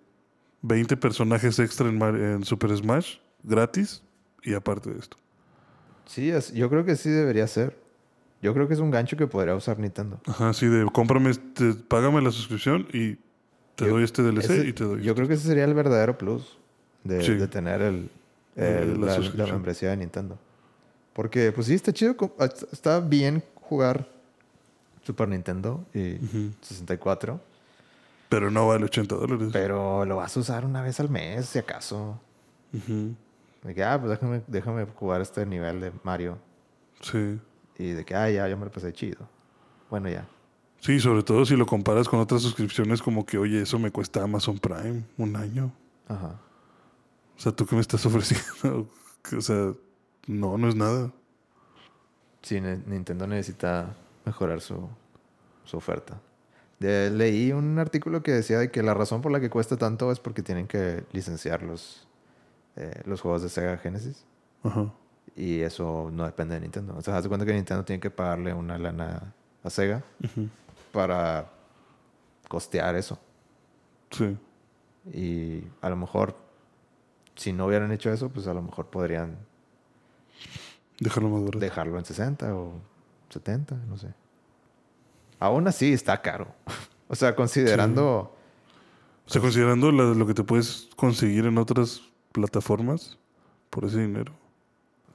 20 0.63 0.97
personajes 0.97 1.59
extra 1.59 1.89
en, 1.89 2.45
Super 2.45 2.77
Smash, 2.77 3.17
gratis, 3.43 4.03
y 4.43 4.55
aparte 4.55 4.91
de 4.91 4.99
esto. 4.99 5.17
sí, 6.07 6.33
yo 6.55 6.69
creo 6.71 6.85
que 6.85 6.97
sí 6.97 7.11
debería 7.11 7.47
ser. 7.47 7.77
Yo 8.41 8.55
creo 8.55 8.69
que 8.69 8.75
es 8.75 8.81
un 8.81 8.91
gancho 8.93 9.17
que 9.17 9.27
podría 9.27 9.55
usar 9.57 9.79
Nintendo. 9.81 10.21
Ajá, 10.27 10.53
sí, 10.53 10.67
de 10.67 10.87
cómprame, 10.93 11.31
este, 11.31 11.75
págame 11.75 12.21
la 12.23 12.31
suscripción 12.31 12.87
y 12.93 13.17
te 13.75 13.85
Yo- 13.87 13.89
doy 13.91 14.05
este 14.05 14.23
DLC 14.23 14.45
Ese- 14.61 14.69
y 14.69 14.73
te 14.73 14.85
doy 14.85 15.03
Yo 15.03 15.15
creo 15.17 15.27
que 15.27 15.35
ese 15.35 15.49
sería 15.49 15.65
el 15.65 15.75
verdadero 15.75 16.17
plus 16.17 16.57
de, 17.05 17.21
Sí. 17.23 17.35
de 17.35 17.49
tener 17.49 17.81
el, 17.83 18.09
el- 18.55 19.01
la 19.01 19.07
la, 19.07 19.07
la 19.07 19.15
suscripción. 19.17 19.51
membresía 19.57 19.91
de 19.91 19.97
Nintendo. 19.97 20.39
Porque, 21.15 21.51
pues 21.51 21.67
sí, 21.67 21.75
está 21.75 21.93
chido. 21.93 22.17
co- 22.17 22.33
Está 22.73 23.01
bien 23.01 23.43
jugar 23.57 24.09
Super 25.03 25.29
Nintendo 25.29 25.85
y 25.93 26.15
Ujú. 26.25 26.53
64. 26.61 27.41
Pero 28.29 28.51
no 28.51 28.69
vale 28.69 28.85
80 28.85 29.15
dólares. 29.15 29.49
Pero 29.53 30.05
lo 30.05 30.17
vas 30.17 30.37
a 30.37 30.41
usar 30.41 30.65
una 30.65 30.83
vez 30.83 31.01
al 31.01 31.09
mes, 31.09 31.47
si 31.47 31.59
acaso. 31.59 32.21
Ujú. 32.73 33.15
De 33.63 33.75
que, 33.75 33.83
ah, 33.83 33.99
pues 33.99 34.11
déjame, 34.11 34.43
déjame 34.47 34.85
jugar 34.87 35.21
este 35.21 35.45
nivel 35.47 35.81
de 35.81 35.93
Mario. 36.03 36.39
Sí. 37.01 37.41
Y 37.79 37.91
de 37.91 38.05
que, 38.05 38.15
ah, 38.15 38.31
ya, 38.31 38.49
ya 38.49 38.57
me 38.57 38.65
lo 38.65 38.71
pasé 38.71 38.93
chido. 38.93 39.29
Bueno, 39.91 40.09
ya. 40.09 40.29
Sí, 40.81 41.01
sobre 41.01 41.23
todo 41.23 41.45
si 41.45 41.57
lo 41.57 41.67
comparas 41.67 42.09
con 42.09 42.21
otras 42.21 42.43
suscripciones 42.43 43.03
como 43.03 43.27
que, 43.27 43.39
oye, 43.39 43.63
eso 43.63 43.79
me 43.79 43.91
cuesta 43.91 44.23
Amazon 44.23 44.59
Prime 44.59 45.05
un 45.17 45.37
año. 45.37 45.73
Ajá. 46.07 46.39
O 47.37 47.41
sea, 47.41 47.53
¿tú 47.53 47.67
qué 47.67 47.75
me 47.75 47.81
estás 47.81 48.05
ofreciendo? 48.07 48.89
O 49.37 49.41
sea, 49.41 49.73
no, 50.27 50.59
no 50.59 50.69
es 50.69 50.77
nada. 50.77 51.11
Sí, 52.43 52.61
Nintendo 52.61 53.27
necesita 53.27 53.97
mejorar 54.25 54.61
su, 54.61 54.89
su 55.65 55.77
oferta. 55.77 56.21
De- 56.79 57.11
leí 57.11 57.53
un 57.53 57.79
artículo 57.79 58.23
que 58.23 58.33
decía 58.33 58.59
de 58.59 58.71
que 58.71 58.83
la 58.83 58.95
razón 58.95 59.21
por 59.23 59.33
la 59.33 59.41
que 59.41 59.51
cuesta 59.51 59.77
tanto 59.77 60.13
es 60.13 60.21
porque 60.21 60.43
tienen 60.43 60.67
que 60.69 61.05
licenciar 61.13 61.63
los, 61.63 62.07
eh, 62.77 63.03
los 63.05 63.21
juegos 63.21 63.43
de 63.43 63.49
Sega 63.49 63.77
Genesis. 63.79 64.25
Ajá. 64.63 64.93
Y 65.37 65.61
eso 65.61 66.11
no 66.13 66.25
depende 66.25 66.55
de 66.55 66.61
Nintendo. 66.63 66.95
O 66.97 67.03
sea, 67.03 67.17
haz 67.17 67.23
de 67.25 67.29
cuenta 67.29 67.45
que 67.47 67.53
Nintendo 67.53 67.85
tiene 67.85 68.01
que 68.01 68.11
pagarle 68.11 68.53
una 68.55 68.79
lana 68.79 69.35
a 69.63 69.71
Sega 69.71 70.03
para 70.93 71.51
costear 72.49 72.97
eso. 72.97 73.19
Sí. 74.11 74.37
Y 75.13 75.65
a 75.81 75.91
lo 75.91 75.97
mejor, 75.97 76.35
si 77.37 77.53
no 77.53 77.67
hubieran 77.67 77.93
hecho 77.93 78.13
eso, 78.13 78.29
pues 78.31 78.47
a 78.47 78.55
lo 78.55 78.63
mejor 78.63 78.87
podrían 78.87 79.37
Déjalo 81.01 81.29
más 81.29 81.41
barato. 81.43 81.59
dejarlo 81.61 81.99
en 81.99 82.05
60 82.05 82.55
o 82.55 82.73
70, 83.31 83.77
no 83.89 83.97
sé. 83.97 84.09
Aún 85.41 85.69
así 85.69 85.93
está 85.93 86.21
caro. 86.23 86.49
o 87.09 87.15
sea, 87.15 87.35
considerando... 87.37 88.35
O 89.27 89.31
sea, 89.31 89.43
considerando 89.43 89.93
la- 89.93 90.15
lo 90.15 90.27
que 90.27 90.33
te 90.35 90.43
puedes 90.43 90.89
conseguir 90.97 91.45
en 91.45 91.59
otras 91.59 92.01
plataformas 92.33 93.19
por 93.71 93.85
ese 93.85 94.01
dinero. 94.01 94.33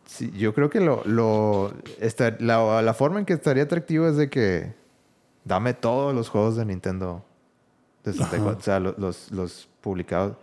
Sí, 0.05 0.31
yo 0.37 0.53
creo 0.53 0.69
que 0.69 0.79
lo, 0.81 1.01
lo 1.05 1.73
esta- 1.99 2.35
la, 2.39 2.81
la 2.83 2.93
forma 2.93 3.19
en 3.19 3.25
que 3.25 3.33
estaría 3.33 3.63
atractivo 3.63 4.07
es 4.07 4.15
de 4.17 4.29
que 4.29 4.75
dame 5.45 5.73
todos 5.73 6.13
los 6.13 6.29
juegos 6.29 6.55
de 6.57 6.65
Nintendo 6.65 7.25
de 8.03 8.13
64. 8.13 8.49
Ajá. 8.51 8.57
O 8.59 8.61
sea, 8.61 8.79
lo- 8.79 8.93
los, 8.97 9.31
los 9.31 9.67
publicados. 9.81 10.35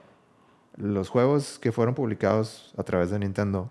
Los 0.77 1.09
juegos 1.09 1.59
que 1.61 1.71
fueron 1.73 1.95
publicados 1.95 2.73
a 2.77 2.83
través 2.83 3.11
de 3.11 3.19
Nintendo. 3.21 3.71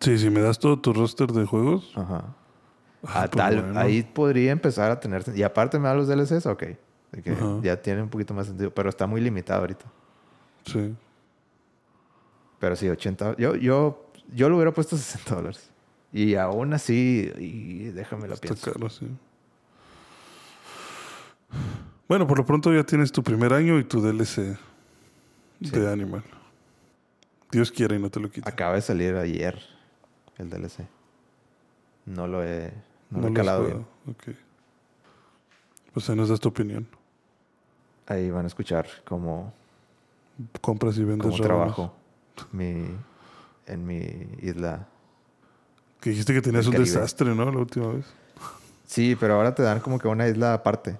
Sí, 0.00 0.16
si 0.16 0.30
me 0.30 0.40
das 0.40 0.58
todo 0.58 0.78
tu 0.80 0.92
roster 0.94 1.30
de 1.32 1.44
juegos. 1.44 1.92
Ajá. 1.94 2.34
Ah, 3.06 3.22
Ah, 3.24 3.28
pues 3.30 3.30
tal, 3.42 3.60
bueno. 3.62 3.80
Ahí 3.80 4.02
podría 4.02 4.52
empezar 4.52 4.90
a 4.90 5.00
tener. 5.00 5.24
Y 5.34 5.42
aparte 5.42 5.78
me 5.78 5.88
da 5.88 5.94
los 5.94 6.08
DLCs, 6.08 6.46
ok. 6.46 6.64
Que 7.22 7.30
Ajá. 7.30 7.60
ya 7.62 7.80
tiene 7.80 8.02
un 8.02 8.08
poquito 8.08 8.34
más 8.34 8.46
sentido. 8.46 8.72
Pero 8.72 8.88
está 8.88 9.06
muy 9.06 9.20
limitado 9.20 9.60
ahorita. 9.60 9.84
Sí. 10.66 10.94
Pero 12.58 12.76
sí, 12.76 12.88
80. 12.88 13.36
Yo, 13.36 13.54
yo, 13.56 14.06
yo 14.34 14.48
lo 14.48 14.56
hubiera 14.56 14.72
puesto 14.72 14.96
60 14.96 15.34
dólares. 15.34 15.70
Y 16.12 16.34
aún 16.36 16.72
así, 16.74 17.32
y 17.38 17.84
déjame 17.90 18.26
Está 18.26 18.40
pienso. 18.40 18.72
caro, 18.72 18.88
sí. 18.88 19.06
Bueno, 22.08 22.26
por 22.26 22.38
lo 22.38 22.44
pronto 22.46 22.72
ya 22.72 22.84
tienes 22.84 23.10
tu 23.12 23.22
primer 23.22 23.52
año 23.52 23.78
y 23.78 23.84
tu 23.84 24.00
DLC 24.00 24.56
Sí. 25.62 25.70
de 25.70 25.90
Animal. 25.90 26.22
Dios 27.50 27.70
quiera 27.70 27.94
y 27.94 27.98
no 27.98 28.10
te 28.10 28.20
lo 28.20 28.30
quita. 28.30 28.48
Acaba 28.50 28.74
de 28.74 28.82
salir 28.82 29.14
ayer 29.16 29.58
el 30.38 30.50
DLC. 30.50 30.86
No 32.06 32.26
lo 32.26 32.44
he, 32.44 32.72
no 33.14 33.22
lo 33.22 33.28
he 33.28 33.32
calado 33.32 33.64
bien. 33.64 33.86
Ok. 34.08 34.36
Pues 35.92 36.10
ahí 36.10 36.16
nos 36.16 36.28
das 36.28 36.40
tu 36.40 36.48
opinión. 36.48 36.86
Ahí 38.06 38.30
van 38.30 38.44
a 38.44 38.48
escuchar 38.48 38.86
cómo, 39.04 39.52
Compras 40.60 40.98
y 40.98 41.04
vendes 41.04 41.26
cómo 41.30 41.42
trabajo 41.42 41.94
mi, 42.52 42.86
en 43.66 43.86
mi 43.86 44.00
isla. 44.42 44.88
Que 46.00 46.10
dijiste 46.10 46.34
que 46.34 46.42
tenías 46.42 46.66
un 46.66 46.72
Caribe. 46.72 46.90
desastre, 46.90 47.34
¿no? 47.34 47.50
La 47.50 47.58
última 47.58 47.88
vez. 47.88 48.06
Sí, 48.86 49.16
pero 49.18 49.34
ahora 49.34 49.54
te 49.54 49.62
dan 49.62 49.80
como 49.80 49.98
que 49.98 50.08
una 50.08 50.28
isla 50.28 50.54
aparte. 50.54 50.98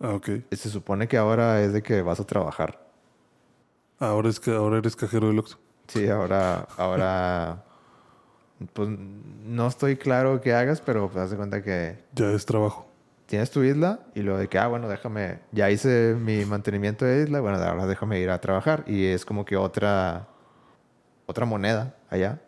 Ah, 0.00 0.14
ok. 0.14 0.28
Y 0.50 0.56
Se 0.56 0.70
supone 0.70 1.08
que 1.08 1.16
ahora 1.16 1.62
es 1.62 1.72
de 1.72 1.82
que 1.82 2.02
vas 2.02 2.20
a 2.20 2.24
trabajar. 2.24 2.86
Ahora, 3.98 4.28
es 4.28 4.38
que, 4.38 4.52
ahora 4.52 4.78
eres 4.78 4.94
cajero 4.94 5.26
del 5.26 5.40
Oxxo. 5.40 5.58
Sí, 5.88 6.08
ahora, 6.08 6.68
ahora, 6.76 7.64
pues 8.72 8.88
no 8.88 9.66
estoy 9.66 9.96
claro 9.96 10.40
qué 10.40 10.52
hagas, 10.54 10.80
pero 10.80 11.08
pues 11.08 11.18
haz 11.24 11.30
de 11.30 11.36
cuenta 11.36 11.62
que 11.62 11.98
Ya 12.14 12.30
es 12.32 12.44
trabajo. 12.46 12.86
tienes 13.26 13.50
tu 13.50 13.62
isla 13.62 14.00
y 14.14 14.22
lo 14.22 14.36
de 14.36 14.48
que, 14.48 14.58
ah, 14.58 14.66
bueno, 14.68 14.88
déjame, 14.88 15.38
ya 15.52 15.70
hice 15.70 16.14
mi 16.18 16.44
mantenimiento 16.44 17.04
de 17.04 17.22
isla, 17.22 17.40
bueno, 17.40 17.58
ahora 17.58 17.86
déjame 17.86 18.18
ir 18.20 18.30
a 18.30 18.40
trabajar. 18.40 18.84
Y 18.86 19.06
es 19.06 19.24
como 19.24 19.44
que 19.44 19.56
otra, 19.56 20.26
otra 21.26 21.44
moneda 21.46 21.94
allá, 22.10 22.40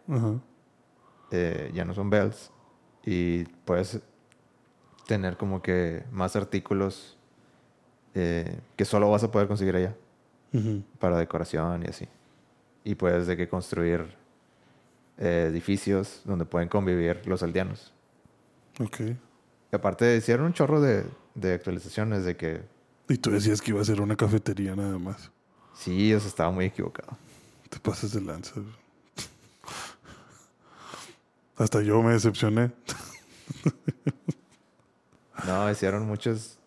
eh, 1.31 1.70
ya 1.74 1.85
no 1.85 1.95
son 1.95 2.11
bells. 2.11 2.51
Y 3.05 3.45
puedes 3.65 4.01
tener 5.07 5.37
como 5.37 5.62
que 5.62 6.05
más 6.11 6.37
artículos 6.37 7.16
eh, 8.15 8.59
que 8.77 8.85
solo 8.85 9.11
vas 9.11 9.23
a 9.24 9.31
poder 9.31 9.49
conseguir 9.49 9.77
allá 9.77 9.95
para 10.99 11.16
decoración 11.19 11.85
y 11.85 11.89
así. 11.89 12.09
Y 12.85 12.95
puedes 12.97 13.27
de 13.27 13.37
que 13.37 13.49
construir 13.49 14.16
eh, 15.21 15.47
edificios 15.51 16.23
donde 16.25 16.45
pueden 16.47 16.69
convivir 16.69 17.23
los 17.27 17.43
aldeanos. 17.43 17.93
Ok. 18.81 19.01
Y 19.01 19.77
aparte 19.77 20.17
hicieron 20.17 20.47
un 20.47 20.53
chorro 20.53 20.81
de, 20.81 21.05
de 21.35 21.55
actualizaciones 21.55 22.25
de 22.25 22.37
que 22.37 22.63
Y 23.09 23.19
tú 23.19 23.31
decías 23.31 23.61
que 23.63 23.71
iba 23.71 23.81
a 23.81 23.85
ser 23.85 24.01
una 24.01 24.17
cafetería 24.17 24.75
nada 24.75 24.99
más. 24.99 25.31
sí, 25.75 26.11
eso 26.13 26.27
estaba 26.27 26.51
muy 26.51 26.65
equivocado. 26.65 27.17
Te 27.69 27.79
pasas 27.79 28.13
de 28.13 28.21
lanza. 28.21 28.55
Hasta 31.57 31.83
yo 31.83 32.03
me 32.03 32.13
decepcioné. 32.15 32.73
No, 35.47 35.71
hicieron 35.71 36.07
muchos, 36.07 36.59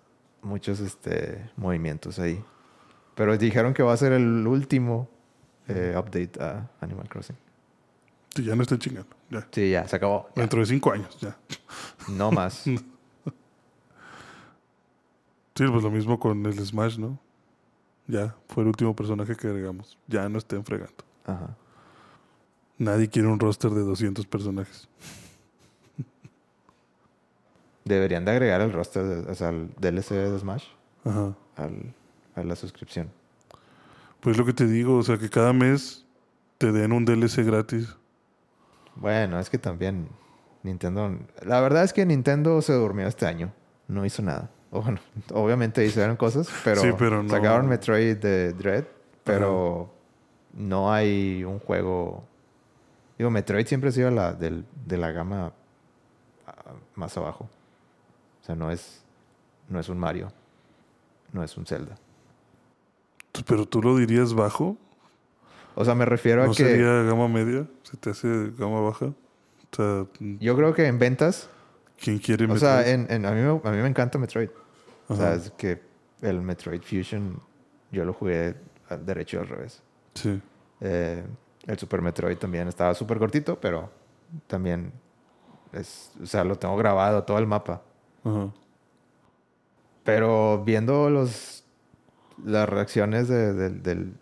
muchos 0.42 0.80
este, 0.80 1.50
movimientos 1.58 2.20
ahí. 2.20 2.44
Pero 3.16 3.38
dijeron 3.38 3.74
que 3.74 3.84
va 3.84 3.94
a 3.94 3.98
ser 3.98 4.14
el 4.14 4.48
último 4.48 5.10
eh, 5.68 5.94
update 5.98 6.42
a 6.42 6.70
Animal 6.80 7.08
Crossing. 7.10 7.36
Sí, 8.36 8.44
ya 8.44 8.56
no 8.56 8.64
están 8.64 8.80
chingando. 8.80 9.16
Ya. 9.30 9.48
Sí, 9.52 9.70
ya, 9.72 9.88
se 9.88 9.96
acabó. 9.96 10.28
Ya. 10.36 10.42
Dentro 10.42 10.60
de 10.60 10.66
cinco 10.66 10.92
años, 10.92 11.18
ya. 11.20 11.38
No 12.08 12.32
más. 12.32 12.64
Sí, 15.56 15.66
pues 15.68 15.84
lo 15.84 15.92
mismo 15.92 16.20
con 16.20 16.44
el 16.48 16.66
Smash, 16.66 16.98
¿no? 16.98 17.20
Ya, 18.08 18.36
fue 18.50 18.64
el 18.64 18.70
último 18.70 18.96
personaje 18.96 19.36
que 19.36 19.46
agregamos. 19.48 20.00
Ya 20.08 20.28
no 20.28 20.40
estén 20.40 20.66
fregando. 20.66 20.96
Ajá. 21.26 21.56
Nadie 22.80 23.08
quiere 23.08 23.28
un 23.28 23.40
roster 23.40 23.70
de 23.70 23.82
200 23.82 24.26
personajes. 24.26 24.90
Deberían 27.86 28.26
de 28.26 28.32
agregar 28.32 28.62
el 28.62 28.72
roster, 28.74 29.04
de- 29.04 29.32
o 29.32 29.36
sea, 29.36 29.50
el 29.50 29.70
DLC 29.80 30.16
de 30.16 30.40
Smash 30.40 30.66
Ajá. 31.04 31.36
al, 31.58 31.94
a 32.36 32.44
la 32.44 32.56
suscripción. 32.56 33.10
Pues 34.22 34.38
lo 34.38 34.46
que 34.46 34.54
te 34.54 34.66
digo, 34.66 34.98
o 34.98 35.04
sea, 35.04 35.18
que 35.18 35.30
cada 35.30 35.54
mes 35.54 36.04
te 36.58 36.72
den 36.72 36.94
un 36.94 37.06
DLC 37.06 37.44
gratis. 37.46 37.96
Bueno, 38.96 39.40
es 39.40 39.50
que 39.50 39.58
también 39.58 40.08
Nintendo... 40.64 41.18
La 41.42 41.62
verdad 41.62 41.84
es 41.84 41.94
que 41.94 42.06
Nintendo 42.06 42.62
se 42.62 42.74
durmió 42.74 43.08
este 43.08 43.26
año. 43.26 43.52
No 43.88 44.06
hizo 44.06 44.22
nada. 44.22 44.50
O 44.72 44.82
bueno, 44.82 45.00
obviamente 45.34 45.86
hicieron 45.86 46.16
cosas, 46.16 46.50
pero, 46.64 46.82
Sí, 46.82 46.90
pero 46.98 47.24
no- 47.24 47.30
sacaron 47.30 47.68
Metroid 47.68 48.18
de 48.18 48.54
Dread, 48.54 48.86
pero 49.24 49.92
no 50.54 50.92
hay 50.94 51.44
un 51.44 51.60
juego... 51.60 52.24
Digo, 53.18 53.30
Metroid 53.30 53.66
siempre 53.68 53.90
ha 53.90 53.94
sido 53.94 54.10
la 54.12 54.34
del- 54.34 54.66
de 54.86 54.98
la 54.98 55.12
gama 55.12 55.54
ah, 56.48 56.54
más 56.96 57.16
abajo. 57.18 57.48
O 58.42 58.46
sea, 58.46 58.56
no 58.56 58.72
es, 58.72 59.04
no 59.70 59.80
es 59.80 59.88
un 59.90 59.98
Mario, 60.00 60.32
no 61.32 61.44
es 61.44 61.56
un 61.58 61.66
Zelda. 61.66 61.96
Pero 63.48 63.66
tú 63.66 63.82
lo 63.82 63.96
dirías 63.96 64.34
bajo. 64.34 64.78
O 65.76 65.84
sea, 65.86 65.96
me 65.96 66.06
refiero 66.06 66.46
¿No 66.46 66.52
a 66.52 66.56
que 66.56 66.64
sería 66.64 67.04
gama 67.04 67.28
media? 67.28 67.66
¿Se 67.84 67.98
te 67.98 68.12
hace 68.12 68.52
gama 68.58 68.82
baja? 68.82 69.06
O 69.08 69.76
sea, 69.76 70.06
yo 70.40 70.56
creo 70.56 70.74
que 70.74 70.86
en 70.86 71.00
ventas, 71.00 71.50
¿quién 72.00 72.20
quiere 72.20 72.46
o 72.46 72.58
sea, 72.58 72.78
Metroid? 72.78 72.94
en, 72.94 73.08
en- 73.10 73.26
a, 73.26 73.32
mí 73.32 73.42
me, 73.42 73.50
a 73.70 73.72
mí 73.72 73.82
me 73.82 73.88
encanta 73.88 74.18
Metroid. 74.20 74.50
O 75.08 75.16
sea, 75.16 75.34
es 75.34 75.52
que 75.52 75.82
el 76.22 76.42
Metroid 76.42 76.82
Fusion 76.82 77.40
yo 77.92 78.06
lo 78.06 78.14
jugué 78.14 78.56
al 78.90 79.06
derecho 79.06 79.38
y 79.38 79.40
al 79.42 79.48
revés. 79.48 79.82
Sí. 80.14 80.40
Eh, 80.82 81.24
el 81.66 81.78
Super 81.80 82.02
Metroid 82.02 82.38
también 82.38 82.68
estaba 82.68 82.94
súper 82.94 83.18
cortito, 83.18 83.60
pero 83.60 83.90
también 84.48 84.92
es, 85.72 86.12
o 86.22 86.26
sea, 86.26 86.44
lo 86.44 86.56
tengo 86.56 86.78
grabado 86.78 87.24
todo 87.24 87.40
el 87.40 87.48
mapa. 87.48 87.82
Ajá. 88.24 88.50
Pero 90.04 90.64
viendo 90.64 91.10
los 91.10 91.64
las 92.44 92.68
reacciones 92.68 93.28
de, 93.28 93.54
del- 93.54 93.82
del- 93.84 94.14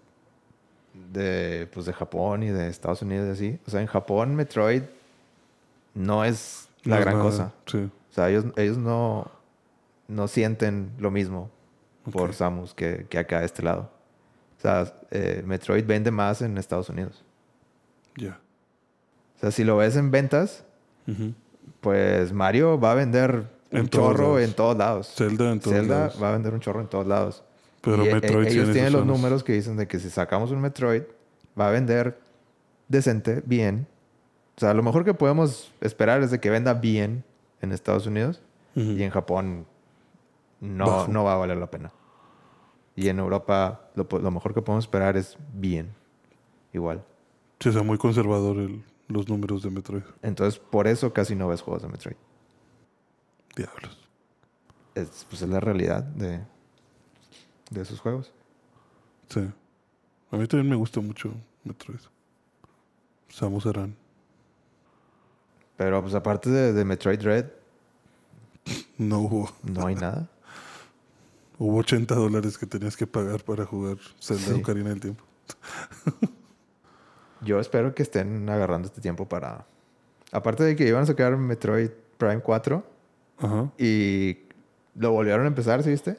de, 0.94 1.68
pues 1.74 1.86
de 1.86 1.94
Japón 1.94 2.44
y 2.44 2.50
de 2.50 2.68
Estados 2.70 3.02
Unidos 3.02 3.28
y 3.28 3.32
así. 3.32 3.60
O 3.68 3.72
sea, 3.72 3.82
en 3.82 3.88
Japón 3.88 4.36
Metroid 4.36 4.84
no 5.94 6.24
es 6.26 6.68
la 6.84 6.96
No 6.98 7.02
gran 7.02 7.14
nada. 7.18 7.26
cosa. 7.26 7.54
Sí. 7.66 7.78
O 7.78 8.14
sea, 8.14 8.30
ellos, 8.30 8.46
ellos 8.58 8.78
no, 8.78 9.30
no 10.08 10.28
sienten 10.28 10.92
lo 11.00 11.12
mismo 11.12 11.50
por 12.12 12.30
Ok. 12.30 12.36
Samus 12.36 12.74
que, 12.74 13.06
que 13.10 13.18
acá 13.20 13.40
de 13.40 13.46
este 13.46 13.62
lado. 13.64 13.90
O 14.58 14.62
sea, 14.62 14.94
eh, 15.12 15.44
Metroid 15.46 15.86
vende 15.86 16.12
más 16.12 16.42
en 16.42 16.58
Estados 16.58 16.90
Unidos. 16.90 17.24
Ya. 18.18 18.40
O 19.38 19.40
sea, 19.40 19.52
si 19.52 19.64
lo 19.64 19.78
ves 19.78 19.96
en 19.96 20.12
ventas, 20.12 20.64
Ujú. 21.08 21.34
pues 21.80 22.32
Mario 22.34 22.80
va 22.80 22.92
a 22.92 22.96
vender 22.96 23.48
un 23.72 23.78
En 23.80 23.88
todos 23.88 24.12
chorro 24.16 24.34
lados. 24.36 24.42
en 24.50 24.54
todos 24.56 24.78
lados. 24.78 25.14
Zelda 25.16 25.52
en 25.52 25.60
todos 25.60 25.78
Zelda 25.78 26.00
lados. 26.00 26.22
va 26.22 26.30
a 26.30 26.34
vender 26.34 26.54
un 26.54 26.60
chorro 26.60 26.82
en 26.82 26.88
todos 26.88 27.08
lados. 27.08 27.44
Pero 27.82 28.06
Y, 28.06 28.10
eh, 28.10 28.14
Metroid 28.14 28.48
ellos 28.48 28.54
tiene 28.54 28.74
tienen 28.74 28.94
los 28.94 29.02
zonas. 29.02 29.18
números 29.18 29.44
que 29.44 29.54
dicen 29.54 29.76
de 29.78 29.88
que 29.88 30.00
si 30.00 30.10
sacamos 30.10 30.52
un 30.52 30.62
Metroid 30.62 31.04
va 31.60 31.68
a 31.68 31.72
vender 31.72 32.20
decente, 32.88 33.42
bien. 33.46 33.88
O 34.58 34.60
sea, 34.60 34.74
lo 34.74 34.84
mejor 34.84 35.04
que 35.06 35.14
podemos 35.14 35.72
esperar 35.82 36.22
es 36.22 36.30
de 36.32 36.40
que 36.40 36.50
venda 36.50 36.74
bien 36.76 37.24
en 37.62 37.72
Estados 37.72 38.06
Unidos 38.06 38.42
Ujú. 38.76 38.92
y 38.92 39.04
en 39.04 39.10
Japón 39.10 39.66
no, 40.60 40.86
Bajo. 40.86 41.12
no 41.12 41.24
va 41.24 41.34
a 41.34 41.38
valer 41.38 41.58
la 41.58 41.72
pena. 41.72 41.92
Y 42.96 43.08
en 43.08 43.18
Europa 43.20 43.90
lo, 43.96 44.08
lo 44.20 44.32
mejor 44.32 44.54
que 44.54 44.62
podemos 44.62 44.86
esperar 44.86 45.18
es 45.18 45.38
bien, 45.54 45.92
igual. 46.74 47.04
Sí, 47.60 47.70
o 47.70 47.72
sea, 47.72 47.84
muy 47.84 47.98
conservador 47.98 48.58
el- 48.58 48.84
los 49.08 49.28
números 49.28 49.64
de 49.64 49.72
Metroid. 49.72 50.04
Entonces, 50.22 50.60
por 50.60 50.88
eso 50.88 51.12
casi 51.14 51.36
no 51.36 51.48
ves 51.48 51.62
juegos 51.62 51.82
de 51.84 51.90
Metroid. 51.90 52.16
Diablos. 53.56 53.98
Es, 54.96 55.26
pues 55.30 55.42
es 55.42 55.50
la 55.50 55.60
realidad 55.60 56.04
de, 56.04 56.42
de 57.72 57.82
esos 57.82 58.00
juegos. 58.00 58.32
Sí. 59.30 59.50
A 60.32 60.38
mí 60.38 60.46
también 60.48 60.70
me 60.70 60.76
gusta 60.76 61.02
mucho 61.02 61.34
Metroid. 61.64 62.00
Samus 63.30 63.66
Aran. 63.66 63.96
Pero 65.78 66.02
pues 66.02 66.14
aparte 66.14 66.50
de, 66.52 66.74
de 66.74 66.86
Metroid 66.86 67.22
Red, 67.22 67.46
No 68.98 69.20
hubo. 69.22 69.50
no 69.64 69.88
hay 69.88 69.96
nada. 69.96 70.30
Hubo 71.58 71.78
80 71.78 72.16
dólares 72.16 72.58
que 72.58 72.66
tenías 72.66 72.98
que 72.98 73.06
pagar 73.06 73.44
para 73.44 73.66
jugar 73.66 73.98
Zelda 74.20 74.46
Sí. 74.48 74.54
Ocarina 74.54 74.90
del 74.90 75.00
Tiempo. 75.00 75.24
Yo 77.42 77.60
espero 77.60 77.94
que 77.96 78.04
estén 78.04 78.50
agarrando 78.50 78.88
este 78.88 79.02
tiempo 79.02 79.28
para... 79.28 79.66
Aparte 80.32 80.64
de 80.64 80.76
que 80.76 80.88
iban 80.88 81.04
a 81.04 81.06
sacar 81.06 81.36
Metroid 81.38 81.90
Prime 82.18 82.40
4 82.42 82.84
Ajá. 83.40 83.72
y 83.78 84.40
lo 84.96 85.12
volvieron 85.12 85.46
a 85.46 85.48
empezar, 85.48 85.84
¿sí 85.84 85.90
viste? 85.90 86.18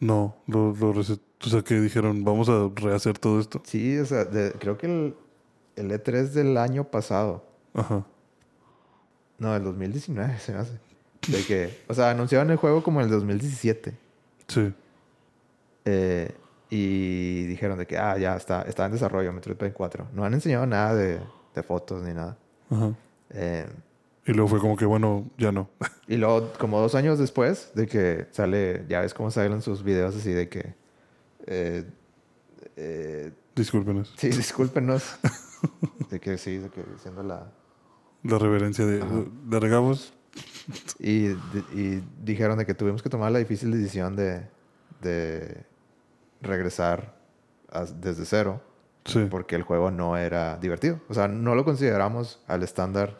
No, 0.00 0.36
lo, 0.46 0.74
lo 0.74 0.90
O 0.90 1.02
sea, 1.04 1.62
que 1.62 1.80
dijeron, 1.80 2.24
vamos 2.24 2.48
a 2.48 2.70
rehacer 2.74 3.18
todo 3.18 3.40
esto. 3.40 3.62
Sí, 3.64 3.98
o 3.98 4.04
sea, 4.06 4.24
de- 4.24 4.52
creo 4.52 4.76
que 4.76 4.86
el, 4.86 5.14
el 5.76 5.90
E3 5.92 6.30
del 6.30 6.56
año 6.58 6.84
pasado, 6.84 7.44
Ajá. 7.74 8.04
no, 9.38 9.52
del 9.52 9.64
2019 9.64 10.38
se 10.38 10.52
me 10.52 10.58
hace. 10.58 10.72
De 11.28 11.42
que, 11.44 11.80
o 11.88 11.94
sea, 11.94 12.10
anunciaron 12.10 12.50
el 12.50 12.56
juego 12.58 12.82
como 12.82 13.00
en 13.00 13.06
el 13.06 13.10
2017 13.12 13.94
Sí. 14.48 14.72
eh, 15.86 16.34
y 16.70 17.44
dijeron 17.44 17.78
de 17.78 17.86
que, 17.86 17.96
ah, 17.96 18.18
ya 18.18 18.36
está, 18.36 18.62
está 18.62 18.86
en 18.86 18.92
desarrollo 18.92 19.32
Metroid 19.32 19.56
Prime 19.56 19.72
4. 19.74 20.08
No 20.12 20.24
han 20.24 20.34
enseñado 20.34 20.66
nada 20.66 20.94
de, 20.94 21.20
de 21.54 21.62
fotos 21.62 22.02
ni 22.02 22.12
nada. 22.12 22.36
Ajá. 22.70 22.92
Eh, 23.30 23.66
Y 24.26 24.32
luego 24.32 24.48
fue 24.48 24.58
como 24.60 24.76
que, 24.76 24.84
bueno, 24.86 25.30
ya 25.38 25.52
no. 25.52 25.68
Y 26.08 26.16
luego, 26.16 26.52
como 26.58 26.80
dos 26.80 26.94
años 26.94 27.18
después 27.18 27.70
de 27.74 27.86
que 27.86 28.26
sale, 28.30 28.84
ya 28.88 29.00
ves 29.00 29.14
cómo 29.14 29.30
salen 29.30 29.62
sus 29.62 29.82
videos 29.82 30.14
así 30.14 30.32
de 30.32 30.48
que... 30.50 30.74
eh, 31.46 31.84
eh, 32.76 33.32
Discúlpenos. 33.56 34.12
sí, 34.16 34.28
discúlpenos. 34.30 35.16
de 36.10 36.20
que 36.20 36.36
sí, 36.38 36.58
de 36.58 36.68
que 36.70 36.82
diciendo 36.92 37.22
la... 37.22 37.50
La 38.22 38.38
reverencia 38.38 38.84
de... 38.86 39.02
Ajá. 39.02 39.24
¿La 39.50 39.60
regamos? 39.60 40.12
Y, 40.98 41.28
y 41.72 42.02
dijeron 42.22 42.58
de 42.58 42.66
que 42.66 42.74
tuvimos 42.74 43.02
que 43.02 43.08
tomar 43.10 43.30
la 43.32 43.38
difícil 43.38 43.70
decisión 43.70 44.16
de, 44.16 44.46
de 45.02 45.64
regresar 46.40 47.14
a- 47.70 47.84
desde 47.84 48.24
cero 48.24 48.60
Sí. 49.06 49.26
porque 49.30 49.54
el 49.56 49.62
juego 49.62 49.90
no 49.90 50.16
era 50.16 50.56
divertido. 50.56 51.00
O 51.08 51.14
sea, 51.14 51.28
no 51.28 51.54
lo 51.54 51.64
consideramos 51.64 52.42
al 52.46 52.62
estándar 52.62 53.18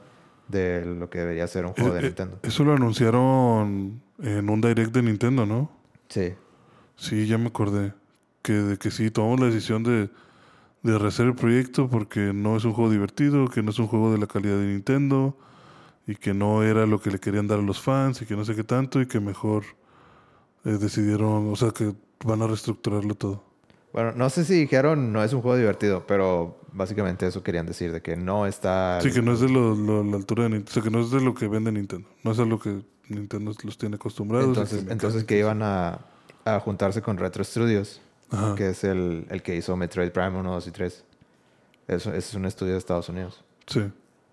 de 0.48 0.84
lo 0.84 1.08
que 1.10 1.18
debería 1.20 1.46
ser 1.46 1.66
un 1.66 1.72
juego 1.72 1.90
Eh, 1.90 1.94
de 1.94 2.00
eh, 2.00 2.02
Nintendo. 2.04 2.38
Eso 2.42 2.64
lo 2.64 2.74
anunciaron 2.74 4.00
en 4.22 4.50
un 4.50 4.60
direct 4.60 4.92
de 4.92 5.02
Nintendo, 5.02 5.46
¿no? 5.46 5.70
Sí. 6.08 6.34
Sí, 6.96 7.26
ya 7.26 7.38
me 7.38 7.48
acordé. 7.48 7.92
Que 8.42 8.52
de 8.52 8.76
que 8.76 8.90
sí, 8.90 9.10
tomamos 9.10 9.40
la 9.40 9.46
decisión 9.46 9.82
de, 9.82 10.10
de 10.82 10.98
rehacer 10.98 11.26
el 11.26 11.34
proyecto 11.34 11.88
porque 11.88 12.32
no 12.34 12.56
es 12.56 12.64
un 12.64 12.72
juego 12.74 12.90
divertido, 12.90 13.48
que 13.48 13.62
no 13.62 13.70
es 13.70 13.78
un 13.78 13.86
juego 13.86 14.12
de 14.12 14.18
la 14.18 14.26
calidad 14.26 14.58
de 14.58 14.66
Nintendo 14.66 15.36
y 16.06 16.16
que 16.16 16.34
no 16.34 16.62
era 16.62 16.84
lo 16.86 17.00
que 17.00 17.10
le 17.10 17.18
querían 17.18 17.46
dar 17.48 17.58
a 17.58 17.62
los 17.62 17.80
fans 17.80 18.20
y 18.20 18.26
que 18.26 18.36
no 18.36 18.44
sé 18.44 18.54
qué 18.54 18.64
tanto 18.64 19.00
y 19.00 19.06
que 19.06 19.20
mejor 19.20 19.64
eh, 20.66 20.72
decidieron, 20.72 21.50
o 21.50 21.56
sea, 21.56 21.70
que 21.70 21.94
van 22.24 22.42
a 22.42 22.46
reestructurarlo 22.46 23.14
todo. 23.14 23.42
Bueno, 23.94 24.12
no 24.14 24.28
sé 24.28 24.44
si 24.44 24.54
dijeron 24.54 25.12
no 25.12 25.22
es 25.24 25.32
un 25.32 25.40
juego 25.40 25.56
divertido, 25.56 26.04
pero 26.06 26.58
básicamente 26.74 27.26
eso 27.26 27.42
querían 27.42 27.66
decir, 27.66 27.92
de 27.92 28.02
que 28.02 28.16
no 28.16 28.46
está... 28.46 28.98
Sí, 29.00 29.10
que 29.12 29.22
no 29.22 29.32
es 29.32 29.40
de 29.40 29.48
lo- 29.48 29.74
lo- 29.74 30.04
la 30.04 30.16
altura 30.16 30.42
de 30.44 30.50
Nintendo, 30.50 30.70
o 30.70 30.74
sea, 30.74 30.82
que 30.82 30.90
no 30.90 31.00
es 31.00 31.10
de 31.10 31.20
lo 31.20 31.32
que 31.34 31.48
vende 31.48 31.72
Nintendo. 31.72 32.08
No 32.22 32.32
es 32.32 32.38
a 32.38 32.44
lo 32.44 32.58
que 32.58 32.82
Nintendo 33.08 33.52
los 33.62 33.78
tiene 33.78 33.96
acostumbrados. 33.96 34.48
entonces, 34.48 34.84
que 34.84 34.92
entonces 34.92 35.24
que 35.24 35.38
iban 35.38 35.62
a, 35.62 36.00
a 36.44 36.60
juntarse 36.60 37.00
con 37.00 37.16
Retro 37.16 37.42
Studios, 37.44 38.00
Ajá. 38.30 38.54
que 38.54 38.70
es 38.70 38.84
el, 38.84 39.26
el 39.30 39.42
que 39.42 39.54
hizo 39.56 39.76
Metroid 39.76 40.10
Prime 40.10 40.38
1, 40.38 40.52
2 40.52 40.66
y 40.66 40.70
3. 40.70 41.04
Eso, 41.88 42.10
ese 42.10 42.18
es 42.18 42.34
un 42.34 42.44
estudio 42.46 42.72
de 42.72 42.78
Estados 42.78 43.08
Unidos. 43.08 43.44
Sí, 43.66 43.80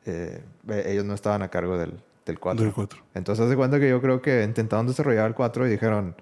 Eh, 0.06 0.42
eh, 0.68 0.84
ellos 0.88 1.06
no 1.06 1.14
estaban 1.14 1.42
a 1.44 1.50
cargo 1.50 1.78
del, 1.78 1.94
del 2.26 2.40
4. 2.40 2.64
del 2.66 2.74
4. 2.74 3.00
Entonces, 3.14 3.46
hace 3.46 3.56
cuenta 3.56 3.80
que 3.80 3.88
yo 3.90 4.02
creo 4.02 4.22
que 4.22 4.44
intentaron 4.44 4.88
desarrollar 4.88 5.28
el 5.28 5.36
4 5.36 5.68
y 5.68 5.70
dijeron, 5.72 6.16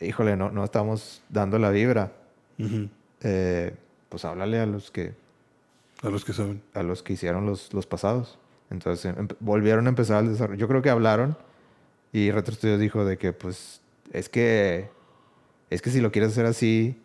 híjole, 0.00 0.36
no, 0.36 0.50
no 0.52 0.64
estamos 0.64 1.22
dando 1.28 1.58
la 1.58 1.70
vibra. 1.70 2.12
Ujú. 2.58 2.88
Eh, 3.22 3.74
pues 4.08 4.24
háblale 4.24 4.58
a 4.60 4.66
los 4.66 4.90
que 4.90 5.14
A 6.02 6.08
los 6.08 6.24
que 6.24 6.32
saben. 6.32 6.62
a 6.74 6.82
los 6.82 7.02
que 7.02 7.12
hicieron 7.14 7.46
los, 7.46 7.72
los 7.74 7.86
pasados. 7.86 8.38
Entonces 8.70 9.14
em- 9.16 9.28
volvieron 9.40 9.86
a 9.86 9.88
empezar 9.90 10.22
el 10.24 10.30
desarrollo. 10.32 10.58
Yo 10.58 10.68
creo 10.68 10.82
que 10.82 10.90
hablaron 10.90 11.36
y 12.12 12.30
Retro 12.30 12.54
Studios 12.54 12.80
dijo 12.80 13.04
de 13.04 13.18
que 13.18 13.32
pues 13.32 13.80
es 14.12 14.28
que 14.28 14.88
es 15.70 15.82
que 15.82 15.90
si 15.90 16.00
lo 16.00 16.10
quieres 16.10 16.32
hacer 16.32 16.46
así 16.46 16.98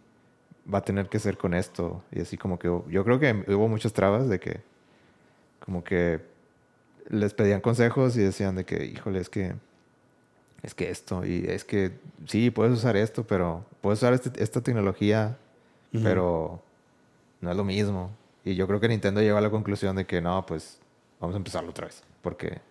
va 0.73 0.77
a 0.79 0.83
tener 0.85 1.09
que 1.09 1.19
ser 1.19 1.37
con 1.37 1.53
esto 1.53 2.01
y 2.11 2.21
así 2.21 2.37
como 2.37 2.57
que 2.57 2.67
yo 2.67 3.03
creo 3.03 3.19
que 3.19 3.43
hubo 3.53 3.67
muchas 3.67 3.91
trabas 3.91 4.29
de 4.29 4.39
que 4.39 4.61
como 5.59 5.83
que 5.83 6.21
les 7.09 7.33
pedían 7.33 7.59
consejos 7.59 8.15
y 8.15 8.21
decían 8.21 8.55
de 8.55 8.63
que 8.63 8.85
híjole 8.85 9.19
es 9.19 9.27
que 9.29 9.53
es 10.61 10.73
que 10.73 10.89
esto 10.89 11.25
y 11.25 11.43
es 11.49 11.65
que 11.65 11.91
sí 12.25 12.49
puedes 12.49 12.73
usar 12.73 12.95
esto 12.95 13.25
pero 13.27 13.65
puedes 13.81 13.99
usar 13.99 14.13
este- 14.13 14.41
esta 14.41 14.61
tecnología 14.61 15.37
pero 15.91 16.63
no 17.43 17.51
es 17.51 17.57
lo 17.57 17.63
mismo. 17.63 18.11
Y 18.45 18.55
yo 18.55 18.67
creo 18.67 18.79
que 18.79 18.87
Nintendo 18.87 19.21
llegó 19.21 19.37
a 19.37 19.41
la 19.41 19.49
conclusión 19.51 19.95
de 19.95 20.05
que 20.05 20.19
no, 20.21 20.45
pues 20.45 20.79
vamos 21.19 21.35
a 21.35 21.37
empezarlo 21.37 21.69
otra 21.69 21.85
vez. 21.87 22.03
Porque 22.21 22.61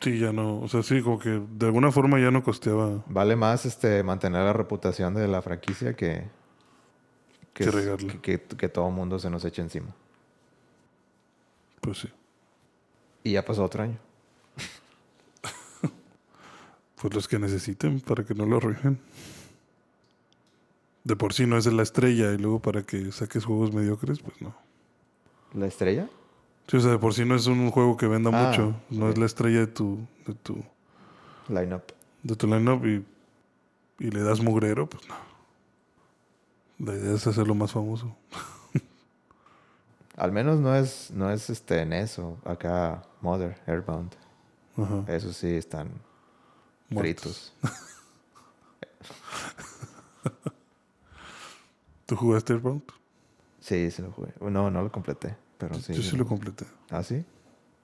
Sí, 0.00 0.18
ya 0.18 0.32
no. 0.32 0.60
O 0.60 0.68
sea, 0.68 0.82
sí, 0.82 1.00
como 1.00 1.18
que 1.18 1.40
de 1.48 1.66
alguna 1.66 1.90
forma 1.92 2.18
ya 2.20 2.30
no 2.30 2.42
costeaba 2.42 3.02
vale 3.06 3.36
más 3.36 3.64
este 3.64 4.02
mantener 4.02 4.42
la 4.42 4.52
reputación 4.52 5.14
de 5.14 5.28
la 5.28 5.40
franquicia 5.42 5.94
que, 5.94 6.24
Que 7.54 7.64
que, 7.66 8.20
que- 8.20 8.40
que 8.56 8.68
todo 8.68 8.90
mundo 8.90 9.18
se 9.18 9.30
nos 9.30 9.44
eche 9.44 9.62
encima. 9.62 9.94
Pues 11.80 11.98
sí. 11.98 12.08
Y 13.22 13.32
ya 13.32 13.44
pasó 13.44 13.64
otro 13.64 13.82
año. 13.84 13.98
Pues 17.00 17.12
los 17.14 17.28
que 17.28 17.38
necesiten 17.38 18.00
para 18.00 18.24
que 18.24 18.34
no 18.34 18.46
lo 18.46 18.56
arruinen. 18.56 18.98
De 21.04 21.16
por 21.16 21.34
sí 21.34 21.46
no 21.46 21.56
es 21.58 21.66
la 21.66 21.82
estrella 21.82 22.32
y 22.32 22.38
luego 22.38 22.60
para 22.60 22.82
que 22.82 23.12
saques 23.12 23.44
juegos 23.44 23.72
mediocres, 23.72 24.20
pues 24.20 24.40
no. 24.40 24.54
¿La 25.52 25.66
estrella? 25.66 26.08
Sí, 26.66 26.78
o 26.78 26.80
sea, 26.80 26.92
de 26.92 26.98
por 26.98 27.12
sí 27.12 27.24
no 27.26 27.34
es 27.36 27.46
un 27.46 27.70
juego 27.70 27.96
que 27.96 28.06
venda 28.06 28.30
Ah, 28.32 28.48
mucho. 28.48 28.74
No 28.90 29.10
es 29.10 29.18
la 29.18 29.26
estrella 29.26 29.60
de 29.60 29.66
tu, 29.66 29.98
de 30.26 30.34
tu, 30.34 30.64
Line-up. 31.48 31.82
de 32.22 32.36
tu 32.36 32.46
lineup 32.46 32.84
y, 32.86 33.04
y 33.98 34.10
le 34.10 34.22
das 34.22 34.40
mugrero, 34.40 34.88
pues 34.88 35.06
no. 35.08 35.14
La 36.78 36.94
idea 36.94 37.14
es 37.14 37.26
hacerlo 37.26 37.54
más 37.54 37.70
famoso. 37.72 38.16
Al 40.16 40.32
menos 40.32 40.58
no 40.60 40.74
es, 40.74 41.10
no 41.12 41.30
es 41.30 41.50
este 41.50 41.80
en 41.82 41.92
eso. 41.92 42.38
Acá, 42.44 43.02
Mother, 43.20 43.58
Airbound. 43.66 44.12
Ajá. 44.76 45.04
Eso 45.08 45.32
sí 45.32 45.48
están 45.48 45.90
Muertos. 46.88 47.52
fritos. 47.60 47.74
¿Tú 52.14 52.20
jugaste 52.20 52.52
Airbound? 52.52 52.84
Sí, 53.58 53.90
sí 53.90 54.00
lo 54.00 54.12
jugué. 54.12 54.32
No, 54.40 54.70
no 54.70 54.82
lo 54.84 54.92
completé. 54.92 55.34
Pero 55.58 55.74
sí. 55.74 55.94
Yo 55.94 56.00
sí 56.00 56.16
lo 56.16 56.24
completé. 56.24 56.64
¿Ah, 56.88 57.02
sí? 57.02 57.24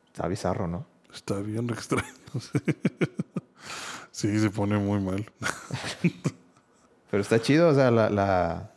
Está 0.06 0.28
bizarro, 0.28 0.68
¿no? 0.68 0.86
Está 1.12 1.40
bien 1.40 1.68
extraño. 1.68 2.06
sí, 4.12 4.38
se 4.38 4.50
pone 4.50 4.78
muy 4.78 5.00
mal. 5.00 5.28
Pero 7.10 7.20
está 7.20 7.42
chido, 7.42 7.70
o 7.70 7.74
sea, 7.74 7.90
la, 7.90 8.08
la, 8.08 8.70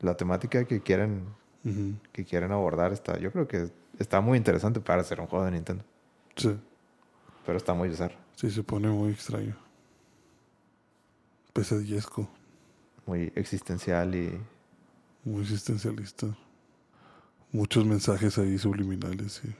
la 0.00 0.16
temática 0.16 0.64
que 0.64 0.80
quieren, 0.80 1.26
que 2.10 2.24
quieren 2.24 2.50
abordar 2.50 2.92
está, 2.92 3.20
yo 3.20 3.30
creo 3.30 3.46
que 3.46 3.70
está 4.00 4.20
muy 4.20 4.36
interesante 4.36 4.80
para 4.80 5.02
hacer 5.02 5.20
un 5.20 5.28
juego 5.28 5.44
de 5.44 5.52
Nintendo. 5.52 5.84
Sí, 6.34 6.58
Pero 7.46 7.56
está 7.56 7.72
muy 7.72 7.88
bizarro, 7.88 8.16
sí, 8.34 8.50
se 8.50 8.64
pone 8.64 8.88
muy 8.88 9.12
extraño. 9.12 9.56
Pesadillesco, 11.52 12.28
muy 13.06 13.32
existencial 13.36 14.16
y 14.16 14.40
muy 15.28 15.42
existencialista. 15.42 16.26
Muchos 17.52 17.84
mensajes 17.84 18.38
ahí 18.38 18.58
subliminales. 18.58 19.42
Y... 19.44 19.54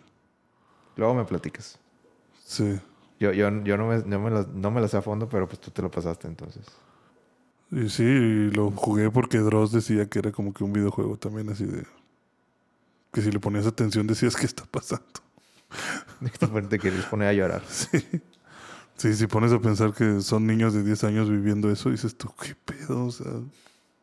luego 0.97 1.15
me 1.15 1.25
platicas. 1.25 1.79
Sí, 2.45 2.81
Yo, 3.21 3.33
yo, 3.33 3.51
yo 3.65 3.77
no, 3.77 3.89
me, 3.89 3.99
no, 4.05 4.21
me 4.21 4.31
lo, 4.31 4.47
no 4.47 4.71
me 4.71 4.81
lo 4.81 4.89
sé 4.89 4.97
a 4.97 5.03
fondo, 5.03 5.29
pero 5.29 5.49
pues 5.49 5.61
tú 5.61 5.71
te 5.71 5.83
lo 5.83 5.91
pasaste 5.91 6.29
entonces. 6.29 6.67
y 7.71 7.89
sí, 7.89 8.51
lo 8.53 8.71
jugué 8.71 9.11
porque 9.11 9.39
Dross 9.39 9.73
decía 9.73 10.09
que 10.09 10.19
era 10.21 10.33
como 10.33 10.53
que 10.53 10.65
un 10.65 10.73
videojuego 10.73 11.17
también 11.19 11.51
así 11.51 11.65
de... 11.67 11.87
Que 13.13 13.23
si 13.23 13.31
le 13.31 13.41
ponías 13.41 13.67
atención 13.67 14.07
decías 14.07 14.37
qué 14.37 14.47
está 14.47 14.65
pasando. 14.67 15.07
Te- 16.69 16.79
quieres 16.79 17.05
poner 17.07 17.29
a 17.29 17.33
llorar. 17.33 17.63
Sí. 17.69 17.99
Sí, 18.97 19.15
si 19.15 19.27
pones 19.29 19.53
a 19.53 19.61
pensar 19.61 19.95
que 19.95 20.21
son 20.23 20.47
niños 20.47 20.75
de 20.75 20.83
10 20.83 21.05
años 21.05 21.31
viviendo 21.31 21.71
eso, 21.71 21.91
dices 21.91 22.17
tú, 22.17 22.33
¿qué 22.43 22.57
pedo? 22.57 23.07
O 23.07 23.11
sea, 23.13 23.31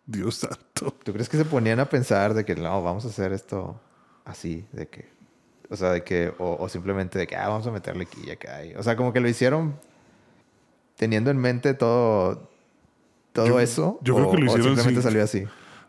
Dios 0.05 0.35
santo. 0.35 0.93
¿Tú 1.03 1.13
crees 1.13 1.29
que 1.29 1.37
se 1.37 1.45
ponían 1.45 1.79
a 1.79 1.89
pensar 1.89 2.33
de 2.33 2.45
que 2.45 2.55
no, 2.55 2.83
vamos 2.83 3.05
a 3.05 3.07
hacer 3.09 3.33
esto 3.33 3.79
así? 4.23 4.65
De 4.71 4.87
que, 4.87 5.09
o 5.69 5.75
sea, 5.75 5.91
de 5.91 6.03
que, 6.03 6.33
o, 6.37 6.57
o 6.59 6.69
simplemente 6.69 7.17
de 7.17 7.25
que, 7.27 7.35
ah, 7.35 7.47
vamos 7.49 7.65
a 7.67 7.71
meterle 7.71 8.03
aquí 8.03 8.21
y 8.25 8.31
acá. 8.31 8.63
y- 8.65 8.75
o 8.75 8.83
sea, 8.83 8.95
como 8.95 9.11
que 9.13 9.19
lo 9.19 9.27
hicieron 9.29 9.75
teniendo 10.95 11.31
en 11.31 11.37
mente 11.37 11.73
todo, 11.73 12.49
todo 13.33 13.47
Yo- 13.47 13.59
eso. 13.59 13.99
yo 14.01 14.15
creo 14.15 14.27
o- 14.27 14.31
que 14.31 14.37
lo 14.37 14.45
hicieron 14.45 14.65
simplemente 14.75 15.01
sin- 15.01 15.03
salió 15.03 15.23
así, 15.23 15.43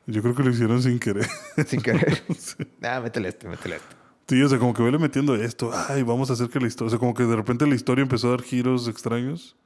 Yo 0.09 0.23
creo 0.23 0.35
que 0.35 0.43
lo 0.45 0.51
hicieron 0.51 0.83
sin 0.83 0.99
querer. 0.99 1.27
sin 1.67 1.81
querer. 1.83 2.23
Sí. 2.39 2.55
ah, 2.83 3.01
métele 3.01 3.29
este, 3.29 3.49
métele 3.49 3.77
este. 3.77 3.97
Sí, 4.29 4.43
o 4.43 4.49
sea, 4.49 4.59
como 4.59 4.73
que 4.75 4.83
vele 4.83 4.99
metiendo 4.99 5.37
esto. 5.37 5.71
Ay, 5.89 6.03
vamos 6.03 6.31
a 6.31 6.33
hacer 6.33 6.49
que 6.49 6.59
la 6.59 6.67
historia. 6.67 6.89
O 6.89 6.91
sea, 6.91 6.99
como 6.99 7.15
que 7.15 7.23
de 7.25 7.37
repente 7.37 7.65
la 7.67 7.75
historia 7.77 8.03
empezó 8.03 8.27
a 8.29 8.31
dar 8.31 8.43
giros 8.43 8.89
extraños. 8.89 9.57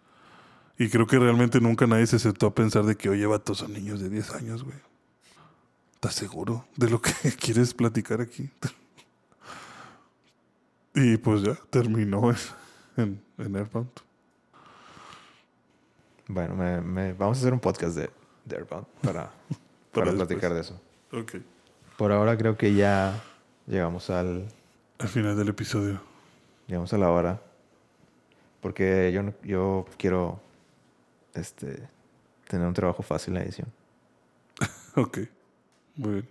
Y 0.80 0.88
creo 0.88 1.06
que 1.06 1.18
realmente 1.18 1.60
nunca 1.60 1.86
nadie 1.86 2.06
se 2.06 2.18
sentó 2.18 2.46
a 2.46 2.54
pensar 2.54 2.84
de 2.84 2.96
que, 2.96 3.10
oye, 3.10 3.26
vatos 3.26 3.58
son 3.58 3.74
niños 3.74 4.00
de 4.00 4.08
10 4.08 4.30
años, 4.32 4.64
güey. 4.64 4.78
¿Estás 5.92 6.14
seguro 6.14 6.64
de 6.74 6.88
lo 6.88 7.02
que 7.02 7.12
quieres 7.38 7.74
platicar 7.74 8.22
aquí? 8.22 8.48
y 10.94 11.18
pues 11.18 11.42
ya, 11.42 11.54
terminó 11.68 12.30
en, 12.96 13.20
en, 13.36 13.56
Airbound. 13.56 13.90
Bueno, 16.28 16.54
me, 16.54 16.80
me- 16.80 17.12
vamos 17.12 17.36
a 17.36 17.40
hacer 17.42 17.52
un 17.52 17.60
podcast 17.60 17.94
de, 17.96 18.08
de 18.46 18.56
Airbound 18.56 18.86
para, 19.02 19.30
para, 19.92 20.06
Para 20.06 20.12
platicar 20.12 20.54
de 20.54 20.60
eso. 20.60 20.80
Ok. 21.12 21.36
Por 21.98 22.10
ahora 22.10 22.38
creo 22.38 22.56
que 22.56 22.72
ya 22.74 23.22
llegamos 23.66 24.08
al, 24.08 24.48
Al 24.98 25.08
final 25.08 25.36
del 25.36 25.48
episodio. 25.50 26.00
llegamos 26.66 26.90
a 26.94 26.96
la 26.96 27.10
hora. 27.10 27.42
Porque 28.62 29.12
yo, 29.12 29.34
yo 29.46 29.86
quiero 29.98 30.40
este, 31.34 31.88
tener 32.48 32.66
un 32.66 32.74
trabajo 32.74 33.02
fácil 33.02 33.34
en 33.36 33.40
la 33.40 33.44
edición. 33.44 33.68
Ok. 34.96 35.18
Muy 35.96 36.10
bien. 36.12 36.28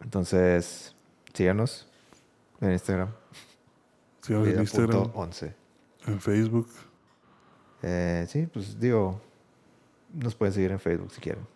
Entonces, 0.00 0.94
síganos 1.32 1.86
en 2.60 2.72
Instagram. 2.72 3.08
Síganos 4.22 4.48
en 4.48 4.60
Instagram, 4.60 5.02
Vida.11. 5.04 5.54
en 6.06 6.20
Facebook. 6.20 6.68
Eh, 7.82 8.26
sí, 8.28 8.46
pues 8.52 8.78
digo, 8.78 9.20
nos 10.12 10.34
pueden 10.34 10.52
seguir 10.52 10.70
en 10.72 10.80
Facebook 10.80 11.12
si 11.12 11.20
quieren. 11.20 11.46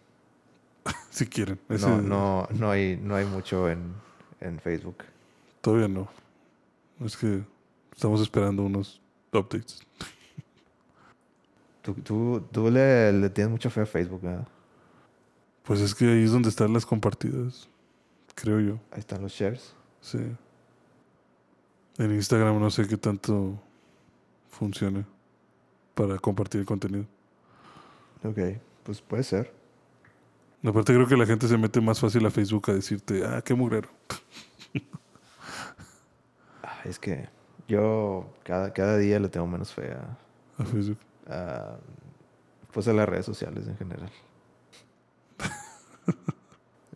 Si 1.11 1.27
quieren. 1.27 1.59
Ese- 1.69 1.87
No, 1.89 2.01
no, 2.03 2.49
no, 2.53 2.71
hay, 2.71 2.97
no 3.01 3.15
hay 3.17 3.25
mucho 3.25 3.69
en, 3.71 3.95
en 4.41 4.59
Facebook. 4.61 4.99
Todavía 5.63 5.89
no. 5.89 6.09
Es 7.01 7.17
que 7.17 7.43
estamos 7.95 8.21
esperando 8.21 8.63
unos 8.63 9.01
updates. 9.33 9.81
Tú, 11.87 11.95
tú, 11.95 12.41
tú 12.51 12.69
le, 12.69 13.13
le 13.13 13.31
tienes 13.31 13.53
mucha 13.53 13.71
fe 13.71 13.83
a 13.83 13.87
Facebook, 13.87 14.21
¿verdad? 14.21 14.49
Pues 15.63 15.81
es 15.81 15.95
que 15.95 16.05
ahí 16.05 16.25
es 16.25 16.33
donde 16.33 16.49
están 16.49 16.73
las 16.73 16.85
compartidas. 16.85 17.69
Creo 18.35 18.59
yo. 18.59 18.81
Ahí 18.91 18.99
están 18.99 19.23
los 19.23 19.31
shares. 19.33 19.73
Sí. 20.01 20.19
En 21.99 22.13
Instagram 22.13 22.59
no 22.59 22.71
sé 22.71 22.89
qué 22.89 22.97
tanto 22.97 23.57
funcione 24.49 25.07
para 25.95 26.19
compartir 26.19 26.61
el 26.61 26.67
contenido. 26.67 27.07
Ok, 28.25 28.39
pues 28.83 29.01
puede 29.01 29.23
ser. 29.23 29.55
Aparte 30.65 30.93
creo 30.93 31.07
que 31.07 31.17
la 31.17 31.25
gente 31.25 31.47
se 31.47 31.57
mete 31.57 31.81
más 31.81 32.01
fácil 32.01 32.27
a 32.27 32.33
Facebook 32.33 32.69
a 32.69 32.75
decirte, 32.75 33.25
ah, 33.25 33.41
qué 33.43 33.55
mugrero. 33.55 33.91
Ah, 36.65 36.81
es 36.85 36.99
que 36.99 37.29
yo 37.69 38.29
cada, 38.43 38.73
cada 38.73 38.99
día 38.99 39.21
le 39.21 39.29
tengo 39.29 39.47
menos 39.47 39.73
fe 39.73 39.93
a, 39.93 40.19
A 40.59 40.65
Facebook. 40.65 40.99
A, 41.29 41.77
pues 42.73 42.89
a 42.89 42.93
las 42.93 43.09
redes 43.09 43.27
sociales 43.27 43.67
en 43.67 43.77
general. 43.77 44.11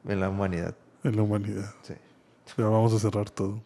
en 0.07 0.21
la 0.21 0.29
humanidad, 0.29 0.75
En 1.05 1.17
la 1.17 1.23
humanidad. 1.23 1.75
sí. 1.83 1.95
Ya 2.59 2.65
vamos 2.65 2.93
a 2.93 2.99
cerrar 2.99 3.31
todo. 3.31 3.63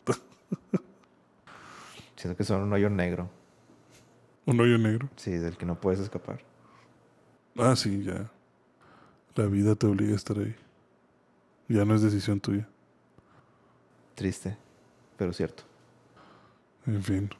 Siento 2.16 2.36
que 2.36 2.44
son 2.44 2.62
un 2.62 2.72
hoyo 2.72 2.90
negro, 2.90 3.30
Un 4.46 4.60
hoyo 4.60 4.76
negro. 4.78 5.08
sí, 5.16 5.32
del 5.32 5.56
que 5.56 5.64
no 5.66 5.80
puedes 5.80 6.00
escapar. 6.00 6.40
Ah, 7.56 7.74
sí, 7.76 8.02
ya. 8.04 8.30
La 9.36 9.46
vida 9.46 9.74
te 9.74 9.86
obliga 9.86 10.12
a 10.12 10.16
estar 10.16 10.38
ahí. 10.38 10.54
Ya 11.68 11.84
no 11.84 11.94
es 11.94 12.02
decisión 12.02 12.40
tuya. 12.40 12.68
Triste, 14.14 14.56
pero 15.16 15.32
cierto. 15.32 15.62
En 16.86 17.02
fin, 17.02 17.30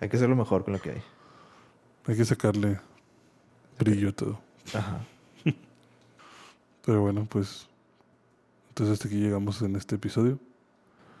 Hay 0.00 0.08
que 0.08 0.16
hacerlo 0.16 0.36
mejor 0.36 0.64
con 0.64 0.72
lo 0.72 0.80
que 0.80 0.90
hay. 0.92 1.02
Hay 2.06 2.16
que 2.16 2.24
sacarle 2.24 2.80
brillo 3.78 4.10
a 4.10 4.12
todo. 4.12 4.40
Ajá. 4.72 5.00
Pero 6.84 7.00
bueno, 7.00 7.26
pues 7.28 7.66
entonces 8.68 8.94
hasta 8.94 9.08
aquí 9.08 9.18
llegamos 9.20 9.62
en 9.62 9.76
este 9.76 9.94
episodio. 9.96 10.38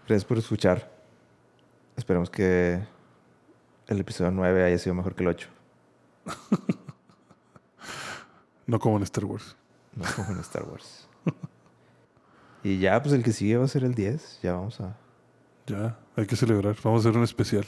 Gracias 0.06 0.24
por 0.24 0.38
escuchar. 0.38 0.92
Esperemos 1.96 2.28
que 2.28 2.82
el 3.86 4.00
episodio 4.00 4.30
9 4.30 4.64
haya 4.64 4.78
sido 4.78 4.94
mejor 4.94 5.14
que 5.14 5.22
el 5.22 5.28
8. 5.28 5.48
No 8.66 8.78
como 8.78 8.96
en 8.96 9.02
Star 9.02 9.26
Wars. 9.26 9.56
No 9.94 10.04
como 10.16 10.32
en 10.32 10.38
Star 10.40 10.64
Wars. 10.64 11.06
Y 12.62 12.78
ya, 12.78 13.02
pues 13.02 13.14
el 13.14 13.22
que 13.22 13.32
sigue 13.32 13.58
va 13.58 13.66
a 13.66 13.68
ser 13.68 13.84
el 13.84 13.94
10. 13.94 14.40
Ya 14.42 14.54
vamos 14.54 14.80
a... 14.80 14.96
Ya, 15.66 15.98
hay 16.16 16.26
que 16.26 16.34
celebrar. 16.34 16.74
Vamos 16.82 17.04
a 17.04 17.08
hacer 17.08 17.18
un 17.18 17.24
especial. 17.24 17.66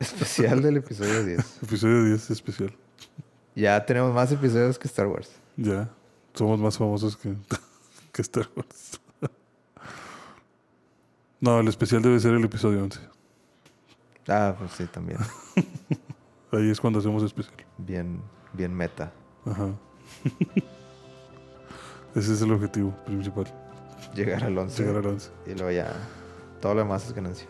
Especial 0.00 0.62
del 0.62 0.78
episodio 0.78 1.24
10. 1.26 1.62
Episodio 1.62 2.04
10 2.06 2.30
especial. 2.30 2.74
Ya 3.54 3.84
tenemos 3.84 4.14
más 4.14 4.32
episodios 4.32 4.78
que 4.78 4.88
Star 4.88 5.06
Wars. 5.06 5.30
Ya, 5.56 5.90
somos 6.34 6.58
más 6.58 6.78
famosos 6.78 7.16
que, 7.16 7.34
que 8.12 8.22
Star 8.22 8.48
Wars. 8.56 8.98
No, 11.38 11.60
el 11.60 11.68
especial 11.68 12.02
debe 12.02 12.18
ser 12.18 12.34
el 12.34 12.44
episodio 12.44 12.82
11. 12.82 13.00
Ah, 14.28 14.54
pues 14.58 14.72
sí, 14.72 14.86
también. 14.86 15.18
Ahí 16.52 16.70
es 16.70 16.80
cuando 16.80 16.98
hacemos 16.98 17.22
especial. 17.22 17.54
Bien, 17.78 18.20
bien 18.52 18.74
meta. 18.74 19.12
Ajá. 19.46 19.68
Ese 22.14 22.32
es 22.34 22.42
el 22.42 22.52
objetivo 22.52 22.94
principal. 23.06 23.46
Llegar 24.14 24.44
al 24.44 24.56
11. 24.58 24.82
Llegar 24.82 24.96
al 24.98 25.06
11. 25.06 25.30
Y 25.46 25.54
luego 25.54 25.70
ya... 25.70 25.92
Todo 26.60 26.74
lo 26.74 26.80
demás 26.80 27.06
es 27.06 27.14
ganancia. 27.14 27.46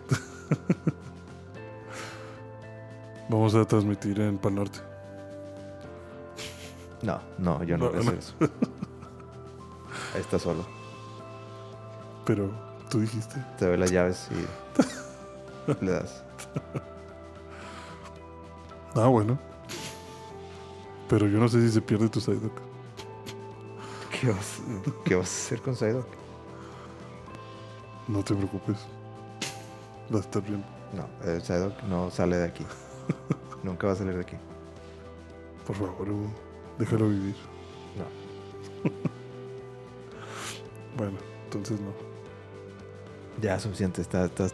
Vamos 3.30 3.54
a 3.54 3.64
transmitir 3.64 4.20
en 4.20 4.38
Pal 4.38 4.54
Norte. 4.54 4.78
No, 7.02 7.18
no, 7.38 7.64
yo 7.64 7.78
no, 7.78 7.86
No, 7.86 7.90
voy 7.92 7.96
a 7.96 8.00
hacer 8.02 8.12
no. 8.12 8.18
eso. 8.18 8.34
Ahí 10.14 10.20
está 10.20 10.38
solo. 10.38 10.66
Pero 12.26 12.50
tú 12.90 13.00
dijiste. 13.00 13.42
Te 13.58 13.66
doy 13.68 13.78
las 13.78 13.90
llaves 13.90 14.28
y 14.30 15.82
le 15.84 15.92
das. 15.92 16.22
Ah, 18.94 19.06
bueno. 19.06 19.38
Pero 21.08 21.26
yo 21.26 21.38
no 21.38 21.48
sé 21.48 21.62
si 21.62 21.70
se 21.72 21.80
pierde 21.80 22.10
tu 22.10 22.20
Psyduck. 22.20 22.52
¿Qué 24.20 24.28
vas, 24.30 24.60
qué 25.06 25.14
vas 25.14 25.28
a 25.30 25.46
hacer 25.46 25.62
con 25.62 25.74
Psyduck? 25.74 26.06
No 28.08 28.22
te 28.22 28.34
preocupes. 28.34 28.76
Va 30.14 30.18
a 30.18 30.20
estar 30.20 30.42
bien. 30.42 30.62
No, 30.92 31.08
el 31.32 31.40
Psyduck 31.40 31.82
no 31.84 32.10
sale 32.10 32.36
de 32.36 32.44
aquí. 32.44 32.66
Nunca 33.62 33.86
va 33.86 33.92
a 33.92 33.96
salir 33.96 34.14
de 34.14 34.20
aquí. 34.22 34.36
Por 35.66 35.76
favor, 35.76 36.08
Hugo, 36.08 36.30
déjalo 36.78 37.08
vivir. 37.08 37.36
No. 37.96 38.90
Bueno, 40.96 41.16
entonces 41.44 41.80
no. 41.80 41.92
Ya, 43.40 43.58
suficiente. 43.58 44.02
Está, 44.02 44.24
está, 44.26 44.48